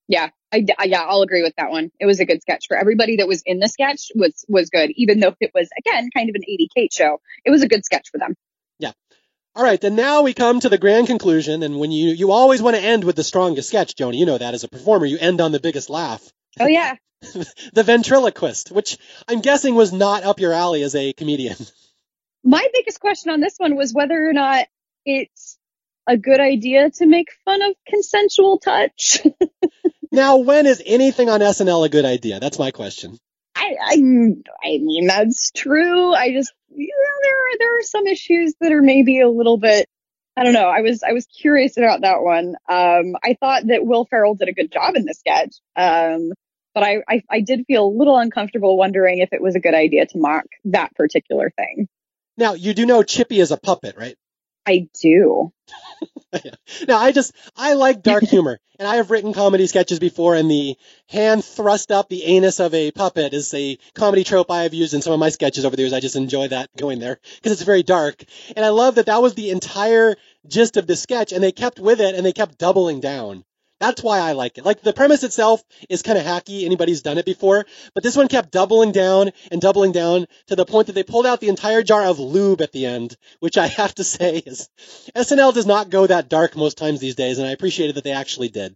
Yeah, 0.08 0.30
I, 0.54 0.66
I- 0.78 0.86
yeah, 0.86 1.02
I'll 1.02 1.22
agree 1.24 1.42
with 1.44 1.56
that 1.58 1.70
one. 1.72 1.92
It 2.00 2.06
was 2.06 2.20
a 2.20 2.26
good 2.26 2.42
sketch 2.42 2.66
for 2.68 2.78
everybody 2.78 3.18
that 3.18 3.28
was 3.28 3.42
in 3.46 3.60
the 3.60 3.68
sketch 3.68 4.12
was 4.16 4.46
was 4.48 4.70
good, 4.70 4.92
even 4.96 5.20
though 5.20 5.36
it 5.42 5.52
was 5.56 5.68
again 5.78 6.10
kind 6.16 6.30
of 6.30 6.36
an 6.36 6.44
Aidy 6.44 6.68
Kate 6.76 6.94
show. 6.94 7.20
It 7.44 7.50
was 7.52 7.64
a 7.64 7.68
good 7.68 7.84
sketch 7.84 8.10
for 8.12 8.18
them. 8.20 8.36
Yeah. 8.80 8.92
All 9.56 9.64
right 9.64 9.82
then 9.82 9.96
now 9.96 10.22
we 10.22 10.34
come 10.36 10.60
to 10.60 10.70
the 10.70 10.78
grand 10.78 11.08
conclusion 11.08 11.64
and 11.64 11.80
when 11.80 11.92
you 11.92 12.10
you 12.12 12.32
always 12.32 12.62
want 12.62 12.76
to 12.76 12.82
end 12.82 13.04
with 13.04 13.16
the 13.16 13.24
strongest 13.24 13.70
sketch 13.70 13.96
joni. 13.96 14.18
You 14.18 14.28
know 14.28 14.38
that. 14.38 14.54
As 14.54 14.64
a 14.64 14.70
performer 14.70 15.08
you 15.08 15.18
end 15.18 15.42
on 15.42 15.52
the 15.52 15.60
biggest 15.60 15.90
laugh. 15.90 16.22
Oh 16.60 16.68
yeah, 16.68 16.96
the 17.74 17.84
ventriloquist 17.84 18.72
which 18.72 18.98
i'm 19.28 19.42
guessing 19.42 19.76
was 19.76 19.92
not 19.92 20.24
up 20.24 20.40
your 20.40 20.54
alley 20.54 20.84
as 20.84 20.96
a 20.96 21.14
comedian 21.14 21.56
my 22.44 22.66
biggest 22.74 23.00
question 23.00 23.32
on 23.32 23.42
this 23.42 23.56
one 23.58 23.76
was 23.76 23.94
whether 23.94 24.28
or 24.28 24.34
not 24.34 24.68
it's 25.06 25.58
a 26.08 26.18
good 26.18 26.40
idea 26.40 26.90
to 26.90 27.06
make 27.06 27.28
fun 27.44 27.62
of 27.62 27.76
consensual 27.86 28.60
touch. 28.60 29.22
now 30.12 30.38
when 30.38 30.66
is 30.66 30.82
anything 30.86 31.30
on 31.30 31.42
snl 31.42 31.86
a 31.86 31.90
good 31.90 32.06
idea 32.06 32.40
that's 32.40 32.60
my 32.60 32.72
question 32.72 33.18
I, 33.58 33.76
I 33.82 33.94
I 33.94 34.78
mean 34.78 35.08
that's 35.08 35.52
true. 35.52 36.14
I 36.14 36.32
just 36.32 36.54
you 36.70 36.88
know 36.88 37.20
there 37.24 37.36
are 37.36 37.58
there 37.58 37.80
are 37.80 37.84
some 37.84 38.08
issues 38.08 38.54
that 38.62 38.72
are 38.72 38.82
maybe 38.82 39.20
a 39.20 39.30
little 39.30 39.58
bit 39.58 39.88
I 40.36 40.44
don't 40.44 40.54
know. 40.54 40.68
I 40.68 40.82
was 40.82 41.02
I 41.02 41.14
was 41.14 41.26
curious 41.26 41.78
about 41.78 42.02
that 42.02 42.22
one. 42.22 42.56
Um, 42.70 43.16
I 43.24 43.36
thought 43.40 43.66
that 43.68 43.86
Will 43.86 44.06
Ferrell 44.06 44.36
did 44.36 44.50
a 44.50 44.54
good 44.54 44.72
job 44.72 44.96
in 44.96 45.06
the 45.06 45.16
sketch. 45.16 45.56
Um, 45.76 46.34
but 46.78 46.84
I, 46.84 46.98
I 47.10 47.24
I 47.28 47.40
did 47.42 47.66
feel 47.66 47.88
a 47.88 47.90
little 47.90 48.20
uncomfortable 48.20 48.78
wondering 48.78 49.18
if 49.18 49.34
it 49.34 49.42
was 49.42 49.56
a 49.56 49.60
good 49.60 49.74
idea 49.74 50.06
to 50.06 50.18
mock 50.20 50.46
that 50.66 50.94
particular 50.94 51.50
thing. 51.50 51.88
now 52.38 52.54
you 52.54 52.76
do 52.76 52.86
know 52.86 53.02
chippy 53.02 53.40
is 53.40 53.50
a 53.50 53.58
puppet 53.58 53.96
right 53.98 54.16
I 54.68 54.90
do. 55.02 55.52
Now, 56.88 56.98
I 56.98 57.14
just, 57.14 57.34
I 57.56 57.74
like 57.74 58.04
dark 58.04 58.24
humor, 58.30 58.60
and 58.78 58.88
I 58.88 58.98
have 58.98 59.10
written 59.10 59.34
comedy 59.34 59.66
sketches 59.66 59.98
before, 59.98 60.36
and 60.36 60.52
the 60.52 60.76
hand 61.08 61.44
thrust 61.44 61.90
up 61.90 62.10
the 62.10 62.26
anus 62.26 62.60
of 62.60 62.74
a 62.74 62.92
puppet 62.92 63.34
is 63.34 63.54
a 63.54 63.78
comedy 63.96 64.26
trope 64.26 64.52
I 64.52 64.64
have 64.64 64.74
used 64.74 64.94
in 64.94 65.02
some 65.02 65.14
of 65.14 65.20
my 65.20 65.30
sketches 65.30 65.64
over 65.64 65.76
the 65.78 65.84
years. 65.84 65.94
I 65.94 66.02
just 66.02 66.18
enjoy 66.18 66.50
that 66.50 66.70
going 66.78 67.00
there 67.00 67.20
because 67.38 67.54
it's 67.54 67.62
very 67.62 67.82
dark. 67.82 68.24
And 68.56 68.66
I 68.66 68.70
love 68.70 68.96
that 68.96 69.06
that 69.06 69.22
was 69.22 69.36
the 69.36 69.52
entire 69.52 70.18
gist 70.46 70.76
of 70.76 70.86
the 70.86 70.98
sketch, 70.98 71.32
and 71.32 71.42
they 71.42 71.54
kept 71.54 71.80
with 71.80 72.02
it, 72.02 72.14
and 72.14 72.26
they 72.26 72.34
kept 72.34 72.58
doubling 72.58 73.00
down 73.00 73.46
That's 73.80 74.02
why 74.02 74.20
I 74.20 74.32
like 74.32 74.58
it. 74.58 74.66
Like 74.66 74.82
the 74.82 74.94
premise 74.94 75.24
itself 75.24 75.64
is 75.90 76.02
kind 76.02 76.18
of 76.18 76.26
hacky. 76.26 76.66
Anybody's 76.66 77.02
done 77.04 77.18
it 77.18 77.26
before, 77.26 77.66
but 77.94 78.04
this 78.04 78.16
one 78.16 78.28
kept 78.28 78.52
doubling 78.52 78.92
down 78.92 79.32
and 79.52 79.62
doubling 79.62 79.92
down 79.92 80.26
to 80.48 80.56
the 80.56 80.66
point 80.66 80.88
that 80.88 80.94
they 80.94 81.04
pulled 81.04 81.28
out 81.28 81.40
the 81.40 81.50
entire 81.50 81.84
jar 81.84 82.06
of 82.06 82.20
lube 82.20 82.62
at 82.62 82.72
the 82.72 82.86
end, 82.86 83.16
which 83.40 83.58
I 83.58 83.68
have 83.68 83.94
to 83.96 84.04
say 84.04 84.38
is 84.38 84.70
SNL 85.16 85.54
does 85.54 85.66
not 85.66 85.90
go 85.90 86.08
that 86.08 86.30
dark 86.30 86.56
most 86.56 86.78
times 86.78 87.00
these 87.00 87.16
days, 87.16 87.38
and 87.38 87.48
I 87.48 87.52
appreciated 87.52 87.96
that 87.96 88.04
they 88.04 88.12
actually 88.12 88.50
did. 88.50 88.76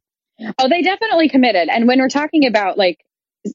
Oh, 0.58 0.70
they 0.70 0.82
definitely 0.82 1.30
committed. 1.30 1.70
And 1.70 1.88
when 1.88 2.00
we're 2.00 2.10
talking 2.10 2.46
about 2.46 2.78
like 2.78 3.00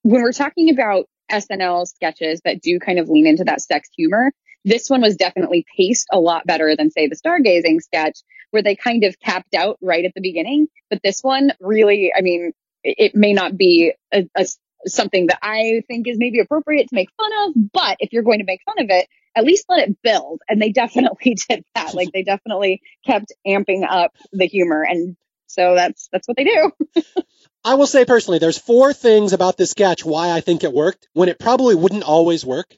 when 0.03 0.23
we're 0.23 0.33
talking 0.33 0.71
about 0.71 1.07
SNL 1.31 1.87
sketches 1.87 2.41
that 2.45 2.61
do 2.61 2.79
kind 2.79 2.99
of 2.99 3.09
lean 3.09 3.27
into 3.27 3.45
that 3.45 3.61
sex 3.61 3.89
humor, 3.97 4.33
this 4.67 4.91
one 4.91 5.01
was 5.01 5.17
definitely 5.17 5.65
paced 5.77 6.09
a 6.13 6.19
lot 6.19 6.45
better 6.45 6.75
than 6.77 6.91
say 6.91 7.07
the 7.07 7.17
stargazing 7.17 7.81
sketch 7.81 8.19
where 8.51 8.65
they 8.65 8.75
kind 8.75 9.05
of 9.05 9.19
capped 9.21 9.55
out 9.55 9.79
right 9.81 10.05
at 10.05 10.13
the 10.15 10.21
beginning. 10.21 10.67
But 10.91 11.01
this 11.03 11.21
one 11.23 11.53
really, 11.61 12.13
I 12.17 12.21
mean, 12.21 12.53
it, 12.83 13.15
may 13.15 13.33
not 13.33 13.57
be 13.57 13.93
a, 14.13 14.29
a, 14.37 14.47
something 14.87 15.29
that 15.29 15.39
I 15.41 15.83
think 15.87 16.09
is 16.09 16.19
maybe 16.19 16.41
appropriate 16.41 16.89
to 16.89 16.95
make 16.95 17.09
fun 17.17 17.31
of, 17.45 17.55
but 17.73 17.97
if 18.01 18.13
you're 18.13 18.25
going 18.25 18.41
to 18.41 18.45
make 18.45 18.61
fun 18.67 18.81
of 18.81 18.91
it, 18.91 19.09
at 19.37 19.45
least 19.45 19.67
let 19.69 19.89
it 19.89 20.03
build. 20.03 20.41
And 20.49 20.61
they 20.61 20.73
definitely 20.73 21.37
did 21.49 21.65
that. 21.77 21.95
Like 21.95 22.11
they 22.13 22.25
definitely 22.25 22.83
kept 23.07 23.33
amping 23.47 23.87
up 23.89 24.13
the 24.33 24.47
humor. 24.47 24.83
And 24.83 25.17
so 25.47 25.77
that's, 25.77 26.09
that's 26.11 26.27
what 26.27 26.37
they 26.37 26.45
do. 26.45 26.73
I 27.65 27.75
will 27.75 27.87
say 27.87 28.05
personally, 28.05 28.41
there's 28.41 28.59
four 28.59 28.93
things 28.93 29.33
about 29.33 29.57
this 29.57 29.71
sketch 29.71 30.05
why 30.05 30.33
I 30.33 30.41
think 30.41 30.65
it 30.65 30.73
worked 30.73 31.07
when 31.13 31.29
it 31.29 31.39
probably 31.39 31.77
wouldn't 31.77 32.03
always 32.03 32.45
work. 32.45 32.77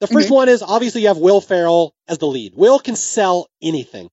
The 0.00 0.06
1st 0.06 0.24
mm-hmm. 0.24 0.34
one 0.34 0.48
is 0.48 0.62
obviously 0.62 1.02
you 1.02 1.08
have 1.08 1.18
Will 1.18 1.40
Ferrell 1.40 1.94
as 2.06 2.18
the 2.18 2.26
lead. 2.26 2.54
Will 2.54 2.78
can 2.78 2.96
sell 2.96 3.48
anything. 3.60 4.08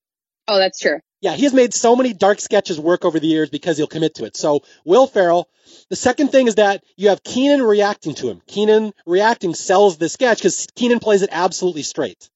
Oh, 0.47 0.57
that's 0.57 0.79
true. 0.79 0.99
Yeah, 1.21 1.33
he 1.33 1.43
has 1.43 1.53
made 1.53 1.73
so 1.73 1.95
many 1.95 2.13
dark 2.13 2.39
sketches 2.39 2.79
work 2.79 3.05
over 3.05 3.19
the 3.19 3.27
years 3.27 3.49
because 3.49 3.77
he'll 3.77 3.87
commit 3.87 4.15
to 4.15 4.25
it. 4.25 4.35
So 4.35 4.61
Will 4.83 5.07
Ferrell. 5.07 5.47
The 5.89 5.95
second 5.95 6.29
thing 6.29 6.47
is 6.47 6.55
that 6.55 6.83
you 6.97 7.09
have 7.09 7.23
Keenan 7.23 7.63
reacting 7.63 8.13
to 8.15 8.29
him. 8.29 8.41
Keenan 8.47 8.93
reacting 9.05 9.55
sells 9.55 9.97
the 9.97 10.09
sketch 10.09 10.39
because 10.39 10.67
Keenan 10.75 10.99
plays 10.99 11.21
it 11.21 11.29
absolutely 11.31 11.83
straight. 11.83 12.29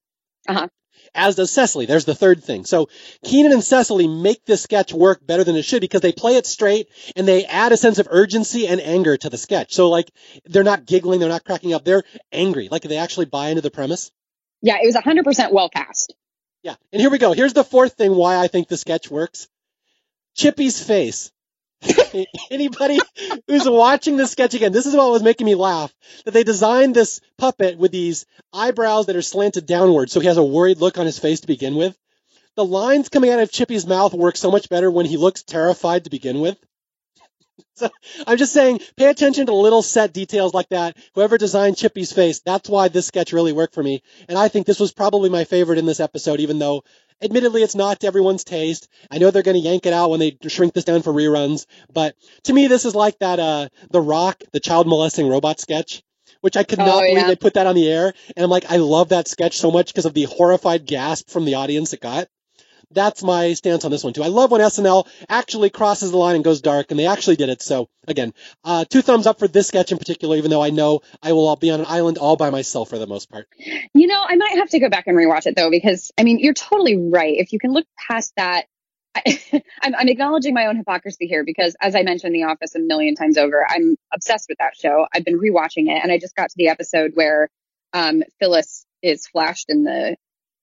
Uh-huh. 0.47 0.67
As 1.13 1.35
does 1.35 1.51
Cecily. 1.51 1.85
There's 1.85 2.05
the 2.05 2.15
third 2.15 2.43
thing. 2.43 2.65
So 2.65 2.89
Keenan 3.23 3.51
and 3.51 3.63
Cecily 3.63 4.07
make 4.07 4.45
this 4.45 4.63
sketch 4.63 4.93
work 4.93 5.25
better 5.25 5.43
than 5.43 5.55
it 5.55 5.65
should 5.65 5.81
because 5.81 6.01
they 6.01 6.11
play 6.11 6.35
it 6.35 6.45
straight 6.45 6.87
and 7.15 7.27
they 7.27 7.45
add 7.45 7.71
a 7.71 7.77
sense 7.77 7.99
of 7.99 8.07
urgency 8.09 8.67
and 8.67 8.81
anger 8.81 9.17
to 9.17 9.29
the 9.29 9.37
sketch. 9.37 9.73
So 9.73 9.89
like 9.89 10.11
they're 10.45 10.63
not 10.63 10.85
giggling, 10.85 11.19
they're 11.19 11.29
not 11.29 11.45
cracking 11.45 11.73
up, 11.73 11.83
they're 11.85 12.03
angry. 12.31 12.69
Like 12.69 12.83
they 12.83 12.97
actually 12.97 13.25
buy 13.25 13.49
into 13.49 13.61
the 13.61 13.71
premise. 13.71 14.11
Yeah, 14.61 14.77
it 14.81 14.85
was 14.85 14.95
100% 14.95 15.53
well 15.53 15.69
cast. 15.69 16.13
Yeah. 16.63 16.75
And 16.91 17.01
here 17.01 17.09
we 17.09 17.17
go. 17.17 17.33
Here's 17.33 17.53
the 17.53 17.63
fourth 17.63 17.93
thing 17.93 18.13
why 18.13 18.37
I 18.37 18.47
think 18.47 18.67
the 18.67 18.77
sketch 18.77 19.09
works. 19.09 19.47
Chippy's 20.35 20.83
face. 20.83 21.31
Anybody 22.51 22.99
who's 23.47 23.69
watching 23.69 24.17
this 24.17 24.31
sketch 24.31 24.53
again, 24.53 24.71
this 24.71 24.85
is 24.85 24.95
what 24.95 25.11
was 25.11 25.23
making 25.23 25.45
me 25.45 25.55
laugh. 25.55 25.93
That 26.25 26.31
they 26.31 26.43
designed 26.43 26.95
this 26.95 27.21
puppet 27.37 27.77
with 27.77 27.91
these 27.91 28.25
eyebrows 28.53 29.05
that 29.05 29.15
are 29.15 29.21
slanted 29.21 29.65
downward, 29.65 30.09
so 30.09 30.19
he 30.19 30.27
has 30.27 30.37
a 30.37 30.43
worried 30.43 30.79
look 30.79 30.97
on 30.97 31.05
his 31.05 31.19
face 31.19 31.41
to 31.41 31.47
begin 31.47 31.75
with. 31.75 31.97
The 32.55 32.65
lines 32.65 33.09
coming 33.09 33.29
out 33.29 33.39
of 33.39 33.51
Chippy's 33.51 33.87
mouth 33.87 34.13
work 34.13 34.35
so 34.35 34.51
much 34.51 34.67
better 34.67 34.91
when 34.91 35.05
he 35.05 35.17
looks 35.17 35.43
terrified 35.43 36.03
to 36.03 36.09
begin 36.09 36.39
with. 36.39 36.57
So 37.75 37.89
I'm 38.27 38.37
just 38.37 38.51
saying, 38.51 38.81
pay 38.97 39.09
attention 39.09 39.45
to 39.45 39.53
little 39.53 39.81
set 39.81 40.11
details 40.11 40.53
like 40.53 40.67
that. 40.69 40.97
Whoever 41.15 41.37
designed 41.37 41.77
Chippy's 41.77 42.11
face, 42.11 42.41
that's 42.41 42.67
why 42.67 42.89
this 42.89 43.07
sketch 43.07 43.31
really 43.31 43.53
worked 43.53 43.73
for 43.73 43.81
me. 43.81 44.03
And 44.27 44.37
I 44.37 44.49
think 44.49 44.67
this 44.67 44.81
was 44.81 44.91
probably 44.91 45.29
my 45.29 45.45
favorite 45.45 45.77
in 45.77 45.85
this 45.85 46.01
episode, 46.01 46.41
even 46.41 46.59
though 46.59 46.83
admittedly 47.21 47.63
it's 47.63 47.75
not 47.75 47.99
to 47.99 48.07
everyone's 48.07 48.43
taste. 48.43 48.87
I 49.11 49.17
know 49.17 49.31
they're 49.31 49.43
going 49.43 49.61
to 49.61 49.67
yank 49.67 49.85
it 49.85 49.93
out 49.93 50.09
when 50.09 50.19
they 50.19 50.37
shrink 50.47 50.73
this 50.73 50.85
down 50.85 51.01
for 51.01 51.13
reruns, 51.13 51.65
but 51.93 52.15
to 52.43 52.53
me, 52.53 52.67
this 52.67 52.85
is 52.85 52.95
like 52.95 53.19
that, 53.19 53.39
uh, 53.39 53.69
The 53.91 54.01
Rock, 54.01 54.43
the 54.51 54.59
child 54.59 54.87
molesting 54.87 55.27
robot 55.27 55.59
sketch. 55.59 56.03
Which 56.41 56.55
I 56.55 56.63
could 56.63 56.79
not 56.79 56.87
oh, 56.87 57.03
yeah. 57.03 57.13
believe 57.15 57.27
they 57.27 57.35
put 57.35 57.55
that 57.55 57.67
on 57.67 57.75
the 57.75 57.91
air. 57.91 58.13
And 58.37 58.43
I'm 58.43 58.49
like, 58.49 58.71
I 58.71 58.77
love 58.77 59.09
that 59.09 59.27
sketch 59.27 59.57
so 59.57 59.71
much 59.71 59.87
because 59.87 60.05
of 60.05 60.13
the 60.13 60.23
horrified 60.23 60.85
gasp 60.85 61.29
from 61.29 61.43
the 61.43 61.55
audience 61.55 61.91
it 61.91 61.99
got 61.99 62.29
that's 62.91 63.23
my 63.23 63.53
stance 63.53 63.85
on 63.85 63.91
this 63.91 64.03
one 64.03 64.13
too. 64.13 64.23
I 64.23 64.27
love 64.27 64.51
when 64.51 64.61
SNL 64.61 65.07
actually 65.27 65.69
crosses 65.69 66.11
the 66.11 66.17
line 66.17 66.35
and 66.35 66.43
goes 66.43 66.61
dark, 66.61 66.87
and 66.89 66.99
they 66.99 67.05
actually 67.05 67.35
did 67.35 67.49
it. 67.49 67.61
So 67.61 67.89
again, 68.07 68.33
uh, 68.63 68.85
two 68.85 69.01
thumbs 69.01 69.27
up 69.27 69.39
for 69.39 69.47
this 69.47 69.67
sketch 69.67 69.91
in 69.91 69.97
particular, 69.97 70.37
even 70.37 70.49
though 70.49 70.63
I 70.63 70.69
know 70.71 71.01
I 71.21 71.33
will 71.33 71.55
be 71.55 71.71
on 71.71 71.81
an 71.81 71.85
island 71.87 72.17
all 72.17 72.35
by 72.35 72.49
myself 72.49 72.89
for 72.89 72.97
the 72.97 73.07
most 73.07 73.29
part. 73.29 73.47
You 73.93 74.07
know, 74.07 74.21
I 74.27 74.35
might 74.35 74.57
have 74.57 74.69
to 74.69 74.79
go 74.79 74.89
back 74.89 75.05
and 75.07 75.15
rewatch 75.15 75.45
it 75.45 75.55
though, 75.55 75.69
because 75.69 76.11
I 76.17 76.23
mean, 76.23 76.39
you're 76.39 76.53
totally 76.53 76.97
right. 76.97 77.35
If 77.37 77.53
you 77.53 77.59
can 77.59 77.71
look 77.71 77.85
past 78.07 78.33
that. 78.37 78.65
I, 79.15 79.41
I'm, 79.81 79.95
I'm 79.95 80.07
acknowledging 80.07 80.53
my 80.53 80.67
own 80.67 80.77
hypocrisy 80.77 81.25
here 81.25 81.43
because, 81.43 81.75
as 81.81 81.95
I 81.95 82.03
mentioned, 82.03 82.35
The 82.35 82.43
Office 82.43 82.75
a 82.75 82.79
million 82.79 83.15
times 83.15 83.39
over, 83.39 83.65
I'm 83.67 83.95
obsessed 84.13 84.45
with 84.47 84.59
that 84.59 84.75
show. 84.75 85.07
I've 85.11 85.25
been 85.25 85.39
rewatching 85.39 85.89
it, 85.89 85.99
and 86.03 86.11
I 86.11 86.19
just 86.19 86.35
got 86.35 86.49
to 86.49 86.55
the 86.55 86.67
episode 86.67 87.13
where 87.15 87.49
um, 87.91 88.21
Phyllis 88.39 88.85
is 89.01 89.25
flashed 89.25 89.65
in 89.69 89.83
the 89.83 90.15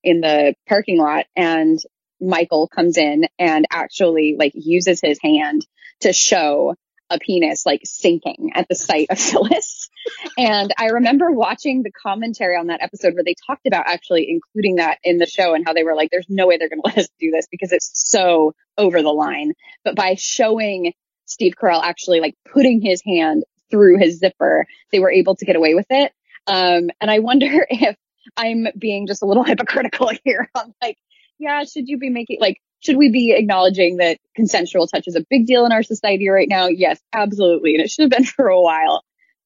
in 0.04 0.20
the 0.20 0.54
parking 0.68 0.98
lot, 0.98 1.26
and 1.34 1.80
Michael 2.20 2.68
comes 2.68 2.96
in 2.96 3.26
and 3.38 3.66
actually 3.70 4.36
like 4.38 4.52
uses 4.54 5.00
his 5.00 5.18
hand 5.22 5.66
to 6.00 6.12
show 6.12 6.74
a 7.10 7.18
penis 7.18 7.64
like 7.64 7.82
sinking 7.84 8.50
at 8.54 8.66
the 8.68 8.74
sight 8.74 9.08
of 9.10 9.18
Phyllis. 9.18 9.88
and 10.36 10.72
I 10.78 10.86
remember 10.86 11.30
watching 11.30 11.82
the 11.82 11.92
commentary 11.92 12.56
on 12.56 12.68
that 12.68 12.82
episode 12.82 13.14
where 13.14 13.24
they 13.24 13.34
talked 13.46 13.66
about 13.66 13.84
actually 13.86 14.28
including 14.28 14.76
that 14.76 14.98
in 15.04 15.18
the 15.18 15.26
show 15.26 15.54
and 15.54 15.64
how 15.64 15.72
they 15.72 15.84
were 15.84 15.94
like, 15.94 16.10
there's 16.10 16.26
no 16.28 16.46
way 16.46 16.56
they're 16.58 16.68
going 16.68 16.82
to 16.84 16.88
let 16.88 16.98
us 16.98 17.08
do 17.20 17.30
this 17.30 17.46
because 17.50 17.72
it's 17.72 17.90
so 17.94 18.54
over 18.76 19.02
the 19.02 19.12
line. 19.12 19.52
But 19.84 19.96
by 19.96 20.14
showing 20.14 20.92
Steve 21.26 21.54
Carell 21.60 21.82
actually 21.82 22.20
like 22.20 22.34
putting 22.52 22.80
his 22.80 23.02
hand 23.04 23.44
through 23.70 23.98
his 23.98 24.18
zipper, 24.18 24.66
they 24.92 25.00
were 25.00 25.10
able 25.10 25.36
to 25.36 25.44
get 25.44 25.56
away 25.56 25.74
with 25.74 25.86
it. 25.90 26.12
Um, 26.46 26.90
and 27.00 27.10
I 27.10 27.18
wonder 27.20 27.66
if 27.70 27.96
I'm 28.36 28.66
being 28.78 29.06
just 29.06 29.22
a 29.22 29.26
little 29.26 29.44
hypocritical 29.44 30.10
here 30.24 30.50
on 30.54 30.74
like 30.82 30.98
yeah, 31.38 31.64
should 31.64 31.88
you 31.88 31.98
be 31.98 32.10
making 32.10 32.38
like 32.40 32.60
should 32.80 32.96
we 32.96 33.10
be 33.10 33.32
acknowledging 33.32 33.96
that 33.98 34.18
consensual 34.34 34.86
touch 34.86 35.04
is 35.06 35.16
a 35.16 35.24
big 35.28 35.46
deal 35.46 35.66
in 35.66 35.72
our 35.72 35.82
society 35.82 36.28
right 36.28 36.48
now? 36.48 36.68
Yes, 36.68 37.00
absolutely. 37.12 37.74
And 37.74 37.84
it 37.84 37.90
should 37.90 38.02
have 38.02 38.10
been 38.10 38.24
for 38.36 38.48
a 38.48 38.60
while. 38.60 39.02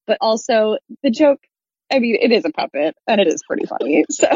But 0.06 0.18
also 0.20 0.78
the 1.02 1.10
joke, 1.10 1.38
I 1.92 1.98
mean, 2.00 2.16
it 2.20 2.32
is 2.32 2.44
a 2.44 2.50
puppet 2.50 2.96
and 3.06 3.20
it 3.20 3.28
is 3.28 3.42
pretty 3.46 3.66
funny. 3.66 4.04
So 4.10 4.28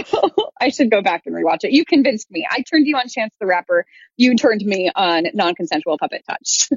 I 0.61 0.69
should 0.71 0.91
go 0.91 1.03
back 1.03 1.23
and 1.27 1.35
rewatch 1.35 1.65
it. 1.65 1.73
You 1.73 1.85
convinced 1.85 2.31
me. 2.31 2.47
I 2.49 2.63
turned 2.63 2.87
you 2.87 2.97
on 2.97 3.09
Chance 3.09 3.35
the 3.41 3.47
Rapper. 3.47 3.85
You 4.17 4.37
turned 4.37 4.65
me 4.65 4.91
on 4.95 5.25
non-consensual 5.35 5.99
puppet 5.99 6.23
touch. 6.29 6.69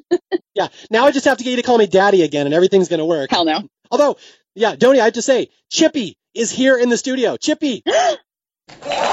yeah. 0.54 0.68
Now 0.90 1.06
I 1.06 1.12
just 1.12 1.26
have 1.26 1.38
to 1.38 1.44
get 1.44 1.52
you 1.52 1.58
to 1.58 1.64
call 1.64 1.78
me 1.78 1.88
daddy 1.88 2.24
again 2.24 2.48
and 2.48 2.56
everything's 2.56 2.90
going 2.90 3.00
to 3.00 3.06
work. 3.06 3.30
Hell 3.30 3.46
no. 3.46 3.68
Although, 3.92 4.18
yeah, 4.56 4.76
Joni, 4.76 5.00
I 5.00 5.06
have 5.06 5.14
to 5.14 5.22
say, 5.22 5.50
Chippy 5.70 6.18
is 6.34 6.52
here 6.52 6.78
in 6.78 6.90
the 6.90 6.98
studio. 6.98 7.38
Chippy. 7.38 7.84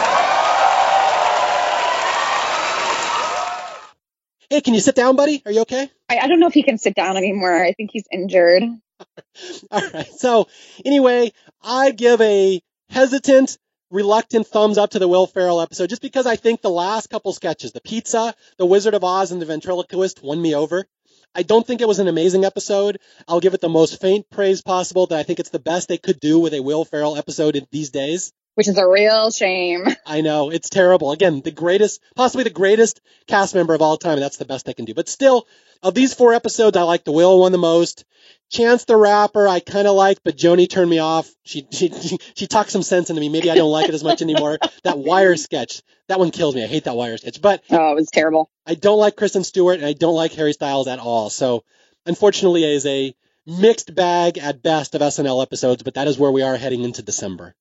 Hey, 4.50 4.60
can 4.60 4.74
you 4.74 4.80
sit 4.80 4.94
down, 4.94 5.16
buddy? 5.16 5.42
Are 5.46 5.52
you 5.52 5.62
okay? 5.62 5.90
I, 6.08 6.18
I 6.18 6.26
don't 6.28 6.38
know 6.38 6.46
if 6.46 6.54
he 6.54 6.62
can 6.62 6.78
sit 6.78 6.94
down 6.94 7.16
anymore. 7.16 7.64
I 7.64 7.72
think 7.72 7.90
he's 7.92 8.06
injured. 8.12 8.62
All 9.70 9.90
right. 9.92 10.06
So 10.06 10.48
anyway, 10.84 11.32
I 11.62 11.90
give 11.90 12.20
a 12.20 12.60
hesitant, 12.90 13.58
reluctant 13.90 14.46
thumbs 14.46 14.78
up 14.78 14.90
to 14.90 14.98
the 14.98 15.08
Will 15.08 15.26
Ferrell 15.26 15.60
episode 15.60 15.88
just 15.88 16.02
because 16.02 16.26
I 16.26 16.36
think 16.36 16.60
the 16.60 16.70
last 16.70 17.08
couple 17.08 17.32
sketches, 17.32 17.72
the 17.72 17.80
pizza, 17.80 18.34
the 18.58 18.66
Wizard 18.66 18.94
of 18.94 19.04
Oz, 19.04 19.32
and 19.32 19.40
the 19.40 19.46
ventriloquist 19.46 20.22
won 20.22 20.40
me 20.40 20.54
over. 20.54 20.86
I 21.34 21.42
don't 21.42 21.66
think 21.66 21.80
it 21.80 21.88
was 21.88 21.98
an 21.98 22.06
amazing 22.06 22.44
episode. 22.44 23.00
I'll 23.26 23.40
give 23.40 23.54
it 23.54 23.60
the 23.60 23.68
most 23.68 24.00
faint 24.00 24.30
praise 24.30 24.62
possible 24.62 25.06
that 25.06 25.18
I 25.18 25.24
think 25.24 25.40
it's 25.40 25.50
the 25.50 25.58
best 25.58 25.88
they 25.88 25.98
could 25.98 26.20
do 26.20 26.38
with 26.38 26.54
a 26.54 26.60
Will 26.60 26.84
Ferrell 26.84 27.16
episode 27.16 27.66
these 27.72 27.90
days 27.90 28.32
which 28.55 28.68
is 28.68 28.78
a 28.78 28.89
real 28.89 29.31
shame. 29.31 29.85
I 30.06 30.20
know 30.20 30.51
it's 30.51 30.70
terrible. 30.70 31.12
Again, 31.12 31.40
the 31.43 31.51
greatest, 31.51 32.01
possibly 32.14 32.44
the 32.44 32.51
greatest 32.51 33.01
cast 33.26 33.55
member 33.55 33.74
of 33.74 33.82
all 33.82 33.97
time, 33.97 34.14
and 34.14 34.22
that's 34.22 34.36
the 34.36 34.44
best 34.44 34.66
they 34.66 34.74
can 34.74 34.85
do. 34.85 34.94
But 34.94 35.09
still, 35.09 35.47
of 35.82 35.94
these 35.94 36.14
four 36.14 36.32
episodes, 36.35 36.76
I 36.76 36.82
like 36.82 37.05
the 37.05 37.12
Will 37.12 37.40
one 37.40 37.52
the 37.52 37.59
most. 37.59 38.05
Chance 38.51 38.85
the 38.85 38.97
Rapper, 38.97 39.48
I 39.48 39.60
kind 39.60 39.89
of 39.89 39.97
like, 39.97 40.18
but 40.22 40.36
Joni 40.36 40.68
turned 40.68 40.90
me 40.90 40.98
off. 40.98 41.28
She, 41.43 41.66
she 41.70 41.89
she 41.89 42.18
she 42.35 42.47
talked 42.47 42.70
some 42.70 42.82
sense 42.82 43.10
into 43.10 43.20
me. 43.20 43.28
Maybe 43.28 43.51
I 43.51 43.55
don't 43.55 43.72
like 43.72 43.89
it 43.89 43.94
as 43.94 44.05
much 44.05 44.22
anymore. 44.22 44.59
that 44.85 44.98
Wire 44.98 45.36
sketch, 45.36 45.82
that 46.09 46.18
one 46.18 46.31
kills 46.31 46.55
me. 46.55 46.62
I 46.62 46.66
hate 46.66 46.85
that 46.85 46.94
Wire 46.94 47.16
sketch. 47.16 47.40
But 47.43 47.64
oh, 47.70 47.93
it 47.93 47.94
was 47.94 48.10
terrible. 48.12 48.51
I 48.66 48.74
don't 48.74 48.98
like 48.98 49.16
Kristen 49.16 49.44
Stewart, 49.44 49.78
and 49.78 49.86
I 49.86 49.94
don't 49.94 50.14
like 50.14 50.32
Harry 50.35 50.52
Styles 50.52 50.86
at 50.89 51.01
all. 51.01 51.31
So, 51.31 51.64
unfortunately, 52.06 52.64
it 52.64 52.76
is 52.76 52.86
a 52.86 53.14
mixed 53.47 53.94
bag 53.94 54.39
at 54.39 54.62
best 54.62 54.94
of 54.94 55.01
SNL 55.01 55.43
episodes. 55.43 55.82
But 55.82 55.94
that 55.94 56.06
is 56.06 56.18
where 56.18 56.31
we 56.31 56.43
are 56.43 56.56
heading 56.56 56.85
into 56.85 57.02
December. 57.02 57.55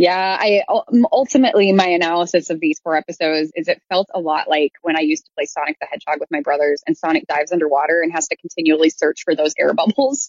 Yeah, 0.00 0.36
I 0.38 0.62
ultimately 1.10 1.72
my 1.72 1.88
analysis 1.88 2.50
of 2.50 2.60
these 2.60 2.78
four 2.78 2.94
episodes 2.94 3.50
is 3.56 3.66
it 3.66 3.82
felt 3.88 4.06
a 4.14 4.20
lot 4.20 4.48
like 4.48 4.70
when 4.80 4.96
I 4.96 5.00
used 5.00 5.24
to 5.24 5.30
play 5.36 5.44
Sonic 5.44 5.76
the 5.80 5.88
Hedgehog 5.90 6.20
with 6.20 6.30
my 6.30 6.40
brothers 6.40 6.84
and 6.86 6.96
Sonic 6.96 7.26
dives 7.26 7.50
underwater 7.50 8.00
and 8.00 8.12
has 8.12 8.28
to 8.28 8.36
continually 8.36 8.90
search 8.90 9.22
for 9.24 9.34
those 9.34 9.54
air 9.58 9.74
bubbles. 9.74 10.28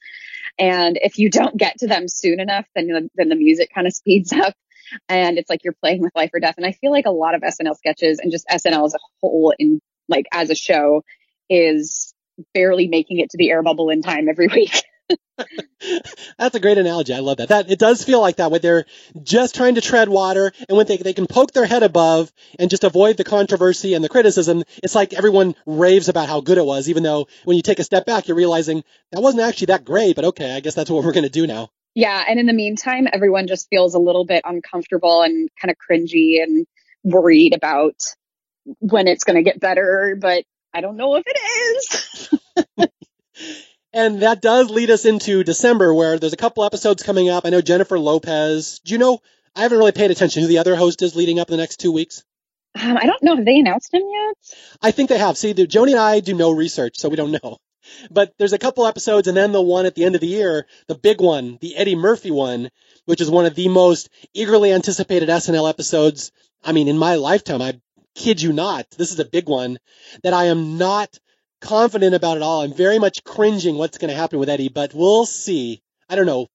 And 0.58 0.98
if 1.00 1.20
you 1.20 1.30
don't 1.30 1.56
get 1.56 1.78
to 1.82 1.88
them 1.88 2.08
soon 2.08 2.40
enough, 2.40 2.66
then 2.74 2.88
the, 2.88 3.10
then 3.14 3.30
the 3.30 3.36
music 3.36 3.70
kind 3.72 3.86
of 3.86 3.94
speeds 3.94 4.34
up 4.34 4.56
and 5.08 5.38
it's 5.38 5.52
like 5.52 5.64
you're 5.64 5.76
playing 5.80 6.02
with 6.02 6.16
life 6.16 6.32
or 6.34 6.40
death. 6.40 6.56
And 6.58 6.66
I 6.66 6.72
feel 6.72 6.90
like 6.90 7.06
a 7.06 7.12
lot 7.12 7.36
of 7.36 7.42
SNL 7.42 7.78
sketches 7.78 8.18
and 8.18 8.32
just 8.32 8.48
SNL 8.48 8.88
as 8.88 8.96
a 8.96 9.00
whole 9.22 9.54
in 9.60 9.82
like 10.08 10.26
as 10.32 10.50
a 10.50 10.56
show 10.56 11.04
is 11.48 12.16
barely 12.56 12.88
making 12.88 13.20
it 13.20 13.30
to 13.30 13.38
the 13.38 13.52
air 13.52 13.62
bubble 13.62 13.92
in 13.92 14.02
time 14.02 14.30
every 14.30 14.48
week. 14.52 14.82
That's 16.38 16.56
a 16.56 16.60
great 16.60 16.78
analogy. 16.78 17.14
I 17.14 17.20
love 17.20 17.38
that. 17.38 17.50
That 17.50 17.72
it 17.72 17.80
does 17.80 18.04
feel 18.04 18.20
like 18.22 18.38
that 18.38 18.52
when 18.52 18.62
they're 18.62 18.86
just 19.24 19.56
trying 19.56 19.76
to 19.76 19.82
tread 19.82 20.10
water 20.10 20.52
and 20.68 20.78
when 20.78 20.88
they 20.88 20.98
they 20.98 21.14
can 21.14 21.28
poke 21.28 21.52
their 21.52 21.66
head 21.66 21.84
above 21.84 22.32
and 22.58 22.70
just 22.70 22.84
avoid 22.84 23.18
the 23.18 23.24
controversy 23.24 23.94
and 23.94 24.04
the 24.04 24.10
criticism, 24.10 24.64
it's 24.84 24.96
like 24.96 25.14
everyone 25.14 25.56
raves 25.66 26.10
about 26.10 26.28
how 26.28 26.42
good 26.42 26.58
it 26.58 26.66
was, 26.66 26.90
even 26.90 27.04
though 27.04 27.28
when 27.46 27.56
you 27.56 27.64
take 27.64 27.80
a 27.80 27.84
step 27.84 28.06
back, 28.06 28.28
you're 28.28 28.38
realizing 28.38 28.84
that 29.12 29.22
wasn't 29.22 29.44
actually 29.44 29.68
that 29.68 29.86
great, 29.86 30.16
but 30.16 30.26
okay, 30.26 30.56
I 30.56 30.60
guess 30.60 30.76
that's 30.76 30.90
what 30.90 31.04
we're 31.04 31.14
gonna 31.14 31.30
do 31.30 31.48
now. 31.48 31.70
Yeah, 31.96 32.24
and 32.28 32.40
in 32.40 32.46
the 32.46 32.54
meantime, 32.54 33.08
everyone 33.12 33.48
just 33.48 33.68
feels 33.70 33.96
a 33.96 34.00
little 34.00 34.26
bit 34.26 34.44
uncomfortable 34.46 35.22
and 35.22 35.50
kind 35.60 35.72
of 35.72 35.78
cringy 35.78 36.42
and 36.42 36.68
worried 37.04 37.56
about 37.56 37.96
when 38.80 39.08
it's 39.08 39.24
going 39.24 39.38
to 39.38 39.44
get 39.44 39.60
better, 39.60 40.18
but 40.20 40.44
I 40.74 40.82
don't 40.82 40.98
know 40.98 41.16
if 41.16 41.24
it 41.26 42.30
is. 42.78 42.90
and 43.94 44.22
that 44.22 44.42
does 44.42 44.70
lead 44.70 44.92
us 44.92 45.06
into 45.06 45.44
December 45.44 45.94
where 45.94 46.20
there's 46.20 46.34
a 46.34 46.38
couple 46.38 46.64
episodes 46.64 47.04
coming 47.04 47.30
up. 47.30 47.46
I 47.46 47.50
know 47.50 47.62
Jennifer 47.62 47.98
Lopez. 48.00 48.80
Do 48.84 48.94
you 48.94 48.98
know? 48.98 49.20
I 49.56 49.64
haven't 49.64 49.78
really 49.78 49.92
paid 49.92 50.12
attention 50.12 50.42
who 50.42 50.48
the 50.48 50.60
other 50.60 50.76
host 50.76 51.02
is 51.02 51.16
leading 51.16 51.40
up 51.40 51.50
in 51.50 51.54
the 51.54 51.62
next 51.62 51.78
two 51.78 51.92
weeks. 51.92 52.24
Um, 52.80 52.98
I 52.98 53.06
don't 53.06 53.24
know. 53.24 53.36
Have 53.36 53.46
they 53.46 53.60
announced 53.60 53.94
him 53.94 54.04
yet? 54.04 54.38
I 54.82 54.92
think 54.92 55.10
they 55.10 55.18
have. 55.18 55.38
See, 55.38 55.54
the, 55.54 55.66
Joni 55.66 55.92
and 55.92 56.00
I 56.00 56.20
do 56.20 56.36
no 56.36 56.52
research, 56.52 56.98
so 56.98 57.10
we 57.10 57.16
don't 57.16 57.32
know. 57.32 57.58
But 58.12 58.34
there's 58.38 58.54
a 58.54 58.60
couple 58.60 58.86
episodes, 58.86 59.28
and 59.28 59.36
then 59.36 59.52
the 59.52 59.62
one 59.62 59.88
at 59.88 59.96
the 59.96 60.06
end 60.06 60.14
of 60.14 60.22
the 60.22 60.28
year, 60.28 60.68
the 60.88 60.94
big 60.94 61.20
one, 61.20 61.58
the 61.60 61.76
Eddie 61.76 61.96
Murphy 61.96 62.30
one, 62.30 62.70
which 63.06 63.20
is 63.20 63.32
one 63.32 63.48
of 63.48 63.56
the 63.56 63.68
most 63.68 64.10
eagerly 64.32 64.72
anticipated 64.72 65.28
SNL 65.28 65.68
episodes. 65.68 66.32
I 66.64 66.72
mean, 66.72 66.88
in 66.88 67.00
my 67.00 67.16
lifetime, 67.16 67.64
I 67.64 67.82
kid 68.14 68.44
you 68.44 68.54
not, 68.54 68.86
this 68.92 69.12
is 69.12 69.20
a 69.20 69.26
big 69.26 69.50
one 69.50 69.80
that 70.22 70.34
I 70.34 70.46
am 70.46 70.78
not 70.78 71.18
confident 71.62 72.16
about 72.16 72.38
it 72.38 72.44
all. 72.44 72.62
I'm 72.62 72.74
very 72.74 73.00
much 73.00 73.24
cringing 73.24 73.76
what's 73.76 73.98
going 73.98 74.10
to 74.10 74.16
happen 74.16 74.40
with 74.40 74.50
Eddie, 74.50 74.70
but 74.70 74.94
we'll 74.94 75.26
see. 75.26 75.82
I 76.10 76.16
don't 76.16 76.26
know. 76.26 76.48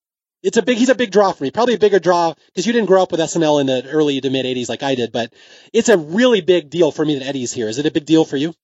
It's 0.43 0.59
a 0.59 0.63
big, 0.63 0.77
he's 0.77 0.91
a 0.91 0.95
big 0.95 1.11
draw 1.11 1.33
for 1.33 1.43
me. 1.43 1.51
Probably 1.51 1.75
a 1.75 1.79
bigger 1.79 1.99
draw 1.99 2.35
because 2.47 2.67
you 2.67 2.73
didn't 2.73 2.89
grow 2.89 3.03
up 3.03 3.11
with 3.11 3.21
SNL 3.21 3.61
in 3.61 3.67
the 3.67 3.89
early 3.89 4.21
to 4.21 4.29
mid 4.29 4.45
80s 4.45 4.69
like 4.69 4.83
I 4.83 4.95
did, 4.95 5.11
but 5.11 5.33
it's 5.73 5.89
a 5.89 5.97
really 5.97 6.43
big 6.43 6.69
deal 6.69 6.93
for 6.93 7.05
me 7.05 7.19
that 7.19 7.27
Eddie's 7.27 7.53
here. 7.53 7.69
Is 7.69 7.79
it 7.79 7.87
a 7.87 7.91
big 7.91 8.05
deal 8.05 8.25
for 8.25 8.37
you? 8.37 8.55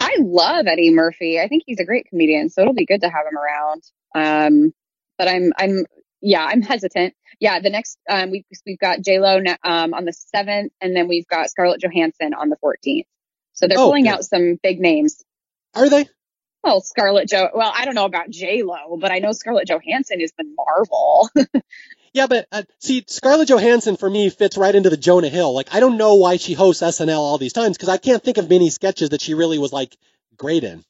I 0.00 0.16
love 0.20 0.66
Eddie 0.66 0.92
Murphy. 0.92 1.40
I 1.40 1.48
think 1.48 1.64
he's 1.66 1.80
a 1.80 1.84
great 1.84 2.06
comedian, 2.08 2.50
so 2.50 2.62
it'll 2.62 2.74
be 2.74 2.86
good 2.86 3.00
to 3.00 3.08
have 3.08 3.26
him 3.30 3.36
around. 3.36 3.82
Um, 4.14 4.72
but 5.16 5.28
I'm, 5.28 5.52
I'm, 5.56 5.86
yeah, 6.20 6.44
I'm 6.44 6.62
hesitant. 6.62 7.14
Yeah, 7.40 7.60
the 7.60 7.70
next, 7.70 7.98
um, 8.08 8.30
we, 8.30 8.44
we've 8.66 8.78
got 8.78 9.00
J 9.00 9.18
Lo 9.18 9.40
um, 9.64 9.94
on 9.94 10.04
the 10.04 10.12
seventh, 10.12 10.72
and 10.80 10.96
then 10.96 11.08
we've 11.08 11.26
got 11.26 11.50
Scarlett 11.50 11.80
Johansson 11.80 12.34
on 12.34 12.48
the 12.48 12.56
14th. 12.64 13.06
So 13.52 13.66
they're 13.66 13.78
oh, 13.78 13.86
pulling 13.86 14.04
good. 14.04 14.10
out 14.10 14.24
some 14.24 14.58
big 14.62 14.80
names. 14.80 15.24
Are 15.74 15.88
they? 15.88 16.08
Well, 16.62 16.80
Scarlett 16.80 17.28
Jo. 17.28 17.48
Well, 17.54 17.72
I 17.74 17.84
don't 17.84 17.94
know 17.94 18.04
about 18.04 18.30
J 18.30 18.62
Lo, 18.62 18.96
but 19.00 19.12
I 19.12 19.20
know 19.20 19.32
Scarlett 19.32 19.68
Johansson 19.68 20.20
is 20.20 20.32
the 20.36 20.44
Marvel. 20.44 21.30
yeah, 22.12 22.26
but 22.26 22.46
uh, 22.50 22.62
see, 22.80 23.04
Scarlett 23.06 23.48
Johansson 23.48 23.96
for 23.96 24.10
me 24.10 24.28
fits 24.28 24.58
right 24.58 24.74
into 24.74 24.90
the 24.90 24.96
Jonah 24.96 25.28
Hill. 25.28 25.54
Like, 25.54 25.72
I 25.74 25.80
don't 25.80 25.96
know 25.96 26.16
why 26.16 26.36
she 26.36 26.54
hosts 26.54 26.82
SNL 26.82 27.16
all 27.16 27.38
these 27.38 27.52
times 27.52 27.76
because 27.76 27.88
I 27.88 27.96
can't 27.96 28.22
think 28.22 28.38
of 28.38 28.50
many 28.50 28.70
sketches 28.70 29.10
that 29.10 29.22
she 29.22 29.34
really 29.34 29.58
was 29.58 29.72
like 29.72 29.96
great 30.36 30.64
in. 30.64 30.84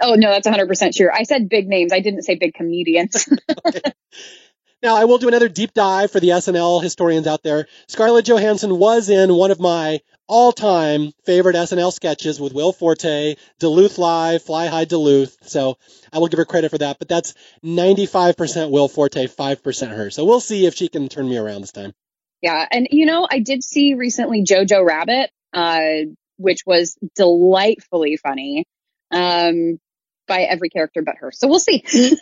Oh 0.00 0.14
no, 0.14 0.30
that's 0.30 0.46
100% 0.46 0.94
sure. 0.94 1.12
I 1.12 1.24
said 1.24 1.48
big 1.48 1.66
names. 1.68 1.92
I 1.92 2.00
didn't 2.00 2.22
say 2.22 2.36
big 2.36 2.54
comedians. 2.54 3.28
okay. 3.66 3.80
Now, 4.82 4.96
I 4.96 5.04
will 5.04 5.18
do 5.18 5.28
another 5.28 5.48
deep 5.48 5.74
dive 5.74 6.10
for 6.10 6.18
the 6.18 6.30
SNL 6.30 6.82
historians 6.82 7.28
out 7.28 7.44
there. 7.44 7.68
Scarlett 7.86 8.24
Johansson 8.24 8.78
was 8.78 9.08
in 9.08 9.32
one 9.32 9.52
of 9.52 9.60
my 9.60 10.00
all-time 10.32 11.12
favorite 11.26 11.56
SNL 11.56 11.92
sketches 11.92 12.40
with 12.40 12.54
Will 12.54 12.72
Forte, 12.72 13.36
Duluth 13.58 13.98
Live, 13.98 14.42
Fly 14.42 14.68
High 14.68 14.86
Duluth. 14.86 15.36
So 15.42 15.76
I 16.10 16.20
will 16.20 16.28
give 16.28 16.38
her 16.38 16.46
credit 16.46 16.70
for 16.70 16.78
that, 16.78 16.98
but 16.98 17.06
that's 17.06 17.34
95% 17.62 18.70
Will 18.70 18.88
Forte, 18.88 19.26
5% 19.26 19.88
her. 19.94 20.08
So 20.08 20.24
we'll 20.24 20.40
see 20.40 20.64
if 20.64 20.74
she 20.74 20.88
can 20.88 21.10
turn 21.10 21.28
me 21.28 21.36
around 21.36 21.60
this 21.60 21.72
time. 21.72 21.92
Yeah. 22.40 22.66
And 22.70 22.88
you 22.90 23.04
know, 23.04 23.28
I 23.30 23.40
did 23.40 23.62
see 23.62 23.92
recently 23.92 24.42
Jojo 24.42 24.82
Rabbit, 24.82 25.30
uh, 25.52 26.10
which 26.38 26.62
was 26.64 26.96
delightfully 27.14 28.16
funny. 28.16 28.64
Um, 29.10 29.78
by 30.26 30.42
every 30.42 30.70
character 30.70 31.02
but 31.02 31.16
her. 31.18 31.30
So 31.30 31.46
we'll 31.46 31.58
see. 31.58 31.84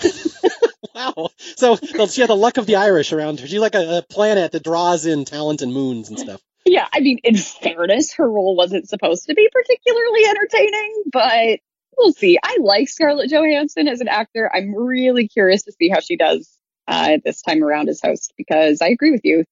wow. 0.97 1.29
So 1.57 1.77
she 2.09 2.23
had 2.23 2.31
the 2.31 2.35
luck 2.35 2.57
of 2.57 2.67
the 2.67 2.77
Irish 2.77 3.13
around 3.13 3.39
her. 3.39 3.47
She's 3.47 3.61
like 3.61 3.77
a, 3.77 3.99
a, 3.99 4.03
planet 4.03 4.51
that 4.51 4.65
draws 4.65 5.07
in 5.07 5.25
talent 5.25 5.63
and 5.63 5.73
moons 5.73 6.09
and 6.09 6.19
stuff. 6.19 6.41
Yeah, 6.65 6.87
I 6.93 7.01
mean, 7.01 7.19
in 7.25 7.37
fairness, 7.37 8.15
her 8.15 8.31
role 8.31 8.55
wasn't 8.55 8.89
supposed 8.89 9.27
to 9.27 9.35
be 9.35 9.49
particularly 9.51 10.25
entertaining, 10.27 11.03
but 11.13 11.61
we'll 11.97 12.13
see. 12.13 12.39
I 12.43 12.59
like 12.61 12.89
Scarlett 12.89 13.31
Johansson 13.31 13.89
as 13.89 14.01
an 14.01 14.09
actor. 14.09 14.51
I'm 14.53 14.75
really 14.75 15.29
curious 15.29 15.63
to 15.63 15.73
see 15.73 15.89
how 15.89 16.01
she 16.01 16.17
does 16.17 16.51
uh, 16.87 17.19
this 17.25 17.43
time 17.43 17.63
around 17.63 17.89
as 17.89 18.01
host 18.03 18.35
because 18.37 18.83
I 18.83 18.89
agree 18.89 19.11
with 19.11 19.25
you. 19.25 19.45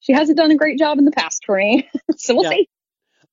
She 0.00 0.12
hasn't 0.12 0.38
done 0.38 0.50
a 0.50 0.56
great 0.56 0.78
job 0.78 0.98
in 0.98 1.04
the 1.04 1.10
past 1.10 1.44
for 1.44 1.56
me, 1.56 1.88
so 2.16 2.34
we'll 2.34 2.44
yeah. 2.44 2.50
see. 2.50 2.68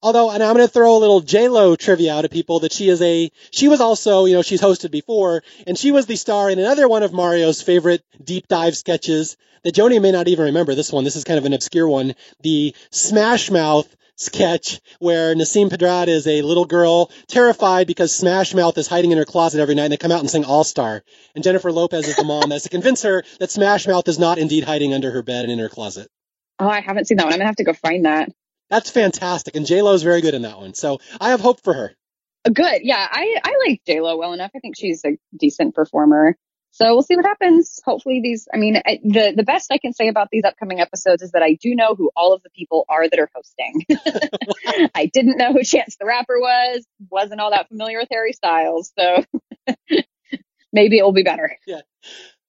Although, 0.06 0.30
and 0.30 0.44
I'm 0.44 0.54
going 0.54 0.68
to 0.68 0.72
throw 0.72 0.96
a 0.96 1.00
little 1.00 1.20
J 1.20 1.48
Lo 1.48 1.76
trivia 1.76 2.14
out 2.14 2.26
at 2.26 2.32
people 2.32 2.60
that 2.60 2.72
she 2.72 2.90
is 2.90 3.02
a, 3.02 3.32
she 3.50 3.68
was 3.68 3.82
also, 3.82 4.26
you 4.26 4.36
know, 4.36 4.44
she's 4.44 4.62
hosted 4.62 4.92
before, 4.92 5.42
and 5.66 5.76
she 5.76 5.92
was 5.92 6.06
the 6.06 6.16
star 6.16 6.52
in 6.52 6.60
another 6.60 6.88
one 6.88 7.02
of 7.02 7.12
Mario's 7.12 7.64
favorite 7.64 8.04
deep 8.24 8.48
dive 8.48 8.78
sketches 8.78 9.36
that 9.64 9.74
Joni 9.74 10.00
may 10.00 10.12
not 10.12 10.28
even 10.28 10.46
remember. 10.46 10.76
This 10.76 10.92
one, 10.92 11.06
this 11.06 11.16
is 11.16 11.24
kind 11.24 11.40
of 11.40 11.46
an 11.46 11.54
obscure 11.54 11.88
one, 11.88 12.14
the 12.42 12.76
Smash 12.92 13.50
Mouth 13.50 13.88
sketch 14.16 14.80
where 15.00 15.34
Nasim 15.34 15.72
Pedrad 15.72 16.08
is 16.08 16.28
a 16.28 16.44
little 16.44 16.66
girl 16.66 17.10
terrified 17.28 17.88
because 17.88 18.16
Smash 18.16 18.54
Mouth 18.54 18.78
is 18.78 18.86
hiding 18.86 19.12
in 19.12 19.18
her 19.18 19.26
closet 19.26 19.60
every 19.60 19.74
night 19.74 19.86
and 19.86 19.94
they 19.94 19.98
come 19.98 20.12
out 20.12 20.20
and 20.20 20.30
sing 20.30 20.46
All 20.46 20.64
Star. 20.64 21.02
And 21.34 21.44
Jennifer 21.44 21.72
Lopez 21.72 22.08
is 22.08 22.16
the 22.16 22.24
mom 22.24 22.50
that's 22.50 22.66
to 22.66 22.70
convince 22.70 23.02
her 23.02 23.24
that 23.40 23.50
Smash 23.50 23.88
Mouth 23.88 24.08
is 24.08 24.20
not 24.20 24.38
indeed 24.38 24.66
hiding 24.66 24.94
under 24.94 25.10
her 25.10 25.24
bed 25.24 25.46
and 25.46 25.52
in 25.52 25.58
her 25.58 25.68
closet. 25.68 26.12
Oh, 26.60 26.70
I 26.70 26.82
haven't 26.82 27.08
seen 27.08 27.18
that 27.18 27.24
one. 27.24 27.34
I'm 27.34 27.40
gonna 27.40 27.48
have 27.48 27.56
to 27.56 27.64
go 27.64 27.74
find 27.74 28.06
that. 28.06 28.30
That's 28.70 28.90
fantastic, 28.90 29.56
and 29.56 29.66
J 29.66 29.82
Lo 29.82 29.94
is 29.94 30.04
very 30.04 30.22
good 30.22 30.34
in 30.34 30.42
that 30.44 30.58
one. 30.58 30.74
So 30.74 31.00
I 31.20 31.30
have 31.30 31.42
hope 31.42 31.62
for 31.64 31.74
her. 31.74 31.96
Good, 32.52 32.82
yeah. 32.84 33.08
I 33.10 33.38
I 33.44 33.56
like 33.68 33.82
J 33.86 34.02
Lo 34.02 34.18
well 34.18 34.34
enough. 34.34 34.52
I 34.56 34.60
think 34.60 34.76
she's 34.78 35.04
a 35.06 35.18
decent 35.38 35.76
performer. 35.76 36.36
So 36.76 36.94
we'll 36.94 37.04
see 37.04 37.16
what 37.16 37.24
happens. 37.24 37.80
Hopefully 37.86 38.20
these, 38.22 38.50
I 38.54 38.58
mean, 38.58 38.76
I, 38.86 39.00
the, 39.02 39.34
the 39.34 39.44
best 39.44 39.72
I 39.72 39.78
can 39.78 39.94
say 39.94 40.10
about 40.10 40.28
these 40.30 40.44
upcoming 40.44 40.82
episodes 40.82 41.22
is 41.22 41.32
that 41.32 41.42
I 41.42 41.54
do 41.54 41.74
know 41.74 41.96
who 41.96 42.12
all 42.18 42.34
of 42.34 42.44
the 42.44 42.50
people 42.50 42.84
are 42.90 43.08
that 43.08 43.18
are 43.18 43.30
hosting. 43.34 43.86
I 44.94 45.06
didn't 45.06 45.38
know 45.38 45.54
who 45.54 45.64
Chance 45.64 45.96
the 45.98 46.06
Rapper 46.06 46.38
was, 46.38 46.86
wasn't 47.10 47.40
all 47.40 47.52
that 47.52 47.70
familiar 47.70 48.00
with 48.00 48.10
Harry 48.12 48.34
Styles. 48.34 48.92
So 49.00 49.24
maybe 50.74 50.98
it 50.98 51.04
will 51.04 51.14
be 51.14 51.24
better. 51.24 51.58
Yeah. 51.66 51.80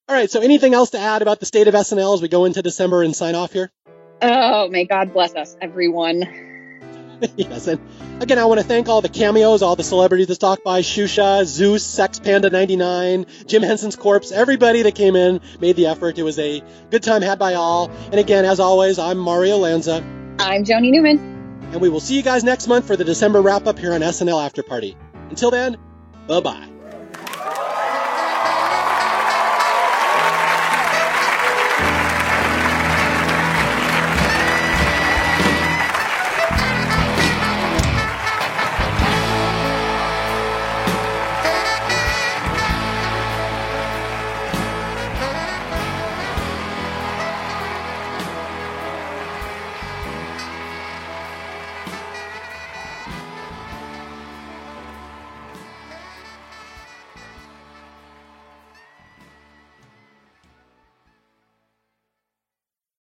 All 0.08 0.16
right. 0.16 0.28
So 0.28 0.40
anything 0.40 0.74
else 0.74 0.90
to 0.90 0.98
add 0.98 1.22
about 1.22 1.38
the 1.38 1.46
state 1.46 1.68
of 1.68 1.74
SNL 1.74 2.14
as 2.14 2.20
we 2.20 2.26
go 2.26 2.46
into 2.46 2.62
December 2.62 3.04
and 3.04 3.14
sign 3.14 3.36
off 3.36 3.52
here? 3.52 3.70
Oh, 4.22 4.68
may 4.68 4.84
God 4.84 5.12
bless 5.12 5.34
us, 5.34 5.56
everyone. 5.60 6.22
yes, 7.36 7.66
and 7.66 7.80
again, 8.20 8.38
I 8.38 8.44
want 8.44 8.60
to 8.60 8.66
thank 8.66 8.88
all 8.88 9.00
the 9.00 9.08
cameos, 9.08 9.62
all 9.62 9.76
the 9.76 9.84
celebrities 9.84 10.26
that 10.28 10.34
stopped 10.36 10.64
by 10.64 10.80
Xuxa, 10.80 11.44
Zeus, 11.44 11.84
Sex 11.84 12.18
Panda 12.18 12.50
99, 12.50 13.26
Jim 13.46 13.62
Henson's 13.62 13.96
Corpse, 13.96 14.32
everybody 14.32 14.82
that 14.82 14.94
came 14.94 15.16
in 15.16 15.40
made 15.60 15.76
the 15.76 15.86
effort. 15.86 16.18
It 16.18 16.22
was 16.22 16.38
a 16.38 16.62
good 16.90 17.02
time 17.02 17.22
had 17.22 17.38
by 17.38 17.54
all. 17.54 17.90
And 18.06 18.16
again, 18.16 18.44
as 18.44 18.60
always, 18.60 18.98
I'm 18.98 19.18
Mario 19.18 19.58
Lanza. 19.58 19.96
I'm 20.38 20.64
Joni 20.64 20.90
Newman. 20.90 21.18
And 21.72 21.80
we 21.80 21.88
will 21.88 22.00
see 22.00 22.16
you 22.16 22.22
guys 22.22 22.44
next 22.44 22.68
month 22.68 22.86
for 22.86 22.96
the 22.96 23.04
December 23.04 23.40
wrap 23.40 23.66
up 23.66 23.78
here 23.78 23.92
on 23.92 24.00
SNL 24.00 24.44
After 24.44 24.62
Party. 24.62 24.96
Until 25.30 25.50
then, 25.50 25.76
bye 26.26 26.40
bye. 26.40 26.75